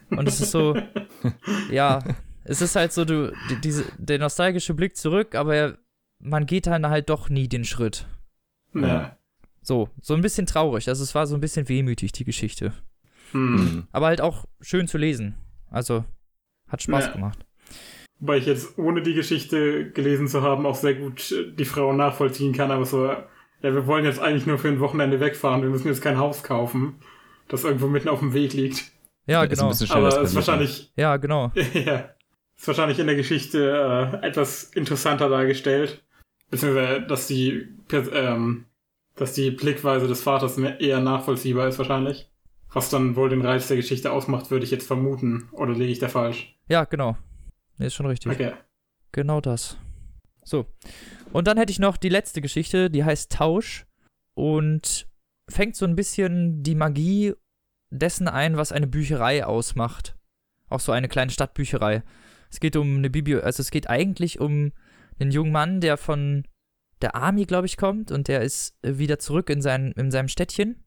Und 0.10 0.28
es 0.28 0.42
ist 0.42 0.50
so, 0.50 0.76
ja, 1.72 2.00
es 2.46 2.64
ist 2.64 2.76
halt 2.76 2.94
so, 2.94 3.06
du, 3.06 3.32
die, 3.52 3.62
diese, 3.62 3.86
der 4.00 4.18
nostalgische 4.18 4.74
Blick 4.74 4.98
zurück, 4.98 5.36
aber 5.36 5.56
er, 5.56 5.78
man 6.18 6.48
geht 6.48 6.66
dann 6.66 6.90
halt 6.90 7.12
doch 7.12 7.30
nie 7.30 7.48
den 7.48 7.64
Schritt. 7.64 8.08
Ja. 8.74 9.18
So, 9.62 9.90
so 10.02 10.16
ein 10.16 10.22
bisschen 10.22 10.48
traurig. 10.48 10.90
Also 10.90 11.04
es 11.04 11.14
war 11.14 11.28
so 11.28 11.36
ein 11.36 11.42
bisschen 11.42 11.70
wehmütig, 11.70 12.12
die 12.12 12.26
Geschichte. 12.26 12.74
Hm. 13.36 13.58
Hm. 13.60 13.88
Aber 13.92 14.08
halt 14.08 14.22
auch 14.22 14.46
schön 14.62 14.88
zu 14.88 14.98
lesen. 14.98 15.36
Also, 15.70 16.06
hat 16.68 16.82
Spaß 16.82 17.06
Ja. 17.08 17.12
gemacht. 17.12 17.40
Wobei 18.20 18.38
ich 18.38 18.46
jetzt, 18.46 18.78
ohne 18.78 19.02
die 19.02 19.14
Geschichte 19.14 19.92
gelesen 19.92 20.28
zu 20.28 20.42
haben, 20.42 20.66
auch 20.66 20.76
sehr 20.76 20.96
gut 20.96 21.32
äh, 21.32 21.52
die 21.52 21.66
Frau 21.66 21.92
nachvollziehen 21.94 22.54
kann, 22.54 22.72
aber 22.72 22.86
so, 22.86 23.06
ja, 23.08 23.26
wir 23.62 23.88
wollen 23.88 24.06
jetzt 24.06 24.20
eigentlich 24.20 24.46
nur 24.46 24.58
für 24.58 24.70
ein 24.70 24.80
Wochenende 24.80 25.20
wegfahren, 25.20 25.62
wir 25.62 25.70
müssen 25.70 25.88
jetzt 25.90 26.02
kein 26.02 26.18
Haus 26.18 26.42
kaufen, 26.44 26.96
das 27.50 27.66
irgendwo 27.66 27.88
mitten 27.88 28.08
auf 28.10 28.20
dem 28.20 28.34
Weg 28.34 28.54
liegt. 28.54 28.84
Ja, 29.28 29.44
Ist 29.44 29.52
ein 29.62 29.70
genau. 29.70 29.74
schnell 29.74 29.98
aber 29.98 30.08
es 30.22 30.30
ist 30.30 30.36
wahrscheinlich, 30.36 30.94
Ja, 30.96 31.18
genau. 31.18 31.52
ja, 31.74 32.10
ist 32.56 32.68
wahrscheinlich 32.68 33.00
in 33.00 33.08
der 33.08 33.16
Geschichte 33.18 34.20
äh, 34.22 34.26
etwas 34.26 34.64
interessanter 34.76 35.28
dargestellt. 35.30 36.02
Beziehungsweise, 36.50 37.02
dass 37.02 37.28
die, 37.28 37.68
Pers- 37.90 38.12
ähm, 38.14 38.66
dass 39.16 39.34
die 39.34 39.52
Blickweise 39.52 40.08
des 40.08 40.22
Vaters 40.24 40.56
mehr- 40.58 40.80
eher 40.80 41.02
nachvollziehbar 41.02 41.68
ist 41.68 41.80
wahrscheinlich. 41.80 42.30
Was 42.76 42.90
dann 42.90 43.16
wohl 43.16 43.30
den 43.30 43.42
Reiz 43.42 43.70
der 43.70 43.78
Geschichte 43.78 44.12
ausmacht, 44.12 44.52
würde 44.52 44.66
ich 44.66 44.72
jetzt 44.72 44.86
vermuten. 44.86 45.48
Oder 45.54 45.72
liege 45.72 45.94
ich 45.94 46.00
da 46.00 46.10
falsch? 46.10 46.60
Ja, 46.68 46.84
genau. 46.84 47.16
Nee, 47.78 47.86
ist 47.86 47.94
schon 47.94 48.06
richtig. 48.06 48.30
Okay. 48.30 48.52
Genau 49.14 49.40
das. 49.40 49.78
So. 50.44 50.66
Und 51.32 51.48
dann 51.48 51.58
hätte 51.58 51.72
ich 51.72 51.80
noch 51.80 51.96
die 51.96 52.10
letzte 52.10 52.42
Geschichte, 52.42 52.90
die 52.90 53.06
heißt 53.06 53.32
Tausch 53.32 53.86
und 54.34 55.08
fängt 55.50 55.78
so 55.78 55.86
ein 55.86 55.96
bisschen 55.96 56.64
die 56.64 56.76
Magie 56.76 57.34
dessen 57.92 58.28
ein, 58.28 58.58
was 58.58 58.74
eine 58.74 58.88
Bücherei 58.88 59.46
ausmacht. 59.46 60.18
Auch 60.68 60.82
so 60.82 60.92
eine 60.92 61.08
kleine 61.08 61.32
Stadtbücherei. 61.32 62.04
Es 62.52 62.60
geht 62.60 62.76
um 62.76 62.98
eine 62.98 63.10
Bibli 63.10 63.36
also 63.36 63.62
es 63.62 63.72
geht 63.72 63.90
eigentlich 63.90 64.42
um 64.42 64.74
einen 65.18 65.32
jungen 65.32 65.54
Mann, 65.54 65.80
der 65.80 65.96
von 65.96 66.44
der 67.02 67.16
Army, 67.16 67.46
glaube 67.46 67.68
ich, 67.68 67.78
kommt 67.78 68.12
und 68.12 68.28
der 68.28 68.42
ist 68.42 68.78
wieder 68.82 69.18
zurück 69.18 69.50
in, 69.50 69.62
sein, 69.62 69.94
in 69.94 70.12
seinem 70.12 70.28
Städtchen, 70.28 70.84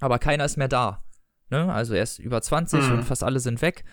aber 0.00 0.18
keiner 0.18 0.46
ist 0.46 0.56
mehr 0.56 0.68
da. 0.68 1.02
Ne? 1.50 1.72
Also 1.72 1.94
er 1.94 2.02
ist 2.02 2.18
über 2.18 2.40
20 2.42 2.88
Mhm. 2.88 2.92
und 2.94 3.04
fast 3.04 3.22
alle 3.22 3.40
sind 3.40 3.62
weg 3.62 3.84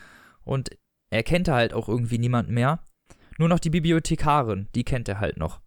und 0.44 0.70
er 1.12 1.24
kennt 1.24 1.48
halt 1.48 1.74
auch 1.74 1.88
irgendwie 1.88 2.18
niemanden 2.18 2.54
mehr. 2.54 2.80
Nur 3.38 3.50
noch 3.50 3.60
die 3.60 3.70
Bibliothekarin, 3.70 4.68
die 4.76 4.84
kennt 4.84 5.08
er 5.10 5.20
halt 5.20 5.38
noch. 5.38 5.62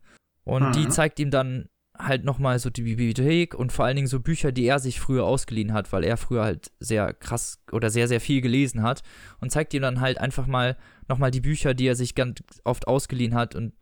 Und 0.45 0.75
die 0.75 0.87
Mhm. 0.87 0.91
zeigt 0.91 1.19
ihm 1.21 1.31
dann 1.31 1.69
halt 1.99 2.25
nochmal 2.25 2.59
so 2.59 2.69
die 2.69 2.83
Bibliothek 2.83 3.55
und 3.55 3.73
vor 3.73 3.85
allen 3.87 3.97
Dingen 3.97 4.07
so 4.09 4.21
Bücher, 4.21 4.53
die 4.53 4.67
er 4.67 4.79
sich 4.81 5.01
früher 5.01 5.25
ausgeliehen 5.25 5.73
hat, 5.73 5.93
weil 5.93 6.05
er 6.05 6.17
früher 6.19 6.45
halt 6.45 6.71
sehr 6.79 7.15
krass 7.15 7.63
oder 7.73 7.89
sehr, 7.91 8.07
sehr 8.07 8.21
viel 8.21 8.43
gelesen 8.43 8.83
hat 8.83 9.03
und 9.41 9.51
zeigt 9.51 9.73
ihm 9.73 9.81
dann 9.83 10.01
halt 10.01 10.19
einfach 10.19 10.47
mal 10.47 10.77
nochmal 11.09 11.31
die 11.31 11.41
Bücher, 11.41 11.73
die 11.73 11.87
er 11.87 11.95
sich 11.97 12.15
ganz 12.15 12.43
oft 12.65 12.87
ausgeliehen 12.87 13.35
hat 13.35 13.55
und 13.55 13.73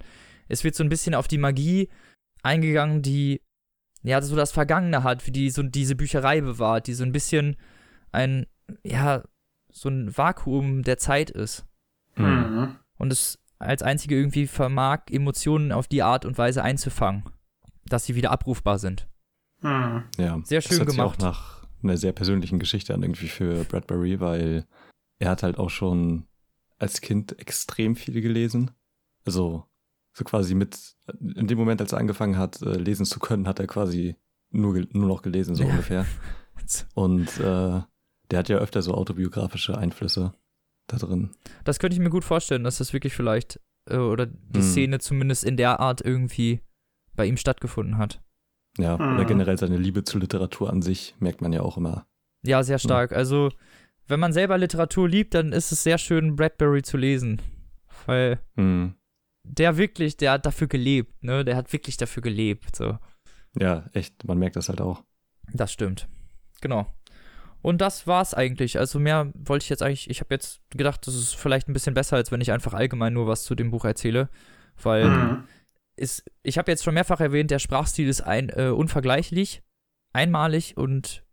es 0.48 0.62
wird 0.62 0.74
so 0.76 0.84
ein 0.84 0.88
bisschen 0.90 1.14
auf 1.14 1.26
die 1.26 1.38
Magie 1.38 1.88
eingegangen, 2.42 3.02
die 3.02 3.40
ja 4.02 4.20
so 4.22 4.36
das 4.36 4.52
Vergangene 4.52 5.02
hat, 5.02 5.26
wie 5.26 5.32
die 5.32 5.50
so 5.50 5.62
diese 5.62 5.96
Bücherei 5.96 6.40
bewahrt, 6.40 6.86
die 6.86 6.94
so 6.94 7.02
ein 7.04 7.12
bisschen 7.12 7.56
ein, 8.14 8.46
ja, 8.82 9.22
so 9.70 9.88
ein 9.88 10.16
Vakuum 10.16 10.82
der 10.82 10.98
Zeit 10.98 11.30
ist 11.30 11.66
Hm. 12.14 12.24
Mhm. 12.26 12.76
und 12.98 13.12
es 13.12 13.38
als 13.58 13.82
einzige 13.82 14.16
irgendwie 14.16 14.46
vermag, 14.46 15.02
Emotionen 15.10 15.72
auf 15.72 15.88
die 15.88 16.02
Art 16.02 16.24
und 16.24 16.38
Weise 16.38 16.62
einzufangen, 16.62 17.24
dass 17.86 18.04
sie 18.06 18.14
wieder 18.14 18.30
abrufbar 18.30 18.78
sind. 18.78 19.08
Mhm. 19.62 20.04
Ja, 20.18 20.40
Sehr 20.44 20.60
das 20.60 20.64
schön 20.68 20.78
sich 20.78 20.86
gemacht. 20.86 21.18
auch 21.18 21.18
nach 21.18 21.66
einer 21.82 21.96
sehr 21.96 22.12
persönlichen 22.12 22.58
Geschichte 22.58 22.94
an 22.94 23.02
irgendwie 23.02 23.28
für 23.28 23.64
Bradbury, 23.64 24.20
weil 24.20 24.66
er 25.18 25.30
hat 25.30 25.42
halt 25.42 25.58
auch 25.58 25.70
schon 25.70 26.26
als 26.78 27.00
Kind 27.00 27.38
extrem 27.38 27.96
viel 27.96 28.20
gelesen. 28.20 28.70
Also 29.24 29.64
so 30.12 30.24
quasi 30.24 30.54
mit, 30.54 30.96
in 31.20 31.46
dem 31.46 31.58
Moment, 31.58 31.80
als 31.80 31.92
er 31.92 31.98
angefangen 31.98 32.36
hat, 32.38 32.60
äh, 32.62 32.76
lesen 32.76 33.06
zu 33.06 33.18
können, 33.18 33.46
hat 33.48 33.58
er 33.58 33.66
quasi 33.66 34.16
nur, 34.50 34.74
nur 34.92 35.08
noch 35.08 35.22
gelesen, 35.22 35.54
so 35.54 35.64
Ja. 35.64 35.70
ungefähr. 35.70 36.06
Und 36.94 37.38
äh, 37.40 37.80
der 38.30 38.38
hat 38.40 38.48
ja 38.48 38.58
öfter 38.58 38.82
so 38.82 38.94
autobiografische 38.94 39.76
Einflüsse 39.78 40.32
da 40.86 40.96
drin. 40.98 41.30
Das 41.64 41.78
könnte 41.78 41.94
ich 41.94 42.00
mir 42.00 42.10
gut 42.10 42.24
vorstellen, 42.24 42.64
dass 42.64 42.78
das 42.78 42.92
wirklich 42.92 43.14
vielleicht, 43.14 43.60
äh, 43.88 43.96
oder 43.96 44.26
die 44.26 44.60
Hm. 44.60 44.62
Szene 44.62 44.98
zumindest 44.98 45.44
in 45.44 45.56
der 45.56 45.80
Art 45.80 46.00
irgendwie 46.00 46.60
bei 47.14 47.26
ihm 47.26 47.36
stattgefunden 47.36 47.98
hat. 47.98 48.20
Ja, 48.78 48.96
Mhm. 48.98 49.14
oder 49.14 49.24
generell 49.24 49.56
seine 49.58 49.76
Liebe 49.76 50.02
zur 50.04 50.20
Literatur 50.20 50.68
an 50.70 50.82
sich 50.82 51.14
merkt 51.20 51.40
man 51.40 51.52
ja 51.52 51.62
auch 51.62 51.76
immer. 51.76 52.06
Ja, 52.44 52.62
sehr 52.62 52.78
stark. 52.78 53.12
Also, 53.12 53.50
wenn 54.08 54.20
man 54.20 54.32
selber 54.32 54.58
Literatur 54.58 55.08
liebt, 55.08 55.32
dann 55.34 55.52
ist 55.52 55.70
es 55.72 55.82
sehr 55.82 55.96
schön, 55.96 56.36
Bradbury 56.36 56.82
zu 56.82 56.96
lesen. 56.96 57.40
Weil 58.06 58.40
Hm. 58.56 58.94
der 59.44 59.76
wirklich, 59.76 60.16
der 60.16 60.32
hat 60.32 60.44
dafür 60.46 60.66
gelebt, 60.66 61.22
ne? 61.22 61.44
Der 61.44 61.56
hat 61.56 61.72
wirklich 61.72 61.96
dafür 61.96 62.22
gelebt, 62.22 62.74
so. 62.76 62.98
Ja, 63.58 63.84
echt, 63.92 64.24
man 64.24 64.38
merkt 64.38 64.56
das 64.56 64.68
halt 64.68 64.80
auch. 64.80 65.04
Das 65.52 65.72
stimmt. 65.72 66.08
Genau. 66.60 66.92
Und 67.64 67.80
das 67.80 68.06
war's 68.06 68.34
eigentlich. 68.34 68.78
Also 68.78 68.98
mehr 68.98 69.32
wollte 69.32 69.62
ich 69.64 69.70
jetzt 69.70 69.82
eigentlich, 69.82 70.10
ich 70.10 70.20
habe 70.20 70.34
jetzt 70.34 70.60
gedacht, 70.68 71.06
das 71.06 71.14
ist 71.14 71.34
vielleicht 71.34 71.66
ein 71.66 71.72
bisschen 71.72 71.94
besser, 71.94 72.16
als 72.16 72.30
wenn 72.30 72.42
ich 72.42 72.52
einfach 72.52 72.74
allgemein 72.74 73.14
nur 73.14 73.26
was 73.26 73.44
zu 73.44 73.54
dem 73.54 73.70
Buch 73.70 73.86
erzähle. 73.86 74.28
Weil 74.82 75.08
Mhm. 75.08 75.44
ist, 75.96 76.24
ich 76.42 76.58
habe 76.58 76.70
jetzt 76.70 76.84
schon 76.84 76.92
mehrfach 76.92 77.20
erwähnt, 77.20 77.50
der 77.50 77.58
Sprachstil 77.58 78.06
ist 78.06 78.20
ein, 78.20 78.50
äh, 78.50 78.68
unvergleichlich, 78.68 79.62
einmalig 80.12 80.76
und 80.76 81.24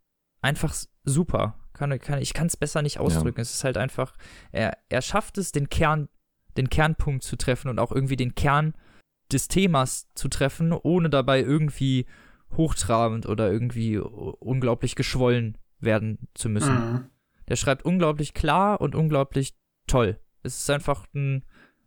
einfach 0.41 0.73
super. 1.03 1.59
Kann, 1.73 1.99
kann, 1.99 2.21
ich 2.21 2.33
kann 2.33 2.47
es 2.47 2.55
besser 2.55 2.81
nicht 2.81 2.97
ausdrücken. 2.99 3.41
Es 3.41 3.53
ist 3.53 3.65
halt 3.65 3.75
einfach, 3.75 4.13
er, 4.53 4.77
er 4.87 5.01
schafft 5.01 5.37
es, 5.37 5.51
den 5.51 5.67
Kern, 5.67 6.07
den 6.55 6.69
Kernpunkt 6.69 7.23
zu 7.23 7.35
treffen 7.35 7.67
und 7.67 7.77
auch 7.77 7.91
irgendwie 7.91 8.15
den 8.15 8.35
Kern 8.35 8.73
des 9.33 9.49
Themas 9.49 10.07
zu 10.15 10.29
treffen, 10.29 10.71
ohne 10.71 11.09
dabei 11.09 11.41
irgendwie 11.41 12.05
hochtrabend 12.55 13.25
oder 13.25 13.51
irgendwie 13.51 13.97
unglaublich 13.97 14.95
geschwollen 14.95 15.57
werden 15.81 16.27
zu 16.33 16.49
müssen. 16.49 16.73
Mhm. 16.73 17.05
Der 17.47 17.55
schreibt 17.55 17.83
unglaublich 17.83 18.33
klar 18.33 18.79
und 18.81 18.95
unglaublich 18.95 19.55
toll. 19.87 20.19
Es 20.43 20.57
ist 20.59 20.69
einfach 20.69 21.05
ein 21.13 21.43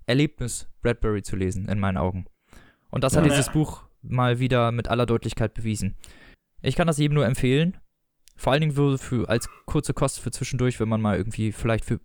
Erlebnis, 0.06 0.68
Bradbury 0.82 1.22
zu 1.22 1.36
lesen, 1.36 1.68
in 1.68 1.80
meinen 1.80 1.96
Augen. 1.96 2.26
Und 2.90 3.04
das 3.04 3.16
hat 3.16 3.24
Ja. 3.24 3.30
dieses 3.30 3.50
Buch 3.50 3.84
mal 4.02 4.38
wieder 4.38 4.70
mit 4.72 4.88
aller 4.88 5.06
Deutlichkeit 5.06 5.54
bewiesen. 5.54 5.94
Ich 6.60 6.76
kann 6.76 6.86
das 6.86 6.98
jedem 6.98 7.14
nur 7.14 7.26
empfehlen. 7.26 7.78
Vor 8.36 8.52
allen 8.52 8.60
Dingen 8.60 8.72
für, 8.74 8.98
für 8.98 9.28
als 9.28 9.48
kurze 9.64 9.94
Kost 9.94 10.20
für 10.20 10.30
zwischendurch, 10.30 10.80
wenn 10.80 10.88
man 10.88 11.00
mal 11.00 11.16
irgendwie 11.16 11.52
vielleicht 11.52 11.84
für 11.84 12.00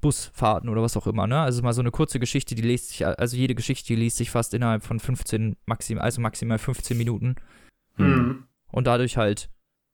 Busfahrten 0.00 0.68
oder 0.68 0.82
was 0.82 0.96
auch 0.96 1.06
immer, 1.06 1.26
ne? 1.26 1.40
Also 1.40 1.62
mal 1.62 1.72
so 1.72 1.80
eine 1.82 1.90
kurze 1.90 2.18
Geschichte, 2.20 2.54
die 2.54 2.62
liest 2.62 2.88
sich, 2.90 3.06
also 3.06 3.36
jede 3.36 3.54
Geschichte, 3.54 3.86
die 3.88 3.96
liest 3.96 4.16
sich 4.16 4.30
fast 4.30 4.54
innerhalb 4.54 4.82
von 4.82 4.98
15, 5.00 5.56
maximal, 5.66 6.04
also 6.04 6.20
maximal 6.20 6.58
15 6.58 6.96
Minuten 6.96 7.34
Mhm. 7.96 8.44
und 8.68 8.86
dadurch 8.86 9.16
halt 9.18 9.50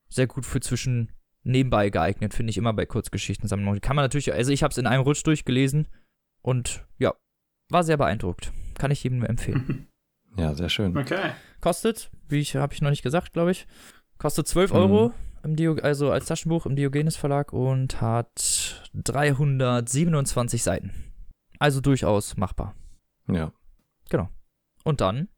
sehr 0.08 0.26
gut 0.28 0.46
für 0.46 0.60
zwischen 0.60 1.10
nebenbei 1.46 1.90
geeignet, 1.90 2.34
finde 2.34 2.50
ich 2.50 2.58
immer 2.58 2.72
bei 2.72 2.86
Kurzgeschichtensammlungen. 2.86 3.80
Kann 3.80 3.96
man 3.96 4.04
natürlich, 4.04 4.32
also 4.32 4.50
ich 4.52 4.62
habe 4.62 4.72
es 4.72 4.78
in 4.78 4.86
einem 4.86 5.02
Rutsch 5.02 5.24
durchgelesen 5.26 5.88
und 6.42 6.84
ja, 6.98 7.14
war 7.70 7.84
sehr 7.84 7.96
beeindruckt. 7.96 8.52
Kann 8.74 8.90
ich 8.90 9.02
jedem 9.04 9.18
nur 9.18 9.28
empfehlen. 9.30 9.88
Ja, 10.38 10.54
sehr 10.54 10.68
schön. 10.68 10.94
Okay. 10.94 11.30
Kostet, 11.62 12.10
wie 12.28 12.40
ich 12.40 12.56
habe 12.56 12.74
ich 12.74 12.82
noch 12.82 12.90
nicht 12.90 13.02
gesagt, 13.02 13.32
glaube 13.32 13.52
ich, 13.52 13.66
kostet 14.18 14.46
12 14.46 14.70
Mhm. 14.70 14.76
Euro 14.76 15.12
im 15.42 15.56
Dio, 15.56 15.76
also 15.76 16.10
als 16.10 16.26
Taschenbuch 16.26 16.66
im 16.66 16.76
Diogenes 16.76 17.16
Verlag 17.16 17.54
und 17.54 18.02
hat 18.02 18.86
327 18.92 20.62
Seiten. 20.62 20.92
Also 21.58 21.80
durchaus 21.80 22.36
machbar. 22.36 22.74
Ja. 23.28 23.50
Und 24.84 25.00
dann 25.00 25.28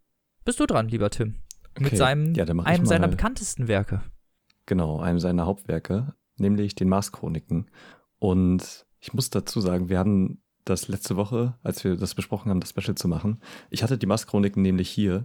bist 0.44 0.58
du 0.60 0.66
dran, 0.66 0.88
lieber 0.88 1.10
Tim, 1.10 1.36
mit 1.78 1.86
Okay. 1.86 1.96
seinem 1.96 2.34
ja, 2.34 2.44
einem 2.44 2.84
seiner 2.84 3.06
bekanntesten 3.08 3.68
Werke. 3.68 4.02
Genau, 4.68 5.00
einem 5.00 5.18
seiner 5.18 5.46
Hauptwerke, 5.46 6.14
nämlich 6.36 6.74
den 6.74 6.90
Mars-Chroniken. 6.90 7.70
Und 8.18 8.86
ich 9.00 9.14
muss 9.14 9.30
dazu 9.30 9.62
sagen, 9.62 9.88
wir 9.88 9.98
hatten 9.98 10.42
das 10.66 10.88
letzte 10.88 11.16
Woche, 11.16 11.54
als 11.62 11.82
wir 11.84 11.96
das 11.96 12.14
besprochen 12.14 12.50
haben, 12.50 12.60
das 12.60 12.68
Special 12.68 12.94
zu 12.94 13.08
machen. 13.08 13.40
Ich 13.70 13.82
hatte 13.82 13.96
die 13.96 14.04
Mars-Chroniken 14.04 14.60
nämlich 14.60 14.90
hier, 14.90 15.24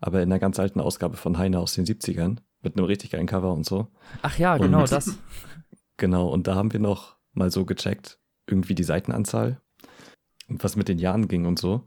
aber 0.00 0.22
in 0.22 0.32
einer 0.32 0.38
ganz 0.38 0.58
alten 0.58 0.80
Ausgabe 0.80 1.18
von 1.18 1.36
Heine 1.36 1.58
aus 1.60 1.74
den 1.74 1.84
70ern, 1.84 2.38
mit 2.62 2.76
einem 2.78 2.86
richtig 2.86 3.10
geilen 3.10 3.26
Cover 3.26 3.52
und 3.52 3.66
so. 3.66 3.88
Ach 4.22 4.38
ja, 4.38 4.56
genau 4.56 4.80
Und- 4.80 4.90
das. 4.92 5.18
Genau, 5.98 6.28
und 6.28 6.46
da 6.46 6.54
haben 6.54 6.72
wir 6.72 6.78
noch 6.80 7.16
mal 7.32 7.50
so 7.50 7.64
gecheckt, 7.66 8.20
irgendwie 8.46 8.76
die 8.76 8.84
Seitenanzahl 8.84 9.60
und 10.48 10.62
was 10.64 10.76
mit 10.76 10.86
den 10.88 10.98
Jahren 11.00 11.26
ging 11.28 11.44
und 11.44 11.58
so. 11.58 11.86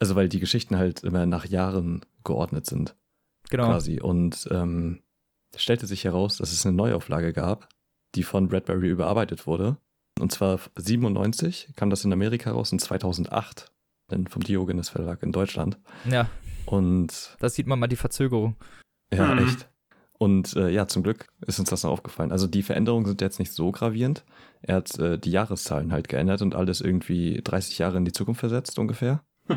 Also 0.00 0.16
weil 0.16 0.30
die 0.30 0.40
Geschichten 0.40 0.78
halt 0.78 1.04
immer 1.04 1.26
nach 1.26 1.44
Jahren 1.44 2.00
geordnet 2.24 2.64
sind. 2.64 2.96
Genau. 3.50 3.66
quasi. 3.66 4.00
Und 4.00 4.48
ähm, 4.50 5.02
stellte 5.56 5.86
sich 5.86 6.04
heraus, 6.04 6.36
dass 6.38 6.52
es 6.52 6.64
eine 6.66 6.74
Neuauflage 6.76 7.32
gab, 7.32 7.68
die 8.14 8.22
von 8.22 8.48
Bradbury 8.48 8.88
überarbeitet 8.88 9.46
wurde. 9.46 9.76
Und 10.20 10.32
zwar 10.32 10.58
97 10.76 11.72
kam 11.76 11.90
das 11.90 12.04
in 12.04 12.12
Amerika 12.12 12.50
raus 12.52 12.72
und 12.72 12.80
2008 12.80 13.70
dann 14.08 14.26
vom 14.26 14.42
Diogenes 14.42 14.88
Verlag 14.88 15.22
in 15.22 15.32
Deutschland. 15.32 15.78
Ja, 16.08 16.28
Und 16.66 17.36
da 17.40 17.48
sieht 17.48 17.66
man 17.66 17.78
mal 17.78 17.86
die 17.86 17.96
Verzögerung. 17.96 18.56
ja, 19.12 19.34
Mhm. 19.34 19.46
echt. 19.46 19.68
Und 20.18 20.54
äh, 20.56 20.68
ja, 20.68 20.86
zum 20.86 21.02
Glück 21.02 21.28
ist 21.46 21.58
uns 21.58 21.70
das 21.70 21.82
noch 21.82 21.90
aufgefallen. 21.92 22.30
Also 22.32 22.46
die 22.46 22.62
Veränderungen 22.62 23.06
sind 23.06 23.22
jetzt 23.22 23.38
nicht 23.38 23.52
so 23.54 23.72
gravierend. 23.72 24.24
Er 24.60 24.76
hat 24.76 24.98
äh, 24.98 25.18
die 25.18 25.30
Jahreszahlen 25.30 25.92
halt 25.92 26.08
geändert 26.08 26.42
und 26.42 26.54
alles 26.54 26.82
irgendwie 26.82 27.40
30 27.42 27.78
Jahre 27.78 27.96
in 27.96 28.04
die 28.04 28.12
Zukunft 28.12 28.40
versetzt 28.40 28.78
ungefähr. 28.78 29.22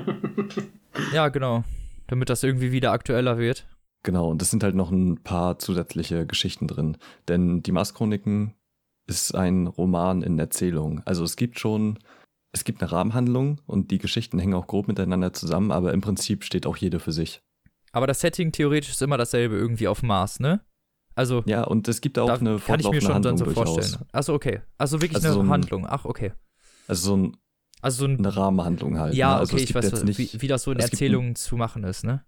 Ja, 1.14 1.30
genau. 1.30 1.64
Damit 2.08 2.30
das 2.30 2.44
irgendwie 2.44 2.72
wieder 2.72 2.92
aktueller 2.92 3.38
wird. 3.38 3.66
Genau, 4.04 4.30
und 4.30 4.42
es 4.42 4.52
sind 4.52 4.64
halt 4.64 4.76
noch 4.76 4.92
ein 4.92 5.24
paar 5.24 5.60
zusätzliche 5.60 6.26
Geschichten 6.26 6.68
drin. 6.68 6.98
Denn 7.28 7.64
die 7.64 7.72
Mars-Chroniken 7.72 8.54
ist 9.08 9.34
ein 9.34 9.68
Roman 9.68 10.22
in 10.22 10.38
Erzählung. 10.40 11.02
Also 11.06 11.24
es 11.24 11.36
gibt 11.38 11.60
schon, 11.60 12.00
es 12.52 12.64
gibt 12.66 12.82
eine 12.82 12.92
Rahmenhandlung 12.92 13.62
und 13.66 13.92
die 13.92 13.98
Geschichten 14.00 14.40
hängen 14.40 14.54
auch 14.56 14.68
grob 14.68 14.88
miteinander 14.88 15.32
zusammen, 15.34 15.72
aber 15.72 15.94
im 15.94 16.02
Prinzip 16.02 16.44
steht 16.44 16.66
auch 16.66 16.76
jede 16.78 17.00
für 17.00 17.12
sich. 17.14 17.42
Aber 17.94 18.08
das 18.08 18.20
Setting 18.22 18.52
theoretisch 18.52 18.92
ist 18.92 19.02
immer 19.02 19.18
dasselbe 19.18 19.56
irgendwie 19.56 19.88
auf 19.88 20.04
Mars, 20.04 20.40
ne? 20.40 20.62
Also, 21.16 21.44
Ja, 21.46 21.64
und 21.64 21.88
es 21.88 22.02
gibt 22.02 22.18
auch 22.18 22.28
eine 22.42 22.58
kann 22.58 22.80
ich 22.80 22.90
mir 22.90 23.00
schon 23.00 23.10
dann 23.10 23.16
Handlung 23.16 23.38
so 23.38 23.46
durchaus. 23.46 23.70
vorstellen. 23.76 24.06
Achso, 24.12 24.34
okay. 24.34 24.62
Also 24.80 25.00
wirklich 25.00 25.16
Also 25.18 25.28
eine 25.28 25.34
so 25.36 25.42
ein- 25.42 25.50
Handlung. 25.50 25.86
Ach, 25.88 26.04
okay. 26.06 26.34
Also 26.88 27.06
so 27.10 27.18
ein, 27.18 27.38
Also 27.82 28.00
so 28.00 28.06
ein. 28.06 28.18
eine 28.18 28.36
Rahmenhandlung 28.36 28.98
halt. 29.00 29.14
ja, 29.14 29.30
ne? 29.34 29.36
also 29.38 29.54
okay, 29.54 29.64
ich 29.64 29.76
weiß, 29.76 30.08
wie, 30.18 30.42
wie 30.42 30.48
das 30.48 30.64
so 30.64 30.72
in 30.72 30.80
Erzählungen 30.80 31.36
zu 31.36 31.56
machen 31.56 31.84
ist, 31.84 32.04
ne? 32.04 32.26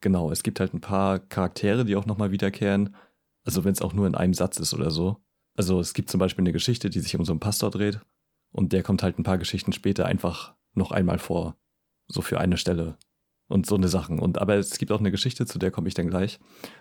Genau, 0.00 0.30
es 0.30 0.42
gibt 0.42 0.60
halt 0.60 0.74
ein 0.74 0.80
paar 0.80 1.18
Charaktere, 1.18 1.84
die 1.84 1.96
auch 1.96 2.06
nochmal 2.06 2.30
wiederkehren. 2.30 2.94
Also 3.44 3.64
wenn 3.64 3.72
es 3.72 3.82
auch 3.82 3.92
nur 3.92 4.06
in 4.06 4.14
einem 4.14 4.34
Satz 4.34 4.58
ist 4.58 4.74
oder 4.74 4.90
so. 4.90 5.16
Also 5.56 5.80
es 5.80 5.94
gibt 5.94 6.10
zum 6.10 6.20
Beispiel 6.20 6.42
eine 6.42 6.52
Geschichte, 6.52 6.90
die 6.90 7.00
sich 7.00 7.16
um 7.16 7.24
so 7.24 7.32
einen 7.32 7.40
Pastor 7.40 7.70
dreht. 7.70 8.00
Und 8.52 8.72
der 8.72 8.82
kommt 8.82 9.02
halt 9.02 9.18
ein 9.18 9.24
paar 9.24 9.38
Geschichten 9.38 9.72
später 9.72 10.06
einfach 10.06 10.54
noch 10.74 10.92
einmal 10.92 11.18
vor. 11.18 11.56
So 12.06 12.22
für 12.22 12.38
eine 12.38 12.56
Stelle. 12.56 12.96
Und 13.48 13.66
so 13.66 13.74
eine 13.74 13.88
Sachen. 13.88 14.18
Und 14.18 14.38
aber 14.38 14.56
es 14.56 14.78
gibt 14.78 14.92
auch 14.92 15.00
eine 15.00 15.10
Geschichte, 15.10 15.46
zu 15.46 15.58
der 15.58 15.70
komme 15.70 15.88
ich 15.88 15.94
dann 15.94 16.08
gleich. 16.08 16.38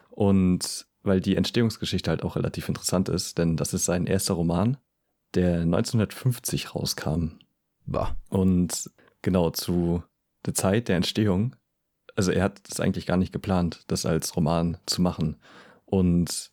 Und 0.10 0.88
weil 1.02 1.22
die 1.22 1.36
Entstehungsgeschichte 1.36 2.10
halt 2.10 2.24
auch 2.24 2.36
relativ 2.36 2.68
interessant 2.68 3.10
ist, 3.10 3.38
denn 3.38 3.56
das 3.56 3.74
ist 3.74 3.86
sein 3.86 4.06
erster 4.06 4.34
Roman, 4.34 4.78
der 5.34 5.62
1950 5.62 6.76
rauskam. 6.76 7.40
Bah. 7.86 8.18
Und 8.30 8.92
genau 9.22 9.50
zu 9.50 10.04
der 10.46 10.54
Zeit 10.54 10.90
der 10.90 10.98
Entstehung, 10.98 11.56
also 12.18 12.32
er 12.32 12.44
hat 12.44 12.68
das 12.68 12.80
eigentlich 12.80 13.06
gar 13.06 13.18
nicht 13.18 13.32
geplant, 13.32 13.84
das 13.88 14.08
als 14.08 14.36
Roman 14.36 14.78
zu 14.88 15.04
machen. 15.04 15.38
Und 15.86 16.50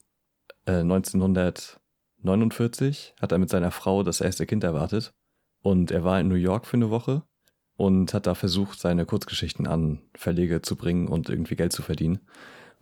äh, 0.66 0.80
1949 0.80 3.14
hat 3.20 3.32
er 3.32 3.38
mit 3.38 3.48
seiner 3.48 3.70
Frau 3.70 4.02
das 4.02 4.20
erste 4.20 4.44
Kind 4.46 4.62
erwartet. 4.62 5.14
Und 5.62 5.90
er 5.90 6.04
war 6.04 6.20
in 6.20 6.28
New 6.28 6.34
York 6.34 6.66
für 6.66 6.76
eine 6.76 6.90
Woche 6.90 7.22
und 7.76 8.12
hat 8.12 8.26
da 8.26 8.34
versucht, 8.34 8.78
seine 8.78 9.06
Kurzgeschichten 9.06 9.66
an 9.66 10.02
Verlege 10.14 10.60
zu 10.60 10.76
bringen 10.76 11.08
und 11.08 11.30
irgendwie 11.30 11.56
Geld 11.56 11.72
zu 11.72 11.80
verdienen. 11.80 12.20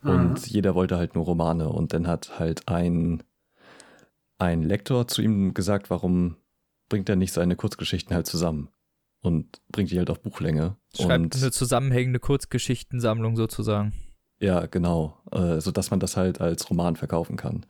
Und 0.03 0.41
Mhm. 0.41 0.49
jeder 0.49 0.75
wollte 0.75 0.97
halt 0.97 1.15
nur 1.15 1.25
Romane. 1.25 1.69
Und 1.69 1.93
dann 1.93 2.09
hat 2.09 2.41
halt 2.41 2.67
ein, 2.67 3.23
ein 4.39 4.65
Lektor 4.65 5.07
zu 5.07 5.23
ihm 5.23 5.55
gesagt, 5.55 5.89
warum 5.89 6.35
bringt 6.89 7.09
er 7.09 7.15
nicht 7.15 7.33
seine 7.33 7.55
Kurzgeschichten 7.55 8.13
halt 8.13 8.27
zusammen 8.27 8.71
und 9.23 9.61
bringt 9.71 9.91
die 9.91 9.99
halt 9.99 10.11
auf 10.11 10.21
Buchlänge. 10.21 10.77
Schreibt 10.95 11.35
und 11.35 11.37
eine 11.43 11.51
zusammenhängende 11.53 12.19
Kurzgeschichtensammlung 12.21 13.37
sozusagen. 13.37 13.93
ja, 14.41 14.67
genau, 14.67 15.19
äh, 15.31 15.61
so 15.61 15.71
dass 15.71 15.91
man 15.91 16.01
das 16.01 16.17
halt 16.17 16.41
als 16.41 16.69
Roman 16.69 16.97
verkaufen 16.97 17.37
kann. 17.37 17.65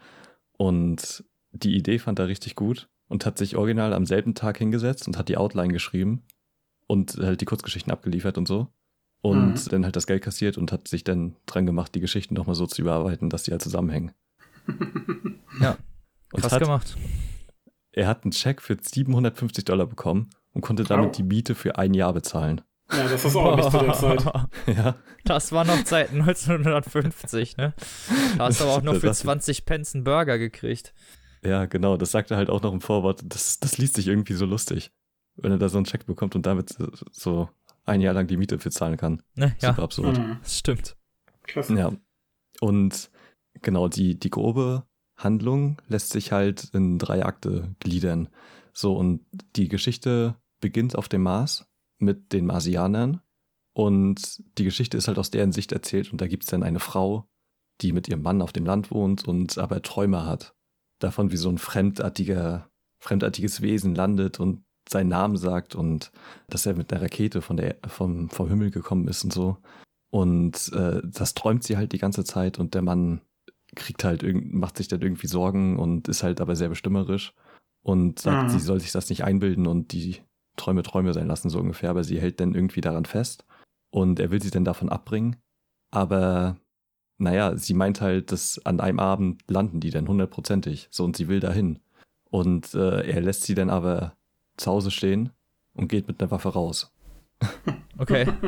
Und 0.57 1.25
die 1.53 1.77
Idee 1.77 1.99
fand 1.99 2.19
er 2.19 2.29
richtig 2.29 2.57
gut 2.57 2.89
und 3.09 3.27
hat 3.27 3.37
sich 3.39 3.57
original 3.57 3.93
am 3.93 4.07
selben 4.07 4.35
Tag 4.35 4.59
hingesetzt 4.59 5.07
und 5.07 5.19
hat 5.19 5.29
die 5.29 5.37
Outline 5.37 5.73
geschrieben 5.73 6.23
und 6.87 7.17
halt 7.19 7.41
die 7.41 7.45
Kurzgeschichten 7.45 7.93
abgeliefert 7.93 8.39
und 8.39 8.49
so. 8.49 8.69
Und 9.21 9.55
Mhm. 9.55 9.69
dann 9.71 9.85
halt 9.85 9.95
das 9.97 10.07
Geld 10.07 10.23
kassiert 10.23 10.57
und 10.59 10.73
hat 10.73 10.89
sich 10.89 11.05
dann 11.05 11.37
dran 11.47 11.67
gemacht, 11.67 11.95
die 11.95 12.01
Geschichten 12.01 12.35
nochmal 12.35 12.55
so 12.57 12.67
zu 12.67 12.83
überarbeiten, 12.83 13.29
dass 13.31 13.43
die 13.45 13.51
halt 13.53 13.63
zusammenhängen. 13.63 14.13
Ja, 15.61 15.77
Und 16.33 16.41
Krass 16.41 16.53
hat, 16.53 16.63
gemacht. 16.63 16.97
er 17.93 18.07
hat 18.09 18.25
einen 18.25 18.33
Check 18.33 18.63
für 18.63 18.77
750 18.81 19.65
Dollar 19.65 19.87
bekommen 19.87 20.31
und 20.53 20.61
konnte 20.61 20.85
damit 20.85 21.09
Oh. 21.11 21.13
die 21.13 21.23
Miete 21.23 21.55
für 21.55 21.77
ein 21.79 21.95
Jahr 21.95 22.13
bezahlen. 22.13 22.61
Ja, 22.91 23.05
das 23.09 23.25
ist 23.25 23.37
auch 23.37 23.57
nicht 23.57 23.71
zu 23.71 23.79
der 23.79 23.93
Zeit. 23.95 24.25
ja, 24.67 24.97
Das 25.25 25.53
war 25.53 25.65
noch 25.65 25.83
Zeit 25.85 26.11
1950, 26.13 27.57
ne? 27.57 27.75
Da 28.37 28.47
hast 28.47 28.61
du 28.61 28.65
aber 28.65 28.75
auch 28.75 28.83
noch 28.83 28.95
für 28.97 29.07
Das- 29.07 29.21
20 29.21 29.65
Pence 29.65 29.95
einen 29.95 30.05
Burger 30.05 30.39
gekriegt. 30.39 30.93
ja, 31.43 31.65
genau. 31.67 31.97
Das 31.97 32.11
sagt 32.11 32.31
er 32.31 32.37
halt 32.37 32.51
auch 32.51 32.63
noch 32.63 32.73
im 32.73 32.81
Vorwort. 32.81 33.23
Das, 33.25 33.59
das 33.61 33.79
liest 33.79 33.95
sich 33.95 34.09
irgendwie 34.09 34.35
so 34.35 34.45
lustig, 34.47 34.91
wenn 35.37 35.53
er 35.53 35.59
da 35.59 35.69
so 35.69 35.79
einen 35.79 35.87
Check 35.87 36.07
bekommt 36.07 36.35
und 36.37 36.45
damit 36.47 36.77
so 37.13 37.49
ein 37.85 38.01
Jahr 38.01 38.15
lang 38.15 38.27
die 38.27 38.37
Miete 38.37 38.59
für 38.59 38.71
zahlen 38.71 38.97
kann. 38.97 39.23
Ne? 39.35 39.57
Ja, 39.61 39.71
Super 39.71 39.83
absurd. 39.85 40.19
Mhm. 40.19 40.39
das 40.43 40.59
stimmt. 40.59 40.97
Krass. 41.47 41.69
Ja. 41.71 41.93
Und 42.61 43.11
genau, 43.63 43.89
die, 43.89 44.19
die 44.19 44.31
grobe 44.31 44.85
Handlung 45.17 45.81
lässt 45.89 46.11
sich 46.11 46.31
halt 46.33 46.65
in 46.75 46.99
drei 46.99 47.25
Akte 47.25 47.75
gliedern. 47.81 48.29
So, 48.73 48.97
und 48.97 49.25
die 49.57 49.69
Geschichte 49.69 50.37
beginnt 50.63 50.97
auf 50.97 51.11
dem 51.11 51.23
Mars 51.23 51.67
mit 51.99 52.33
den 52.33 52.47
Marsianern. 52.47 53.21
Und 53.75 54.43
die 54.59 54.65
Geschichte 54.65 54.97
ist 54.97 55.09
halt 55.09 55.19
aus 55.19 55.31
deren 55.31 55.53
Sicht 55.53 55.73
erzählt. 55.73 56.11
Und 56.13 56.23
da 56.23 56.27
gibt 56.27 56.45
es 56.45 56.51
dann 56.51 56.63
eine 56.63 56.81
Frau, 56.81 57.29
die 57.83 57.93
mit 57.93 58.09
ihrem 58.09 58.23
Mann 58.23 58.41
auf 58.41 58.53
dem 58.53 58.65
Land 58.65 58.91
wohnt 58.91 59.29
und 59.29 59.59
aber 59.59 59.83
Träume 59.83 60.25
hat. 60.25 60.55
Davon, 60.99 61.33
wie 61.33 61.37
so 61.37 61.51
ein 61.51 61.59
fremdartiger, 61.59 62.71
fremdartiges 63.01 63.61
Wesen 63.61 63.95
landet 63.95 64.41
und 64.41 64.65
seinen 64.89 65.09
Namen 65.09 65.37
sagt 65.37 65.75
und 65.75 66.13
dass 66.49 66.67
er 66.67 66.75
mit 66.75 66.93
einer 66.93 67.03
Rakete 67.03 67.41
von 67.41 67.57
der, 67.57 67.77
vom, 67.87 68.31
vom 68.31 68.49
Himmel 68.49 68.71
gekommen 68.71 69.09
ist 69.09 69.25
und 69.25 69.33
so. 69.33 69.59
Und 70.11 70.73
äh, 70.75 71.01
das 71.05 71.35
träumt 71.35 71.65
sie 71.65 71.77
halt 71.77 71.93
die 71.93 71.99
ganze 71.99 72.25
Zeit 72.25 72.59
und 72.59 72.75
der 72.75 72.83
Mann 72.83 73.23
kriegt 73.75 74.05
halt 74.05 74.23
irgend, 74.23 74.53
macht 74.53 74.77
sich 74.77 74.89
dann 74.89 75.01
irgendwie 75.01 75.29
Sorgen 75.29 75.79
und 75.79 76.09
ist 76.09 76.23
halt 76.23 76.41
aber 76.41 76.57
sehr 76.57 76.69
bestimmerisch 76.69 77.33
und 77.83 78.19
sagt, 78.19 78.45
Mhm. 78.45 78.49
sie 78.51 78.59
soll 78.61 78.81
sich 78.81 78.93
das 78.93 79.09
nicht 79.09 79.25
einbilden 79.25 79.67
und 79.67 79.93
die 79.93 80.21
Träume 80.57 80.83
Träume 80.83 81.13
sein 81.13 81.27
lassen, 81.27 81.51
so 81.51 81.59
ungefähr, 81.59 81.91
aber 81.91 82.05
sie 82.05 82.21
hält 82.21 82.41
dann 82.41 82.55
irgendwie 82.55 82.81
daran 82.81 83.05
fest 83.05 83.45
und 83.91 84.21
er 84.21 84.31
will 84.31 84.43
sie 84.43 84.51
dann 84.51 84.65
davon 84.65 84.89
abbringen, 84.89 85.37
aber 85.91 86.57
naja, 87.19 87.57
sie 87.57 87.75
meint 87.75 88.01
halt, 88.01 88.33
dass 88.33 88.61
an 88.67 88.81
einem 88.81 88.99
Abend 88.99 89.43
landen 89.49 89.81
die 89.81 89.91
dann 89.91 90.09
hundertprozentig. 90.09 90.89
So, 90.91 91.05
und 91.05 91.17
sie 91.17 91.29
will 91.29 91.39
dahin. 91.39 91.79
Und 92.25 92.75
äh, 92.75 93.09
er 93.09 93.21
lässt 93.21 93.45
sie 93.45 93.55
dann 93.55 93.71
aber 93.71 94.17
zu 94.57 94.71
Hause 94.71 94.91
stehen 94.91 95.31
und 95.75 95.89
geht 95.89 96.09
mit 96.09 96.21
einer 96.21 96.31
Waffe 96.31 96.51
raus. 96.51 96.93
Okay. 97.99 98.27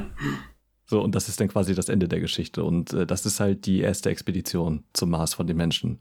So, 0.87 1.03
und 1.03 1.15
das 1.15 1.31
ist 1.31 1.41
dann 1.41 1.49
quasi 1.49 1.75
das 1.75 1.89
Ende 1.89 2.09
der 2.09 2.21
Geschichte. 2.21 2.63
Und 2.63 2.93
äh, 2.93 3.07
das 3.07 3.25
ist 3.25 3.41
halt 3.41 3.65
die 3.65 3.81
erste 3.81 4.11
Expedition 4.11 4.85
zum 4.93 5.09
Mars 5.11 5.33
von 5.33 5.47
den 5.47 5.57
Menschen. 5.57 6.01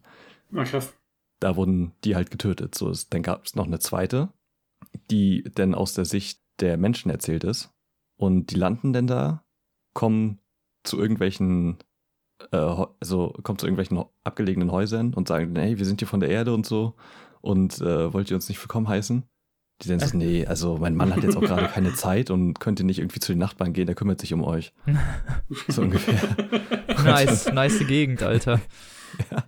Na 0.49 0.66
krass. 0.66 0.93
Da 1.39 1.56
wurden 1.56 1.93
die 2.04 2.18
halt 2.18 2.32
getötet. 2.32 2.76
So, 2.76 2.91
dann 3.10 3.24
gab 3.24 3.45
es 3.45 3.56
noch 3.56 3.66
eine 3.66 3.80
zweite, 3.80 4.30
die 5.09 5.43
dann 5.55 5.75
aus 5.75 5.93
der 5.93 6.05
Sicht 6.05 6.41
der 6.59 6.77
Menschen 6.77 7.09
erzählt 7.09 7.43
ist. 7.43 7.73
Und 8.17 8.51
die 8.51 8.55
landen 8.55 8.93
dann 8.93 9.07
da, 9.07 9.43
kommen 9.93 10.39
zu 10.83 10.99
irgendwelchen, 10.99 11.77
äh, 12.51 12.57
also 12.57 13.33
kommen 13.43 13.59
zu 13.59 13.65
irgendwelchen 13.65 14.03
abgelegenen 14.23 14.71
Häusern 14.71 15.13
und 15.13 15.27
sagen, 15.27 15.55
hey, 15.55 15.77
wir 15.77 15.85
sind 15.85 16.01
hier 16.01 16.07
von 16.07 16.19
der 16.19 16.29
Erde 16.29 16.53
und 16.53 16.65
so. 16.65 16.95
Und 17.41 17.81
äh, 17.81 18.13
wollt 18.13 18.29
ihr 18.29 18.35
uns 18.35 18.49
nicht 18.49 18.61
willkommen 18.61 18.87
heißen? 18.87 19.23
Die 19.81 19.89
dann 19.89 19.99
so, 19.99 20.15
nee, 20.15 20.45
also 20.45 20.77
mein 20.77 20.95
Mann 20.95 21.13
hat 21.13 21.23
jetzt 21.23 21.35
auch 21.35 21.41
gerade 21.41 21.67
keine 21.67 21.93
Zeit 21.93 22.29
und 22.29 22.59
könnte 22.59 22.83
nicht 22.83 22.99
irgendwie 22.99 23.19
zu 23.19 23.33
den 23.33 23.39
Nachbarn 23.39 23.73
gehen, 23.73 23.87
der 23.87 23.95
kümmert 23.95 24.21
sich 24.21 24.33
um 24.33 24.43
euch. 24.43 24.73
So 25.67 25.81
ungefähr. 25.81 26.19
Nice, 27.03 27.51
nice 27.51 27.85
Gegend, 27.85 28.23
Alter. 28.23 28.61
Ja. 29.32 29.43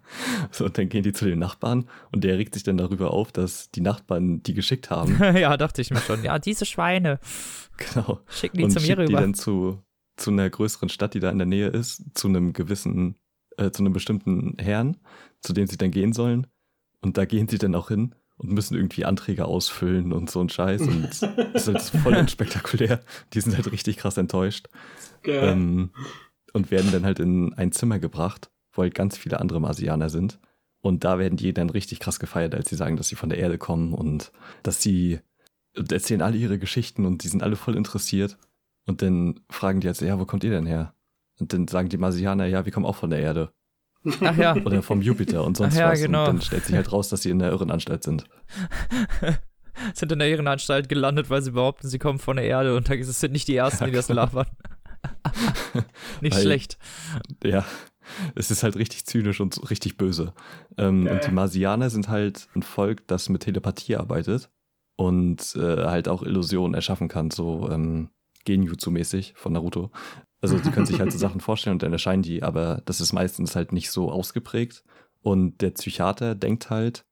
So, 0.52 0.66
und 0.66 0.78
dann 0.78 0.90
gehen 0.90 1.04
die 1.04 1.14
zu 1.14 1.26
den 1.26 1.40
Nachbarn 1.40 1.90
und 2.12 2.24
der 2.24 2.38
regt 2.38 2.54
sich 2.54 2.64
dann 2.64 2.78
darüber 2.78 3.12
auf, 3.12 3.32
dass 3.32 3.72
die 3.72 3.82
Nachbarn 3.82 4.42
die 4.44 4.54
geschickt 4.54 4.90
haben. 4.90 5.18
ja, 5.36 5.58
dachte 5.58 5.82
ich 5.82 5.92
mir 5.92 6.00
schon. 6.00 6.24
Ja, 6.24 6.40
diese 6.40 6.66
Schweine. 6.66 7.20
Genau. 7.78 8.22
Schicken 8.28 8.58
die 8.58 8.64
und 8.64 8.72
zu 8.72 8.80
mir 8.80 8.86
schickt 8.86 9.00
die 9.00 9.04
rüber. 9.04 9.22
dann 9.22 9.34
zu, 9.34 9.82
zu 10.18 10.32
einer 10.32 10.50
größeren 10.50 10.90
Stadt, 10.90 11.14
die 11.14 11.20
da 11.20 11.30
in 11.30 11.38
der 11.38 11.48
Nähe 11.48 11.68
ist, 11.68 12.04
zu 12.14 12.28
einem 12.28 12.54
gewissen, 12.54 13.16
äh, 13.58 13.72
zu 13.72 13.84
einem 13.84 13.94
bestimmten 13.94 14.56
Herrn, 14.60 14.98
zu 15.42 15.54
dem 15.54 15.68
sie 15.68 15.78
dann 15.78 15.92
gehen 15.92 16.14
sollen. 16.14 16.48
Und 17.02 17.18
da 17.18 17.26
gehen 17.26 17.48
sie 17.48 17.58
dann 17.58 17.76
auch 17.76 17.90
hin 17.90 18.16
und 18.38 18.52
müssen 18.52 18.76
irgendwie 18.76 19.06
Anträge 19.06 19.46
ausfüllen 19.46 20.12
und 20.12 20.30
so 20.30 20.42
ein 20.42 20.50
Scheiß. 20.50 20.82
Und 20.82 21.22
das 21.54 21.68
ist 21.68 21.68
halt 21.68 22.04
voll 22.04 22.16
unspektakulär. 22.16 23.02
Die 23.34 23.42
sind 23.42 23.56
halt 23.56 23.72
richtig 23.72 23.98
krass 23.98 24.18
enttäuscht. 24.18 24.68
Ähm, 25.24 25.92
und 26.54 26.72
werden 26.72 26.92
dann 26.92 27.06
halt 27.06 27.20
in 27.20 27.54
ein 27.54 27.72
Zimmer 27.72 28.00
gebracht, 28.00 28.50
wo 28.76 28.84
halt 28.84 28.94
ganz 28.96 29.18
viele 29.18 29.40
andere 29.40 29.60
Marsianer 29.60 30.10
sind. 30.10 30.40
Und 30.82 31.04
da 31.04 31.18
werden 31.18 31.36
die 31.38 31.54
dann 31.54 31.70
richtig 31.72 32.00
krass 32.00 32.20
gefeiert, 32.20 32.54
als 32.54 32.70
sie 32.70 32.76
sagen, 32.76 32.96
dass 32.96 33.08
sie 33.08 33.16
von 33.16 33.30
der 33.30 33.40
Erde 33.40 33.58
kommen 33.58 33.94
und 33.94 34.32
dass 34.62 34.82
sie 34.82 35.20
und 35.76 35.92
erzählen 35.92 36.22
alle 36.22 36.38
ihre 36.38 36.60
Geschichten 36.60 37.06
und 37.06 37.24
die 37.24 37.28
sind 37.28 37.44
alle 37.44 37.56
voll 37.56 37.76
interessiert. 37.76 38.38
Und 38.86 39.02
dann 39.02 39.40
fragen 39.50 39.82
die 39.82 39.88
jetzt, 39.88 40.02
ja, 40.02 40.20
wo 40.20 40.26
kommt 40.26 40.44
ihr 40.44 40.52
denn 40.52 40.68
her? 40.68 40.94
Und 41.40 41.52
dann 41.54 41.68
sagen 41.68 41.90
die 41.90 41.98
Marsianer, 41.98 42.46
ja, 42.46 42.66
wir 42.66 42.72
kommen 42.72 42.86
auch 42.86 42.96
von 42.96 43.10
der 43.10 43.20
Erde 43.20 43.52
Ach 44.22 44.38
ja. 44.38 44.56
oder 44.56 44.82
vom 44.84 45.02
Jupiter 45.02 45.44
und 45.44 45.58
sonst 45.58 45.76
Ach 45.76 45.80
ja, 45.80 45.92
was. 45.92 46.02
genau. 46.02 46.22
Und 46.22 46.36
dann 46.36 46.42
stellt 46.42 46.66
sich 46.66 46.76
halt 46.76 46.92
raus, 46.92 47.10
dass 47.10 47.24
sie 47.24 47.32
in 47.32 47.40
der 47.40 47.50
Irrenanstalt 47.50 48.04
sind. 48.04 48.26
sind 49.94 50.12
in 50.12 50.20
der 50.20 50.30
Irrenanstalt 50.30 50.88
gelandet, 50.88 51.30
weil 51.30 51.42
sie 51.42 51.52
behaupten, 51.52 51.88
sie 51.90 52.00
kommen 52.00 52.20
von 52.20 52.38
der 52.38 52.46
Erde 52.46 52.76
und 52.76 52.90
es 52.90 53.20
sind 53.20 53.34
nicht 53.34 53.48
die 53.48 53.56
Ersten, 53.56 53.86
die 53.86 53.92
das 53.92 54.08
labern. 54.10 54.48
nicht 56.22 56.36
Weil- 56.36 56.42
schlecht. 56.44 56.78
Ja, 57.44 57.66
es 58.36 58.52
ist 58.52 58.64
halt 58.64 58.76
richtig 58.76 59.06
zynisch 59.06 59.40
und 59.42 59.70
richtig 59.70 59.98
böse. 59.98 60.34
Ähm, 60.78 61.06
Ja, 61.06 61.14
und 61.14 61.26
die. 61.28 61.32
Marsianer 61.32 61.90
sind 61.90 62.10
halt 62.10 62.48
ein 62.56 62.64
Volk, 62.64 63.08
das 63.08 63.30
mit 63.30 63.44
Telepathie 63.44 63.96
arbeitet 63.96 64.50
und 64.96 65.56
äh, 65.56 65.86
halt 65.86 66.08
auch 66.08 66.24
Illusionen 66.24 66.74
erschaffen 66.74 67.08
kann, 67.08 67.32
so 67.32 67.70
ähm, 67.70 68.10
Genjutsu-mäßig 68.46 69.34
von 69.36 69.54
Naruto. 69.54 69.92
Also 70.42 70.60
die 70.60 70.70
können 70.70 70.86
sich 70.86 71.00
halt 71.00 71.12
so 71.12 71.18
Sachen 71.26 71.42
vorstellen 71.42 71.76
und 71.76 71.84
dann 71.84 71.92
erscheinen 71.94 72.22
die, 72.24 72.44
aber 72.44 72.82
das 72.86 73.02
ist 73.02 73.14
meistens 73.14 73.56
halt 73.56 73.72
nicht 73.72 73.90
so 73.90 74.12
ausgeprägt. 74.12 74.84
Und 75.22 75.62
der 75.62 75.72
Psychiater 75.72 76.36
denkt 76.36 76.70
halt, 76.70 77.04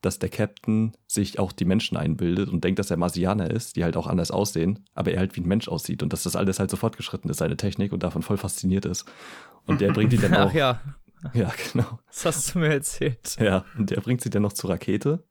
dass 0.00 0.18
der 0.18 0.28
Captain 0.28 0.92
sich 1.06 1.38
auch 1.38 1.50
die 1.52 1.64
Menschen 1.64 1.96
einbildet 1.96 2.48
und 2.48 2.62
denkt, 2.64 2.78
dass 2.78 2.90
er 2.90 2.96
Marsianer 2.96 3.50
ist, 3.50 3.76
die 3.76 3.84
halt 3.84 3.96
auch 3.96 4.06
anders 4.06 4.30
aussehen, 4.30 4.84
aber 4.94 5.10
er 5.12 5.18
halt 5.20 5.36
wie 5.36 5.40
ein 5.40 5.48
Mensch 5.48 5.68
aussieht 5.68 6.02
und 6.02 6.12
dass 6.12 6.22
das 6.22 6.36
alles 6.36 6.58
halt 6.60 6.70
so 6.70 6.76
fortgeschritten 6.76 7.28
ist, 7.30 7.38
seine 7.38 7.56
Technik 7.56 7.92
und 7.92 8.02
davon 8.02 8.22
voll 8.22 8.36
fasziniert 8.36 8.84
ist. 8.84 9.04
Und 9.66 9.80
der 9.80 9.92
bringt 9.92 10.12
die 10.12 10.18
dann 10.18 10.34
auch. 10.34 10.50
Ach 10.50 10.54
ja, 10.54 10.80
Ja, 11.34 11.52
genau. 11.72 11.98
das 12.06 12.24
hast 12.26 12.54
du 12.54 12.60
mir 12.60 12.68
erzählt. 12.68 13.36
Ja, 13.40 13.64
und 13.76 13.90
der 13.90 14.00
bringt 14.00 14.20
sie 14.20 14.30
dann 14.30 14.42
noch 14.42 14.52
zur 14.52 14.70
Rakete. 14.70 15.24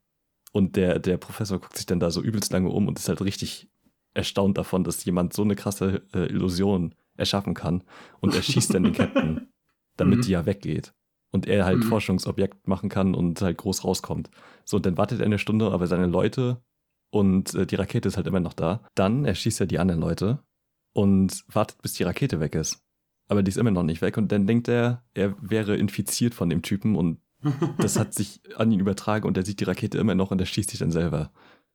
Und 0.52 0.76
der, 0.76 0.98
der 0.98 1.16
Professor 1.18 1.58
guckt 1.58 1.76
sich 1.76 1.86
dann 1.86 2.00
da 2.00 2.10
so 2.10 2.22
übelst 2.22 2.52
lange 2.52 2.68
um 2.68 2.88
und 2.88 2.98
ist 2.98 3.08
halt 3.08 3.20
richtig 3.22 3.68
erstaunt 4.14 4.58
davon, 4.58 4.84
dass 4.84 5.04
jemand 5.04 5.32
so 5.32 5.42
eine 5.42 5.56
krasse 5.56 6.02
äh, 6.14 6.26
Illusion 6.26 6.94
erschaffen 7.16 7.54
kann. 7.54 7.84
Und 8.20 8.34
er 8.34 8.42
schießt 8.42 8.72
dann 8.74 8.84
den 8.84 8.92
Captain, 8.94 9.48
damit 9.96 10.18
Mhm. 10.18 10.22
die 10.22 10.30
ja 10.30 10.46
weggeht. 10.46 10.92
Und 11.30 11.46
er 11.46 11.66
halt 11.66 11.78
Mhm. 11.78 11.82
Forschungsobjekt 11.82 12.66
machen 12.66 12.88
kann 12.88 13.14
und 13.14 13.40
halt 13.42 13.58
groß 13.58 13.84
rauskommt. 13.84 14.30
So, 14.64 14.78
und 14.78 14.86
dann 14.86 14.96
wartet 14.96 15.20
er 15.20 15.26
eine 15.26 15.38
Stunde, 15.38 15.70
aber 15.70 15.86
seine 15.86 16.06
Leute 16.06 16.62
und 17.10 17.54
äh, 17.54 17.66
die 17.66 17.76
Rakete 17.76 18.08
ist 18.08 18.16
halt 18.16 18.26
immer 18.26 18.40
noch 18.40 18.54
da. 18.54 18.82
Dann 18.94 19.24
erschießt 19.24 19.60
er 19.60 19.66
die 19.66 19.78
anderen 19.78 20.00
Leute 20.00 20.42
und 20.94 21.44
wartet, 21.48 21.80
bis 21.82 21.92
die 21.94 22.02
Rakete 22.04 22.40
weg 22.40 22.54
ist. 22.54 22.82
Aber 23.28 23.42
die 23.42 23.50
ist 23.50 23.58
immer 23.58 23.70
noch 23.70 23.82
nicht 23.82 24.00
weg. 24.00 24.16
Und 24.16 24.32
dann 24.32 24.46
denkt 24.46 24.68
er, 24.68 25.04
er 25.14 25.34
wäre 25.40 25.76
infiziert 25.76 26.34
von 26.34 26.48
dem 26.48 26.62
Typen 26.62 26.96
und 26.96 27.20
das 27.78 27.98
hat 27.98 28.14
sich 28.14 28.40
an 28.56 28.72
ihn 28.72 28.80
übertragen 28.80 29.26
und 29.26 29.36
er 29.36 29.44
sieht 29.44 29.60
die 29.60 29.64
Rakete 29.64 29.98
immer 29.98 30.14
noch 30.14 30.30
und 30.30 30.40
er 30.40 30.46
schießt 30.46 30.70
sich 30.70 30.80
dann 30.80 30.92
selber. 30.92 31.30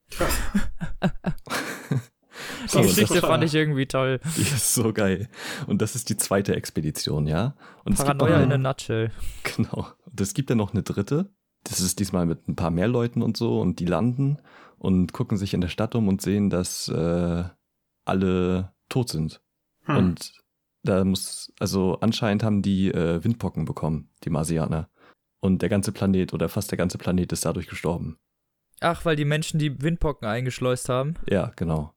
Die 2.72 2.78
Aber 2.78 2.88
Geschichte 2.88 3.22
fand 3.22 3.44
ich 3.44 3.54
irgendwie 3.54 3.86
toll. 3.86 4.20
Die 4.38 4.42
ist 4.42 4.74
so 4.74 4.94
geil. 4.94 5.30
Und 5.68 5.82
das 5.82 5.96
ist 5.96 6.10
die 6.10 6.18
zweite 6.18 6.56
Expedition, 6.56 7.28
ja? 7.28 7.56
Und 7.84 7.98
noch 7.98 8.06
Paranoia 8.06 8.38
in 8.38 8.52
eine, 8.52 8.56
a 8.56 8.58
nutshell. 8.58 9.12
Genau. 9.56 9.88
Und 10.06 10.22
es 10.22 10.34
gibt 10.34 10.50
dann 10.50 10.58
noch 10.58 10.74
eine 10.74 10.84
dritte. 10.84 11.30
Das 11.64 11.80
ist 11.80 12.00
diesmal 12.00 12.26
mit 12.26 12.48
ein 12.48 12.56
paar 12.56 12.72
mehr 12.72 12.88
Leuten 12.88 13.22
und 13.22 13.38
so 13.38 13.62
und 13.62 13.80
die 13.80 13.86
landen 13.86 14.38
und 14.78 15.14
gucken 15.14 15.38
sich 15.38 15.54
in 15.54 15.62
der 15.62 15.70
Stadt 15.70 15.96
um 15.96 16.08
und 16.08 16.22
sehen, 16.22 16.50
dass 16.50 16.90
äh, 16.90 17.44
alle 18.06 18.74
tot 18.90 19.10
sind. 19.10 19.42
Hm. 19.86 19.98
Und 19.98 20.34
da 20.84 21.04
muss, 21.06 21.54
also 21.60 21.98
anscheinend 22.02 22.44
haben 22.44 22.62
die 22.62 22.92
äh, 22.92 23.24
Windpocken 23.24 23.66
bekommen, 23.66 24.10
die 24.24 24.30
Marsianer. 24.30 24.90
Und 25.40 25.62
der 25.62 25.70
ganze 25.70 25.92
Planet 25.92 26.34
oder 26.34 26.50
fast 26.50 26.72
der 26.72 26.78
ganze 26.78 26.98
Planet 26.98 27.32
ist 27.32 27.46
dadurch 27.46 27.68
gestorben. 27.68 28.18
Ach, 28.82 29.06
weil 29.06 29.16
die 29.16 29.26
Menschen 29.26 29.60
die 29.60 29.82
Windpocken 29.82 30.28
eingeschleust 30.28 30.90
haben. 30.90 31.16
Ja, 31.30 31.54
genau. 31.56 31.94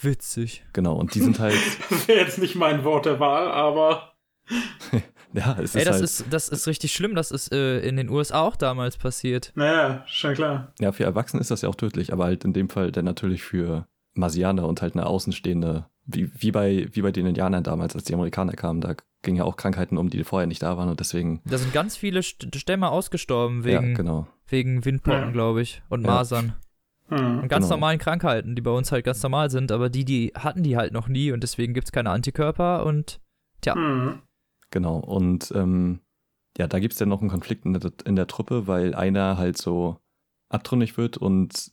Witzig. 0.00 0.64
Genau. 0.72 0.94
Und 0.96 1.14
die 1.14 1.20
sind 1.20 1.38
halt, 1.38 1.54
Wäre 2.08 2.20
jetzt 2.20 2.38
nicht 2.38 2.54
mein 2.56 2.84
Wort 2.84 3.06
der 3.06 3.20
Wahl, 3.20 3.48
aber 3.50 4.14
ja, 5.32 5.56
es 5.60 5.74
Ey, 5.74 5.80
ist 5.82 5.86
das 5.88 5.94
halt, 5.94 6.04
ist, 6.04 6.24
das 6.30 6.48
ist 6.48 6.66
richtig 6.66 6.92
schlimm. 6.92 7.14
Das 7.14 7.30
ist 7.30 7.52
äh, 7.52 7.80
in 7.80 7.96
den 7.96 8.08
USA 8.10 8.42
auch 8.42 8.56
damals 8.56 8.96
passiert. 8.96 9.52
naja, 9.54 10.02
schon 10.06 10.34
klar. 10.34 10.72
ja, 10.80 10.92
für 10.92 11.04
Erwachsene 11.04 11.40
ist 11.40 11.50
das 11.50 11.62
ja 11.62 11.68
auch 11.68 11.74
tödlich, 11.74 12.12
aber 12.12 12.24
halt 12.24 12.44
in 12.44 12.52
dem 12.52 12.68
Fall 12.68 12.92
dann 12.92 13.04
natürlich 13.04 13.42
für 13.42 13.86
Marsianer 14.14 14.66
und 14.68 14.82
halt 14.82 14.94
eine 14.94 15.06
außenstehende, 15.06 15.86
wie, 16.06 16.30
wie, 16.34 16.52
bei, 16.52 16.88
wie 16.92 17.02
bei 17.02 17.10
den 17.10 17.26
Indianern 17.26 17.64
damals, 17.64 17.94
als 17.94 18.04
die 18.04 18.14
Amerikaner 18.14 18.52
kamen, 18.52 18.80
da 18.80 18.94
gingen 19.22 19.38
ja 19.38 19.44
auch 19.44 19.56
Krankheiten 19.56 19.96
um, 19.96 20.10
die 20.10 20.22
vorher 20.22 20.46
nicht 20.46 20.62
da 20.62 20.76
waren 20.76 20.88
und 20.90 21.00
deswegen, 21.00 21.40
Da 21.46 21.56
sind 21.58 21.72
ganz 21.72 21.96
viele 21.96 22.22
St 22.22 22.54
Stämme 22.54 22.90
ausgestorben 22.90 23.64
wegen, 23.64 23.90
ja, 23.92 23.96
genau. 23.96 24.26
wegen 24.48 24.84
Windpocken, 24.84 25.20
Ja. 25.28 25.30
glaube 25.30 25.62
ich. 25.62 25.82
Und 25.88 26.02
Ja. 26.02 26.08
Masern. 26.12 26.52
Hm. 27.08 27.40
Und 27.40 27.48
ganz 27.48 27.64
Genau. 27.66 27.76
normalen 27.76 27.98
Krankheiten, 27.98 28.54
die 28.54 28.62
bei 28.62 28.70
uns 28.70 28.90
halt 28.92 29.04
ganz 29.04 29.22
normal 29.22 29.50
sind, 29.50 29.70
aber 29.72 29.90
die, 29.90 30.04
die 30.04 30.32
hatten 30.34 30.62
die 30.62 30.76
halt 30.76 30.92
noch 30.92 31.08
nie 31.08 31.32
und 31.32 31.42
deswegen 31.42 31.74
gibt 31.74 31.88
es 31.88 31.92
keine 31.92 32.10
Antikörper 32.10 32.84
und 32.86 33.20
Ja. 33.64 33.74
Hm. 33.74 34.20
Genau. 34.70 34.98
Und 34.98 35.52
ähm, 35.54 36.00
ja, 36.58 36.66
da 36.66 36.78
gibt 36.78 36.92
es 36.92 36.98
dann 36.98 37.08
noch 37.08 37.20
einen 37.20 37.30
Konflikt 37.30 37.64
in 37.64 37.74
der, 37.74 37.92
in 38.04 38.16
der 38.16 38.26
Truppe, 38.26 38.66
weil 38.66 38.94
einer 38.94 39.38
halt 39.38 39.56
so 39.58 39.98
abtrünnig 40.48 40.96
wird 40.96 41.16
und 41.16 41.72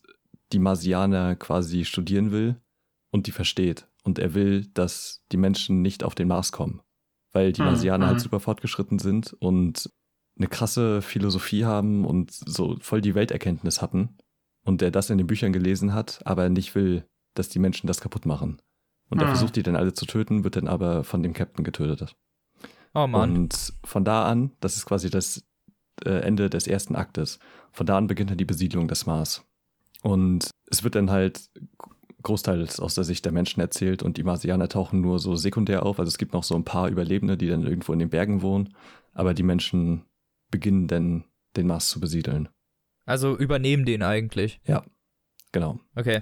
die 0.54 0.60
Marsianer 0.60 1.36
quasi 1.36 1.86
studieren 1.86 2.32
will 2.32 2.56
und 3.12 3.28
die 3.28 3.32
versteht. 3.32 3.88
Und 4.04 4.20
er 4.20 4.34
will, 4.34 4.66
dass 4.74 5.24
die 5.32 5.38
Menschen 5.38 5.82
nicht 5.82 6.04
auf 6.04 6.16
den 6.16 6.28
Mars 6.28 6.52
kommen. 6.52 6.82
Weil 7.34 7.52
die 7.54 7.60
Hm, 7.62 7.68
Marsianer 7.68 8.08
halt 8.08 8.18
hm. 8.18 8.24
super 8.24 8.40
fortgeschritten 8.40 9.00
sind 9.00 9.34
und 9.40 9.90
eine 10.38 10.48
krasse 10.48 11.02
Philosophie 11.02 11.66
haben 11.66 12.06
und 12.06 12.32
so 12.32 12.78
voll 12.82 13.02
die 13.02 13.16
Welterkenntnis 13.16 13.82
hatten. 13.82 14.18
Und 14.64 14.82
der 14.82 14.92
das 14.92 15.10
in 15.10 15.18
den 15.18 15.28
Büchern 15.28 15.54
gelesen 15.54 15.94
hat, 15.94 16.22
aber 16.26 16.50
nicht 16.50 16.76
will, 16.76 17.06
dass 17.34 17.50
die 17.50 17.60
Menschen 17.60 17.88
das 17.88 18.02
kaputt 18.02 18.26
machen. 18.26 18.62
Und 19.10 19.22
er 19.22 19.28
Hm. 19.28 19.30
versucht 19.30 19.56
die 19.56 19.64
dann 19.64 19.76
alle 19.76 19.94
zu 19.94 20.06
töten, 20.06 20.44
wird 20.44 20.56
dann 20.56 20.68
aber 20.68 21.04
von 21.04 21.24
dem 21.24 21.34
Captain 21.34 21.64
getötet. 21.64 22.16
oh 22.94 23.08
Mann. 23.08 23.32
Und 23.36 23.74
von 23.84 24.06
da 24.06 24.26
an, 24.26 24.52
das 24.60 24.76
ist 24.78 24.86
quasi 24.86 25.10
das 25.10 25.44
äh, 26.06 26.10
Ende 26.22 26.50
des 26.50 26.68
ersten 26.68 26.96
Aktes, 26.96 27.40
von 27.72 27.86
da 27.86 27.98
an 27.98 28.08
beginnt 28.08 28.30
dann 28.30 28.38
die 28.38 28.46
Besiedlung 28.46 28.88
des 28.88 29.06
Mars. 29.06 29.44
Und 30.04 30.50
es 30.68 30.84
wird 30.84 30.96
dann 30.96 31.10
halt 31.12 31.50
großteils 32.24 32.80
aus 32.80 32.96
der 32.96 33.04
Sicht 33.04 33.26
der 33.26 33.32
Menschen 33.32 33.62
erzählt 33.62 34.04
und 34.04 34.18
die 34.18 34.24
Marsianer 34.24 34.70
tauchen 34.70 35.02
nur 35.02 35.20
so 35.20 35.36
sekundär 35.36 35.84
auf. 35.86 36.00
Also 36.00 36.10
es 36.10 36.18
gibt 36.18 36.34
noch 36.34 36.44
so 36.44 36.56
ein 36.56 36.64
paar 36.66 36.90
Überlebende, 36.90 37.38
die 37.38 37.48
dann 37.48 37.64
irgendwo 37.64 37.94
in 37.94 38.00
den 38.00 38.10
Bergen 38.10 38.42
wohnen, 38.42 38.76
aber 39.14 39.34
die 39.34 39.44
Menschen 39.44 40.06
beginnen 40.52 40.88
dann 40.88 41.24
den 41.56 41.68
Mars 41.68 41.90
zu 41.90 42.00
besiedeln. 42.00 42.50
Also 43.12 43.38
übernehmen 43.38 43.86
den 43.86 44.02
eigentlich. 44.04 44.60
Genau. 45.52 45.80
Okay. 45.96 46.22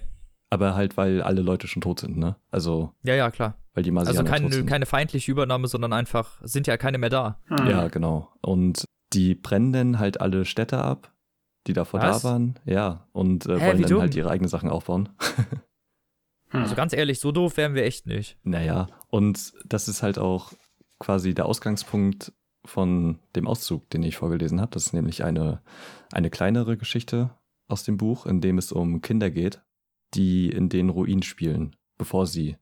Aber 0.49 0.73
halt, 0.75 0.97
weil 0.97 1.21
alle 1.21 1.41
Leute 1.41 1.67
schon 1.67 1.81
tot 1.81 1.99
sind, 1.99 2.17
ne? 2.17 2.35
Also, 2.49 2.93
Ja, 3.03 3.13
ja, 3.13 3.29
klar. 3.29 3.55
weil 3.75 3.83
die 3.83 3.91
Marsianer 3.91 4.19
Also 4.19 4.23
tot 4.31 4.39
keine, 4.41 4.51
sind. 4.53 4.65
keine 4.67 4.85
feindliche 4.87 5.31
Übernahme, 5.31 5.67
sondern 5.67 5.93
einfach 5.93 6.41
sind 6.43 6.65
ja 6.65 6.77
keine 6.77 6.97
mehr 6.97 7.11
da. 7.11 7.39
Hm. 7.45 7.67
Ja, 7.67 7.87
genau. 7.89 8.29
Und 8.41 8.83
die 9.13 9.35
brennen 9.35 9.71
dann 9.71 9.99
halt 9.99 10.19
alle 10.21 10.45
Städte 10.45 10.79
ab, 10.79 11.13
die 11.67 11.73
davor 11.73 12.01
Was? 12.01 12.23
da 12.23 12.29
waren. 12.29 12.57
Ja, 12.65 13.07
und 13.11 13.45
äh, 13.45 13.59
Hä, 13.59 13.67
wollen 13.67 13.81
dann 13.81 13.91
dumm? 13.91 14.01
halt 14.01 14.15
ihre 14.15 14.29
eigenen 14.31 14.49
Sachen 14.49 14.69
aufbauen. 14.69 15.09
Hm. 16.51 16.61
Also 16.63 16.73
ganz 16.73 16.93
ehrlich, 16.93 17.19
so 17.19 17.31
doof 17.31 17.57
wären 17.57 17.75
wir 17.75 17.83
echt 17.83 18.07
nicht. 18.07 18.39
Naja, 18.41 18.87
und 19.09 19.53
das 19.65 19.87
ist 19.87 20.01
halt 20.01 20.17
auch 20.17 20.51
quasi 20.97 21.35
der 21.35 21.45
Ausgangspunkt 21.45 22.33
von 22.69 23.19
dem 23.35 23.47
Auszug, 23.47 23.89
den 23.89 24.03
ich 24.03 24.17
vorgelesen 24.17 24.61
habe. 24.61 24.71
Das 24.71 24.87
ist 24.87 24.93
nämlich 24.93 25.23
eine, 25.23 25.61
eine 26.11 26.29
kleinere 26.29 26.77
Geschichte 26.77 27.31
aus 27.67 27.83
dem 27.83 27.97
Buch, 27.97 28.25
in 28.25 28.41
dem 28.41 28.57
es 28.57 28.71
um 28.71 29.01
Kinder 29.01 29.29
geht, 29.29 29.61
die 30.13 30.49
in 30.49 30.69
den 30.69 30.89
Ruinen 30.89 31.23
spielen, 31.23 31.75
bevor 31.97 32.25
sie 32.25 32.57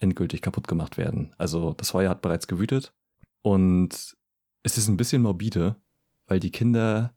endgültig 0.00 0.42
kaputt 0.42 0.68
gemacht 0.68 0.96
werden. 0.96 1.34
Also 1.38 1.72
das 1.74 1.90
Feuer 1.90 2.10
hat 2.10 2.22
bereits 2.22 2.46
gewütet 2.46 2.92
und 3.42 4.16
es 4.62 4.78
ist 4.78 4.88
ein 4.88 4.96
bisschen 4.96 5.22
morbide, 5.22 5.76
weil 6.26 6.40
die 6.40 6.50
Kinder 6.50 7.14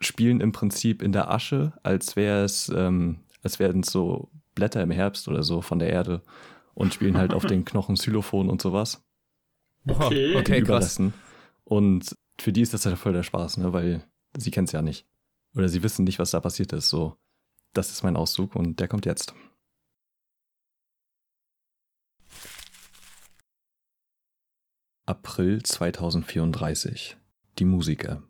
spielen 0.00 0.40
im 0.40 0.52
Prinzip 0.52 1.02
in 1.02 1.12
der 1.12 1.30
Asche, 1.30 1.72
als 1.82 2.16
wäre 2.16 2.44
es, 2.44 2.68
ähm, 2.68 3.20
als 3.42 3.58
wären 3.58 3.80
es 3.80 3.90
so 3.90 4.30
Blätter 4.54 4.82
im 4.82 4.90
Herbst 4.90 5.28
oder 5.28 5.42
so 5.42 5.62
von 5.62 5.78
der 5.78 5.90
Erde 5.90 6.22
und 6.74 6.94
spielen 6.94 7.16
halt 7.16 7.32
auf 7.32 7.46
den 7.46 7.64
Knochen 7.64 7.94
Xylophon 7.94 8.48
und 8.48 8.60
sowas. 8.60 9.04
Okay. 9.86 10.36
okay, 10.36 10.62
krass. 10.62 11.00
Und 11.68 12.16
für 12.40 12.50
die 12.50 12.62
ist 12.62 12.72
das 12.72 12.86
halt 12.86 12.96
voll 12.96 13.12
der 13.12 13.22
Spaß, 13.22 13.58
ne? 13.58 13.74
weil 13.74 14.02
sie 14.36 14.50
kennen 14.50 14.64
es 14.64 14.72
ja 14.72 14.80
nicht. 14.80 15.06
Oder 15.54 15.68
sie 15.68 15.82
wissen 15.82 16.04
nicht, 16.04 16.18
was 16.18 16.30
da 16.30 16.40
passiert 16.40 16.72
ist. 16.72 16.88
So, 16.88 17.16
das 17.74 17.90
ist 17.90 18.02
mein 18.02 18.16
Auszug 18.16 18.56
und 18.56 18.80
der 18.80 18.88
kommt 18.88 19.04
jetzt. 19.04 19.34
April 25.04 25.62
2034. 25.62 27.18
Die 27.58 27.64
Musiker. 27.66 28.22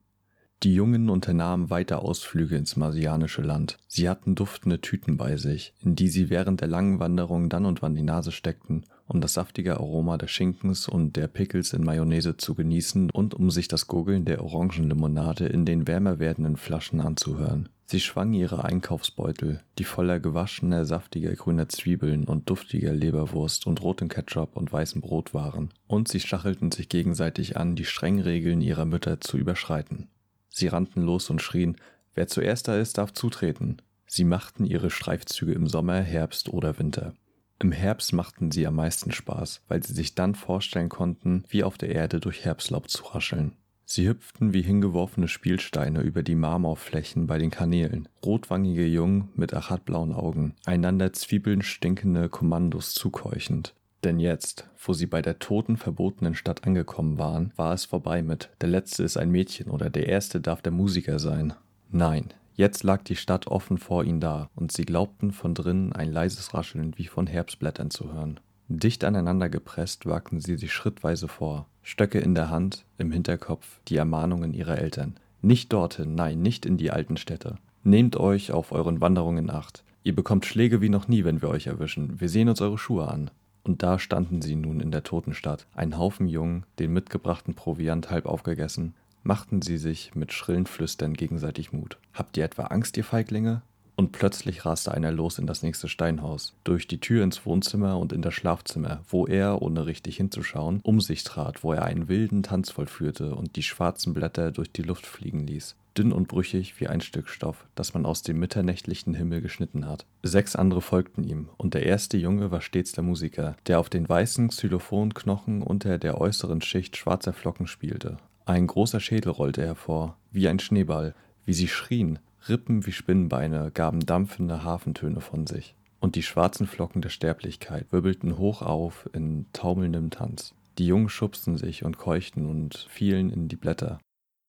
Die 0.64 0.74
Jungen 0.74 1.09
unternahmen 1.09 1.70
weiter 1.70 2.03
Ausflüge 2.03 2.57
ins 2.57 2.74
marsianische 2.74 3.43
Land. 3.43 3.78
Sie 3.86 4.09
hatten 4.09 4.34
duftende 4.34 4.80
Tüten 4.80 5.16
bei 5.16 5.36
sich, 5.36 5.74
in 5.80 5.95
die 5.95 6.09
sie 6.09 6.28
während 6.28 6.61
der 6.61 6.68
langen 6.68 6.99
Wanderung 6.99 7.49
dann 7.49 7.66
und 7.66 7.82
wann 7.82 7.95
die 7.95 8.03
Nase 8.03 8.32
steckten, 8.32 8.84
um 9.09 9.21
das 9.21 9.35
saftige 9.35 9.79
Aroma 9.79 10.19
des 10.19 10.31
Schinkens 10.31 10.87
und 10.87 11.17
der 11.17 11.27
Pickles 11.27 11.73
in 11.73 11.83
Mayonnaise 11.83 12.37
zu 12.37 12.55
genießen 12.55 13.11
und 13.11 13.35
um 13.35 13.51
sich 13.51 13.67
das 13.67 13.87
Gurgeln 13.87 14.25
der 14.25 14.45
Orangenlimonade 14.45 15.47
in 15.47 15.65
den 15.65 15.89
wärmer 15.89 16.19
werdenden 16.19 16.57
Flaschen 16.57 17.01
anzuhören. 17.01 17.71
Sie 17.87 18.01
schwangen 18.01 18.35
ihre 18.35 18.67
Einkaufsbeutel, 18.67 19.63
die 19.79 19.85
voller 19.85 20.21
gewaschener, 20.21 20.85
saftiger 20.85 21.35
grüner 21.35 21.71
Zwiebeln 21.71 22.25
und 22.25 22.51
duftiger 22.51 22.93
Leberwurst 22.93 23.67
und 23.67 23.81
rotem 23.81 24.11
Ketchup 24.11 24.59
und 24.59 24.71
weißem 24.71 25.01
Brot 25.01 25.33
waren, 25.33 25.71
und 25.87 26.07
sie 26.07 26.21
stachelten 26.21 26.71
sich 26.71 26.91
gegenseitig 26.91 27.57
an, 27.57 27.77
die 27.77 27.87
strengen 27.87 28.21
Regeln 28.21 28.61
ihrer 28.61 28.85
Mütter 28.85 29.23
zu 29.23 29.39
überschreiten. 29.39 30.09
Sie 30.51 30.69
rannten 30.69 31.01
los 31.01 31.31
und 31.31 31.41
schrien, 31.41 31.77
wer 32.15 32.27
zuerst 32.27 32.69
da 32.69 32.77
ist, 32.77 32.99
darf 32.99 33.15
zutreten. 33.15 33.79
Sie 34.07 34.25
machten 34.25 34.67
ihre 34.67 34.91
Streifzüge 34.91 35.53
im 35.53 35.67
Sommer, 35.67 36.01
Herbst 36.01 36.51
oder 36.51 36.79
Winter. 36.79 37.15
Im 37.61 37.73
Herbst 37.73 38.13
machten 38.13 38.53
sie 38.53 38.67
am 38.67 38.77
meisten 38.77 39.11
Spaß, 39.11 39.63
weil 39.67 39.83
sie 39.83 39.93
sich 39.93 40.15
dann 40.15 40.37
vorstellen 40.37 40.89
konnten, 40.89 41.45
wie 41.49 41.65
auf 41.65 41.77
der 41.77 41.89
Erde 41.91 42.21
durch 42.21 42.45
Herbstlaub 42.45 42.89
zu 42.89 43.05
rascheln. 43.05 43.53
Sie 43.85 44.07
hüpften 44.07 44.53
wie 44.53 44.63
hingeworfene 44.63 45.29
Spielsteine 45.29 46.03
über 46.03 46.23
die 46.23 46.35
Marmorflächen 46.35 47.27
bei 47.27 47.39
den 47.39 47.51
Kanälen, 47.51 48.07
rotwangige 48.25 48.87
Jungen 48.87 49.31
mit 49.35 49.55
achatblauen 49.55 50.13
Augen, 50.13 50.55
einander 50.67 51.15
Zwiebeln 51.15 51.63
stinkende 51.63 52.29
Kommandos 52.29 52.93
zukeuchend. 52.93 53.75
Denn 54.05 54.21
jetzt, 54.21 54.69
wo 54.77 54.93
sie 54.93 55.07
bei 55.07 55.23
der 55.23 55.39
toten, 55.39 55.77
verbotenen 55.77 56.35
Stadt 56.35 56.65
angekommen 56.65 57.19
waren, 57.19 57.53
war 57.57 57.73
es 57.73 57.87
vorbei 57.87 58.23
mit 58.23 58.51
der 58.61 58.69
Letzte 58.69 59.03
ist 59.03 59.17
ein 59.17 59.31
Mädchen 59.31 59.71
oder 59.71 59.91
der 59.91 60.07
Erste 60.07 60.41
darf 60.41 60.63
der 60.63 60.71
Musiker 60.71 61.19
sein. 61.19 61.55
Nein, 61.91 62.35
jetzt 62.59 62.83
lag 62.83 63.03
die 63.05 63.17
Stadt 63.17 63.47
offen 63.47 63.79
vor 63.79 64.05
ihnen 64.05 64.21
da, 64.21 64.51
und 64.55 64.73
sie 64.73 64.85
glaubten 64.85 65.33
von 65.33 65.55
drinnen 65.55 65.95
ein 65.95 66.13
leises 66.13 66.53
Rascheln 66.53 66.93
wie 66.99 67.07
von 67.07 67.27
Herbstblättern 67.27 67.91
zu 67.91 68.13
hören. 68.13 68.41
Dicht 68.69 69.05
aneinander 69.05 69.49
gepresst 69.49 70.05
wagten 70.05 70.41
sie 70.41 70.57
sich 70.57 70.75
schrittweise 70.75 71.27
vor, 71.27 71.67
Stöcke 71.83 72.19
in 72.19 72.35
der 72.35 72.51
Hand, 72.51 72.85
im 72.99 73.11
Hinterkopf 73.11 73.81
die 73.89 73.97
Ermahnungen 73.97 74.53
ihrer 74.53 74.77
Eltern. 74.77 75.15
Nicht 75.41 75.73
dorthin, 75.73 76.15
nein, 76.15 76.43
nicht 76.43 76.67
in 76.67 76.77
die 76.77 76.91
alten 76.91 77.17
Städte. 77.17 77.57
Nehmt 77.83 78.17
euch 78.17 78.53
auf 78.53 78.73
euren 78.73 79.01
Wanderungen 79.01 79.49
Acht. 79.49 79.85
Ihr 80.03 80.15
bekommt 80.15 80.45
Schläge 80.45 80.83
wie 80.83 80.91
noch 80.91 81.09
nie, 81.09 81.25
wenn 81.25 81.41
wir 81.41 81.49
euch 81.49 81.67
erwischen. 81.67 82.21
Wir 82.21 82.29
sehen 82.29 82.49
uns 82.49 82.61
eure 82.61 82.77
Schuhe 82.77 83.09
an. 83.09 83.31
Und 83.63 83.83
da 83.83 83.99
standen 83.99 84.43
sie 84.43 84.57
nun 84.57 84.81
in 84.81 84.91
der 84.91 85.03
toten 85.03 85.33
Stadt, 85.33 85.67
ein 85.75 85.97
Haufen 85.97 86.27
Jungen, 86.27 86.65
den 86.79 86.93
mitgebrachten 86.93 87.55
Proviant 87.55 88.11
halb 88.11 88.27
aufgegessen, 88.27 88.95
machten 89.29 89.61
sie 89.61 89.76
sich 89.76 90.14
mit 90.14 90.33
schrillen 90.33 90.64
Flüstern 90.64 91.12
gegenseitig 91.12 91.70
Mut. 91.70 91.99
Habt 92.14 92.39
ihr 92.39 92.45
etwa 92.45 92.64
Angst, 92.64 92.97
ihr 92.97 93.05
Feiglinge? 93.05 93.61
Und 93.95 94.12
plötzlich 94.12 94.64
raste 94.64 94.93
einer 94.93 95.12
los 95.12 95.39
in 95.39 95.47
das 95.47 95.62
nächste 95.62 95.89
Steinhaus, 95.89 96.55
durch 96.64 96.89
die 96.89 96.99
Tür 96.99 97.22
ins 97.24 97.45
Wohnzimmer 97.45 97.99
und 97.99 98.14
in 98.14 98.22
das 98.22 98.33
Schlafzimmer, 98.33 99.03
wo 99.11 99.26
er, 99.26 99.61
ohne 99.61 99.85
richtig 99.85 100.16
hinzuschauen, 100.16 100.81
um 100.83 101.03
sich 101.03 101.24
trat, 101.24 101.62
wo 101.62 101.74
er 101.74 101.85
einen 101.85 102.09
wilden 102.09 102.43
Tanz 102.43 102.70
vollführte 102.70 103.35
und 103.35 103.57
die 103.57 103.62
schwarzen 103.62 104.14
Blätter 104.14 104.51
durch 104.51 104.72
die 104.72 104.83
Luft 104.83 105.05
fliegen 105.05 105.47
ließ. 105.47 105.76
Dünn 105.99 106.12
und 106.12 106.29
brüchig 106.29 106.81
wie 106.81 106.87
ein 106.87 107.03
Stück 107.03 107.29
Stoff, 107.29 107.66
das 107.74 107.93
man 107.93 108.07
aus 108.07 108.22
dem 108.22 108.39
mitternächtlichen 108.39 109.12
Himmel 109.12 109.43
geschnitten 109.43 109.87
hat. 109.87 110.07
Sechs 110.22 110.57
andere 110.57 110.81
folgten 110.81 111.24
ihm, 111.24 111.51
und 111.59 111.74
der 111.74 111.85
erste 111.85 112.16
Junge 112.16 112.51
war 112.51 112.62
stets 112.62 112.93
der 112.93 113.05
Musiker, 113.05 113.57
der 113.66 113.79
auf 113.79 113.91
den 113.91 114.09
weißen 114.09 114.49
Xylophonknochen 114.49 115.62
unter 115.62 115.99
der 115.99 116.18
äußeren 116.18 116.62
Schicht 116.62 116.97
schwarzer 116.97 117.35
Flocken 117.35 117.66
spielte. 117.66 118.16
Ein 118.49 118.66
großer 118.66 118.99
Schädel 118.99 119.32
rollte 119.32 119.61
hervor, 119.61 120.16
wie 120.30 120.49
ein 120.49 120.59
Schneeball, 120.59 121.14
wie 121.44 121.53
sie 121.53 121.68
schrien, 121.68 122.18
Rippen 122.49 122.86
wie 122.86 122.92
Spinnenbeine 122.92 123.70
gaben 123.70 124.01
dampfende 124.07 124.64
Hafentöne 124.64 125.20
von 125.20 125.46
sich, 125.46 125.74
und 126.01 126.16
die 126.16 126.22
schwarzen 126.22 126.66
Flocken 126.66 127.03
der 127.03 127.11
Sterblichkeit 127.11 127.92
wirbelten 127.92 128.38
hoch 128.38 128.62
auf 128.62 129.07
in 129.12 129.44
taumelndem 129.53 130.09
Tanz. 130.09 130.55
Die 130.78 130.86
Jungen 130.86 131.11
schubsten 131.11 131.59
sich 131.59 131.84
und 131.84 131.99
keuchten 131.99 132.46
und 132.46 132.86
fielen 132.88 133.28
in 133.28 133.49
die 133.49 133.57
Blätter, 133.57 133.99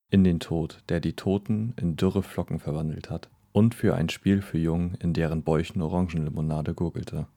in 0.09 0.23
den 0.23 0.39
Tod, 0.39 0.81
der 0.87 1.01
die 1.01 1.17
Toten 1.17 1.73
in 1.75 1.97
dürre 1.97 2.23
Flocken 2.23 2.59
verwandelt 2.59 3.09
hat, 3.09 3.27
und 3.51 3.75
für 3.75 3.95
ein 3.95 4.07
Spiel 4.07 4.41
für 4.41 4.59
Jungen, 4.59 4.95
in 5.01 5.11
deren 5.11 5.43
Bäuchen 5.43 5.81
Orangenlimonade 5.81 6.73
gurgelte. 6.73 7.27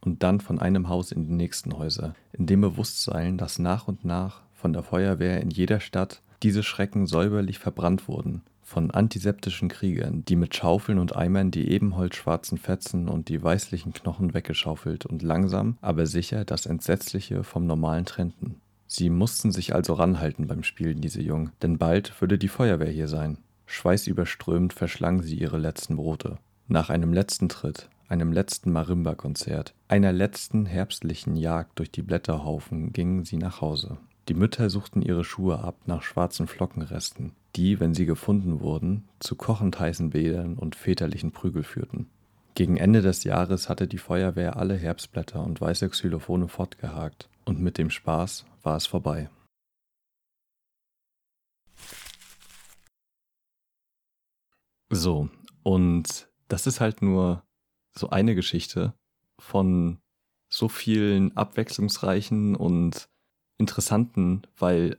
Und 0.00 0.22
dann 0.22 0.40
von 0.40 0.60
einem 0.60 0.88
Haus 0.88 1.10
in 1.10 1.24
die 1.24 1.32
nächsten 1.32 1.76
Häuser, 1.76 2.14
in 2.32 2.46
dem 2.46 2.60
Bewusstsein, 2.60 3.38
dass 3.38 3.58
nach 3.58 3.88
und 3.88 4.04
nach 4.04 4.42
von 4.62 4.72
der 4.72 4.84
Feuerwehr 4.84 5.40
in 5.40 5.50
jeder 5.50 5.80
Stadt 5.80 6.22
diese 6.44 6.62
Schrecken 6.62 7.06
säuberlich 7.06 7.58
verbrannt 7.58 8.06
wurden, 8.06 8.42
von 8.62 8.92
antiseptischen 8.92 9.68
Kriegern, 9.68 10.24
die 10.24 10.36
mit 10.36 10.54
Schaufeln 10.54 11.00
und 11.00 11.16
Eimern 11.16 11.50
die 11.50 11.68
ebenholzschwarzen 11.68 12.58
Fetzen 12.58 13.08
und 13.08 13.28
die 13.28 13.42
weißlichen 13.42 13.92
Knochen 13.92 14.34
weggeschaufelt 14.34 15.04
und 15.04 15.22
langsam, 15.22 15.78
aber 15.80 16.06
sicher 16.06 16.44
das 16.44 16.66
Entsetzliche 16.66 17.42
vom 17.42 17.66
Normalen 17.66 18.04
trennten. 18.04 18.60
Sie 18.86 19.10
mussten 19.10 19.50
sich 19.50 19.74
also 19.74 19.94
ranhalten 19.94 20.46
beim 20.46 20.62
Spielen, 20.62 21.00
diese 21.00 21.22
Jungen, 21.22 21.50
denn 21.60 21.76
bald 21.76 22.20
würde 22.20 22.38
die 22.38 22.48
Feuerwehr 22.48 22.90
hier 22.90 23.08
sein. 23.08 23.38
Schweißüberströmt 23.66 24.72
verschlangen 24.72 25.22
sie 25.22 25.38
ihre 25.38 25.58
letzten 25.58 25.96
Brote. 25.96 26.38
Nach 26.68 26.88
einem 26.88 27.12
letzten 27.12 27.48
Tritt, 27.48 27.88
einem 28.08 28.32
letzten 28.32 28.70
Marimba-Konzert, 28.70 29.74
einer 29.88 30.12
letzten 30.12 30.66
herbstlichen 30.66 31.34
Jagd 31.34 31.80
durch 31.80 31.90
die 31.90 32.02
Blätterhaufen 32.02 32.92
gingen 32.92 33.24
sie 33.24 33.38
nach 33.38 33.60
Hause. 33.60 33.98
Die 34.28 34.34
Mütter 34.34 34.70
suchten 34.70 35.02
ihre 35.02 35.24
Schuhe 35.24 35.58
ab 35.58 35.76
nach 35.86 36.02
schwarzen 36.02 36.46
Flockenresten, 36.46 37.32
die, 37.56 37.80
wenn 37.80 37.92
sie 37.92 38.06
gefunden 38.06 38.60
wurden, 38.60 39.08
zu 39.18 39.34
kochend 39.34 39.80
heißen 39.80 40.10
Bädern 40.10 40.56
und 40.56 40.76
väterlichen 40.76 41.32
Prügel 41.32 41.64
führten. 41.64 42.08
Gegen 42.54 42.76
Ende 42.76 43.02
des 43.02 43.24
Jahres 43.24 43.68
hatte 43.68 43.88
die 43.88 43.98
Feuerwehr 43.98 44.56
alle 44.56 44.76
Herbstblätter 44.76 45.42
und 45.42 45.60
weiße 45.60 45.88
Xylophone 45.88 46.48
fortgehakt, 46.48 47.28
und 47.44 47.60
mit 47.60 47.78
dem 47.78 47.90
Spaß 47.90 48.46
war 48.62 48.76
es 48.76 48.86
vorbei. 48.86 49.28
So, 54.90 55.30
und 55.62 56.28
das 56.48 56.66
ist 56.66 56.80
halt 56.80 57.02
nur 57.02 57.42
so 57.92 58.10
eine 58.10 58.34
Geschichte 58.34 58.94
von 59.40 59.98
so 60.48 60.68
vielen 60.68 61.34
abwechslungsreichen 61.36 62.54
und 62.54 63.08
interessanten, 63.62 64.42
weil, 64.58 64.98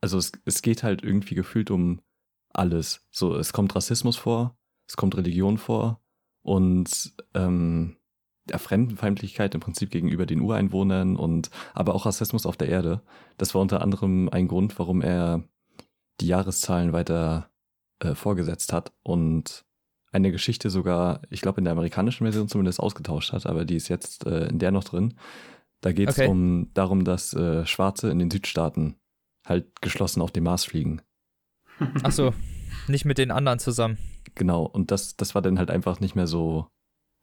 also 0.00 0.18
es, 0.18 0.32
es 0.44 0.62
geht 0.62 0.82
halt 0.82 1.02
irgendwie 1.02 1.34
gefühlt 1.34 1.70
um 1.70 2.00
alles. 2.52 3.06
So, 3.10 3.34
es 3.36 3.52
kommt 3.52 3.74
Rassismus 3.74 4.16
vor, 4.16 4.56
es 4.86 4.96
kommt 4.96 5.16
Religion 5.16 5.58
vor 5.58 6.00
und 6.42 7.14
ähm, 7.34 7.96
ja, 8.50 8.58
Fremdenfeindlichkeit 8.58 9.54
im 9.54 9.60
Prinzip 9.60 9.90
gegenüber 9.90 10.26
den 10.26 10.40
Ureinwohnern 10.40 11.16
und 11.16 11.50
aber 11.74 11.94
auch 11.94 12.06
Rassismus 12.06 12.46
auf 12.46 12.56
der 12.56 12.68
Erde. 12.68 13.02
Das 13.38 13.54
war 13.54 13.62
unter 13.62 13.80
anderem 13.82 14.28
ein 14.28 14.48
Grund, 14.48 14.78
warum 14.78 15.00
er 15.00 15.44
die 16.20 16.26
Jahreszahlen 16.26 16.92
weiter 16.92 17.50
äh, 18.00 18.14
vorgesetzt 18.14 18.72
hat 18.72 18.92
und 19.02 19.64
eine 20.12 20.30
Geschichte 20.30 20.68
sogar, 20.70 21.22
ich 21.30 21.40
glaube 21.40 21.58
in 21.58 21.64
der 21.64 21.72
amerikanischen 21.72 22.24
Version 22.24 22.48
zumindest 22.48 22.80
ausgetauscht 22.80 23.32
hat, 23.32 23.46
aber 23.46 23.64
die 23.64 23.76
ist 23.76 23.88
jetzt 23.88 24.26
äh, 24.26 24.46
in 24.48 24.58
der 24.58 24.70
noch 24.70 24.84
drin. 24.84 25.14
Da 25.82 25.92
geht 25.92 26.08
es 26.08 26.18
Okay. 26.18 26.28
um 26.28 26.70
darum, 26.72 27.04
dass 27.04 27.34
äh, 27.34 27.66
Schwarze 27.66 28.10
in 28.10 28.18
den 28.18 28.30
Südstaaten 28.30 28.96
halt 29.46 29.82
geschlossen 29.82 30.22
auf 30.22 30.30
den 30.30 30.44
Mars 30.44 30.64
fliegen. 30.64 31.02
Ach 32.02 32.12
so, 32.12 32.32
nicht 32.88 33.04
mit 33.04 33.18
den 33.18 33.30
anderen 33.30 33.58
zusammen. 33.58 33.98
Genau, 34.34 34.62
und 34.64 34.90
das, 34.90 35.16
das 35.16 35.34
war 35.34 35.42
dann 35.42 35.58
halt 35.58 35.70
einfach 35.70 36.00
nicht 36.00 36.14
mehr 36.14 36.26
so 36.26 36.68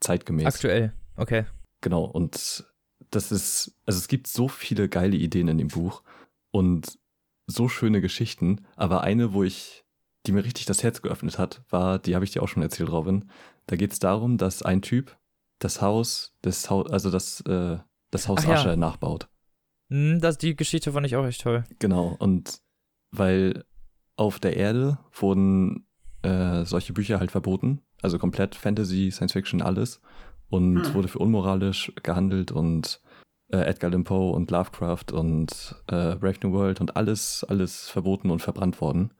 zeitgemäß. 0.01 0.45
Aktuell. 0.45 0.93
Okay. 1.15 1.45
Genau, 1.81 2.03
und 2.03 2.65
das 3.09 3.31
ist, 3.31 3.75
also 3.85 3.97
es 3.97 4.07
gibt 4.07 4.27
so 4.27 4.47
viele 4.47 4.89
geile 4.89 5.15
Ideen 5.15 5.47
in 5.47 5.57
dem 5.57 5.69
Buch 5.69 6.03
und 6.51 6.99
so 7.47 7.69
schöne 7.69 8.01
Geschichten, 8.01 8.65
aber 8.75 9.01
eine, 9.01 9.33
wo 9.33 9.43
ich, 9.43 9.85
die 10.27 10.33
mir 10.33 10.43
richtig 10.43 10.65
das 10.65 10.83
Herz 10.83 11.01
geöffnet 11.01 11.39
hat, 11.39 11.63
war, 11.69 11.97
die 11.97 12.13
habe 12.13 12.25
ich 12.25 12.31
dir 12.31 12.43
auch 12.43 12.47
schon 12.49 12.61
erzählt, 12.61 12.91
Robin. 12.91 13.31
Da 13.67 13.75
geht 13.77 13.93
es 13.93 13.99
darum, 13.99 14.37
dass 14.37 14.61
ein 14.61 14.81
Typ 14.81 15.17
das 15.59 15.81
Haus, 15.81 16.35
das 16.41 16.69
Haus, 16.69 16.91
also 16.91 17.09
das, 17.09 17.41
äh, 17.41 17.79
das 18.11 18.27
Haus 18.27 18.39
Ach 18.39 18.49
ja. 18.49 18.53
Ascher 18.55 18.75
nachbaut. 18.75 19.27
Hm, 19.89 20.19
das, 20.21 20.37
die 20.37 20.55
Geschichte 20.55 20.91
fand 20.93 21.05
ich 21.05 21.15
auch 21.15 21.25
echt 21.25 21.41
toll. 21.41 21.63
Genau, 21.79 22.15
und 22.19 22.61
weil 23.11 23.65
auf 24.15 24.39
der 24.39 24.55
Erde 24.57 24.99
wurden 25.13 25.87
äh, 26.21 26.63
solche 26.65 26.93
Bücher 26.93 27.19
halt 27.19 27.31
verboten, 27.31 27.81
also 28.01 28.19
komplett 28.19 28.55
Fantasy, 28.55 29.09
Science 29.11 29.33
Fiction, 29.33 29.61
alles, 29.61 30.01
und 30.49 30.87
Hm. 30.87 30.93
wurde 30.93 31.07
für 31.07 31.19
unmoralisch 31.19 31.91
gehandelt 32.03 32.51
und 32.51 33.01
äh, 33.51 33.57
Edgar 33.57 33.89
Allan 33.89 34.03
Poe 34.03 34.31
und 34.31 34.51
Lovecraft 34.51 35.11
und 35.11 35.75
äh, 35.87 36.15
Brave 36.15 36.37
New 36.43 36.51
World 36.51 36.81
und 36.81 36.95
alles, 36.95 37.43
alles 37.47 37.89
verboten 37.89 38.29
und 38.29 38.41
verbrannt 38.41 38.79
worden. 38.81 39.11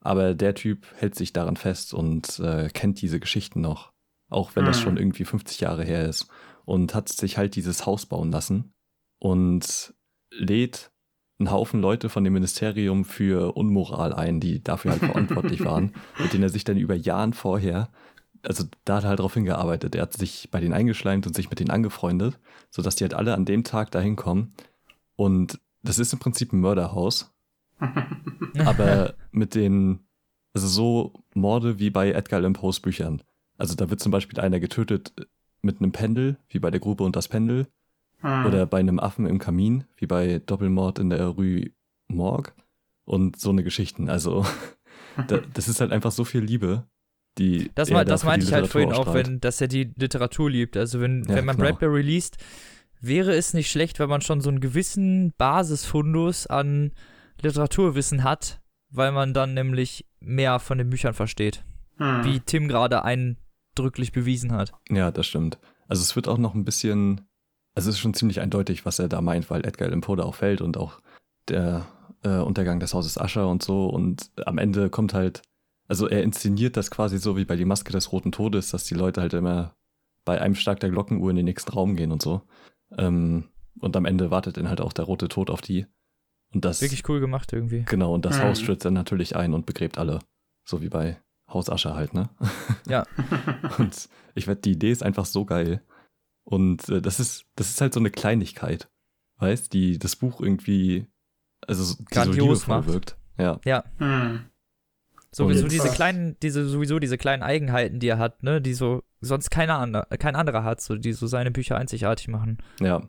Aber 0.00 0.34
der 0.34 0.54
Typ 0.54 0.86
hält 0.96 1.14
sich 1.14 1.32
daran 1.32 1.56
fest 1.56 1.94
und 1.94 2.38
äh, 2.40 2.68
kennt 2.72 3.00
diese 3.00 3.18
Geschichten 3.20 3.60
noch, 3.60 3.92
auch 4.28 4.56
wenn 4.56 4.64
das 4.64 4.76
Hm. 4.76 4.82
schon 4.82 4.96
irgendwie 4.98 5.24
50 5.24 5.60
Jahre 5.60 5.84
her 5.84 6.06
ist 6.06 6.28
und 6.68 6.94
hat 6.94 7.08
sich 7.08 7.38
halt 7.38 7.56
dieses 7.56 7.86
Haus 7.86 8.04
bauen 8.04 8.30
lassen 8.30 8.74
und 9.18 9.94
lädt 10.30 10.90
einen 11.38 11.50
Haufen 11.50 11.80
Leute 11.80 12.10
von 12.10 12.24
dem 12.24 12.34
Ministerium 12.34 13.06
für 13.06 13.56
Unmoral 13.56 14.12
ein, 14.12 14.38
die 14.38 14.62
dafür 14.62 14.90
halt 14.90 15.00
verantwortlich 15.00 15.64
waren, 15.64 15.94
mit 16.18 16.34
denen 16.34 16.42
er 16.42 16.50
sich 16.50 16.64
dann 16.64 16.76
über 16.76 16.94
Jahren 16.94 17.32
vorher, 17.32 17.88
also 18.42 18.64
da 18.84 18.96
hat 18.96 19.04
er 19.04 19.08
halt 19.08 19.20
drauf 19.20 19.32
hingearbeitet. 19.32 19.94
Er 19.94 20.02
hat 20.02 20.12
sich 20.12 20.50
bei 20.50 20.60
denen 20.60 20.74
eingeschleimt 20.74 21.26
und 21.26 21.34
sich 21.34 21.48
mit 21.48 21.58
denen 21.58 21.70
angefreundet, 21.70 22.38
sodass 22.70 22.96
die 22.96 23.04
halt 23.04 23.14
alle 23.14 23.34
an 23.34 23.46
dem 23.46 23.64
Tag 23.64 23.90
dahin 23.90 24.16
kommen. 24.16 24.52
Und 25.16 25.58
das 25.82 25.98
ist 25.98 26.12
im 26.12 26.18
Prinzip 26.18 26.52
ein 26.52 26.60
Mörderhaus, 26.60 27.34
aber 28.58 29.14
mit 29.30 29.54
den, 29.54 30.00
also 30.52 30.66
so 30.66 31.24
Morde 31.32 31.78
wie 31.78 31.88
bei 31.88 32.10
Edgar 32.10 32.40
Allan 32.40 32.52
Poes 32.52 32.80
Büchern. 32.80 33.22
Also 33.56 33.74
da 33.74 33.88
wird 33.88 34.00
zum 34.00 34.12
Beispiel 34.12 34.38
einer 34.38 34.60
getötet 34.60 35.14
mit 35.62 35.80
einem 35.80 35.92
Pendel, 35.92 36.36
wie 36.48 36.58
bei 36.58 36.70
der 36.70 36.80
Grube 36.80 37.04
und 37.04 37.16
das 37.16 37.28
Pendel. 37.28 37.66
Hm. 38.20 38.46
Oder 38.46 38.66
bei 38.66 38.78
einem 38.78 38.98
Affen 38.98 39.26
im 39.26 39.38
Kamin, 39.38 39.84
wie 39.96 40.06
bei 40.06 40.40
Doppelmord 40.44 40.98
in 40.98 41.10
der 41.10 41.26
Rue 41.26 41.70
Morgue. 42.08 42.52
Und 43.04 43.38
so 43.38 43.50
eine 43.50 43.62
Geschichten. 43.62 44.08
Also, 44.08 44.44
da, 45.28 45.40
das 45.54 45.68
ist 45.68 45.80
halt 45.80 45.92
einfach 45.92 46.10
so 46.10 46.24
viel 46.24 46.42
Liebe, 46.42 46.84
die. 47.38 47.70
Das, 47.74 47.88
da 47.88 48.04
das 48.04 48.24
meinte 48.24 48.46
ich 48.46 48.52
halt 48.52 48.66
vorhin 48.66 48.92
auch, 48.92 49.14
wenn, 49.14 49.40
dass 49.40 49.60
er 49.60 49.68
die 49.68 49.92
Literatur 49.96 50.50
liebt. 50.50 50.76
Also 50.76 51.00
wenn, 51.00 51.24
Ja, 51.24 51.36
wenn 51.36 51.44
man 51.44 51.56
genau. 51.56 51.68
Bradbury 51.68 52.02
liest, 52.02 52.38
wäre 53.00 53.34
es 53.34 53.54
nicht 53.54 53.70
schlecht, 53.70 53.98
wenn 53.98 54.08
man 54.08 54.20
schon 54.20 54.40
so 54.40 54.50
einen 54.50 54.60
gewissen 54.60 55.32
Basisfundus 55.38 56.46
an 56.46 56.92
Literaturwissen 57.40 58.24
hat, 58.24 58.60
weil 58.90 59.12
man 59.12 59.32
dann 59.32 59.54
nämlich 59.54 60.06
mehr 60.20 60.58
von 60.58 60.78
den 60.78 60.90
Büchern 60.90 61.14
versteht. 61.14 61.64
Hm. 61.98 62.24
Wie 62.24 62.40
Tim 62.40 62.68
gerade 62.68 63.04
eindrücklich 63.78 64.12
bewiesen 64.12 64.52
hat. 64.52 64.72
Ja, 64.90 65.10
das 65.10 65.26
stimmt. 65.26 65.58
Also, 65.88 66.02
es 66.02 66.16
wird 66.16 66.28
auch 66.28 66.38
noch 66.38 66.54
ein 66.54 66.64
bisschen. 66.64 67.22
Also, 67.74 67.90
es 67.90 67.96
ist 67.96 68.00
schon 68.00 68.14
ziemlich 68.14 68.40
eindeutig, 68.40 68.84
was 68.84 68.98
er 68.98 69.08
da 69.08 69.20
meint, 69.20 69.50
weil 69.50 69.64
Edgar 69.64 69.88
Allan 69.88 70.00
Poe 70.00 70.16
da 70.16 70.24
auch 70.24 70.34
fällt 70.34 70.60
und 70.60 70.76
auch 70.76 71.00
der 71.48 71.86
äh, 72.22 72.38
Untergang 72.38 72.80
des 72.80 72.92
Hauses 72.94 73.18
Ascher 73.18 73.48
und 73.48 73.62
so. 73.62 73.86
Und 73.86 74.30
am 74.44 74.58
Ende 74.58 74.90
kommt 74.90 75.14
halt. 75.14 75.42
Also, 75.86 76.06
er 76.08 76.22
inszeniert 76.22 76.76
das 76.76 76.90
quasi 76.90 77.18
so 77.18 77.36
wie 77.36 77.44
bei 77.46 77.56
Die 77.56 77.64
Maske 77.64 77.92
des 77.92 78.12
Roten 78.12 78.32
Todes, 78.32 78.70
dass 78.70 78.84
die 78.84 78.94
Leute 78.94 79.22
halt 79.22 79.32
immer 79.32 79.74
bei 80.24 80.40
einem 80.40 80.54
Schlag 80.54 80.80
der 80.80 80.90
Glockenuhr 80.90 81.30
in 81.30 81.36
den 81.36 81.46
nächsten 81.46 81.72
Raum 81.72 81.96
gehen 81.96 82.12
und 82.12 82.20
so. 82.20 82.42
Ähm, 82.98 83.44
und 83.80 83.96
am 83.96 84.04
Ende 84.04 84.30
wartet 84.30 84.56
dann 84.58 84.68
halt 84.68 84.80
auch 84.82 84.92
der 84.92 85.06
rote 85.06 85.28
Tod 85.28 85.48
auf 85.48 85.62
die. 85.62 85.86
Und 86.52 86.64
das. 86.64 86.82
Wirklich 86.82 87.08
cool 87.08 87.20
gemacht 87.20 87.52
irgendwie. 87.52 87.84
Genau, 87.88 88.12
und 88.12 88.24
das 88.24 88.38
Mhm. 88.38 88.42
Haus 88.42 88.60
stürzt 88.60 88.84
dann 88.84 88.94
natürlich 88.94 89.36
ein 89.36 89.54
und 89.54 89.64
begräbt 89.64 89.96
alle. 89.98 90.18
So 90.64 90.82
wie 90.82 90.88
bei 90.90 91.18
Haus 91.48 91.70
Ascher 91.70 91.94
halt, 91.94 92.12
ne? 92.14 92.28
Ja. 92.86 93.04
Und 93.78 94.08
ich 94.34 94.46
werde, 94.46 94.60
die 94.60 94.72
Idee 94.72 94.90
ist 94.90 95.02
einfach 95.02 95.24
so 95.26 95.44
geil. 95.44 95.82
Und 96.44 96.88
äh, 96.88 97.00
das 97.02 97.20
ist, 97.20 97.46
das 97.56 97.70
ist 97.70 97.80
halt 97.80 97.94
so 97.94 98.00
eine 98.00 98.10
Kleinigkeit, 98.10 98.90
weißt, 99.38 99.72
die 99.72 99.98
das 99.98 100.16
Buch 100.16 100.40
irgendwie, 100.40 101.06
also 101.66 101.84
so- 101.84 101.94
die 101.96 102.02
so 102.02 102.08
Grandios 102.10 102.66
macht. 102.66 102.86
wirkt. 102.88 103.16
Ja, 103.38 103.84
Hm. 103.98 104.44
Sowieso 105.30 105.64
Und- 105.64 105.72
diese 105.72 105.88
kleinen, 105.90 106.36
diese, 106.40 106.66
sowieso 106.66 106.98
diese 106.98 107.18
kleinen 107.18 107.42
Eigenheiten, 107.42 108.00
die 108.00 108.08
er 108.08 108.18
hat, 108.18 108.42
ne, 108.42 108.60
die 108.62 108.72
so 108.74 109.02
sonst 109.20 109.50
keiner 109.50 109.78
andere, 109.78 110.06
kein 110.18 110.34
anderer 110.36 110.64
hat, 110.64 110.80
so 110.80 110.96
die 110.96 111.12
so 111.12 111.26
seine 111.26 111.50
Bücher 111.50 111.76
einzigartig 111.76 112.28
machen. 112.28 112.58
ja, 112.80 113.02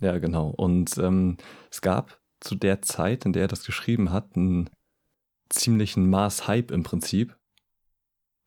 ja, 0.00 0.18
genau. 0.18 0.48
Und 0.48 0.96
ähm, 0.98 1.36
es 1.70 1.80
gab 1.82 2.18
zu 2.40 2.54
der 2.54 2.80
Zeit, 2.82 3.24
in 3.26 3.32
der 3.34 3.42
er 3.42 3.48
das 3.48 3.64
geschrieben 3.64 4.10
hat, 4.10 4.34
einen 4.34 4.70
ziemlichen 5.50 6.08
Mars-Hype 6.08 6.70
im 6.70 6.82
Prinzip. 6.82 7.36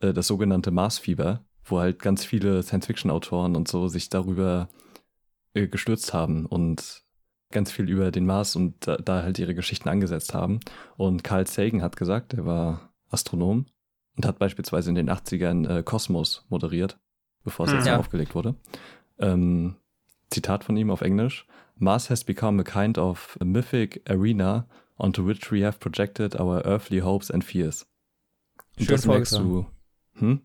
Äh, 0.04 0.14
das 0.14 0.28
sogenannte 0.28 0.72
Mars-Fieber, 0.72 1.44
wo 1.64 1.80
halt 1.80 2.00
ganz 2.00 2.26
viele 2.26 2.62
Science-Fiction-Autoren 2.62 3.56
und 3.56 3.68
so 3.68 3.88
sich 3.88 4.10
darüber 4.10 4.70
äh, 5.54 5.68
gestürzt 5.68 6.14
haben 6.14 6.46
und 6.46 7.04
ganz 7.52 7.72
viel 7.72 7.90
über 7.90 8.12
den 8.12 8.26
Mars 8.26 8.56
und 8.56 8.76
da, 8.88 8.98
da 8.98 9.22
halt 9.24 9.40
ihre 9.40 9.56
Geschichten 9.56 9.88
angesetzt 9.88 10.34
haben. 10.34 10.60
Und 10.98 11.24
Carl 11.24 11.48
Sagan 11.48 11.82
hat 11.82 11.96
gesagt, 11.96 12.34
er 12.34 12.46
war 12.46 12.94
Astronom 13.10 13.68
und 14.18 14.26
hat 14.26 14.40
beispielsweise 14.40 14.90
in 14.90 14.96
den 14.96 15.10
80ern 15.10 15.70
äh, 15.80 15.84
Kosmos 15.84 16.46
moderiert, 16.50 17.00
bevor 17.44 17.68
es 17.68 17.74
jetzt 17.74 17.86
Ja. 17.88 17.98
aufgelegt 17.98 18.36
wurde. 18.36 18.56
Ähm, 19.20 19.76
Zitat 20.32 20.64
von 20.64 20.76
ihm 20.76 20.90
auf 20.90 21.02
Englisch. 21.02 21.46
Mars 21.76 22.10
has 22.10 22.24
become 22.24 22.60
a 22.62 22.64
kind 22.64 22.98
of 22.98 23.38
mythic 23.44 24.02
arena 24.10 24.68
onto 24.98 25.26
which 25.26 25.52
we 25.52 25.64
have 25.66 25.78
projected 25.80 26.40
our 26.40 26.66
earthly 26.66 27.00
hopes 27.00 27.30
and 27.30 27.44
fears. 27.44 27.86
Und 28.78 28.86
Schön 28.86 28.96
das 28.96 29.06
merkst 29.06 29.34
du. 29.34 29.68
Hm? 30.16 30.42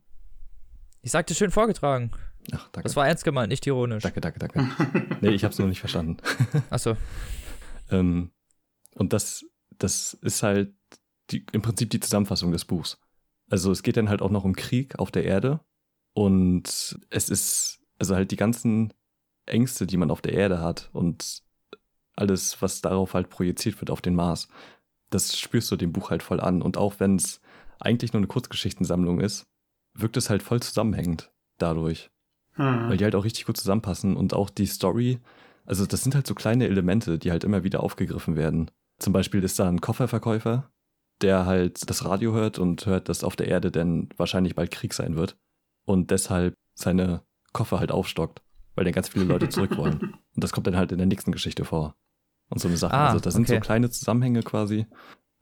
Ich 1.02 1.10
sagte 1.10 1.34
schön 1.34 1.50
vorgetragen. 1.50 2.10
Ach, 2.52 2.68
danke. 2.72 2.82
Das 2.88 2.96
war 2.96 3.06
ernst 3.06 3.24
gemeint, 3.24 3.50
nicht 3.50 3.66
ironisch. 3.66 4.02
danke, 4.02 4.20
danke, 4.20 4.38
danke. 4.38 5.16
Nee, 5.20 5.30
ich 5.30 5.44
hab's 5.44 5.58
noch 5.58 5.66
nicht 5.66 5.80
verstanden. 5.80 6.18
Achso. 6.70 6.96
Ähm, 7.90 8.30
und 8.94 9.12
das, 9.12 9.44
das 9.78 10.14
ist 10.14 10.42
halt 10.42 10.72
die, 11.30 11.44
im 11.52 11.62
Prinzip 11.62 11.90
die 11.90 12.00
Zusammenfassung 12.00 12.52
des 12.52 12.64
Buchs. 12.64 12.98
Also 13.50 13.70
es 13.70 13.82
geht 13.82 13.96
dann 13.96 14.08
halt 14.08 14.22
auch 14.22 14.30
noch 14.30 14.44
um 14.44 14.54
Krieg 14.54 14.98
auf 14.98 15.10
der 15.10 15.24
Erde 15.24 15.60
und 16.14 16.98
es 17.10 17.28
ist, 17.28 17.80
also 17.98 18.14
halt 18.14 18.30
die 18.30 18.36
ganzen 18.36 18.92
Ängste, 19.46 19.86
die 19.86 19.96
man 19.96 20.10
auf 20.10 20.20
der 20.20 20.34
Erde 20.34 20.60
hat 20.60 20.90
und 20.92 21.42
alles, 22.16 22.60
was 22.60 22.80
darauf 22.80 23.14
halt 23.14 23.30
projiziert 23.30 23.80
wird 23.80 23.90
auf 23.90 24.00
den 24.00 24.14
Mars, 24.14 24.48
das 25.10 25.38
spürst 25.38 25.70
du 25.70 25.76
dem 25.76 25.92
Buch 25.92 26.10
halt 26.10 26.22
voll 26.22 26.40
an. 26.40 26.62
Und 26.62 26.76
auch 26.76 26.94
wenn 26.98 27.16
es 27.16 27.40
eigentlich 27.78 28.12
nur 28.12 28.20
eine 28.20 28.26
Kurzgeschichtensammlung 28.26 29.20
ist, 29.20 29.46
wirkt 30.00 30.16
es 30.16 30.30
halt 30.30 30.42
voll 30.42 30.60
zusammenhängend 30.60 31.30
dadurch 31.58 32.10
Hm. 32.58 32.90
weil 32.90 32.96
die 32.96 33.04
halt 33.04 33.14
auch 33.14 33.24
richtig 33.24 33.46
gut 33.46 33.56
zusammenpassen 33.56 34.16
und 34.16 34.34
auch 34.34 34.50
die 34.50 34.66
Story, 34.66 35.20
also 35.64 35.86
das 35.86 36.02
sind 36.02 36.16
halt 36.16 36.26
so 36.26 36.34
kleine 36.34 36.66
Elemente, 36.66 37.16
die 37.18 37.30
halt 37.30 37.44
immer 37.44 37.62
wieder 37.62 37.82
aufgegriffen 37.84 38.34
werden. 38.34 38.70
Zum 38.98 39.12
Beispiel 39.12 39.44
ist 39.44 39.60
da 39.60 39.68
ein 39.68 39.80
Kofferverkäufer, 39.80 40.68
der 41.22 41.46
halt 41.46 41.88
das 41.88 42.04
Radio 42.04 42.32
hört 42.32 42.58
und 42.58 42.84
hört, 42.84 43.08
dass 43.08 43.22
auf 43.22 43.36
der 43.36 43.46
Erde 43.46 43.70
denn 43.70 44.08
wahrscheinlich 44.16 44.56
bald 44.56 44.72
Krieg 44.72 44.92
sein 44.92 45.14
wird 45.14 45.36
und 45.86 46.10
deshalb 46.10 46.54
seine 46.74 47.22
Koffer 47.52 47.78
halt 47.78 47.92
aufstockt, 47.92 48.42
weil 48.74 48.84
dann 48.84 48.92
ganz 48.92 49.08
viele 49.08 49.24
Leute 49.24 49.48
zurück 49.50 49.76
wollen. 49.76 50.16
Und 50.34 50.44
das 50.44 50.50
kommt 50.50 50.66
dann 50.66 50.76
halt 50.76 50.90
in 50.90 50.98
der 50.98 51.06
nächsten 51.06 51.30
Geschichte 51.30 51.64
vor. 51.64 51.94
Und 52.50 52.60
so 52.60 52.66
eine 52.66 52.76
Sache. 52.76 52.94
Ah, 52.94 53.08
also 53.08 53.20
das 53.20 53.34
sind 53.34 53.46
so 53.46 53.54
okay. 53.54 53.62
kleine 53.62 53.88
Zusammenhänge 53.90 54.42
quasi. 54.42 54.86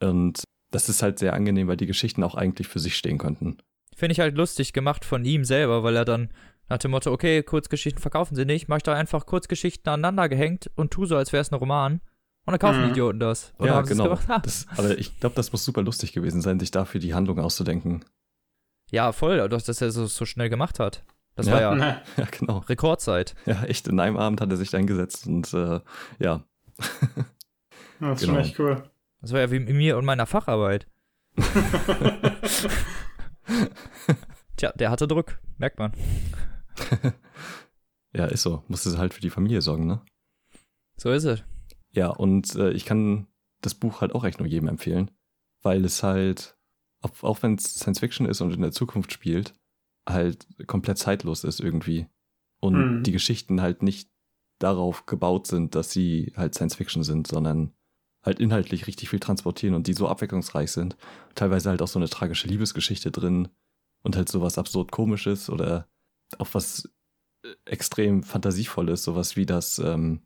Und 0.03 0.45
das 0.71 0.91
ist 0.91 1.03
halt 1.03 1.19
sehr 1.19 1.33
angenehm, 1.33 1.69
weil 1.69 1.77
die 1.79 1.87
Geschichten 1.87 2.23
auch 2.23 2.35
eigentlich 2.35 2.69
für 2.69 2.81
sich 2.81 2.95
stehen 2.97 3.17
könnten. 3.17 3.57
Finde 3.97 4.13
ich 4.13 4.21
halt 4.21 4.37
lustig 4.37 4.73
gemacht 4.75 5.05
von 5.07 5.25
ihm 5.25 5.45
selber, 5.45 5.83
weil 5.83 5.97
er 5.97 6.05
dann 6.05 6.29
nach 6.69 6.79
dem 6.79 6.91
Motto, 6.91 7.11
okay, 7.13 7.43
Kurzgeschichten 7.43 8.01
verkaufen 8.03 8.35
sie 8.37 8.45
nicht, 8.45 8.69
mach 8.69 8.77
ich 8.77 8.83
da 8.83 8.93
einfach 8.95 9.25
Kurzgeschichten 9.25 9.89
aneinander 9.91 10.29
gehängt 10.29 10.71
und 10.77 10.91
tu 10.93 11.07
so, 11.07 11.17
als 11.17 11.33
wäre 11.33 11.41
es 11.41 11.51
ein 11.51 11.55
Roman. 11.55 11.95
Und 12.45 12.53
dann 12.53 12.59
kaufen 12.59 12.81
die 12.81 12.85
Mhm. 12.87 12.91
Idioten 12.93 13.19
das. 13.21 13.55
Und 13.57 13.67
dann 13.69 13.77
ja, 13.77 13.81
genau. 13.83 14.19
Das, 14.43 14.67
aber 14.77 14.97
ich 14.99 15.19
glaube, 15.19 15.35
das 15.35 15.51
muss 15.51 15.65
super 15.65 15.83
lustig 15.83 16.13
gewesen 16.13 16.43
sein, 16.43 16.61
sich 16.61 16.71
dafür 16.71 17.01
die 17.01 17.15
Handlung 17.15 17.41
auszudenken. 17.41 18.05
Ja, 18.91 19.11
voll, 19.13 19.49
dass 19.49 19.65
das 19.65 19.81
er 19.81 19.91
so, 19.91 20.07
so 20.07 20.25
schnell 20.27 20.49
gemacht 20.51 20.79
hat. 20.79 21.03
Das 21.35 21.47
Ja. 21.47 21.53
war 21.55 21.61
ja 21.63 21.75
Ne. 21.75 22.03
Ja, 22.19 22.27
genau. 22.31 22.59
Rekordzeit. 22.59 23.35
Ja, 23.47 23.65
echt. 23.65 23.89
In 23.89 23.99
einem 23.99 24.17
Abend 24.17 24.41
hat 24.41 24.51
er 24.51 24.57
sich 24.57 24.71
da 24.71 24.79
hingesetzt 24.79 25.27
und 25.27 25.53
äh, 25.55 25.81
ja. 26.19 26.45
Das 26.77 26.87
ist 26.87 27.27
Genau. 28.01 28.17
schon 28.19 28.37
echt 28.37 28.59
cool. 28.61 28.83
Das 29.23 29.33
war 29.33 29.41
ja 29.41 29.51
wie 29.51 29.59
mir 29.61 29.97
und 29.97 30.05
meiner 30.05 30.27
Facharbeit. 30.27 30.87
Tja, 34.57 34.73
der 34.73 34.91
hatte 34.91 35.07
Druck, 35.07 35.39
merkt 35.59 35.79
man. 35.79 35.93
ja, 38.15 38.27
ist 38.27 38.43
so. 38.43 38.63
Musste 38.69 38.97
halt 38.99 39.15
für 39.15 39.21
die 39.21 39.31
Familie 39.31 39.61
sorgen, 39.63 39.87
ne? 39.87 40.03
So 40.97 41.11
ist 41.11 41.25
es. 41.25 41.43
Ja, 41.93 42.09
und 42.09 42.55
äh, 42.57 42.71
ich 42.71 42.85
kann 42.85 43.27
das 43.61 43.75
Buch 43.75 44.01
halt 44.01 44.15
auch 44.15 44.25
echt 44.25 44.39
nur 44.39 44.49
jedem 44.49 44.69
empfehlen, 44.69 45.11
weil 45.63 45.85
es 45.85 46.03
halt, 46.03 46.57
auch, 47.03 47.23
auch 47.23 47.43
wenn 47.43 47.55
es 47.57 47.75
Science 47.77 48.01
Fiction 48.01 48.27
ist 48.27 48.41
und 48.41 48.53
in 48.55 48.63
der 48.63 48.73
Zukunft 48.73 49.13
spielt, 49.13 49.55
halt 50.09 50.47
komplett 50.67 50.99
zeitlos 50.99 51.45
ist 51.45 51.61
irgendwie. 51.61 52.07
Und 52.61 52.77
Mhm. 52.77 53.03
die 53.03 53.13
Geschichten 53.13 53.61
halt 53.61 53.83
nicht 53.83 54.11
darauf 54.59 55.05
gebaut 55.05 55.47
sind, 55.47 55.75
dass 55.75 55.91
sie 55.91 56.33
halt 56.37 56.55
Science 56.55 56.77
Fiction 56.77 57.03
sind, 57.03 57.27
sondern 57.27 57.75
halt 58.27 58.41
inhaltlich 58.41 58.87
richtig 58.87 59.09
viel 59.09 59.21
transportieren 59.21 59.75
und 59.75 59.87
die 59.87 59.95
so 59.95 60.09
abwechslungsreich 60.09 60.73
sind. 60.73 60.97
Teilweise 61.35 61.71
halt 61.71 61.81
auch 61.81 61.89
so 61.89 61.99
eine 61.99 62.09
tragische 62.09 62.49
Liebesgeschichte 62.49 63.11
drin 63.11 63.49
und 64.03 64.17
halt 64.17 64.29
sowas 64.29 64.59
absurd 64.59 64.93
komisches 64.93 65.49
oder 65.49 65.89
auch 66.39 66.49
was 66.53 66.91
äh, 67.45 67.55
extrem 67.65 68.23
fantasievolles, 68.23 69.05
sowas 69.05 69.37
wie 69.37 69.47
das 69.47 69.79
ähm, 69.79 70.23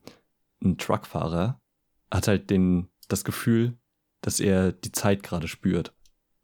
ein 0.63 0.79
Truckfahrer 0.79 1.61
hat 2.11 2.29
halt 2.29 2.51
den 2.51 2.89
das 3.09 3.25
Gefühl, 3.25 3.79
dass 4.21 4.41
er 4.41 4.73
die 4.73 4.93
Zeit 4.93 5.23
gerade 5.23 5.49
spürt 5.49 5.95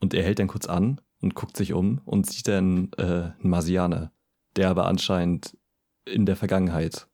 und 0.00 0.14
er 0.14 0.24
hält 0.24 0.38
dann 0.38 0.48
kurz 0.48 0.66
an 0.66 1.00
und 1.20 1.34
guckt 1.34 1.56
sich 1.56 1.72
um 1.72 2.00
und 2.04 2.26
sieht 2.26 2.48
dann 2.48 2.90
äh, 2.98 3.02
einen 3.02 3.50
Marsianer, 3.50 4.12
der 4.56 4.70
aber 4.70 4.86
anscheinend 4.86 5.56
in 6.04 6.26
der 6.26 6.36
Vergangenheit 6.36 7.08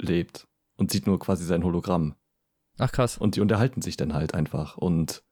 lebt 0.00 0.46
und 0.76 0.90
sieht 0.90 1.06
nur 1.06 1.18
quasi 1.18 1.44
sein 1.44 1.64
Hologramm. 1.64 2.14
Ach 2.78 2.90
krass. 2.92 3.18
Und 3.18 3.36
die 3.36 3.40
unterhalten 3.40 3.82
sich 3.82 3.96
dann 3.96 4.14
halt 4.14 4.34
einfach. 4.34 4.76
Und 4.76 5.22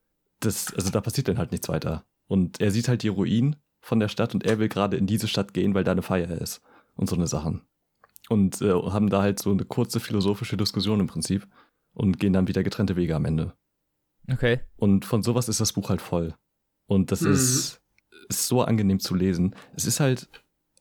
das, 0.40 0.74
also 0.74 0.90
da 0.90 1.00
passiert 1.00 1.28
dann 1.28 1.38
halt 1.38 1.52
nichts 1.52 1.68
weiter. 1.68 2.04
Und 2.26 2.60
er 2.60 2.70
sieht 2.70 2.88
halt 2.88 3.02
die 3.02 3.08
Ruinen 3.08 3.56
von 3.80 4.00
der 4.00 4.08
Stadt 4.08 4.34
und 4.34 4.44
er 4.44 4.58
will 4.58 4.68
gerade 4.68 4.96
in 4.96 5.06
diese 5.06 5.28
Stadt 5.28 5.54
gehen, 5.54 5.74
weil 5.74 5.84
da 5.84 5.92
eine 5.92 6.02
Feier 6.02 6.28
ist. 6.40 6.60
Und 6.96 7.08
so 7.08 7.14
eine 7.16 7.26
Sachen. 7.26 7.62
Und 8.28 8.60
äh, 8.62 8.72
haben 8.72 9.10
da 9.10 9.22
halt 9.22 9.38
so 9.40 9.52
eine 9.52 9.64
kurze 9.64 10.00
philosophische 10.00 10.56
Diskussion 10.56 10.98
im 11.00 11.06
Prinzip 11.06 11.46
und 11.92 12.18
gehen 12.18 12.32
dann 12.32 12.48
wieder 12.48 12.62
getrennte 12.64 12.96
Wege 12.96 13.14
am 13.14 13.24
Ende. 13.24 13.54
Okay. 14.30 14.60
Und 14.76 15.04
von 15.04 15.22
sowas 15.22 15.48
ist 15.48 15.60
das 15.60 15.72
Buch 15.72 15.88
halt 15.90 16.00
voll. 16.00 16.34
Und 16.86 17.12
das 17.12 17.20
Mhm. 17.20 17.32
ist, 17.32 17.80
ist 18.28 18.48
so 18.48 18.62
angenehm 18.62 18.98
zu 18.98 19.14
lesen. 19.14 19.54
Es 19.76 19.84
ist 19.86 20.00
halt 20.00 20.28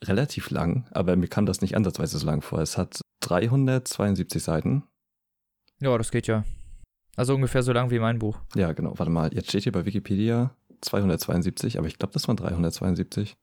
relativ 0.03 0.49
lang, 0.49 0.87
aber 0.91 1.15
mir 1.15 1.27
kam 1.27 1.45
das 1.45 1.61
nicht 1.61 1.75
ansatzweise 1.75 2.17
so 2.17 2.25
lang 2.25 2.41
vor. 2.41 2.59
Es 2.59 2.77
hat 2.77 3.01
372 3.21 4.41
Seiten. 4.41 4.83
Ja, 5.81 5.97
das 5.97 6.11
geht 6.11 6.27
ja. 6.27 6.43
Also 7.15 7.35
ungefähr 7.35 7.63
so 7.63 7.71
lang 7.71 7.91
wie 7.91 7.99
mein 7.99 8.19
Buch. 8.19 8.39
Ja, 8.55 8.73
genau. 8.73 8.93
Warte 8.97 9.11
mal, 9.11 9.33
jetzt 9.33 9.49
steht 9.49 9.63
hier 9.63 9.71
bei 9.71 9.85
Wikipedia 9.85 10.55
272, 10.81 11.77
aber 11.77 11.87
ich 11.87 11.97
glaube, 11.97 12.13
das 12.13 12.27
waren 12.27 12.37
372. 12.37 13.35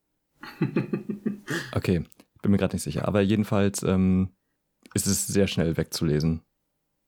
Okay, 1.75 2.05
bin 2.43 2.51
mir 2.51 2.59
gerade 2.59 2.75
nicht 2.75 2.83
sicher. 2.83 3.07
Aber 3.07 3.21
jedenfalls 3.21 3.83
ähm, 3.83 4.31
ist 4.95 5.07
es 5.07 5.27
sehr 5.27 5.47
schnell 5.47 5.77
wegzulesen. 5.77 6.43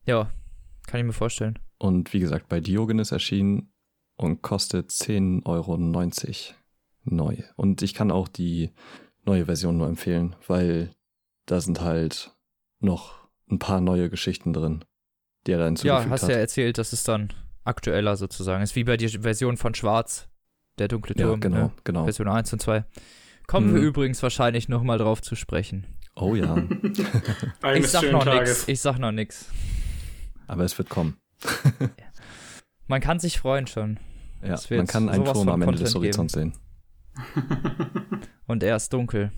Ja, 0.06 0.30
kann 0.86 1.00
ich 1.00 1.06
mir 1.06 1.12
vorstellen. 1.12 1.58
Und 1.78 2.12
wie 2.12 2.20
gesagt, 2.20 2.48
bei 2.48 2.60
Diogenes 2.60 3.12
erschienen 3.12 3.72
und 4.16 4.42
kostet 4.42 4.90
10,90 4.90 5.46
Euro 5.46 5.76
neu. 7.04 7.36
Und 7.56 7.82
ich 7.82 7.94
kann 7.94 8.10
auch 8.10 8.28
die 8.28 8.70
neue 9.24 9.46
Version 9.46 9.76
nur 9.76 9.88
empfehlen, 9.88 10.36
weil 10.46 10.94
da 11.46 11.60
sind 11.60 11.80
halt 11.80 12.34
noch 12.80 13.28
ein 13.50 13.58
paar 13.58 13.80
neue 13.80 14.10
Geschichten 14.10 14.52
drin, 14.52 14.84
die 15.46 15.52
er 15.52 15.58
da 15.58 15.64
Ja, 15.64 15.66
hinzugefügt 15.68 16.10
hast 16.10 16.22
hat. 16.24 16.30
ja 16.30 16.36
erzählt, 16.36 16.78
das 16.78 16.92
ist 16.92 17.06
dann 17.08 17.32
aktueller 17.64 18.16
sozusagen. 18.16 18.62
Ist 18.62 18.76
wie 18.76 18.84
bei 18.84 18.96
der 18.96 19.08
Version 19.08 19.56
von 19.56 19.74
Schwarz, 19.74 20.28
der 20.78 20.88
dunkle 20.88 21.14
ja, 21.16 21.26
Turm. 21.26 21.40
genau, 21.40 21.56
ne? 21.56 21.72
genau. 21.84 22.04
Version 22.04 22.28
1 22.28 22.52
und 22.52 22.60
2. 22.60 22.84
Kommen 23.46 23.72
wir 23.74 23.80
Mhm. 23.80 23.86
übrigens 23.88 24.22
wahrscheinlich 24.22 24.68
nochmal 24.68 24.98
drauf 24.98 25.20
zu 25.22 25.34
sprechen. 25.36 25.86
Oh 26.16 26.34
ja, 26.34 26.56
ich 27.74 27.88
sag 27.88 28.10
noch 28.12 28.24
nix. 28.24 28.68
Ich 28.68 28.80
sag 28.80 28.98
noch 28.98 29.12
nix. 29.12 29.46
aber 30.46 30.64
es 30.64 30.76
wird 30.78 30.88
kommen. 30.88 31.16
Man 32.86 33.00
kann 33.00 33.18
sich 33.18 33.38
freuen 33.38 33.66
schon. 33.66 33.98
Ja, 34.42 34.54
Es 34.54 34.68
wird 34.70 34.78
man 34.78 34.86
kann 34.86 35.08
einen 35.08 35.24
Turm 35.24 35.48
am 35.48 35.62
Ende 35.62 35.78
des 35.78 35.94
Horizonts 35.94 36.34
sehen. 36.34 36.52
Und 38.46 38.62
er 38.62 38.76
ist 38.76 38.92
dunkel. 38.92 39.32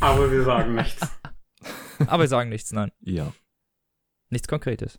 Aber 0.00 0.30
wir 0.30 0.42
sagen 0.44 0.74
nichts. 0.74 1.00
Aber 2.06 2.24
wir 2.24 2.28
sagen 2.28 2.50
nichts, 2.50 2.72
nein. 2.72 2.90
Ja, 3.00 3.32
Nichts 4.34 4.48
Konkretes. 4.48 4.98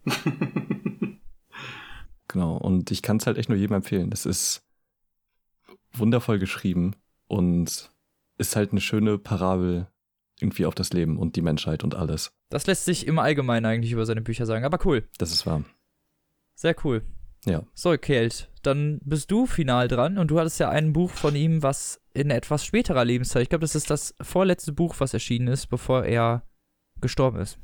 genau. 2.29 2.55
Und 2.55 2.89
ich 2.89 3.01
kann 3.01 3.17
es 3.17 3.27
halt 3.27 3.37
echt 3.37 3.49
nur 3.49 3.57
jedem 3.57 3.75
empfehlen. 3.75 4.09
Das 4.09 4.25
ist 4.25 4.63
wundervoll 5.91 6.39
geschrieben 6.39 6.95
und 7.27 7.91
ist 8.37 8.55
halt 8.55 8.71
eine 8.71 8.79
schöne 8.79 9.17
Parabel 9.17 9.87
irgendwie 10.39 10.65
auf 10.65 10.73
das 10.73 10.93
Leben 10.93 11.17
und 11.17 11.35
die 11.35 11.41
Menschheit 11.41 11.83
und 11.83 11.95
alles. 11.95 12.31
Das 12.47 12.65
lässt 12.65 12.85
sich 12.85 13.07
im 13.07 13.19
Allgemeinen 13.19 13.65
eigentlich 13.65 13.91
über 13.91 14.05
seine 14.05 14.21
Bücher 14.21 14.45
sagen. 14.45 14.63
Aber 14.63 14.79
cool. 14.85 15.05
Das 15.17 15.33
ist 15.33 15.45
wahr. 15.45 15.65
Sehr 16.53 16.77
cool. 16.85 17.01
Ja. 17.45 17.63
So, 17.73 17.97
Kelt, 17.97 18.49
dann 18.63 18.99
bist 19.03 19.29
du 19.31 19.47
final 19.47 19.89
dran 19.89 20.17
und 20.17 20.31
du 20.31 20.39
hattest 20.39 20.61
ja 20.61 20.69
ein 20.69 20.93
Buch 20.93 21.11
von 21.11 21.35
ihm, 21.35 21.61
was 21.61 21.99
in 22.13 22.31
etwas 22.31 22.63
späterer 22.63 23.03
Lebenszeit, 23.03 23.43
ich 23.43 23.49
glaube, 23.49 23.63
das 23.63 23.75
ist 23.75 23.89
das 23.89 24.15
vorletzte 24.21 24.71
Buch, 24.71 24.95
was 24.99 25.13
erschienen 25.13 25.49
ist, 25.49 25.67
bevor 25.67 26.05
er 26.05 26.47
gestorben 27.01 27.41
ist. 27.41 27.59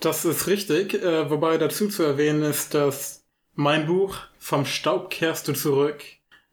Das 0.00 0.24
ist 0.24 0.46
richtig, 0.46 0.94
äh, 0.94 1.30
wobei 1.30 1.58
dazu 1.58 1.88
zu 1.88 2.02
erwähnen 2.02 2.42
ist, 2.42 2.74
dass 2.74 3.24
mein 3.54 3.86
Buch 3.86 4.18
Vom 4.38 4.66
Staub 4.66 5.10
kehrst 5.10 5.48
du 5.48 5.52
zurück 5.52 6.02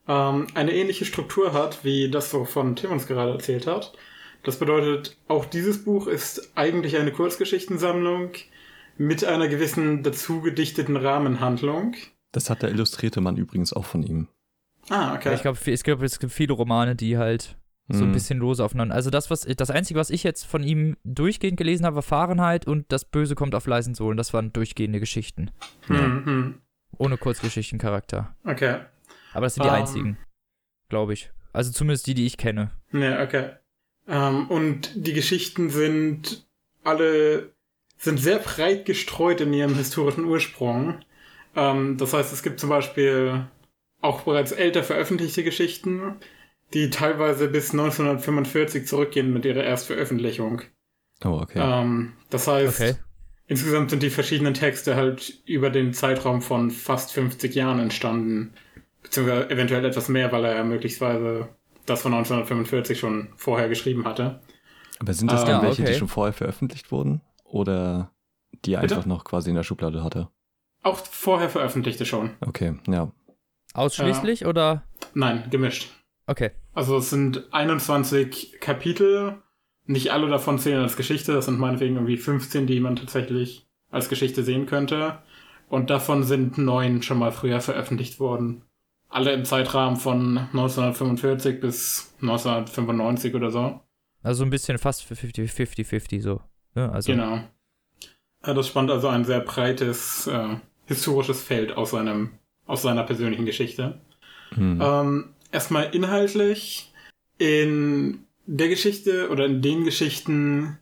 ähm, 0.07 0.47
eine 0.53 0.73
ähnliche 0.73 1.05
Struktur 1.05 1.53
hat, 1.53 1.83
wie 1.83 2.09
das, 2.09 2.33
wovon 2.33 2.75
Tim 2.75 2.91
uns 2.91 3.07
gerade 3.07 3.31
erzählt 3.31 3.67
hat. 3.67 3.93
Das 4.43 4.59
bedeutet, 4.59 5.17
auch 5.27 5.45
dieses 5.45 5.83
Buch 5.85 6.07
ist 6.07 6.51
eigentlich 6.55 6.97
eine 6.97 7.11
Kurzgeschichtensammlung 7.11 8.31
mit 8.97 9.23
einer 9.23 9.47
gewissen 9.47 10.03
dazu 10.03 10.41
gedichteten 10.41 10.97
Rahmenhandlung. 10.97 11.95
Das 12.31 12.49
hat 12.49 12.61
der 12.61 12.69
illustrierte 12.69 13.21
Mann 13.21 13.37
übrigens 13.37 13.73
auch 13.73 13.85
von 13.85 14.03
ihm. 14.03 14.27
Ah, 14.89 15.15
okay. 15.15 15.33
Ich 15.33 15.41
glaube, 15.41 15.57
es, 15.65 15.83
glaub, 15.83 16.01
es 16.01 16.19
gibt 16.19 16.33
viele 16.33 16.53
Romane, 16.53 16.95
die 16.95 17.17
halt 17.17 17.55
so 17.89 18.03
ein 18.03 18.09
Mhm. 18.09 18.13
bisschen 18.13 18.39
lose 18.39 18.63
aufeinander. 18.63 18.95
Also 18.95 19.09
das, 19.09 19.29
was 19.29 19.41
das 19.41 19.69
Einzige, 19.69 19.99
was 19.99 20.09
ich 20.09 20.23
jetzt 20.23 20.45
von 20.45 20.63
ihm 20.63 20.95
durchgehend 21.03 21.57
gelesen 21.57 21.85
habe, 21.85 21.97
war 21.97 22.01
Fahrenheit 22.03 22.65
und 22.67 22.85
Das 22.91 23.05
Böse 23.05 23.35
kommt 23.35 23.55
auf 23.55 23.67
leisen 23.67 23.93
Sohlen. 23.93 24.17
Das 24.17 24.33
waren 24.33 24.53
durchgehende 24.53 24.99
Geschichten. 24.99 25.51
Hm, 25.87 26.25
hm. 26.25 26.61
Ohne 26.97 27.17
Kurzgeschichtencharakter. 27.17 28.35
Okay. 28.45 28.79
Aber 29.33 29.45
das 29.47 29.55
sind 29.55 29.63
die 29.63 29.69
Ähm. 29.69 29.75
einzigen, 29.75 30.17
glaube 30.89 31.13
ich. 31.13 31.31
Also 31.51 31.71
zumindest 31.71 32.07
die, 32.07 32.13
die 32.13 32.25
ich 32.25 32.37
kenne. 32.37 32.71
Ne, 32.91 33.19
okay. 33.21 33.51
Ähm, 34.07 34.47
und 34.49 34.91
die 34.95 35.13
Geschichten 35.13 35.69
sind 35.69 36.45
alle 36.83 37.53
sind 37.97 38.19
sehr 38.19 38.39
breit 38.39 38.85
gestreut 38.85 39.39
in 39.39 39.53
ihrem 39.53 39.75
historischen 39.75 40.25
Ursprung. 40.25 40.99
Ähm, 41.55 41.97
das 41.97 42.13
heißt, 42.13 42.33
es 42.33 42.43
gibt 42.43 42.59
zum 42.59 42.69
Beispiel 42.69 43.45
auch 44.01 44.21
bereits 44.21 44.51
älter 44.51 44.83
veröffentlichte 44.83 45.43
Geschichten, 45.43 46.15
die 46.73 46.89
teilweise 46.89 47.47
bis 47.47 47.71
1945 47.71 48.87
zurückgehen 48.87 49.31
mit 49.33 49.45
ihrer 49.45 49.63
Erstveröffentlichung. 49.63 50.61
Oh, 51.23 51.39
okay. 51.41 51.59
Ähm, 51.61 52.13
das 52.29 52.47
heißt, 52.47 52.81
Okay. 52.81 52.95
insgesamt 53.47 53.89
sind 53.91 54.03
die 54.03 54.09
verschiedenen 54.09 54.53
Texte 54.53 54.95
halt 54.95 55.41
über 55.45 55.69
den 55.69 55.93
Zeitraum 55.93 56.41
von 56.41 56.71
fast 56.71 57.11
50 57.13 57.53
Jahren 57.55 57.79
entstanden. 57.79 58.53
Beziehungsweise 59.01 59.49
eventuell 59.49 59.85
etwas 59.85 60.09
mehr, 60.09 60.31
weil 60.31 60.45
er 60.45 60.55
ja 60.55 60.63
möglicherweise 60.63 61.49
das 61.85 62.01
von 62.01 62.13
1945 62.13 62.97
schon 62.99 63.29
vorher 63.35 63.67
geschrieben 63.69 64.05
hatte. 64.05 64.41
Aber 64.99 65.13
sind 65.13 65.31
das 65.31 65.41
Ah, 65.43 65.45
dann 65.45 65.55
ja, 65.57 65.61
welche, 65.67 65.83
die 65.83 65.89
okay. 65.89 65.99
schon 65.99 66.07
vorher 66.07 66.33
veröffentlicht 66.33 66.91
wurden? 66.91 67.21
Oder 67.43 68.11
die 68.65 68.73
er 68.73 68.81
Bitte? 68.81 68.95
einfach 68.95 69.05
noch 69.05 69.25
quasi 69.25 69.49
in 69.49 69.55
der 69.55 69.63
Schublade 69.63 70.03
hatte? 70.03 70.29
Auch 70.81 70.97
vorher 70.97 71.49
veröffentlichte 71.49 72.05
schon. 72.05 72.31
Okay, 72.41 72.75
ja. 72.87 73.11
Ausschließlich 73.73 74.45
oder? 74.45 74.83
Nein, 75.13 75.45
gemischt. 75.49 75.89
Okay. 76.27 76.51
Also 76.73 76.97
es 76.97 77.09
sind 77.09 77.53
21 77.53 78.59
Kapitel. 78.59 79.41
Nicht 79.85 80.11
alle 80.11 80.29
davon 80.29 80.59
zählen 80.59 80.81
als 80.81 80.95
Geschichte. 80.95 81.33
Das 81.33 81.45
sind 81.45 81.59
meinetwegen 81.59 81.95
irgendwie 81.95 82.17
15, 82.17 82.67
die 82.67 82.79
man 82.79 82.95
tatsächlich 82.95 83.67
als 83.91 84.09
Geschichte 84.09 84.43
sehen 84.43 84.65
könnte. 84.65 85.19
Und 85.69 85.89
davon 85.89 86.23
sind 86.23 86.57
neun 86.57 87.01
schon 87.03 87.19
mal 87.19 87.31
früher 87.31 87.61
veröffentlicht 87.61 88.19
worden. 88.19 88.63
Alle 89.09 89.33
im 89.33 89.45
Zeitrahmen 89.45 89.97
von 89.97 90.37
1945 90.37 91.59
bis 91.59 92.15
1995 92.21 93.35
oder 93.35 93.51
so. 93.51 93.79
Also 94.23 94.43
ein 94.43 94.49
bisschen 94.49 94.77
fast 94.77 95.03
für 95.03 95.13
50-50-50 95.13 96.21
so. 96.21 96.41
Ja, 96.75 96.89
also 96.89 97.11
Genau. 97.11 97.39
Das 98.41 98.67
spannt 98.67 98.89
also 98.89 99.07
ein 99.07 99.25
sehr 99.25 99.39
breites 99.39 100.27
äh, 100.27 100.55
historisches 100.85 101.41
Feld 101.41 101.77
aus 101.77 101.91
seinem 101.91 102.31
aus 102.65 102.81
seiner 102.81 103.03
persönlichen 103.03 103.45
Geschichte. 103.45 103.99
Hm. 104.55 104.79
Ähm, 104.81 105.33
erstmal 105.53 105.95
inhaltlich. 105.95 106.91
In 107.37 108.25
der 108.45 108.67
Geschichte 108.67 109.29
oder 109.29 109.45
in 109.45 109.61
den 109.61 109.83
Geschichten 109.83 110.79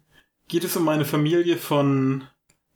geht 0.48 0.64
es 0.64 0.76
um 0.76 0.88
eine 0.88 1.06
Familie 1.06 1.58
von 1.58 2.24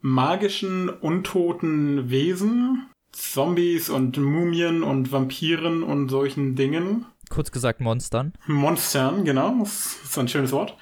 magischen, 0.00 0.88
untoten 0.88 2.10
Wesen. 2.10 2.86
Zombies 3.12 3.88
und 3.88 4.18
Mumien 4.18 4.82
und 4.82 5.10
Vampiren 5.10 5.82
und 5.82 6.10
solchen 6.10 6.54
Dingen. 6.54 7.06
Kurz 7.30 7.50
gesagt 7.50 7.80
Monstern. 7.80 8.34
Monstern, 8.46 9.24
genau. 9.24 9.56
Das 9.60 9.96
ist 10.04 10.18
ein 10.18 10.28
schönes 10.28 10.52
Wort. 10.52 10.76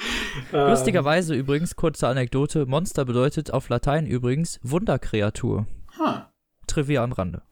Lustigerweise 0.52 1.34
übrigens, 1.34 1.74
kurze 1.74 2.06
Anekdote, 2.06 2.64
Monster 2.64 3.04
bedeutet 3.04 3.52
auf 3.52 3.68
Latein 3.68 4.06
übrigens 4.06 4.60
Wunderkreatur. 4.62 5.66
Ha, 5.98 6.32
Trivia 6.68 7.02
am 7.02 7.12
Rande. 7.12 7.42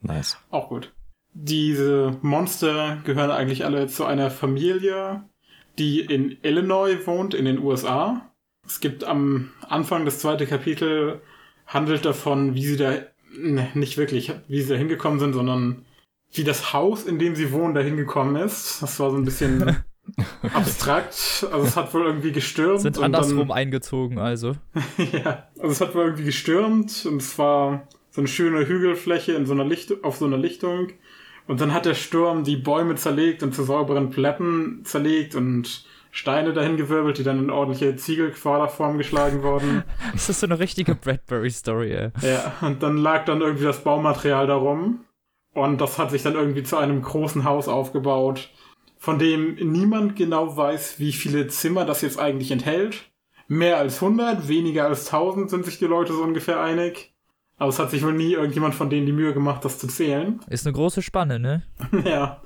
Nice. 0.00 0.38
auch 0.50 0.70
gut. 0.70 0.92
Diese 1.34 2.18
Monster 2.22 2.98
gehören 3.04 3.30
eigentlich 3.30 3.64
alle 3.64 3.86
zu 3.86 4.04
einer 4.04 4.30
Familie, 4.30 5.24
die 5.78 6.00
in 6.00 6.36
Illinois 6.42 7.06
wohnt, 7.06 7.34
in 7.34 7.46
den 7.46 7.58
USA. 7.58 8.30
Es 8.66 8.80
gibt 8.80 9.04
am 9.04 9.50
Anfang 9.66 10.04
das 10.04 10.18
zweite 10.18 10.46
Kapitel, 10.46 11.20
handelt 11.66 12.04
davon, 12.04 12.54
wie 12.54 12.66
sie 12.66 12.76
da, 12.76 12.92
ne, 13.34 13.68
nicht 13.74 13.96
wirklich, 13.96 14.32
wie 14.48 14.60
sie 14.60 14.68
da 14.68 14.74
hingekommen 14.74 15.18
sind, 15.18 15.32
sondern 15.32 15.86
wie 16.32 16.44
das 16.44 16.72
Haus, 16.72 17.04
in 17.04 17.18
dem 17.18 17.34
sie 17.34 17.52
wohnen, 17.52 17.74
da 17.74 17.80
hingekommen 17.80 18.36
ist. 18.36 18.82
Das 18.82 18.98
war 19.00 19.10
so 19.10 19.16
ein 19.16 19.24
bisschen 19.24 19.76
abstrakt. 20.54 21.46
Also 21.50 21.66
es 21.66 21.76
hat 21.76 21.92
wohl 21.94 22.06
irgendwie 22.06 22.32
gestürmt. 22.32 22.80
Sind 22.80 22.98
andersrum 22.98 23.50
eingezogen, 23.50 24.18
also. 24.18 24.56
ja, 25.12 25.48
also 25.58 25.68
es 25.68 25.80
hat 25.80 25.94
wohl 25.94 26.04
irgendwie 26.04 26.24
gestürmt 26.24 27.06
und 27.06 27.22
es 27.22 27.38
war 27.38 27.88
so 28.10 28.20
eine 28.20 28.28
schöne 28.28 28.66
Hügelfläche 28.66 29.32
in 29.32 29.46
so 29.46 29.52
einer 29.52 29.64
Licht 29.64 30.04
auf 30.04 30.16
so 30.16 30.26
einer 30.26 30.38
Lichtung. 30.38 30.88
Und 31.46 31.60
dann 31.60 31.72
hat 31.72 31.86
der 31.86 31.94
Sturm 31.94 32.44
die 32.44 32.56
Bäume 32.56 32.94
zerlegt 32.94 33.42
und 33.42 33.54
zu 33.54 33.64
sauberen 33.64 34.10
Plätten 34.10 34.82
zerlegt 34.84 35.34
und 35.34 35.84
Steine 36.10 36.52
dahin 36.52 36.76
gewirbelt, 36.76 37.18
die 37.18 37.24
dann 37.24 37.38
in 37.38 37.50
ordentliche 37.50 37.96
Ziegelquaderform 37.96 38.98
geschlagen 38.98 39.42
wurden. 39.42 39.82
Das 40.12 40.28
ist 40.28 40.40
so 40.40 40.46
eine 40.46 40.58
richtige 40.58 40.94
Bradbury-Story, 40.94 41.90
ey. 41.90 42.10
ja, 42.20 42.52
und 42.60 42.82
dann 42.82 42.98
lag 42.98 43.24
dann 43.24 43.40
irgendwie 43.40 43.64
das 43.64 43.82
Baumaterial 43.82 44.46
darum. 44.46 45.00
Und 45.54 45.80
das 45.80 45.98
hat 45.98 46.10
sich 46.10 46.22
dann 46.22 46.34
irgendwie 46.34 46.62
zu 46.62 46.76
einem 46.76 47.02
großen 47.02 47.44
Haus 47.44 47.66
aufgebaut, 47.68 48.50
von 48.98 49.18
dem 49.18 49.54
niemand 49.54 50.16
genau 50.16 50.56
weiß, 50.56 50.98
wie 50.98 51.12
viele 51.12 51.48
Zimmer 51.48 51.84
das 51.84 52.02
jetzt 52.02 52.18
eigentlich 52.18 52.50
enthält. 52.50 53.10
Mehr 53.48 53.78
als 53.78 54.02
100, 54.02 54.48
weniger 54.48 54.86
als 54.86 55.12
1000 55.12 55.50
sind 55.50 55.64
sich 55.64 55.78
die 55.78 55.86
Leute 55.86 56.12
so 56.12 56.22
ungefähr 56.22 56.60
einig. 56.60 57.11
Aber 57.58 57.68
es 57.68 57.78
hat 57.78 57.90
sich 57.90 58.02
wohl 58.02 58.12
nie 58.14 58.32
irgendjemand 58.32 58.74
von 58.74 58.90
denen 58.90 59.06
die 59.06 59.12
Mühe 59.12 59.32
gemacht, 59.34 59.64
das 59.64 59.78
zu 59.78 59.86
zählen. 59.86 60.40
Ist 60.48 60.66
eine 60.66 60.74
große 60.74 61.02
Spanne, 61.02 61.38
ne? 61.38 61.62
ja. 62.04 62.40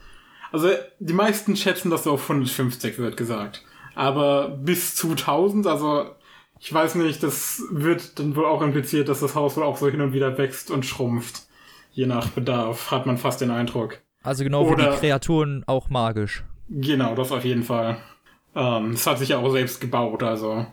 Also 0.52 0.68
die 0.98 1.12
meisten 1.12 1.56
schätzen 1.56 1.90
das 1.90 2.04
so 2.04 2.12
auf 2.12 2.22
150, 2.22 2.98
wird 2.98 3.16
gesagt. 3.16 3.64
Aber 3.94 4.48
bis 4.48 4.94
zu 4.94 5.10
1000, 5.10 5.66
also 5.66 6.10
ich 6.60 6.72
weiß 6.72 6.94
nicht, 6.96 7.22
das 7.22 7.62
wird 7.70 8.18
dann 8.18 8.36
wohl 8.36 8.44
auch 8.46 8.62
impliziert, 8.62 9.08
dass 9.08 9.20
das 9.20 9.34
Haus 9.34 9.56
wohl 9.56 9.62
auch 9.64 9.76
so 9.78 9.88
hin 9.88 10.00
und 10.00 10.12
wieder 10.12 10.36
wächst 10.38 10.70
und 10.70 10.84
schrumpft. 10.86 11.42
Je 11.92 12.06
nach 12.06 12.28
Bedarf, 12.28 12.90
hat 12.90 13.06
man 13.06 13.16
fast 13.16 13.40
den 13.40 13.50
Eindruck. 13.50 14.00
Also 14.22 14.44
genau 14.44 14.68
wie 14.68 14.72
Oder- 14.74 14.92
die 14.92 14.98
Kreaturen 14.98 15.64
auch 15.66 15.88
magisch. 15.88 16.44
Genau, 16.68 17.14
das 17.14 17.32
auf 17.32 17.44
jeden 17.44 17.62
Fall. 17.62 17.96
Ähm, 18.54 18.90
es 18.92 19.06
hat 19.06 19.18
sich 19.18 19.30
ja 19.30 19.38
auch 19.38 19.50
selbst 19.50 19.80
gebaut, 19.80 20.22
also 20.22 20.66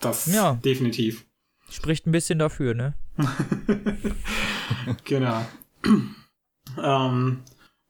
das 0.00 0.26
Ja. 0.32 0.54
definitiv. 0.64 1.24
Spricht 1.70 2.06
ein 2.06 2.12
bisschen 2.12 2.38
dafür, 2.38 2.74
ne? 2.74 2.94
Genau. 5.04 5.44
ähm, 6.82 7.42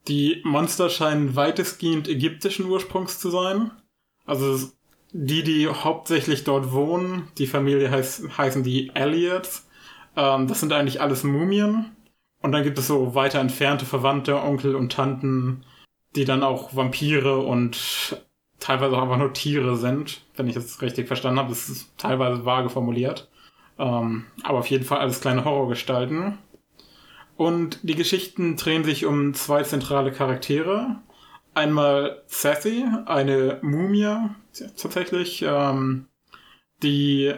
die 0.08 0.40
Monster 0.44 0.90
scheinen 0.90 1.36
weitestgehend 1.36 2.08
ägyptischen 2.08 2.66
Ursprungs 2.66 3.18
zu 3.18 3.30
sein. 3.30 3.70
Also 4.26 4.70
die, 5.12 5.42
die 5.42 5.68
hauptsächlich 5.68 6.44
dort 6.44 6.72
wohnen, 6.72 7.28
die 7.38 7.46
Familie 7.46 7.90
heißt, 7.90 8.36
heißen 8.36 8.62
die 8.62 8.90
Elliots. 8.94 9.66
Ähm, 10.16 10.46
das 10.48 10.60
sind 10.60 10.72
eigentlich 10.72 11.00
alles 11.00 11.24
Mumien. 11.24 11.96
Und 12.40 12.52
dann 12.52 12.62
gibt 12.62 12.78
es 12.78 12.86
so 12.86 13.14
weiter 13.14 13.40
entfernte 13.40 13.84
Verwandte, 13.84 14.40
Onkel 14.40 14.76
und 14.76 14.92
Tanten, 14.92 15.64
die 16.14 16.24
dann 16.24 16.42
auch 16.42 16.74
Vampire 16.74 17.38
und 17.38 18.22
teilweise 18.60 18.96
auch 18.96 19.02
einfach 19.02 19.18
nur 19.18 19.32
Tiere 19.32 19.76
sind, 19.76 20.22
wenn 20.36 20.48
ich 20.48 20.54
das 20.54 20.80
richtig 20.82 21.06
verstanden 21.06 21.38
habe. 21.38 21.48
Das 21.50 21.68
ist 21.68 21.96
teilweise 21.98 22.44
vage 22.44 22.70
formuliert. 22.70 23.28
Ähm, 23.78 24.26
aber 24.42 24.58
auf 24.58 24.66
jeden 24.68 24.84
Fall 24.84 24.98
alles 24.98 25.20
kleine 25.20 25.44
Horrorgestalten. 25.44 26.38
Und 27.36 27.78
die 27.82 27.94
Geschichten 27.94 28.56
drehen 28.56 28.84
sich 28.84 29.06
um 29.06 29.34
zwei 29.34 29.62
zentrale 29.62 30.10
Charaktere. 30.10 30.96
Einmal 31.54 32.22
Sassy, 32.26 32.84
eine 33.06 33.58
Mumie 33.62 34.30
tatsächlich, 34.76 35.44
ähm, 35.46 36.06
die 36.82 37.34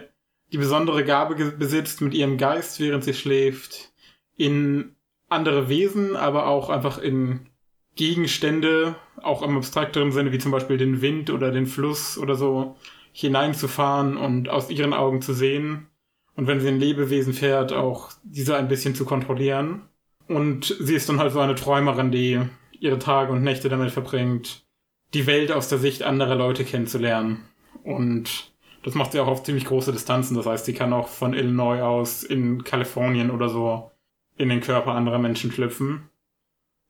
die 0.51 0.57
besondere 0.57 1.05
Gabe 1.05 1.35
besitzt, 1.51 2.01
mit 2.01 2.13
ihrem 2.13 2.37
Geist, 2.37 2.79
während 2.79 3.03
sie 3.03 3.13
schläft, 3.13 3.93
in 4.35 4.95
andere 5.29 5.69
Wesen, 5.69 6.15
aber 6.15 6.47
auch 6.47 6.69
einfach 6.69 6.97
in 6.97 7.47
Gegenstände, 7.95 8.95
auch 9.21 9.41
im 9.43 9.57
abstrakteren 9.57 10.11
Sinne, 10.11 10.31
wie 10.31 10.39
zum 10.39 10.51
Beispiel 10.51 10.77
den 10.77 11.01
Wind 11.01 11.29
oder 11.29 11.51
den 11.51 11.67
Fluss 11.67 12.17
oder 12.17 12.35
so, 12.35 12.75
hineinzufahren 13.13 14.17
und 14.17 14.49
aus 14.49 14.69
ihren 14.69 14.93
Augen 14.93 15.21
zu 15.21 15.33
sehen. 15.33 15.87
Und 16.35 16.47
wenn 16.47 16.59
sie 16.59 16.69
ein 16.69 16.79
Lebewesen 16.79 17.33
fährt, 17.33 17.73
auch 17.73 18.11
diese 18.23 18.55
ein 18.55 18.67
bisschen 18.67 18.95
zu 18.95 19.05
kontrollieren. 19.05 19.83
Und 20.27 20.75
sie 20.79 20.95
ist 20.95 21.09
dann 21.09 21.19
halt 21.19 21.33
so 21.33 21.39
eine 21.39 21.55
Träumerin, 21.55 22.11
die 22.11 22.39
ihre 22.79 22.99
Tage 22.99 23.31
und 23.31 23.43
Nächte 23.43 23.69
damit 23.69 23.91
verbringt, 23.91 24.65
die 25.13 25.27
Welt 25.27 25.51
aus 25.51 25.67
der 25.67 25.77
Sicht 25.77 26.03
anderer 26.03 26.35
Leute 26.35 26.63
kennenzulernen. 26.63 27.43
Und 27.83 28.51
das 28.83 28.95
macht 28.95 29.11
sie 29.11 29.19
auch 29.19 29.27
auf 29.27 29.43
ziemlich 29.43 29.65
große 29.65 29.91
Distanzen. 29.91 30.35
Das 30.35 30.45
heißt, 30.45 30.65
sie 30.65 30.73
kann 30.73 30.93
auch 30.93 31.07
von 31.07 31.33
Illinois 31.33 31.81
aus 31.81 32.23
in 32.23 32.63
Kalifornien 32.63 33.29
oder 33.29 33.49
so 33.49 33.91
in 34.37 34.49
den 34.49 34.61
Körper 34.61 34.93
anderer 34.93 35.19
Menschen 35.19 35.51
schlüpfen. 35.51 36.09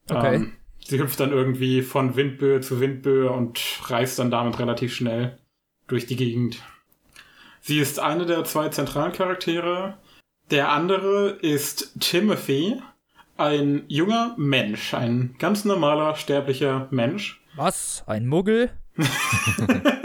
Okay. 0.10 0.36
Ähm, 0.36 0.54
sie 0.86 1.00
hüpft 1.00 1.20
dann 1.20 1.32
irgendwie 1.32 1.82
von 1.82 2.16
Windböe 2.16 2.62
zu 2.62 2.80
Windböe 2.80 3.30
und 3.30 3.60
reist 3.86 4.20
dann 4.20 4.32
damit 4.32 4.60
relativ 4.60 4.94
schnell 4.94 5.38
durch 5.88 6.06
die 6.06 6.16
Gegend. 6.16 6.64
Sie 7.62 7.80
ist 7.80 8.00
eine 8.00 8.26
der 8.26 8.44
zwei 8.44 8.70
zentralen 8.70 9.14
Charaktere. 9.14 9.98
Der 10.50 10.72
andere 10.72 11.30
ist 11.30 12.00
Timothy, 12.00 12.82
ein 13.38 13.84
junger 13.88 14.34
Mensch, 14.38 14.94
ein 14.94 15.36
ganz 15.40 15.64
normaler, 15.64 16.16
sterblicher 16.16 16.88
Mensch. 16.92 17.42
Was? 17.56 18.04
Ein 18.08 18.28
Muggel? 18.28 18.72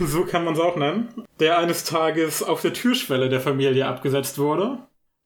So 0.00 0.24
kann 0.24 0.44
man 0.44 0.54
es 0.54 0.60
auch 0.60 0.76
nennen. 0.76 1.08
Der 1.40 1.58
eines 1.58 1.84
Tages 1.84 2.42
auf 2.42 2.60
der 2.60 2.72
Türschwelle 2.72 3.28
der 3.28 3.40
Familie 3.40 3.86
abgesetzt 3.86 4.38
wurde. 4.38 4.78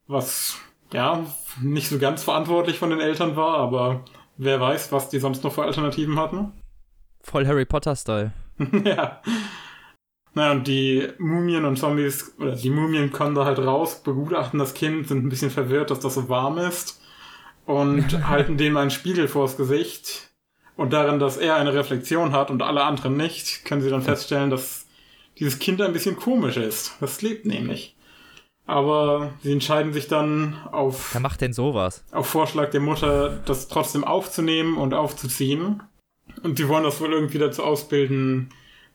Was, 0.06 0.58
ja, 0.92 1.24
nicht 1.60 1.88
so 1.88 1.98
ganz 1.98 2.22
verantwortlich 2.22 2.78
von 2.78 2.90
den 2.90 3.00
Eltern 3.00 3.36
war, 3.36 3.58
aber 3.58 4.04
wer 4.36 4.60
weiß, 4.60 4.92
was 4.92 5.08
die 5.08 5.18
sonst 5.18 5.42
noch 5.44 5.52
für 5.52 5.64
Alternativen 5.64 6.18
hatten. 6.18 6.52
Voll 7.22 7.47
Harry 7.47 7.64
Potter-Style. 7.64 8.32
ja. 8.84 9.20
Naja, 10.35 10.52
und 10.52 10.66
die 10.66 11.09
Mumien 11.19 11.65
und 11.65 11.77
Zombies, 11.77 12.35
oder 12.39 12.55
die 12.55 12.70
Mumien 12.70 13.11
kommen 13.11 13.35
da 13.35 13.44
halt 13.44 13.59
raus, 13.59 14.02
begutachten 14.02 14.59
das 14.59 14.74
Kind, 14.74 15.09
sind 15.09 15.24
ein 15.24 15.28
bisschen 15.28 15.51
verwirrt, 15.51 15.90
dass 15.90 16.01
das 16.01 16.15
so 16.15 16.28
warm 16.28 16.59
ist 16.59 17.01
und 17.66 18.27
halten 18.28 18.57
dem 18.57 18.77
einen 18.77 18.90
Spiegel 18.90 19.28
vors 19.28 19.57
Gesicht. 19.57 20.28
Und 20.77 20.93
darin, 20.93 21.19
dass 21.19 21.36
er 21.36 21.57
eine 21.57 21.74
Reflexion 21.74 22.32
hat 22.32 22.51
und 22.51 22.62
alle 22.62 22.85
anderen 22.85 23.16
nicht, 23.16 23.65
können 23.65 23.82
sie 23.82 23.90
dann 23.90 24.02
feststellen, 24.02 24.51
dass 24.51 24.86
dieses 25.39 25.59
Kind 25.59 25.82
ein 25.82 25.93
bisschen 25.93 26.16
komisch 26.16 26.57
ist. 26.57 26.97
Das 27.01 27.20
lebt 27.20 27.44
nämlich. 27.44 27.97
Aber 28.66 29.32
sie 29.43 29.52
entscheiden 29.52 29.93
sich 29.93 30.07
dann 30.07 30.57
auf 30.70 31.12
Wer 31.12 31.20
macht 31.20 31.40
denn 31.40 31.52
sowas? 31.52 32.05
auf 32.12 32.28
Vorschlag 32.28 32.70
der 32.70 32.81
Mutter, 32.81 33.40
das 33.44 33.69
trotzdem 33.69 34.05
aufzunehmen 34.05 34.78
und 34.78 34.94
aufzuziehen. 34.94 35.82
Und 36.43 36.59
die 36.59 36.69
wollen 36.69 36.85
das 36.85 37.01
wohl 37.01 37.12
irgendwie 37.12 37.39
dazu 37.39 37.65
ausbilden, 37.65 38.51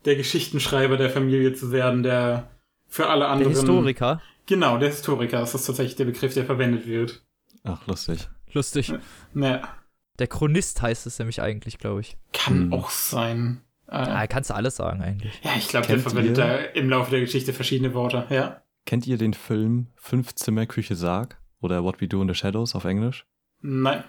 der 0.06 0.16
Geschichtenschreiber 0.16 0.96
der 0.96 1.10
Familie 1.10 1.52
zu 1.52 1.72
werden, 1.72 2.02
der 2.02 2.48
für 2.86 3.08
alle 3.08 3.20
Der 3.20 3.28
anderen. 3.30 3.52
Historiker? 3.52 4.22
Genau, 4.46 4.78
der 4.78 4.88
Historiker. 4.90 5.40
Das 5.40 5.54
ist 5.54 5.66
tatsächlich 5.66 5.96
der 5.96 6.04
Begriff, 6.06 6.32
der 6.34 6.44
verwendet 6.46 6.86
wird. 6.86 7.24
Ach, 7.64 7.84
lustig. 7.86 8.28
Lustig. 8.52 8.92
Ne, 9.34 9.60
Der 10.18 10.28
Chronist 10.28 10.80
heißt 10.80 11.06
es 11.06 11.18
nämlich 11.18 11.42
eigentlich, 11.42 11.78
glaube 11.78 12.00
ich. 12.00 12.16
kann 12.32 12.54
Hm. 12.56 12.72
auch 12.72 12.88
sein. 12.90 13.60
Äh, 13.88 13.96
Ah, 13.96 14.26
kannst 14.26 14.50
du 14.50 14.54
alles 14.54 14.76
sagen 14.76 15.02
eigentlich. 15.02 15.40
ja, 15.44 15.50
ich 15.58 15.68
glaube, 15.68 15.86
der 15.88 15.98
verwendet 15.98 16.38
ihr- 16.38 16.44
da 16.44 16.56
im 16.56 16.88
Laufe 16.88 17.10
der 17.10 17.20
Geschichte 17.20 17.52
verschiedene 17.52 17.92
Worte. 17.94 18.26
Ja. 18.30 18.62
Kennt 18.86 19.06
ihr 19.06 19.18
den 19.18 19.34
Film 19.34 19.88
Fünf 19.96 20.34
Zimmer 20.36 20.66
Küche 20.66 20.94
Sarg 20.96 21.38
oder 21.60 21.82
What 21.84 22.00
We 22.00 22.06
Do 22.08 22.22
in 22.22 22.28
the 22.28 22.34
Shadows 22.34 22.74
auf 22.74 22.84
Englisch? 22.84 23.26
Nein. 23.60 24.04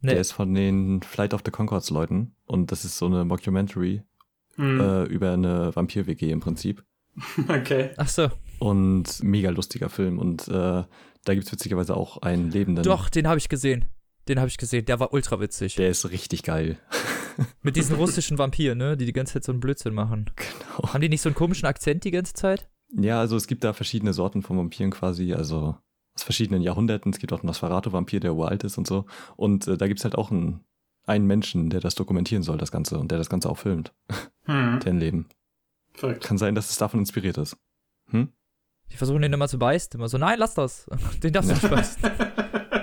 Nee. 0.00 0.10
Der 0.12 0.20
ist 0.20 0.32
von 0.32 0.52
den 0.54 1.02
Flight 1.02 1.32
of 1.34 1.42
the 1.44 1.50
Concords 1.50 1.90
Leuten 1.90 2.34
und 2.46 2.72
das 2.72 2.84
ist 2.84 2.98
so 2.98 3.06
eine 3.06 3.24
Mockumentary 3.24 4.02
Hm. 4.60 4.80
äh, 4.80 5.04
über 5.04 5.32
eine 5.32 5.74
Vampir-WG 5.74 6.30
im 6.30 6.40
Prinzip. 6.40 6.84
Okay. 7.48 7.90
Ach 7.96 8.08
so. 8.08 8.28
Und 8.60 9.22
mega 9.22 9.50
lustiger 9.50 9.88
Film 9.88 10.18
und 10.18 10.46
äh, 10.48 10.84
da 11.24 11.34
gibt's 11.34 11.50
witzigerweise 11.50 11.96
auch 11.96 12.18
einen 12.22 12.50
Lebenden. 12.50 12.84
Doch, 12.84 13.08
den 13.08 13.26
habe 13.26 13.38
ich 13.38 13.48
gesehen. 13.48 13.86
Den 14.28 14.38
habe 14.38 14.48
ich 14.48 14.58
gesehen. 14.58 14.84
Der 14.84 15.00
war 15.00 15.12
ultra 15.12 15.40
witzig. 15.40 15.74
Der 15.74 15.88
ist 15.88 16.10
richtig 16.10 16.42
geil. 16.42 16.78
Mit 17.62 17.76
diesen 17.76 17.96
russischen 17.96 18.38
Vampiren, 18.38 18.78
ne? 18.78 18.96
Die 18.96 19.06
die 19.06 19.12
ganze 19.12 19.34
Zeit 19.34 19.44
so 19.44 19.52
einen 19.52 19.60
Blödsinn 19.60 19.94
machen. 19.94 20.30
genau. 20.36 20.92
Haben 20.92 21.00
die 21.00 21.08
nicht 21.08 21.22
so 21.22 21.28
einen 21.28 21.36
komischen 21.36 21.66
Akzent 21.66 22.04
die 22.04 22.10
ganze 22.10 22.34
Zeit? 22.34 22.68
Ja, 22.92 23.18
also 23.18 23.36
es 23.36 23.46
gibt 23.46 23.64
da 23.64 23.72
verschiedene 23.72 24.12
Sorten 24.12 24.42
von 24.42 24.56
Vampiren 24.58 24.90
quasi, 24.90 25.32
also 25.32 25.76
aus 26.14 26.22
verschiedenen 26.22 26.62
Jahrhunderten. 26.62 27.12
Es 27.12 27.18
gibt 27.18 27.32
auch 27.32 27.40
einen 27.40 27.46
Nosferatu-Vampir, 27.46 28.20
der 28.20 28.34
uralt 28.34 28.64
ist 28.64 28.78
und 28.78 28.86
so. 28.86 29.06
Und 29.36 29.66
äh, 29.66 29.76
da 29.76 29.88
gibt's 29.88 30.04
halt 30.04 30.16
auch 30.16 30.30
einen 30.30 30.60
einen 31.06 31.26
Menschen, 31.26 31.70
der 31.70 31.80
das 31.80 31.94
dokumentieren 31.94 32.42
soll, 32.42 32.58
das 32.58 32.70
Ganze, 32.72 32.98
und 32.98 33.10
der 33.10 33.18
das 33.18 33.28
Ganze 33.30 33.48
auch 33.50 33.58
filmt, 33.58 33.92
Hm. 34.44 34.80
dein 34.84 34.98
Leben. 34.98 35.28
Verrückt. 35.94 36.24
Kann 36.24 36.38
sein, 36.38 36.54
dass 36.54 36.70
es 36.70 36.76
davon 36.78 37.00
inspiriert 37.00 37.36
ist. 37.38 37.56
Hm? 38.10 38.28
Die 38.92 38.96
versuchen 38.96 39.22
den 39.22 39.32
immer 39.32 39.48
zu 39.48 39.58
beißen. 39.58 39.98
Immer 39.98 40.08
so, 40.08 40.18
nein, 40.18 40.38
lass 40.38 40.54
das. 40.54 40.86
Den 41.22 41.32
darfst 41.32 41.50
du 41.50 41.54
nicht 41.54 41.70
beißen. 41.70 42.02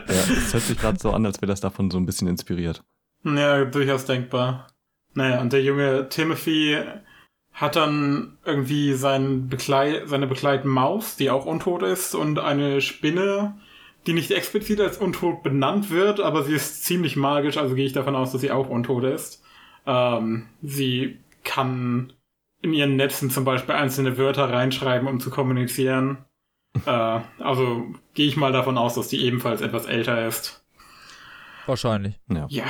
Ja, 0.10 0.24
es 0.34 0.54
hört 0.54 0.64
sich 0.64 0.78
gerade 0.80 0.98
so 0.98 1.12
an, 1.12 1.26
als 1.26 1.42
wäre 1.42 1.48
das 1.50 1.60
davon 1.60 1.92
so 1.92 1.98
ein 1.98 2.06
bisschen 2.06 2.30
inspiriert. 2.30 2.82
Ja, 3.26 3.66
durchaus 3.66 4.06
denkbar. 4.06 4.68
Naja, 5.14 5.42
und 5.42 5.52
der 5.52 5.62
junge 5.62 6.08
Timothy 6.08 6.78
hat 7.52 7.76
dann 7.76 8.38
irgendwie 8.46 8.94
sein 8.94 9.50
Beglei 9.50 10.04
seine 10.06 10.28
Begleitmaus, 10.28 11.18
die 11.18 11.30
auch 11.30 11.46
untot 11.46 11.84
ist, 11.84 12.16
und 12.16 12.40
eine 12.40 12.80
Spinne, 12.80 13.58
die 14.08 14.14
nicht 14.14 14.32
explizit 14.32 14.80
als 14.80 14.98
untot 14.98 15.44
benannt 15.44 15.90
wird, 15.90 16.20
aber 16.20 16.44
sie 16.44 16.54
ist 16.54 16.86
ziemlich 16.86 17.16
magisch, 17.16 17.58
also 17.58 17.76
gehe 17.76 17.86
ich 17.86 17.94
davon 17.94 18.16
aus, 18.16 18.32
dass 18.32 18.42
sie 18.42 18.52
auch 18.52 18.70
untot 18.70 19.04
ist. 19.04 19.44
Ähm, 19.86 20.48
sie 20.62 21.20
kann 21.44 22.14
in 22.62 22.74
ihren 22.74 22.96
Netzen 22.96 23.30
zum 23.30 23.46
Beispiel 23.46 23.76
einzelne 23.76 24.18
Wörter 24.18 24.52
reinschreiben, 24.52 25.08
um 25.08 25.20
zu 25.20 25.30
kommunizieren. 25.30 26.26
äh, 26.86 27.20
also 27.40 27.86
gehe 28.14 28.28
ich 28.28 28.38
mal 28.38 28.52
davon 28.52 28.78
aus, 28.78 28.96
dass 28.96 29.10
die 29.10 29.24
ebenfalls 29.24 29.62
etwas 29.62 29.86
älter 29.86 30.28
ist. 30.28 30.66
Wahrscheinlich. 31.66 32.20
Ja. 32.30 32.48
Ja, 32.50 32.66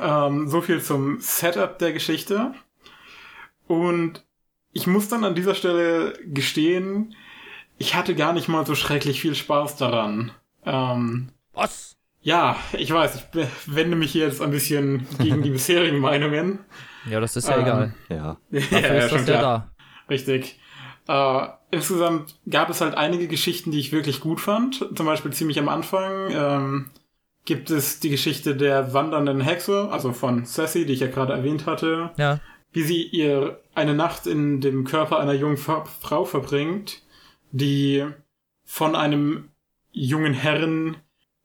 ähm, 0.00 0.48
so 0.48 0.60
viel 0.60 0.80
zum 0.80 1.20
Setup 1.20 1.78
der 1.78 1.92
Geschichte. 1.92 2.54
Und 3.66 4.24
ich 4.72 4.86
muss 4.86 5.08
dann 5.08 5.24
an 5.24 5.34
dieser 5.34 5.54
Stelle 5.54 6.14
gestehen, 6.24 7.14
ich 7.78 7.94
hatte 7.94 8.14
gar 8.14 8.32
nicht 8.32 8.48
mal 8.48 8.66
so 8.66 8.74
schrecklich 8.74 9.20
viel 9.20 9.34
Spaß 9.34 9.76
daran. 9.76 10.32
Ähm, 10.64 11.28
Was? 11.54 11.96
ja, 12.20 12.56
ich 12.72 12.92
weiß, 12.92 13.14
ich 13.34 13.48
wende 13.66 13.96
mich 13.96 14.14
jetzt 14.14 14.42
ein 14.42 14.50
bisschen 14.50 15.06
gegen 15.18 15.42
die 15.42 15.50
bisherigen 15.58 15.98
Meinungen. 15.98 16.60
Ja, 17.08 17.20
das 17.20 17.36
ist 17.36 17.48
ja 17.48 17.56
Ähm, 17.56 17.62
egal. 17.62 17.94
Ja. 18.08 18.36
ja, 18.50 18.60
Dafür 18.70 18.96
ist 19.04 19.12
das 19.12 19.26
ja 19.28 19.40
da. 19.40 19.72
Richtig. 20.10 20.58
Äh, 21.06 21.46
insgesamt 21.70 22.38
gab 22.50 22.68
es 22.70 22.80
halt 22.80 22.94
einige 22.96 23.28
Geschichten, 23.28 23.70
die 23.70 23.78
ich 23.80 23.92
wirklich 23.92 24.20
gut 24.20 24.40
fand. 24.40 24.86
Zum 24.94 25.06
Beispiel 25.06 25.32
ziemlich 25.32 25.58
am 25.58 25.68
Anfang 25.68 26.30
ähm, 26.30 26.90
gibt 27.46 27.70
es 27.70 27.98
die 28.00 28.10
Geschichte 28.10 28.56
der 28.56 28.92
wandernden 28.92 29.40
Hexe, 29.40 29.88
also 29.90 30.12
von 30.12 30.44
Sassy, 30.44 30.84
die 30.84 30.92
ich 30.92 31.00
ja 31.00 31.06
gerade 31.06 31.32
erwähnt 31.32 31.64
hatte, 31.64 32.10
Ja. 32.18 32.40
wie 32.72 32.82
sie 32.82 33.02
ihr 33.04 33.60
eine 33.74 33.94
Nacht 33.94 34.26
in 34.26 34.60
dem 34.60 34.84
Körper 34.84 35.18
einer 35.18 35.32
jungen 35.32 35.56
Frau 35.56 36.24
verbringt, 36.26 37.00
die 37.52 38.04
von 38.64 38.94
einem 38.94 39.48
jungen 40.06 40.34
Herren, 40.34 40.96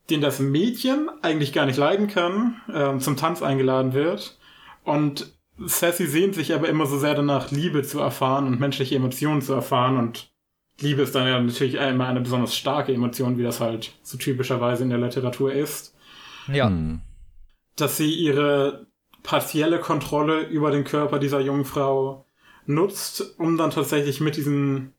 den 0.10 0.22
das 0.22 0.40
Mädchen 0.40 1.10
eigentlich 1.22 1.54
gar 1.54 1.66
nicht 1.66 1.78
leiden 1.78 2.08
kann, 2.08 2.62
ähm, 2.74 3.00
zum 3.00 3.18
Tanz 3.18 3.42
eingeladen 3.42 3.94
wird. 3.94 4.38
Und 4.84 5.34
Sassy 5.58 6.08
sehnt 6.08 6.36
sich 6.36 6.54
aber 6.54 6.68
immer 6.68 6.86
so 6.86 6.98
sehr 6.98 7.16
danach, 7.16 7.52
Liebe 7.52 7.84
zu 7.84 8.00
erfahren 8.00 8.48
und 8.48 8.60
menschliche 8.60 8.96
Emotionen 8.96 9.42
zu 9.42 9.54
erfahren. 9.54 9.98
Und 9.98 10.32
Liebe 10.80 11.04
ist 11.04 11.16
dann 11.16 11.28
ja 11.28 11.40
natürlich 11.40 11.76
immer 11.76 12.08
eine 12.08 12.22
besonders 12.22 12.56
starke 12.56 12.94
Emotion, 12.94 13.38
wie 13.38 13.44
das 13.44 13.60
halt 13.60 13.94
so 14.02 14.18
typischerweise 14.18 14.84
in 14.84 14.90
der 14.90 15.00
Literatur 15.00 15.54
ist 15.54 15.96
Ja. 16.48 16.68
Hm. 16.68 17.02
dass 17.76 17.98
sie 17.98 18.14
ihre 18.14 18.88
partielle 19.24 19.80
Kontrolle 19.80 20.42
über 20.42 20.70
den 20.70 20.84
Körper 20.84 21.18
dieser 21.18 21.40
jungen 21.40 21.66
Frau 21.66 22.26
nutzt, 22.66 23.40
um 23.40 23.58
dann 23.58 23.72
tatsächlich 23.72 24.20
mit 24.20 24.36
diesem 24.36 24.94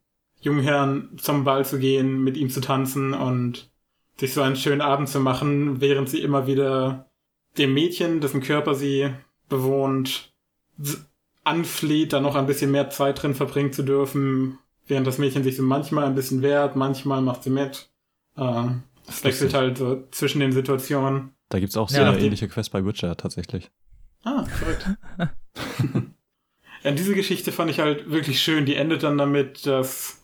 jungen 0.45 0.63
Herrn 0.63 1.11
zum 1.17 1.45
Ball 1.45 1.65
zu 1.65 1.79
gehen, 1.79 2.23
mit 2.23 2.37
ihm 2.37 2.51
zu 2.51 2.61
tanzen 2.61 3.15
und 3.15 3.71
sich 4.19 4.33
so 4.33 4.43
einen 4.43 4.57
schönen 4.57 4.81
Abend 4.81 5.09
zu 5.09 5.21
machen, 5.21 5.81
während 5.81 6.09
sie 6.09 6.21
immer 6.21 6.47
wieder 6.47 7.11
dem 7.59 7.75
Mädchen, 7.75 8.21
dessen 8.21 8.41
Körper 8.43 8.75
sie 8.75 9.11
bewohnt, 9.49 10.33
anfleht, 11.45 12.13
da 12.13 12.21
noch 12.21 12.35
ein 12.37 12.47
bisschen 12.47 12.71
mehr 12.71 12.91
Zeit 12.91 13.23
drin 13.23 13.35
verbringen 13.35 13.73
zu 13.73 13.83
dürfen, 13.83 14.59
während 14.87 15.07
das 15.07 15.19
Mädchen 15.19 15.43
sich 15.45 15.57
so 15.57 15.63
manchmal 15.63 16.05
ein 16.05 16.15
bisschen 16.15 16.43
wehrt, 16.43 16.77
manchmal 16.77 17.23
macht 17.23 17.43
sie 17.43 17.51
mit. 17.51 17.91
Es 19.07 19.23
wechselt 19.25 19.55
halt 19.55 19.79
so 19.79 20.05
zwischen 20.11 20.41
den 20.41 20.53
Situationen. 20.53 21.31
Da 21.51 21.61
gibt's 21.61 21.77
auch 21.77 21.89
so 21.89 21.99
Ja. 22.01 22.17
ähnliche 22.17 22.49
Quest 22.49 22.73
bei 22.73 22.85
Witcher 22.85 23.17
tatsächlich. 23.17 23.71
Ah, 24.25 24.45
verrückt. 24.45 24.89
ja, 26.83 26.91
diese 26.91 27.15
Geschichte 27.15 27.53
fand 27.53 27.71
ich 27.71 27.81
halt 27.81 28.11
wirklich 28.11 28.41
schön. 28.43 28.65
Die 28.65 28.75
endet 28.75 29.03
dann 29.03 29.19
damit, 29.19 29.67
dass 29.67 30.24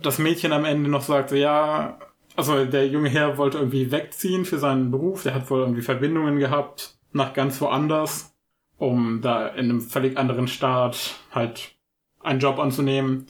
das 0.00 0.18
Mädchen 0.18 0.52
am 0.52 0.64
Ende 0.64 0.90
noch 0.90 1.02
sagt, 1.02 1.30
so, 1.30 1.36
ja, 1.36 1.98
also 2.36 2.64
der 2.64 2.86
junge 2.88 3.08
Herr 3.08 3.36
wollte 3.38 3.58
irgendwie 3.58 3.90
wegziehen 3.90 4.44
für 4.44 4.58
seinen 4.58 4.90
Beruf. 4.90 5.22
Der 5.22 5.34
hat 5.34 5.50
wohl 5.50 5.60
irgendwie 5.60 5.82
Verbindungen 5.82 6.38
gehabt 6.38 6.96
nach 7.12 7.34
ganz 7.34 7.60
woanders, 7.60 8.34
um 8.78 9.20
da 9.20 9.48
in 9.48 9.66
einem 9.70 9.80
völlig 9.80 10.16
anderen 10.16 10.48
Staat 10.48 11.16
halt 11.30 11.74
einen 12.20 12.40
Job 12.40 12.58
anzunehmen. 12.58 13.26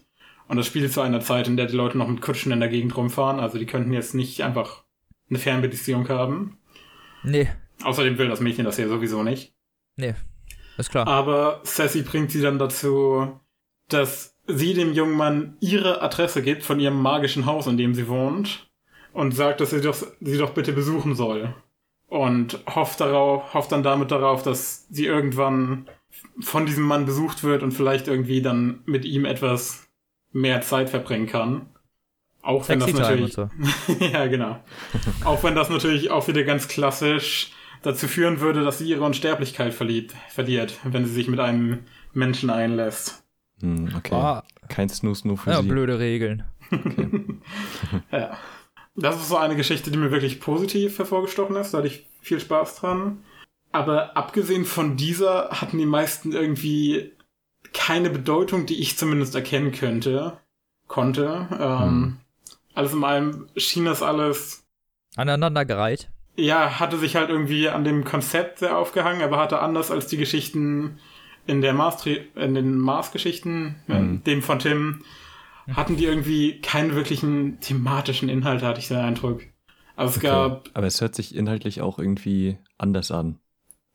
Und 0.48 0.56
das 0.56 0.66
spielt 0.66 0.92
zu 0.92 1.00
einer 1.00 1.20
Zeit, 1.20 1.48
in 1.48 1.56
der 1.56 1.66
die 1.66 1.76
Leute 1.76 1.98
noch 1.98 2.08
mit 2.08 2.20
Kutschen 2.20 2.52
in 2.52 2.60
der 2.60 2.68
Gegend 2.68 2.96
rumfahren. 2.96 3.40
Also 3.40 3.58
die 3.58 3.66
könnten 3.66 3.92
jetzt 3.92 4.14
nicht 4.14 4.42
einfach 4.42 4.84
eine 5.30 5.38
Fernbeziehung 5.38 6.08
haben. 6.08 6.58
Nee, 7.24 7.48
Außerdem 7.84 8.18
will 8.18 8.28
das 8.28 8.40
Mädchen 8.40 8.64
das 8.64 8.76
ja 8.78 8.88
sowieso 8.88 9.22
nicht. 9.22 9.52
nee. 9.96 10.14
Ist 10.78 10.90
klar. 10.90 11.06
Aber 11.06 11.60
Sassy 11.64 12.02
bringt 12.02 12.30
sie 12.30 12.40
dann 12.40 12.58
dazu, 12.58 13.38
dass 13.88 14.34
sie 14.56 14.74
dem 14.74 14.92
jungen 14.92 15.16
Mann 15.16 15.56
ihre 15.60 16.02
Adresse 16.02 16.42
gibt 16.42 16.62
von 16.62 16.80
ihrem 16.80 17.00
magischen 17.00 17.46
Haus, 17.46 17.66
in 17.66 17.76
dem 17.76 17.94
sie 17.94 18.08
wohnt, 18.08 18.70
und 19.12 19.32
sagt, 19.32 19.60
dass 19.60 19.70
sie 19.70 19.80
doch, 19.80 19.96
sie 20.20 20.38
doch 20.38 20.50
bitte 20.50 20.72
besuchen 20.72 21.14
soll. 21.14 21.54
Und 22.06 22.60
hofft 22.74 23.00
darauf, 23.00 23.54
hofft 23.54 23.72
dann 23.72 23.82
damit 23.82 24.10
darauf, 24.10 24.42
dass 24.42 24.86
sie 24.90 25.06
irgendwann 25.06 25.88
von 26.40 26.66
diesem 26.66 26.84
Mann 26.84 27.06
besucht 27.06 27.42
wird 27.42 27.62
und 27.62 27.72
vielleicht 27.72 28.06
irgendwie 28.06 28.42
dann 28.42 28.80
mit 28.84 29.04
ihm 29.04 29.24
etwas 29.24 29.88
mehr 30.32 30.60
Zeit 30.60 30.90
verbringen 30.90 31.26
kann. 31.26 31.66
Auch 32.42 32.68
wenn 32.68 32.80
das 32.80 32.90
Sexy 32.90 33.02
Time 33.02 33.20
natürlich, 33.22 33.34
so. 33.34 33.48
ja, 34.12 34.26
genau. 34.26 34.58
Auch 35.24 35.44
wenn 35.44 35.54
das 35.54 35.70
natürlich 35.70 36.10
auch 36.10 36.26
wieder 36.26 36.42
ganz 36.42 36.66
klassisch 36.66 37.52
dazu 37.82 38.08
führen 38.08 38.40
würde, 38.40 38.64
dass 38.64 38.78
sie 38.78 38.88
ihre 38.88 39.04
Unsterblichkeit 39.04 39.72
verliert, 39.72 40.12
verliert, 40.28 40.78
wenn 40.82 41.06
sie 41.06 41.12
sich 41.12 41.28
mit 41.28 41.38
einem 41.38 41.80
Menschen 42.12 42.50
einlässt. 42.50 43.22
Hm, 43.62 43.94
okay. 43.97 44.14
Ah, 44.14 44.44
Kein 44.68 44.89
Snooze 44.90 45.26
nur 45.26 45.39
für 45.39 45.51
ja, 45.51 45.62
sie. 45.62 45.68
blöde 45.68 45.98
Regeln. 45.98 46.44
Ja. 48.10 48.36
Das 48.94 49.16
ist 49.16 49.28
so 49.28 49.39
eine 49.39 49.56
Geschichte, 49.56 49.90
die 49.90 49.97
mir 49.97 50.10
wirklich 50.10 50.39
positiv 50.40 50.98
hervorgestochen 50.98 51.56
ist. 51.56 51.72
Da 51.72 51.78
hatte 51.78 51.86
ich 51.89 52.06
viel 52.20 52.40
Spaß 52.40 52.76
dran. 52.76 53.24
Aber 53.72 54.16
abgesehen 54.18 54.66
von 54.66 54.98
dieser 54.98 55.48
hatten 55.51 55.78
die 55.78 55.86
meisten 55.86 56.32
irgendwie 56.32 57.12
keine 57.72 58.10
Bedeutung, 58.10 58.66
die 58.66 58.80
ich 58.82 58.98
zumindest 58.98 59.34
erkennen 59.34 59.72
könnte, 59.72 60.39
konnte. 60.89 61.47
Ähm, 61.59 61.78
Hm. 61.80 62.16
Alles 62.74 62.93
in 62.93 63.05
allem 63.05 63.48
schien 63.56 63.84
das 63.86 64.02
alles 64.02 64.64
Aneinandergereiht. 65.16 66.10
ja, 66.36 66.78
hatte 66.80 66.98
sich 66.98 67.16
halt 67.16 67.28
irgendwie 67.30 67.68
an 67.68 67.84
dem 67.84 68.05
Konzept 68.05 68.59
sehr 68.60 68.76
aufgehangen, 68.78 69.22
aber 69.22 69.39
hatte 69.39 69.60
anders 69.60 69.90
als 69.90 70.06
die 70.06 70.16
Geschichten 70.16 70.98
in 71.47 71.60
der 71.60 71.73
Mars, 71.74 72.05
in 72.06 72.55
den 72.55 72.78
Mars-Geschichten, 72.78 73.77
äh, 73.89 73.98
Mhm. 73.98 74.24
dem 74.24 74.43
von 74.43 74.59
Tim, 74.59 75.02
hatten 75.74 75.97
die 75.97 76.05
irgendwie 76.05 76.60
keinen 76.60 76.94
wirklichen 76.94 77.60
thematischen 77.60 78.28
Inhalt, 78.28 78.62
hatte 78.62 78.81
ich 78.81 78.89
den 78.89 78.98
Eindruck. 78.98 79.43
Also 79.97 80.12
es 80.12 80.16
Okay. 80.19 80.28
gab, 80.28 80.69
Aber 80.74 80.86
es 80.86 81.01
hört 81.01 81.14
sich 81.14 81.35
inhaltlich 81.35 81.81
auch 81.81 81.98
irgendwie 81.98 82.59
anders 82.78 83.10
an, 83.10 83.39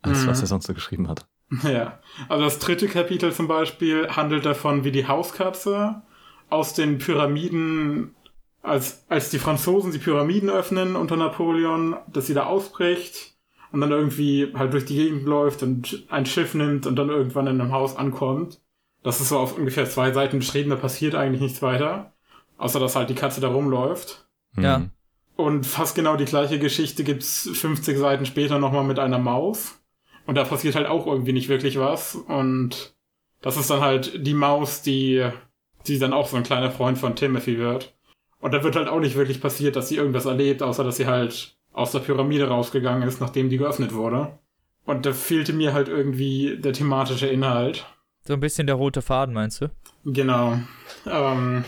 als 0.01 0.23
Mhm. 0.23 0.29
was 0.29 0.41
er 0.41 0.47
sonst 0.47 0.67
so 0.67 0.73
geschrieben 0.73 1.07
hat. 1.07 1.27
ja, 1.63 1.99
also 2.29 2.43
das 2.43 2.59
dritte 2.59 2.87
Kapitel 2.87 3.31
zum 3.33 3.47
Beispiel 3.47 4.09
handelt 4.09 4.45
davon, 4.45 4.83
wie 4.83 4.91
die 4.91 5.07
Hauskatze 5.07 6.01
aus 6.49 6.73
den 6.73 6.97
Pyramiden, 6.97 8.15
als, 8.61 9.05
als 9.09 9.29
die 9.29 9.39
Franzosen 9.39 9.91
die 9.91 9.97
Pyramiden 9.99 10.49
öffnen 10.49 10.95
unter 10.97 11.15
Napoleon, 11.15 11.95
dass 12.11 12.27
sie 12.27 12.33
da 12.33 12.45
ausbricht 12.45 13.36
und 13.77 13.81
dann 13.81 13.91
irgendwie 13.91 14.51
halt 14.55 14.73
durch 14.73 14.85
die 14.85 14.95
Gegend 14.95 15.27
läuft 15.27 15.61
und 15.61 16.03
ein 16.09 16.25
Schiff 16.25 16.55
nimmt 16.55 16.87
und 16.87 16.95
dann 16.95 17.09
irgendwann 17.09 17.45
in 17.45 17.61
einem 17.61 17.71
Haus 17.71 17.95
ankommt. 17.95 18.59
Das 19.03 19.21
ist 19.21 19.29
so 19.29 19.37
auf 19.37 19.55
ungefähr 19.55 19.87
zwei 19.87 20.11
Seiten 20.11 20.39
beschrieben, 20.39 20.71
da 20.71 20.77
passiert 20.77 21.13
eigentlich 21.13 21.41
nichts 21.41 21.61
weiter. 21.61 22.11
Außer 22.57 22.79
dass 22.79 22.95
halt 22.95 23.11
die 23.11 23.15
Katze 23.15 23.39
da 23.39 23.49
rumläuft. 23.49 24.27
Hm. 24.55 24.63
Ja. 24.63 24.89
Und 25.35 25.67
fast 25.67 25.93
genau 25.93 26.15
die 26.15 26.25
gleiche 26.25 26.57
Geschichte 26.57 27.03
gibt's 27.03 27.47
50 27.53 27.99
Seiten 27.99 28.25
später 28.25 28.57
nochmal 28.57 28.83
mit 28.83 28.97
einer 28.97 29.19
Maus. 29.19 29.79
Und 30.25 30.33
da 30.33 30.43
passiert 30.43 30.73
halt 30.73 30.87
auch 30.87 31.05
irgendwie 31.05 31.33
nicht 31.33 31.47
wirklich 31.47 31.77
was. 31.77 32.15
Und 32.15 32.95
das 33.43 33.57
ist 33.57 33.69
dann 33.69 33.81
halt 33.81 34.25
die 34.25 34.33
Maus, 34.33 34.81
die, 34.81 35.29
die 35.85 35.99
dann 35.99 36.13
auch 36.13 36.29
so 36.29 36.35
ein 36.35 36.41
kleiner 36.41 36.71
Freund 36.71 36.97
von 36.97 37.15
Timothy 37.15 37.59
wird. 37.59 37.95
Und 38.39 38.55
da 38.55 38.63
wird 38.63 38.75
halt 38.75 38.87
auch 38.87 38.99
nicht 38.99 39.15
wirklich 39.15 39.39
passiert, 39.39 39.75
dass 39.75 39.87
sie 39.87 39.97
irgendwas 39.97 40.25
erlebt, 40.25 40.63
außer 40.63 40.83
dass 40.83 40.97
sie 40.97 41.05
halt 41.05 41.56
aus 41.77 41.91
der 41.91 41.99
Pyramide 41.99 42.47
rausgegangen 42.47 43.07
ist, 43.07 43.21
nachdem 43.21 43.49
die 43.49 43.57
geöffnet 43.57 43.93
wurde. 43.93 44.39
Und 44.85 45.05
da 45.05 45.13
fehlte 45.13 45.53
mir 45.53 45.73
halt 45.73 45.87
irgendwie 45.87 46.57
der 46.57 46.73
thematische 46.73 47.27
Inhalt. 47.27 47.85
So 48.21 48.33
ein 48.33 48.39
bisschen 48.39 48.65
der 48.65 48.75
rote 48.75 49.01
Faden, 49.01 49.33
meinst 49.33 49.61
du? 49.61 49.67
Genau. 50.03 50.57
Ähm, 51.05 51.63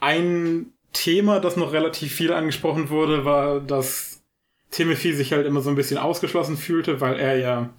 ein 0.00 0.66
Thema, 0.92 1.40
das 1.40 1.56
noch 1.56 1.72
relativ 1.72 2.14
viel 2.14 2.32
angesprochen 2.32 2.90
wurde, 2.90 3.24
war, 3.24 3.60
dass 3.60 4.22
Timothy 4.70 5.14
sich 5.14 5.32
halt 5.32 5.46
immer 5.46 5.62
so 5.62 5.70
ein 5.70 5.76
bisschen 5.76 5.98
ausgeschlossen 5.98 6.58
fühlte, 6.58 7.00
weil 7.00 7.18
er 7.18 7.38
ja 7.38 7.70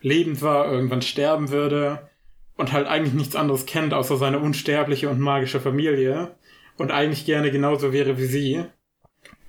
lebend 0.00 0.42
war, 0.42 0.72
irgendwann 0.72 1.02
sterben 1.02 1.50
würde 1.50 2.08
und 2.56 2.72
halt 2.72 2.88
eigentlich 2.88 3.14
nichts 3.14 3.36
anderes 3.36 3.66
kennt, 3.66 3.94
außer 3.94 4.16
seine 4.16 4.40
unsterbliche 4.40 5.08
und 5.08 5.20
magische 5.20 5.60
Familie 5.60 6.34
und 6.78 6.90
eigentlich 6.90 7.26
gerne 7.26 7.52
genauso 7.52 7.92
wäre 7.92 8.18
wie 8.18 8.26
sie, 8.26 8.64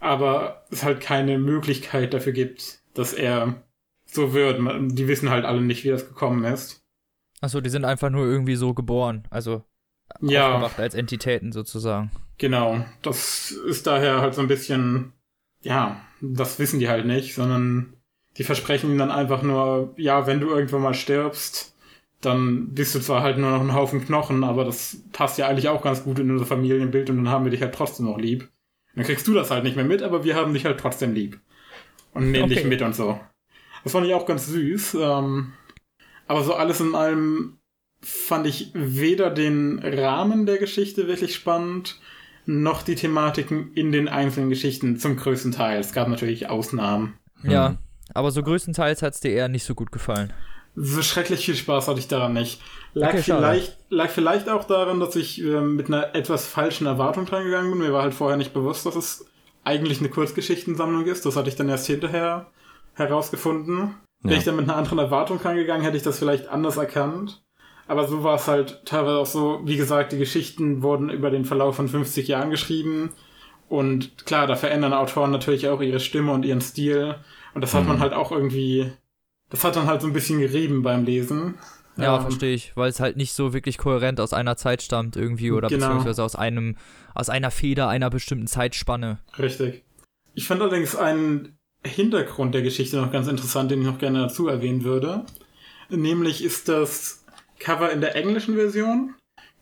aber 0.04 0.66
es 0.70 0.84
halt 0.84 1.00
keine 1.00 1.38
Möglichkeit 1.38 2.14
dafür 2.14 2.34
gibt, 2.34 2.82
dass 2.94 3.14
er 3.14 3.64
so 4.06 4.34
wird. 4.34 4.60
Die 4.92 5.08
wissen 5.08 5.30
halt 5.30 5.46
alle 5.46 5.62
nicht, 5.62 5.84
wie 5.84 5.90
das 5.90 6.08
gekommen 6.08 6.44
ist. 6.44 6.84
Achso, 7.42 7.62
die 7.62 7.70
sind 7.70 7.86
einfach 7.86 8.10
nur 8.10 8.26
irgendwie 8.26 8.56
so 8.56 8.74
geboren, 8.74 9.28
also 9.30 9.64
ja. 10.22 10.70
als 10.78 10.94
Entitäten 10.94 11.52
sozusagen. 11.52 12.12
Genau, 12.38 12.86
das 13.02 13.52
ist 13.52 13.88
daher 13.88 14.22
halt 14.22 14.34
so 14.34 14.42
ein 14.42 14.48
bisschen, 14.48 15.14
ja, 15.62 16.02
das 16.22 16.60
wissen 16.60 16.80
die 16.80 16.90
halt 16.90 17.06
nicht, 17.06 17.36
sondern 17.36 17.98
die 18.38 18.44
versprechen 18.44 18.90
ihnen 18.90 19.00
dann 19.00 19.12
einfach 19.12 19.42
nur, 19.44 19.94
ja, 19.98 20.26
wenn 20.26 20.40
du 20.40 20.50
irgendwann 20.50 20.82
mal 20.82 20.94
stirbst, 20.94 21.76
dann 22.22 22.74
bist 22.74 22.96
du 22.96 23.00
zwar 23.00 23.22
halt 23.22 23.38
nur 23.38 23.52
noch 23.52 23.62
ein 23.62 23.74
Haufen 23.74 24.04
Knochen, 24.06 24.44
aber 24.44 24.64
das 24.64 24.98
passt 25.12 25.38
ja 25.38 25.48
eigentlich 25.48 25.70
auch 25.70 25.82
ganz 25.82 26.04
gut 26.04 26.20
in 26.20 26.32
unser 26.32 26.46
Familienbild 26.46 27.10
und 27.10 27.18
dann 27.18 27.30
haben 27.30 27.44
wir 27.44 27.52
dich 27.52 27.62
halt 27.62 27.76
trotzdem 27.76 28.06
noch 28.06 28.18
lieb. 28.18 28.50
Dann 28.96 29.06
kriegst 29.06 29.28
du 29.28 29.34
das 29.34 29.52
halt 29.52 29.64
nicht 29.64 29.76
mehr 29.76 29.86
mit, 29.86 30.02
aber 30.02 30.24
wir 30.24 30.36
haben 30.36 30.54
dich 30.54 30.66
halt 30.66 30.80
trotzdem 30.80 31.14
lieb. 31.14 31.40
Und 32.14 32.32
nehmen 32.32 32.46
okay. 32.46 32.56
dich 32.56 32.66
mit 32.66 32.82
und 32.82 32.96
so. 32.96 33.20
Das 33.84 33.92
fand 33.92 34.06
ich 34.06 34.14
auch 34.14 34.26
ganz 34.26 34.48
süß. 34.48 34.96
Ähm, 34.96 35.54
aber 36.28 36.44
so 36.44 36.54
alles 36.54 36.80
in 36.80 36.96
allem 36.96 37.58
fand 38.02 38.46
ich 38.48 38.72
weder 38.74 39.30
den 39.30 39.80
Rahmen 39.80 40.46
der 40.46 40.58
Geschichte 40.58 41.08
wirklich 41.08 41.34
spannend, 41.34 42.00
noch 42.46 42.84
die 42.84 42.96
Thematiken 42.96 43.74
in 43.74 43.92
den 43.92 44.08
einzelnen 44.08 44.50
Geschichten 44.50 44.98
zum 44.98 45.16
größten 45.16 45.54
Teil. 45.54 45.80
Es 45.80 45.94
gab 45.94 46.08
natürlich 46.08 46.50
Ausnahmen. 46.50 47.18
Ja, 47.44 47.70
hm. 47.70 47.78
aber 48.14 48.32
so 48.32 48.44
größtenteils 48.44 49.02
hat 49.02 49.14
es 49.14 49.22
dir 49.22 49.32
eher 49.32 49.48
nicht 49.48 49.64
so 49.64 49.74
gut 49.74 49.92
gefallen. 49.92 50.34
So 50.76 51.02
schrecklich 51.02 51.46
viel 51.46 51.56
Spaß 51.56 51.88
hatte 51.88 52.00
ich 52.00 52.08
daran 52.08 52.34
nicht. 52.34 52.62
Lag, 52.96 53.10
okay, 53.10 53.22
vielleicht, 53.24 53.78
lag 53.90 54.10
vielleicht 54.10 54.50
auch 54.50 54.64
daran, 54.66 55.00
dass 55.00 55.16
ich 55.16 55.44
äh, 55.44 55.62
mit 55.62 55.88
einer 55.88 56.16
etwas 56.16 56.46
falschen 56.46 56.88
Erwartung 56.88 57.26
dran 57.26 57.44
gegangen 57.44 57.72
bin. 57.72 57.80
Mir 57.80 57.94
war 57.94 58.04
halt 58.04 58.14
vorher 58.14 58.38
nicht 58.38 58.54
bewusst, 58.54 58.86
dass 58.86 58.96
es 58.96 59.26
eigentlich 59.64 60.00
eine 60.00 60.10
Kurzgeschichtensammlung 60.10 61.06
ist. 61.06 61.26
Das 61.26 61.36
hatte 61.36 61.50
ich 61.50 61.56
dann 61.56 61.70
erst 61.70 61.88
hinterher 61.88 62.48
herausgefunden. 62.96 63.96
Ja. 64.24 64.30
Wäre 64.30 64.40
ich 64.40 64.46
dann 64.46 64.56
mit 64.56 64.66
einer 64.66 64.78
anderen 64.78 65.00
Erwartung 65.00 65.38
rangegangen, 65.38 65.84
hätte 65.84 65.98
ich 65.98 66.04
das 66.04 66.20
vielleicht 66.20 66.48
anders 66.48 66.78
erkannt. 66.78 67.44
Aber 67.88 68.08
so 68.08 68.24
war 68.24 68.36
es 68.36 68.48
halt 68.48 68.86
teilweise 68.86 69.18
auch 69.18 69.26
so, 69.26 69.62
wie 69.66 69.76
gesagt, 69.76 70.14
die 70.14 70.18
Geschichten 70.18 70.82
wurden 70.84 71.10
über 71.10 71.30
den 71.30 71.46
Verlauf 71.46 71.76
von 71.76 71.90
50 71.90 72.28
Jahren 72.28 72.50
geschrieben. 72.50 73.12
Und 73.68 74.26
klar, 74.26 74.48
da 74.48 74.56
verändern 74.56 74.94
Autoren 74.94 75.32
natürlich 75.32 75.68
auch 75.68 75.82
ihre 75.82 76.00
Stimme 76.00 76.32
und 76.32 76.46
ihren 76.46 76.62
Stil. 76.62 77.16
Und 77.54 77.62
das 77.62 77.74
hat 77.74 77.86
man 77.86 77.98
mhm. 77.98 78.02
halt 78.02 78.14
auch 78.14 78.32
irgendwie, 78.32 78.94
das 79.54 79.64
hat 79.64 79.76
dann 79.76 79.86
halt 79.86 80.02
so 80.02 80.08
ein 80.08 80.14
bisschen 80.14 80.40
gerieben 80.40 80.82
beim 80.82 81.06
Lesen. 81.06 81.54
Ja, 81.96 82.16
ähm, 82.16 82.24
verstehe 82.24 82.56
ich, 82.56 82.76
weil 82.76 82.90
es 82.90 83.00
halt 83.00 83.18
nicht 83.18 83.34
so 83.34 83.54
wirklich 83.54 83.78
kohärent 83.78 84.20
aus 84.20 84.34
einer 84.34 84.58
Zeit 84.58 84.82
stammt 84.82 85.16
irgendwie 85.16 85.52
oder 85.52 85.68
genau. 85.68 85.86
beziehungsweise 85.86 86.24
aus 86.24 86.36
einem, 86.36 86.76
aus 87.14 87.30
einer 87.30 87.52
Feder 87.52 87.88
einer 87.88 88.10
bestimmten 88.10 88.48
Zeitspanne. 88.48 89.20
Richtig. 89.38 89.84
Ich 90.34 90.48
fand 90.48 90.60
allerdings 90.60 90.96
einen 90.96 91.56
Hintergrund 91.86 92.56
der 92.56 92.64
Geschichte 92.64 92.98
noch 92.98 93.12
ganz 93.12 93.28
interessant, 93.28 93.70
den 93.70 93.82
ich 93.82 93.86
noch 93.86 94.00
gerne 94.00 94.22
dazu 94.22 94.48
erwähnen 94.48 94.84
würde. 94.84 95.24
Nämlich 95.88 96.44
ist 96.44 96.68
das 96.68 97.24
Cover 97.60 97.92
in 97.92 98.02
der 98.02 98.16
englischen 98.16 98.56
Version, 98.56 99.14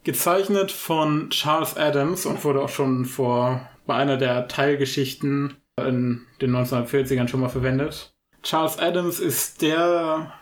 gezeichnet 0.05 0.71
von 0.71 1.31
Charles 1.31 1.75
Adams 1.75 2.25
und 2.25 2.45
wurde 2.45 2.61
auch 2.61 2.69
schon 2.69 3.03
vor 3.03 3.69
bei 3.85 3.95
einer 3.95 4.15
der 4.15 4.47
Teilgeschichten 4.47 5.57
in 5.77 6.21
den 6.39 6.55
1940ern 6.55 7.27
schon 7.27 7.41
mal 7.41 7.49
verwendet. 7.49 8.10
Charles 8.43 8.79
Adams 8.79 9.19
ist 9.19 9.61
der 9.61 10.33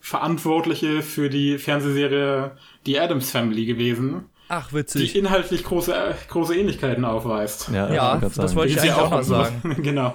Verantwortliche 0.00 1.02
für 1.02 1.28
die 1.28 1.58
Fernsehserie 1.58 2.56
The 2.84 3.00
Adams 3.00 3.30
Family 3.30 3.66
gewesen. 3.66 4.30
Ach, 4.48 4.72
witzig. 4.72 5.12
Die 5.12 5.18
inhaltlich 5.18 5.64
große, 5.64 6.14
große 6.28 6.56
Ähnlichkeiten 6.56 7.04
aufweist. 7.04 7.70
Ja, 7.72 7.92
ja 7.92 8.16
das 8.18 8.54
wollte 8.54 8.72
ich 8.72 8.80
eigentlich 8.80 8.92
auch 8.92 9.10
noch 9.10 9.24
sagen. 9.24 9.76
genau. 9.82 10.14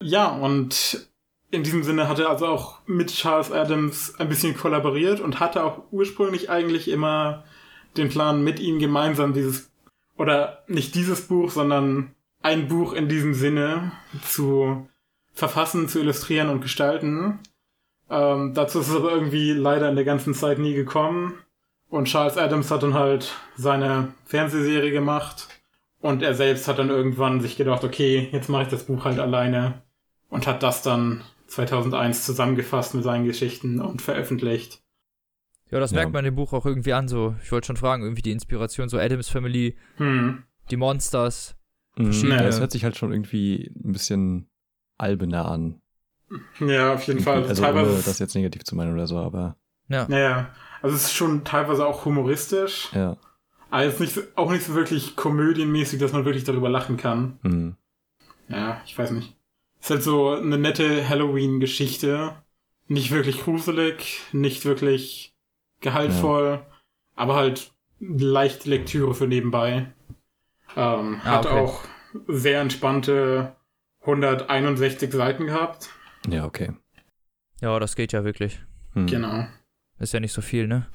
Ja, 0.00 0.28
und 0.28 1.08
in 1.50 1.64
diesem 1.64 1.82
Sinne 1.82 2.08
hat 2.08 2.18
er 2.18 2.30
also 2.30 2.46
auch 2.46 2.78
mit 2.86 3.12
Charles 3.12 3.50
Adams 3.50 4.14
ein 4.18 4.28
bisschen 4.28 4.56
kollaboriert 4.56 5.20
und 5.20 5.40
hatte 5.40 5.64
auch 5.64 5.82
ursprünglich 5.90 6.48
eigentlich 6.48 6.88
immer 6.88 7.44
den 7.96 8.08
Plan, 8.08 8.42
mit 8.42 8.58
ihm 8.58 8.78
gemeinsam 8.78 9.34
dieses, 9.34 9.70
oder 10.16 10.62
nicht 10.66 10.94
dieses 10.94 11.26
Buch, 11.26 11.50
sondern 11.50 12.14
ein 12.42 12.68
Buch 12.68 12.92
in 12.92 13.08
diesem 13.08 13.34
Sinne 13.34 13.92
zu 14.26 14.88
verfassen, 15.32 15.88
zu 15.88 16.00
illustrieren 16.00 16.48
und 16.48 16.60
gestalten. 16.60 17.38
Ähm, 18.10 18.52
dazu 18.54 18.80
ist 18.80 18.88
es 18.88 18.96
aber 18.96 19.12
irgendwie 19.12 19.52
leider 19.52 19.88
in 19.88 19.96
der 19.96 20.04
ganzen 20.04 20.34
Zeit 20.34 20.58
nie 20.58 20.74
gekommen. 20.74 21.34
Und 21.88 22.06
Charles 22.06 22.38
Adams 22.38 22.70
hat 22.70 22.82
dann 22.82 22.94
halt 22.94 23.32
seine 23.56 24.14
Fernsehserie 24.24 24.92
gemacht. 24.92 25.48
Und 26.00 26.22
er 26.22 26.34
selbst 26.34 26.66
hat 26.66 26.78
dann 26.78 26.90
irgendwann 26.90 27.40
sich 27.40 27.56
gedacht, 27.56 27.84
okay, 27.84 28.28
jetzt 28.32 28.48
mache 28.48 28.64
ich 28.64 28.68
das 28.68 28.84
Buch 28.84 29.04
halt 29.04 29.18
alleine. 29.18 29.82
Und 30.28 30.46
hat 30.46 30.62
das 30.62 30.82
dann 30.82 31.22
2001 31.46 32.24
zusammengefasst 32.24 32.94
mit 32.94 33.04
seinen 33.04 33.26
Geschichten 33.26 33.80
und 33.80 34.02
veröffentlicht. 34.02 34.82
Ja, 35.70 35.80
das 35.80 35.92
ja. 35.92 35.98
merkt 35.98 36.12
man 36.12 36.24
dem 36.24 36.34
Buch 36.34 36.52
auch 36.52 36.66
irgendwie 36.66 36.92
an, 36.92 37.08
so. 37.08 37.34
Ich 37.42 37.52
wollte 37.52 37.66
schon 37.66 37.76
fragen, 37.76 38.02
irgendwie 38.02 38.22
die 38.22 38.32
Inspiration, 38.32 38.88
so 38.88 38.98
Adams 38.98 39.28
Family, 39.28 39.76
hm. 39.96 40.42
die 40.70 40.76
Monsters. 40.76 41.56
Mhm. 41.96 42.12
Ja, 42.30 42.42
es 42.44 42.58
hört 42.58 42.72
sich 42.72 42.84
halt 42.84 42.96
schon 42.96 43.12
irgendwie 43.12 43.70
ein 43.84 43.92
bisschen 43.92 44.48
albener 45.02 45.46
an. 45.46 45.80
Ja, 46.60 46.94
auf 46.94 47.06
jeden 47.06 47.20
Fall. 47.20 47.44
Also, 47.44 47.62
teilweise 47.62 47.90
ohne 47.92 48.02
das 48.02 48.18
jetzt 48.18 48.34
negativ 48.34 48.64
zu 48.64 48.74
meinen 48.74 48.94
oder 48.94 49.06
so, 49.06 49.18
aber. 49.18 49.56
Ja. 49.88 50.06
Naja, 50.08 50.50
also 50.80 50.96
es 50.96 51.04
ist 51.04 51.12
schon 51.14 51.44
teilweise 51.44 51.86
auch 51.86 52.04
humoristisch. 52.04 52.88
Ja. 52.94 53.16
Aber 53.70 53.84
jetzt 53.84 54.00
nicht, 54.00 54.18
auch 54.36 54.50
nicht 54.50 54.64
so 54.64 54.74
wirklich 54.74 55.16
komödienmäßig, 55.16 55.98
dass 55.98 56.12
man 56.12 56.24
wirklich 56.24 56.44
darüber 56.44 56.68
lachen 56.68 56.96
kann. 56.96 57.38
Mhm. 57.42 57.76
Ja, 58.48 58.80
ich 58.86 58.96
weiß 58.96 59.10
nicht. 59.12 59.34
Ist 59.80 59.90
halt 59.90 60.02
so 60.02 60.30
eine 60.30 60.58
nette 60.58 61.08
Halloween-Geschichte. 61.08 62.34
Nicht 62.88 63.10
wirklich 63.10 63.42
gruselig, 63.42 64.20
nicht 64.32 64.64
wirklich 64.64 65.34
gehaltvoll, 65.80 66.60
ja. 66.62 66.66
aber 67.14 67.34
halt 67.34 67.72
leichte 67.98 68.68
Lektüre 68.68 69.14
für 69.14 69.26
nebenbei. 69.26 69.92
Ähm, 70.76 71.20
ah, 71.24 71.24
hat 71.24 71.46
okay. 71.46 71.60
auch 71.60 71.80
sehr 72.28 72.60
entspannte 72.60 73.56
161 74.02 75.12
Seiten 75.12 75.46
gehabt. 75.46 75.90
Ja, 76.28 76.44
okay. 76.44 76.72
Ja, 77.60 77.78
das 77.78 77.96
geht 77.96 78.12
ja 78.12 78.24
wirklich. 78.24 78.60
Hm. 78.94 79.06
Genau. 79.06 79.46
Ist 79.98 80.12
ja 80.12 80.20
nicht 80.20 80.32
so 80.32 80.42
viel, 80.42 80.66
ne? 80.66 80.86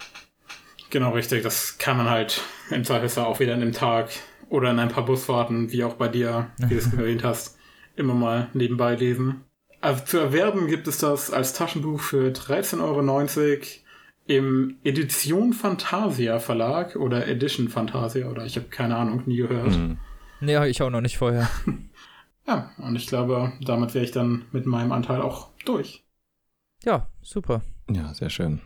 Genau, 0.90 1.12
richtig. 1.12 1.44
Das 1.44 1.78
kann 1.78 1.98
man 1.98 2.10
halt 2.10 2.42
im 2.70 2.84
Zweifelsfall 2.84 3.26
auch 3.26 3.40
wieder 3.40 3.54
in 3.54 3.62
einem 3.62 3.72
Tag 3.74 4.10
oder 4.50 4.72
in 4.72 4.80
ein 4.80 4.90
paar 4.90 5.06
Busfahrten, 5.06 5.72
wie 5.72 5.84
auch 5.84 5.96
bei 5.96 6.08
dir, 6.08 6.52
wie 6.58 6.76
du 6.76 6.80
es 6.80 6.94
erwähnt 6.94 7.24
hast, 7.24 7.58
immer 7.96 8.14
mal 8.14 8.50
nebenbei 8.54 8.96
lesen. 8.96 9.44
Also 9.82 10.04
zu 10.06 10.18
erwerben 10.18 10.68
gibt 10.68 10.88
es 10.88 10.98
das 10.98 11.32
als 11.32 11.54
Taschenbuch 11.54 12.00
für 12.02 12.32
13,90 12.32 12.82
Euro 12.82 13.62
im 14.26 14.78
Edition 14.84 15.54
Fantasia 15.54 16.40
Verlag 16.40 16.96
oder 16.96 17.28
Edition 17.28 17.70
Fantasia 17.70 18.28
oder 18.28 18.46
ich 18.46 18.58
habe 18.58 18.68
keine 18.68 18.98
Ahnung, 18.98 19.24
nie 19.26 19.38
gehört. 19.38 19.74
Hm. 19.74 19.98
Nee, 20.42 20.68
ich 20.68 20.82
auch 20.82 20.90
noch 20.90 21.02
nicht 21.02 21.18
vorher. 21.18 21.50
ja, 22.48 22.72
und 22.78 22.96
ich 22.96 23.08
glaube, 23.08 23.54
damit 23.62 23.94
wäre 23.94 24.06
ich 24.06 24.12
dann 24.12 24.46
mit 24.52 24.66
meinem 24.66 24.92
Anteil 24.92 25.22
auch 25.22 25.50
durch. 25.66 26.04
Ja, 26.84 27.10
super. 27.22 27.62
Ja, 27.90 28.14
sehr 28.14 28.30
schön. 28.30 28.62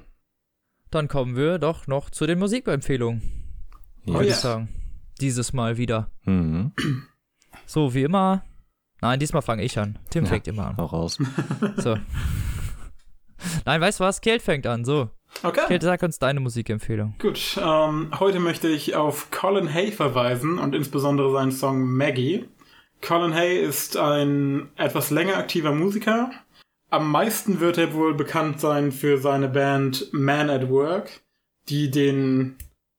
Dann 0.90 1.08
kommen 1.08 1.36
wir 1.36 1.58
doch 1.58 1.88
noch 1.88 2.10
zu 2.10 2.28
den 2.28 2.40
Musikempfehlungen. 2.40 3.22
Ja. 4.06 4.16
Würde 4.16 4.28
ich 4.28 4.36
sagen. 4.36 4.70
Dieses 5.20 5.54
Mal 5.54 5.78
wieder. 5.78 6.12
Mhm. 6.26 6.74
So, 7.66 7.94
wie 7.94 8.04
immer 8.04 8.44
Nein, 9.02 9.20
diesmal 9.20 9.42
fange 9.42 9.64
ich 9.64 9.78
an. 9.80 9.98
Tim 10.12 10.26
ja, 10.26 10.30
fängt 10.30 10.48
immer 10.48 10.68
an. 10.68 10.78
Hau 10.78 10.86
raus. 10.86 11.18
So. 11.78 11.98
Nein, 13.66 13.82
weißt 13.82 14.00
du 14.00 14.04
was? 14.04 14.22
Kelt 14.22 14.44
fängt 14.44 14.68
an, 14.68 14.86
so. 14.86 15.10
Okay. 15.42 15.62
Kelt, 15.68 15.82
sag 15.82 16.04
uns 16.04 16.20
deine 16.20 16.40
Musikempfehlung. 16.40 17.16
Gut, 17.20 17.58
ähm, 17.60 18.12
heute 18.20 18.40
möchte 18.40 18.68
ich 18.68 18.96
auf 18.96 19.32
Colin 19.32 19.74
Hay 19.74 19.92
verweisen 19.92 20.60
und 20.60 20.76
insbesondere 20.76 21.32
seinen 21.32 21.52
Song 21.52 21.84
Maggie. 21.84 22.46
Colin 23.02 23.34
Hay 23.34 23.58
ist 23.60 23.98
ein 23.98 24.70
etwas 24.76 25.10
länger 25.10 25.38
aktiver 25.38 25.74
Musiker. 25.74 26.32
Am 26.90 27.10
meisten 27.10 27.60
wird 27.60 27.78
er 27.78 27.94
wohl 27.94 28.14
bekannt 28.14 28.60
sein 28.60 28.92
für 28.92 29.18
seine 29.18 29.48
Band 29.48 30.10
Man 30.12 30.50
at 30.50 30.70
Work, 30.70 31.22
die 31.70 31.90
den 31.90 32.58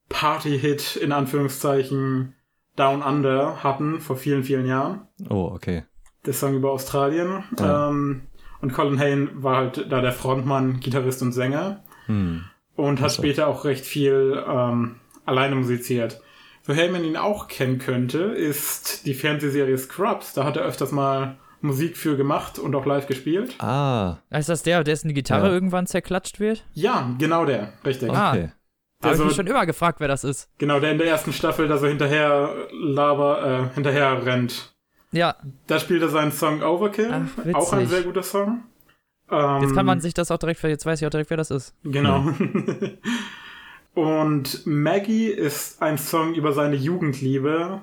Party-Hit 0.09 0.97
in 0.97 1.13
Anführungszeichen 1.13 2.35
Down 2.77 3.03
Under 3.03 3.63
hatten 3.63 4.01
vor 4.01 4.17
vielen, 4.17 4.45
vielen 4.45 4.67
Jahren. 4.67 5.07
Oh, 5.29 5.51
okay 5.55 5.85
der 6.25 6.33
Song 6.33 6.55
über 6.55 6.71
Australien. 6.71 7.45
Ja. 7.59 7.89
Ähm, 7.89 8.23
und 8.61 8.73
Colin 8.73 8.99
Hain 8.99 9.31
war 9.43 9.57
halt 9.57 9.87
da 9.91 10.01
der 10.01 10.13
Frontmann, 10.13 10.81
Gitarrist 10.81 11.23
und 11.23 11.33
Sänger. 11.33 11.83
Hm. 12.07 12.45
Und 12.77 12.99
hat 13.01 13.05
also. 13.05 13.23
später 13.23 13.49
auch 13.49 13.65
recht 13.65 13.85
viel 13.85 14.43
ähm, 14.47 14.97
alleine 15.27 15.57
musiziert. 15.57 16.21
Woher 16.65 16.91
man 16.91 17.05
ihn 17.05 17.17
auch 17.17 17.49
kennen 17.49 17.79
könnte, 17.79 18.19
ist 18.21 19.05
die 19.07 19.15
Fernsehserie 19.15 19.77
Scrubs. 19.79 20.33
Da 20.35 20.45
hat 20.45 20.57
er 20.57 20.63
öfters 20.65 20.93
mal 20.93 21.37
Musik 21.61 21.97
für 21.97 22.17
gemacht 22.17 22.59
und 22.59 22.75
auch 22.75 22.87
live 22.87 23.07
gespielt. 23.07 23.55
Ah, 23.61 24.19
Ist 24.31 24.49
das 24.49 24.63
der, 24.63 24.83
dessen 24.85 25.09
die 25.09 25.15
Gitarre 25.15 25.49
Ja. 25.49 25.53
irgendwann 25.53 25.87
zerklatscht 25.87 26.41
wird? 26.41 26.65
Ja, 26.73 27.15
genau 27.19 27.45
der, 27.45 27.73
richtig. 27.85 28.11
Ah. 28.11 28.31
okay. 28.33 28.53
Da 29.01 29.09
habe 29.09 29.15
ich 29.17 29.21
Also- 29.21 29.25
mich 29.25 29.35
schon 29.35 29.47
immer 29.49 29.67
gefragt, 29.67 29.99
wer 30.01 30.07
das 30.09 30.23
ist. 30.25 30.49
Genau, 30.59 30.79
der 30.79 30.93
in 30.93 30.99
der 30.99 31.09
ersten 31.09 31.33
Staffel 31.33 31.67
da 31.67 31.79
so 31.79 31.87
hinterher 31.89 32.55
laber, 32.73 33.71
äh, 33.71 33.75
hinterher 33.75 34.25
rennt. 34.25 34.73
Ja, 35.11 35.37
Da 35.67 35.79
spielt 35.81 36.03
er 36.03 36.09
seinen 36.09 36.33
Song 36.33 36.63
Overkill. 36.63 37.11
Ach, 37.13 37.55
auch 37.55 37.73
ein 37.73 37.87
sehr 37.89 38.03
guter 38.03 38.23
Song. 38.23 38.63
Ähm, 39.31 39.63
jetzt 39.63 39.75
kann 39.75 39.87
man 39.87 40.01
sich 40.01 40.15
das 40.15 40.31
auch 40.31 40.39
direkt, 40.39 40.63
jetzt 40.63 40.87
weiß 40.87 41.01
ich 41.01 41.07
auch 41.07 41.11
direkt, 41.11 41.31
wer 41.31 41.37
das 41.37 41.51
ist. 41.51 41.75
Genau. 41.85 42.25
Und 43.95 44.67
Maggie 44.67 45.29
ist 45.29 45.83
ein 45.83 45.99
Song 45.99 46.35
über 46.35 46.53
seine 46.53 46.77
Jugendliebe, 46.77 47.83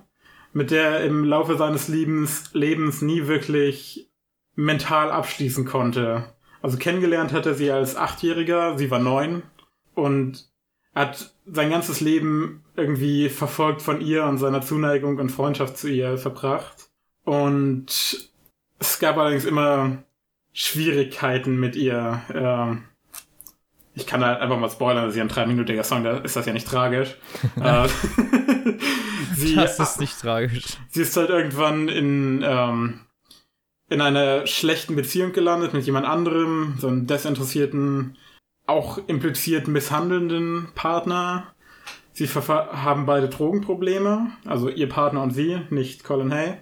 mit 0.54 0.72
der 0.72 1.00
er 1.00 1.06
im 1.06 1.24
Laufe 1.24 1.58
seines 1.58 1.88
Lebens, 1.88 2.50
Lebens 2.54 3.02
nie 3.02 3.28
wirklich 3.28 4.10
mental 4.56 5.12
abschließen 5.12 5.66
konnte. 5.66 6.34
Also 6.62 6.78
kennengelernt 6.78 7.32
hat 7.32 7.46
er 7.46 7.54
sie 7.54 7.72
als 7.72 7.96
Achtjähriger, 7.96 8.78
sie 8.78 8.92
war 8.92 9.00
neun 9.00 9.44
und 9.94 10.50
hat 10.96 11.34
sein 11.46 11.70
ganzes 11.70 12.02
Leben 12.02 12.64
irgendwie 12.76 13.30
verfolgt 13.30 13.82
von 13.82 14.02
ihr 14.02 14.26
und 14.26 14.40
seiner 14.40 14.62
Zuneigung 14.62 15.18
und 15.20 15.30
Freundschaft 15.30 15.78
zu 15.78 15.88
ihr 15.88 16.18
verbracht. 16.18 16.90
Und 17.24 18.32
es 18.80 19.00
gab 19.00 19.18
allerdings 19.18 19.46
immer 19.46 20.04
Schwierigkeiten 20.52 21.60
mit 21.60 21.76
ihr. 21.76 22.82
Ich 24.00 24.08
kann 24.08 24.24
halt 24.24 24.40
einfach 24.40 24.58
mal 24.58 24.70
spoilern, 24.70 25.04
das 25.04 25.12
ist 25.14 25.18
ja 25.18 25.24
ein 25.24 25.30
dreiminütiger 25.30 25.84
Song, 25.84 26.06
da 26.06 26.18
ist 26.20 26.38
das 26.38 26.46
ja 26.46 26.54
nicht 26.54 26.68
tragisch. 26.68 27.18
äh, 27.62 27.88
sie, 29.36 29.56
Das 29.56 29.78
ist 29.78 30.00
nicht 30.00 30.18
tragisch. 30.20 30.78
sie 30.88 31.02
ist 31.02 31.18
halt 31.18 31.30
irgendwann 31.30 31.90
in, 31.90 32.42
ähm, 32.48 33.02
in 33.90 34.00
einer 34.00 34.48
schlechten 34.48 34.96
Beziehung 34.96 35.34
gelandet 35.34 35.74
mit 35.74 35.86
jemand 35.86 36.06
anderem, 36.06 36.76
so 36.80 36.88
einem 36.88 37.08
desinteressierten, 37.08 38.18
auch 38.68 39.00
impliziert 39.08 39.68
misshandelnden 39.68 40.70
Partner. 40.76 41.54
Sie 42.14 42.28
haben 42.28 43.06
beide 43.06 43.28
Drogenprobleme, 43.28 44.32
also 44.46 44.70
ihr 44.70 44.88
Partner 44.88 45.24
und 45.24 45.32
sie, 45.32 45.62
nicht 45.70 46.06
Colin 46.06 46.34
Hay. 46.34 46.58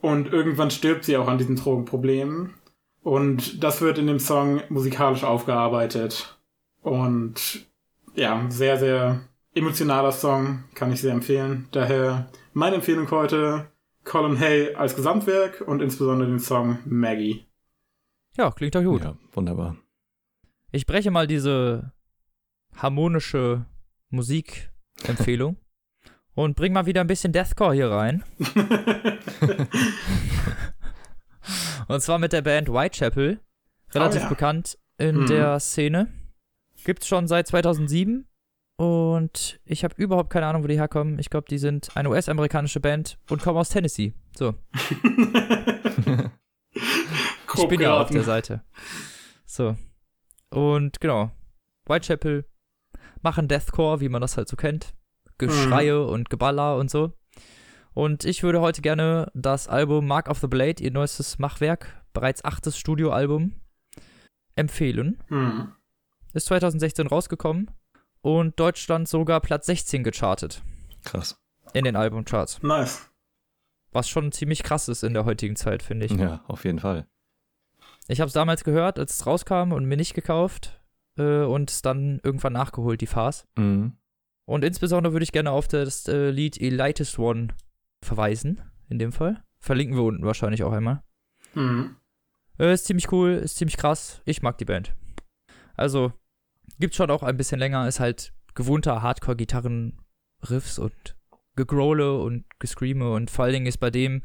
Und 0.00 0.32
irgendwann 0.32 0.70
stirbt 0.70 1.04
sie 1.04 1.16
auch 1.18 1.28
an 1.28 1.38
diesen 1.38 1.56
Drogenproblemen. 1.56 2.54
Und 3.02 3.62
das 3.62 3.80
wird 3.80 3.98
in 3.98 4.06
dem 4.06 4.20
Song 4.20 4.62
musikalisch 4.68 5.24
aufgearbeitet. 5.24 6.37
Und 6.82 7.66
ja, 8.14 8.46
sehr, 8.50 8.78
sehr 8.78 9.20
emotionaler 9.54 10.12
Song, 10.12 10.64
kann 10.74 10.92
ich 10.92 11.00
sehr 11.00 11.12
empfehlen. 11.12 11.68
Daher 11.72 12.30
meine 12.52 12.76
Empfehlung 12.76 13.10
heute, 13.10 13.66
Colin 14.04 14.38
Hay 14.38 14.74
als 14.74 14.94
Gesamtwerk 14.96 15.62
und 15.66 15.80
insbesondere 15.82 16.28
den 16.28 16.38
Song 16.40 16.78
Maggie. 16.86 17.46
Ja, 18.36 18.50
klingt 18.50 18.74
doch 18.74 18.82
gut. 18.84 19.02
Ja, 19.02 19.16
wunderbar. 19.32 19.76
Ich 20.70 20.86
breche 20.86 21.10
mal 21.10 21.26
diese 21.26 21.92
harmonische 22.76 23.64
Musikempfehlung 24.10 25.56
und 26.34 26.54
bring 26.56 26.72
mal 26.72 26.86
wieder 26.86 27.00
ein 27.00 27.06
bisschen 27.08 27.32
Deathcore 27.32 27.74
hier 27.74 27.90
rein. 27.90 28.22
Und 31.88 32.00
zwar 32.02 32.18
mit 32.18 32.32
der 32.32 32.42
Band 32.42 32.68
Whitechapel. 32.68 33.40
Relativ 33.94 34.20
Oh 34.20 34.24
ja. 34.24 34.28
bekannt 34.28 34.78
in 34.98 35.20
Mhm. 35.22 35.26
der 35.26 35.60
Szene. 35.60 36.08
Gibt's 36.84 37.06
schon 37.06 37.26
seit 37.26 37.46
2007. 37.46 38.26
Und 38.76 39.58
ich 39.64 39.82
habe 39.82 39.94
überhaupt 39.96 40.30
keine 40.30 40.46
Ahnung, 40.46 40.62
wo 40.62 40.68
die 40.68 40.78
herkommen. 40.78 41.18
Ich 41.18 41.30
glaube, 41.30 41.48
die 41.50 41.58
sind 41.58 41.96
eine 41.96 42.10
US-amerikanische 42.10 42.78
Band 42.78 43.18
und 43.28 43.42
kommen 43.42 43.58
aus 43.58 43.70
Tennessee. 43.70 44.14
So, 44.36 44.54
ich 47.56 47.68
bin 47.68 47.80
ja 47.80 48.00
auf 48.00 48.10
der 48.10 48.22
Seite. 48.22 48.62
So. 49.46 49.76
Und 50.50 51.00
genau. 51.00 51.32
Whitechapel 51.86 52.44
machen 53.20 53.48
Deathcore, 53.48 54.00
wie 54.00 54.08
man 54.08 54.20
das 54.20 54.36
halt 54.36 54.48
so 54.48 54.54
kennt. 54.54 54.94
Geschreie 55.38 56.06
und 56.06 56.30
Geballer 56.30 56.76
und 56.76 56.88
so. 56.88 57.12
Und 57.94 58.24
ich 58.24 58.44
würde 58.44 58.60
heute 58.60 58.80
gerne 58.80 59.30
das 59.34 59.66
Album 59.66 60.06
Mark 60.06 60.28
of 60.28 60.38
the 60.38 60.46
Blade, 60.46 60.82
ihr 60.82 60.92
neuestes 60.92 61.40
Machwerk, 61.40 62.00
bereits 62.12 62.44
achtes 62.44 62.78
Studioalbum, 62.78 63.54
empfehlen. 64.54 65.18
Hm. 65.28 65.72
Ist 66.32 66.46
2016 66.46 67.06
rausgekommen 67.06 67.70
und 68.20 68.58
Deutschland 68.60 69.08
sogar 69.08 69.40
Platz 69.40 69.66
16 69.66 70.04
gechartet 70.04 70.62
Krass. 71.04 71.40
in 71.72 71.84
den 71.84 71.96
Albumcharts. 71.96 72.62
Nice. 72.62 73.10
Was 73.92 74.08
schon 74.08 74.32
ziemlich 74.32 74.62
krass 74.62 74.88
ist 74.88 75.02
in 75.02 75.14
der 75.14 75.24
heutigen 75.24 75.56
Zeit, 75.56 75.82
finde 75.82 76.06
ich. 76.06 76.12
Ja, 76.12 76.44
auf 76.46 76.64
jeden 76.64 76.78
Fall. 76.78 77.06
Ich 78.06 78.20
habe 78.20 78.28
es 78.28 78.34
damals 78.34 78.64
gehört, 78.64 78.98
als 78.98 79.14
es 79.14 79.26
rauskam 79.26 79.72
und 79.72 79.86
mir 79.86 79.96
nicht 79.96 80.14
gekauft 80.14 80.80
äh, 81.16 81.42
und 81.42 81.70
es 81.70 81.82
dann 81.82 82.20
irgendwann 82.22 82.52
nachgeholt, 82.52 83.00
die 83.00 83.06
Farce. 83.06 83.46
Mhm. 83.56 83.96
Und 84.46 84.64
insbesondere 84.64 85.12
würde 85.12 85.24
ich 85.24 85.32
gerne 85.32 85.50
auf 85.50 85.68
das 85.68 86.08
äh, 86.08 86.30
Lied 86.30 86.60
Elitist 86.60 87.18
One 87.18 87.48
verweisen, 88.02 88.62
in 88.88 88.98
dem 88.98 89.12
Fall. 89.12 89.42
Verlinken 89.60 89.96
wir 89.96 90.04
unten 90.04 90.24
wahrscheinlich 90.24 90.62
auch 90.64 90.72
einmal. 90.72 91.02
Hm. 91.52 91.96
Äh, 92.58 92.72
ist 92.72 92.86
ziemlich 92.86 93.12
cool, 93.12 93.32
ist 93.32 93.56
ziemlich 93.56 93.76
krass. 93.76 94.22
Ich 94.24 94.40
mag 94.40 94.56
die 94.58 94.64
Band. 94.64 94.94
Also, 95.76 96.12
gibt's 96.78 96.96
schon 96.96 97.10
auch 97.10 97.22
ein 97.22 97.36
bisschen 97.36 97.58
länger, 97.58 97.86
ist 97.88 98.00
halt 98.00 98.32
gewohnter 98.54 99.02
Hardcore-Gitarren-Riffs 99.02 100.78
und 100.78 101.16
Gegrole 101.56 102.18
und 102.18 102.44
Gescreame 102.58 103.10
und 103.10 103.30
vor 103.30 103.44
allen 103.44 103.54
Dingen 103.54 103.66
ist 103.66 103.78
bei 103.78 103.90
dem, 103.90 104.22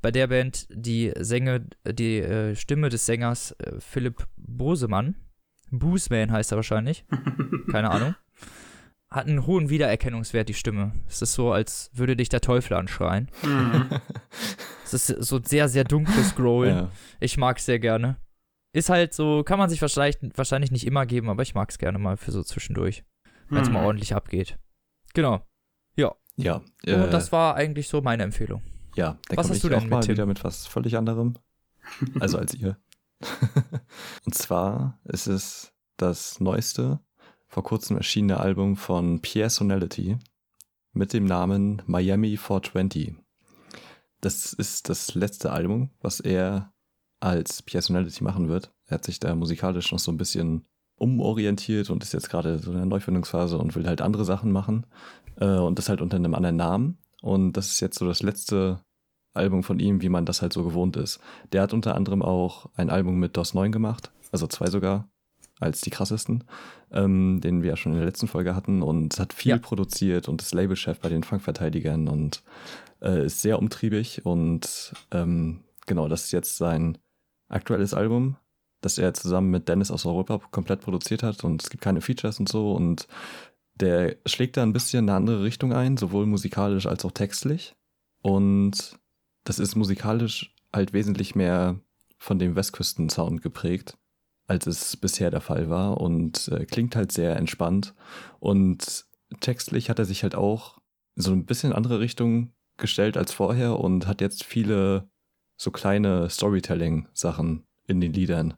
bei 0.00 0.10
der 0.10 0.28
Band 0.28 0.66
die 0.70 1.12
Sänge, 1.18 1.66
die 1.84 2.18
äh, 2.18 2.54
Stimme 2.54 2.88
des 2.88 3.06
Sängers 3.06 3.52
äh, 3.52 3.80
Philipp 3.80 4.26
Bosemann, 4.36 5.16
Boosman 5.70 6.32
heißt 6.32 6.52
er 6.52 6.56
wahrscheinlich, 6.56 7.04
keine 7.70 7.90
Ahnung, 7.90 8.14
hat 9.10 9.26
einen 9.26 9.46
hohen 9.46 9.70
Wiedererkennungswert, 9.70 10.48
die 10.48 10.54
Stimme. 10.54 10.92
Es 11.08 11.22
ist 11.22 11.32
so, 11.32 11.52
als 11.52 11.90
würde 11.92 12.16
dich 12.16 12.28
der 12.28 12.40
Teufel 12.40 12.74
anschreien. 12.74 13.28
Hm. 13.42 13.90
Es 14.84 14.94
ist 14.94 15.06
so 15.06 15.36
ein 15.36 15.44
sehr, 15.44 15.68
sehr 15.68 15.84
dunkles 15.84 16.34
Growlen. 16.34 16.76
Ja. 16.76 16.90
Ich 17.20 17.36
mag 17.36 17.58
es 17.58 17.66
sehr 17.66 17.78
gerne. 17.78 18.16
Ist 18.72 18.88
halt 18.88 19.12
so, 19.14 19.42
kann 19.42 19.58
man 19.58 19.68
sich 19.68 19.80
wahrscheinlich, 19.82 20.18
wahrscheinlich 20.36 20.70
nicht 20.70 20.86
immer 20.86 21.04
geben, 21.06 21.28
aber 21.28 21.42
ich 21.42 21.54
mag 21.54 21.70
es 21.70 21.78
gerne 21.78 21.98
mal 21.98 22.16
für 22.16 22.30
so 22.32 22.42
zwischendurch, 22.42 23.04
wenn 23.48 23.62
es 23.62 23.66
Hm. 23.68 23.74
mal 23.74 23.84
ordentlich 23.84 24.14
abgeht. 24.14 24.58
Genau. 25.14 25.44
Ja, 26.36 26.56
Und 26.56 26.86
äh, 26.86 27.10
das 27.10 27.32
war 27.32 27.54
eigentlich 27.56 27.88
so 27.88 28.00
meine 28.00 28.22
Empfehlung. 28.22 28.62
ja, 28.96 29.18
da 29.28 29.36
was 29.36 29.50
hast 29.50 29.56
ich 29.56 29.62
du 29.62 29.68
denn 29.68 29.78
auch 29.78 29.82
mit, 29.82 29.90
mal 29.90 30.00
Tim? 30.00 30.12
wieder 30.14 30.24
mit 30.24 30.42
was 30.42 30.66
völlig 30.66 30.96
anderem. 30.96 31.34
Also 32.20 32.38
als 32.38 32.54
ihr. 32.54 32.78
Und 34.24 34.34
zwar 34.34 34.98
ist 35.04 35.26
es 35.26 35.74
das 35.98 36.40
neueste, 36.40 37.00
vor 37.48 37.62
kurzem 37.62 37.96
erschienene 37.98 38.38
Album 38.40 38.76
von 38.76 39.20
Pierre 39.20 39.50
Sonality 39.50 40.16
mit 40.92 41.12
dem 41.12 41.24
Namen 41.26 41.82
Miami 41.86 42.36
420. 42.38 43.14
Das 44.22 44.52
ist 44.54 44.88
das 44.88 45.14
letzte 45.14 45.52
Album, 45.52 45.90
was 46.00 46.20
er 46.20 46.72
als 47.20 47.62
Pierre 47.62 47.82
Sonality 47.82 48.24
machen 48.24 48.48
wird. 48.48 48.72
Er 48.86 48.94
hat 48.94 49.04
sich 49.04 49.20
da 49.20 49.34
musikalisch 49.34 49.92
noch 49.92 49.98
so 49.98 50.10
ein 50.10 50.16
bisschen 50.16 50.64
umorientiert 50.96 51.90
und 51.90 52.02
ist 52.02 52.12
jetzt 52.12 52.30
gerade 52.30 52.58
so 52.58 52.70
in 52.72 52.76
der 52.76 52.86
Neufindungsphase 52.86 53.58
und 53.58 53.74
will 53.74 53.86
halt 53.86 54.02
andere 54.02 54.24
Sachen 54.24 54.52
machen. 54.52 54.86
Äh, 55.36 55.46
und 55.46 55.78
das 55.78 55.88
halt 55.88 56.00
unter 56.00 56.16
einem 56.16 56.34
anderen 56.34 56.56
Namen. 56.56 56.98
Und 57.22 57.52
das 57.52 57.68
ist 57.68 57.80
jetzt 57.80 57.98
so 57.98 58.06
das 58.06 58.22
letzte 58.22 58.80
Album 59.32 59.62
von 59.62 59.78
ihm, 59.78 60.02
wie 60.02 60.08
man 60.08 60.26
das 60.26 60.42
halt 60.42 60.52
so 60.52 60.64
gewohnt 60.64 60.96
ist. 60.96 61.20
Der 61.52 61.62
hat 61.62 61.72
unter 61.72 61.94
anderem 61.94 62.22
auch 62.22 62.66
ein 62.74 62.90
Album 62.90 63.18
mit 63.18 63.36
DOS 63.36 63.54
9 63.54 63.70
gemacht, 63.70 64.10
also 64.32 64.46
zwei 64.46 64.66
sogar, 64.66 65.08
als 65.60 65.80
die 65.82 65.90
krassesten, 65.90 66.44
ähm, 66.90 67.40
den 67.40 67.62
wir 67.62 67.70
ja 67.70 67.76
schon 67.76 67.92
in 67.92 67.98
der 67.98 68.06
letzten 68.06 68.26
Folge 68.26 68.56
hatten 68.56 68.82
und 68.82 69.18
hat 69.18 69.32
viel 69.32 69.50
Ja. 69.50 69.58
produziert 69.58 70.28
und 70.28 70.42
ist 70.42 70.52
Labelchef 70.54 70.98
bei 71.00 71.08
den 71.08 71.22
Funkverteidigern 71.22 72.08
und 72.08 72.42
äh, 73.02 73.26
ist 73.26 73.40
sehr 73.42 73.58
umtriebig 73.58 74.24
und 74.24 74.92
ähm, 75.12 75.60
genau, 75.86 76.08
das 76.08 76.24
ist 76.24 76.32
jetzt 76.32 76.56
sein 76.56 76.98
aktuelles 77.50 77.92
Album, 77.92 78.36
das 78.80 78.96
er 78.96 79.12
zusammen 79.12 79.50
mit 79.50 79.68
Dennis 79.68 79.90
aus 79.90 80.06
Europa 80.06 80.40
komplett 80.50 80.80
produziert 80.80 81.22
hat 81.22 81.44
und 81.44 81.62
es 81.62 81.70
gibt 81.70 81.82
keine 81.82 82.00
Features 82.00 82.40
und 82.40 82.48
so 82.48 82.72
und 82.72 83.06
der 83.80 84.16
schlägt 84.26 84.56
da 84.56 84.62
ein 84.62 84.72
bisschen 84.72 85.08
eine 85.08 85.16
andere 85.16 85.42
Richtung 85.42 85.72
ein, 85.72 85.96
sowohl 85.96 86.26
musikalisch 86.26 86.86
als 86.86 87.04
auch 87.04 87.12
textlich. 87.12 87.74
Und 88.22 88.98
das 89.44 89.58
ist 89.58 89.74
musikalisch 89.74 90.54
halt 90.72 90.92
wesentlich 90.92 91.34
mehr 91.34 91.80
von 92.18 92.38
dem 92.38 92.54
Westküsten-Sound 92.54 93.40
geprägt, 93.40 93.96
als 94.46 94.66
es 94.66 94.96
bisher 94.96 95.30
der 95.30 95.40
Fall 95.40 95.70
war 95.70 96.00
und 96.00 96.48
äh, 96.48 96.66
klingt 96.66 96.94
halt 96.94 97.12
sehr 97.12 97.36
entspannt. 97.36 97.94
Und 98.38 99.06
textlich 99.40 99.88
hat 99.88 99.98
er 99.98 100.04
sich 100.04 100.22
halt 100.22 100.34
auch 100.34 100.78
so 101.16 101.32
ein 101.32 101.46
bisschen 101.46 101.72
andere 101.72 102.00
Richtung 102.00 102.52
gestellt 102.76 103.16
als 103.16 103.32
vorher 103.32 103.78
und 103.78 104.06
hat 104.06 104.20
jetzt 104.20 104.44
viele 104.44 105.09
so 105.60 105.70
kleine 105.70 106.30
Storytelling-Sachen 106.30 107.66
in 107.86 108.00
den 108.00 108.14
Liedern 108.14 108.54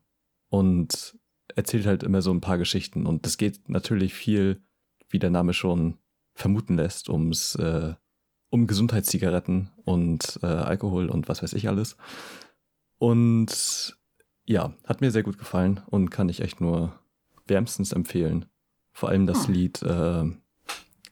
und 0.50 1.18
erzählt 1.52 1.84
halt 1.84 2.04
immer 2.04 2.22
so 2.22 2.30
ein 2.32 2.40
paar 2.40 2.58
Geschichten. 2.58 3.06
Und 3.06 3.26
es 3.26 3.38
geht 3.38 3.68
natürlich 3.68 4.14
viel, 4.14 4.62
wie 5.08 5.18
der 5.18 5.30
Name 5.30 5.52
schon 5.52 5.98
vermuten 6.34 6.76
lässt, 6.76 7.08
ums 7.08 7.56
äh, 7.56 7.94
um 8.50 8.68
Gesundheitszigaretten 8.68 9.70
und 9.84 10.38
äh, 10.44 10.46
Alkohol 10.46 11.08
und 11.08 11.28
was 11.28 11.42
weiß 11.42 11.54
ich 11.54 11.66
alles. 11.66 11.96
Und 12.98 13.98
ja, 14.44 14.72
hat 14.84 15.00
mir 15.00 15.10
sehr 15.10 15.24
gut 15.24 15.38
gefallen 15.38 15.80
und 15.86 16.10
kann 16.10 16.28
ich 16.28 16.40
echt 16.40 16.60
nur 16.60 16.96
wärmstens 17.48 17.90
empfehlen. 17.90 18.46
Vor 18.92 19.08
allem 19.08 19.26
das 19.26 19.48
Ah. 19.48 19.50
Lied 19.50 19.82
äh, 19.82 20.24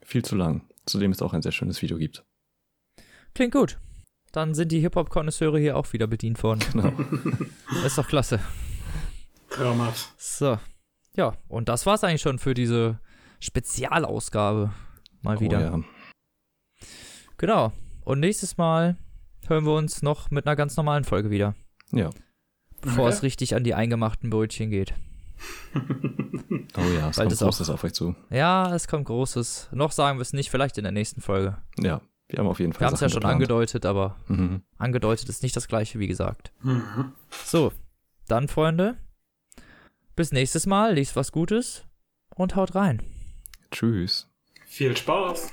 viel 0.02 0.24
zu 0.24 0.36
lang, 0.36 0.68
zu 0.86 1.00
dem 1.00 1.10
es 1.10 1.20
auch 1.20 1.32
ein 1.32 1.42
sehr 1.42 1.50
schönes 1.50 1.82
Video 1.82 1.98
gibt. 1.98 2.24
Klingt 3.34 3.54
gut. 3.54 3.80
Dann 4.32 4.54
sind 4.54 4.70
die 4.72 4.80
Hip-Hop-Konnoisseure 4.80 5.58
hier 5.58 5.76
auch 5.76 5.92
wieder 5.92 6.06
bedient 6.06 6.42
worden. 6.42 6.60
Genau. 6.72 6.92
ist 7.84 7.98
doch 7.98 8.06
klasse. 8.06 8.38
Traumhaft. 9.50 10.14
So. 10.18 10.58
Ja, 11.16 11.34
und 11.48 11.68
das 11.68 11.84
war's 11.86 12.04
eigentlich 12.04 12.22
schon 12.22 12.38
für 12.38 12.54
diese 12.54 13.00
Spezialausgabe. 13.40 14.72
Mal 15.22 15.40
wieder. 15.40 15.58
Oh, 15.74 15.78
ja. 15.78 16.84
Genau. 17.38 17.72
Und 18.04 18.20
nächstes 18.20 18.56
Mal 18.56 18.96
hören 19.48 19.64
wir 19.66 19.74
uns 19.74 20.02
noch 20.02 20.30
mit 20.30 20.46
einer 20.46 20.56
ganz 20.56 20.76
normalen 20.76 21.04
Folge 21.04 21.30
wieder. 21.30 21.54
ja. 21.92 22.10
Bevor 22.82 23.04
Okay. 23.08 23.12
es 23.14 23.22
richtig 23.22 23.54
an 23.54 23.62
die 23.62 23.74
eingemachten 23.74 24.30
Brötchen 24.30 24.70
geht. 24.70 24.94
Oh 26.76 26.80
ja, 26.82 27.10
es 27.10 27.18
Weil 27.18 27.24
kommt 27.26 27.32
das 27.32 27.42
auch- 27.42 27.46
Großes 27.46 27.70
auf 27.70 27.84
euch 27.84 27.92
zu. 27.94 28.14
Ja, 28.30 28.74
es 28.74 28.88
kommt 28.88 29.04
Großes. 29.06 29.68
Noch 29.72 29.92
sagen 29.92 30.18
wir 30.18 30.22
es 30.22 30.32
nicht, 30.32 30.50
vielleicht 30.50 30.78
in 30.78 30.84
der 30.84 30.92
nächsten 30.92 31.20
Folge. 31.20 31.58
Ja, 31.78 32.00
wir 32.32 32.38
haben 32.40 32.46
auf 32.48 32.60
jeden 32.60 32.72
Fall 32.72 32.80
Wir 32.80 32.86
haben 32.86 32.94
es 32.94 33.00
ja 33.00 33.08
schon 33.08 33.16
geplant. 33.20 33.34
angedeutet, 33.34 33.86
aber 33.86 34.16
Mhm. 34.28 34.62
angedeutet 34.78 35.28
ist 35.28 35.42
nicht 35.42 35.56
das 35.56 35.68
gleiche, 35.68 35.98
wie 35.98 36.06
gesagt. 36.08 36.52
Mhm. 36.62 37.12
So, 37.44 37.72
dann, 38.28 38.48
Freunde. 38.48 38.96
Bis 40.16 40.32
nächstes 40.32 40.66
Mal. 40.66 40.94
Liest 40.94 41.16
was 41.16 41.32
Gutes 41.32 41.84
und 42.34 42.56
haut 42.56 42.74
rein. 42.74 43.02
Tschüss. 43.70 44.28
Viel 44.66 44.96
Spaß. 44.96 45.52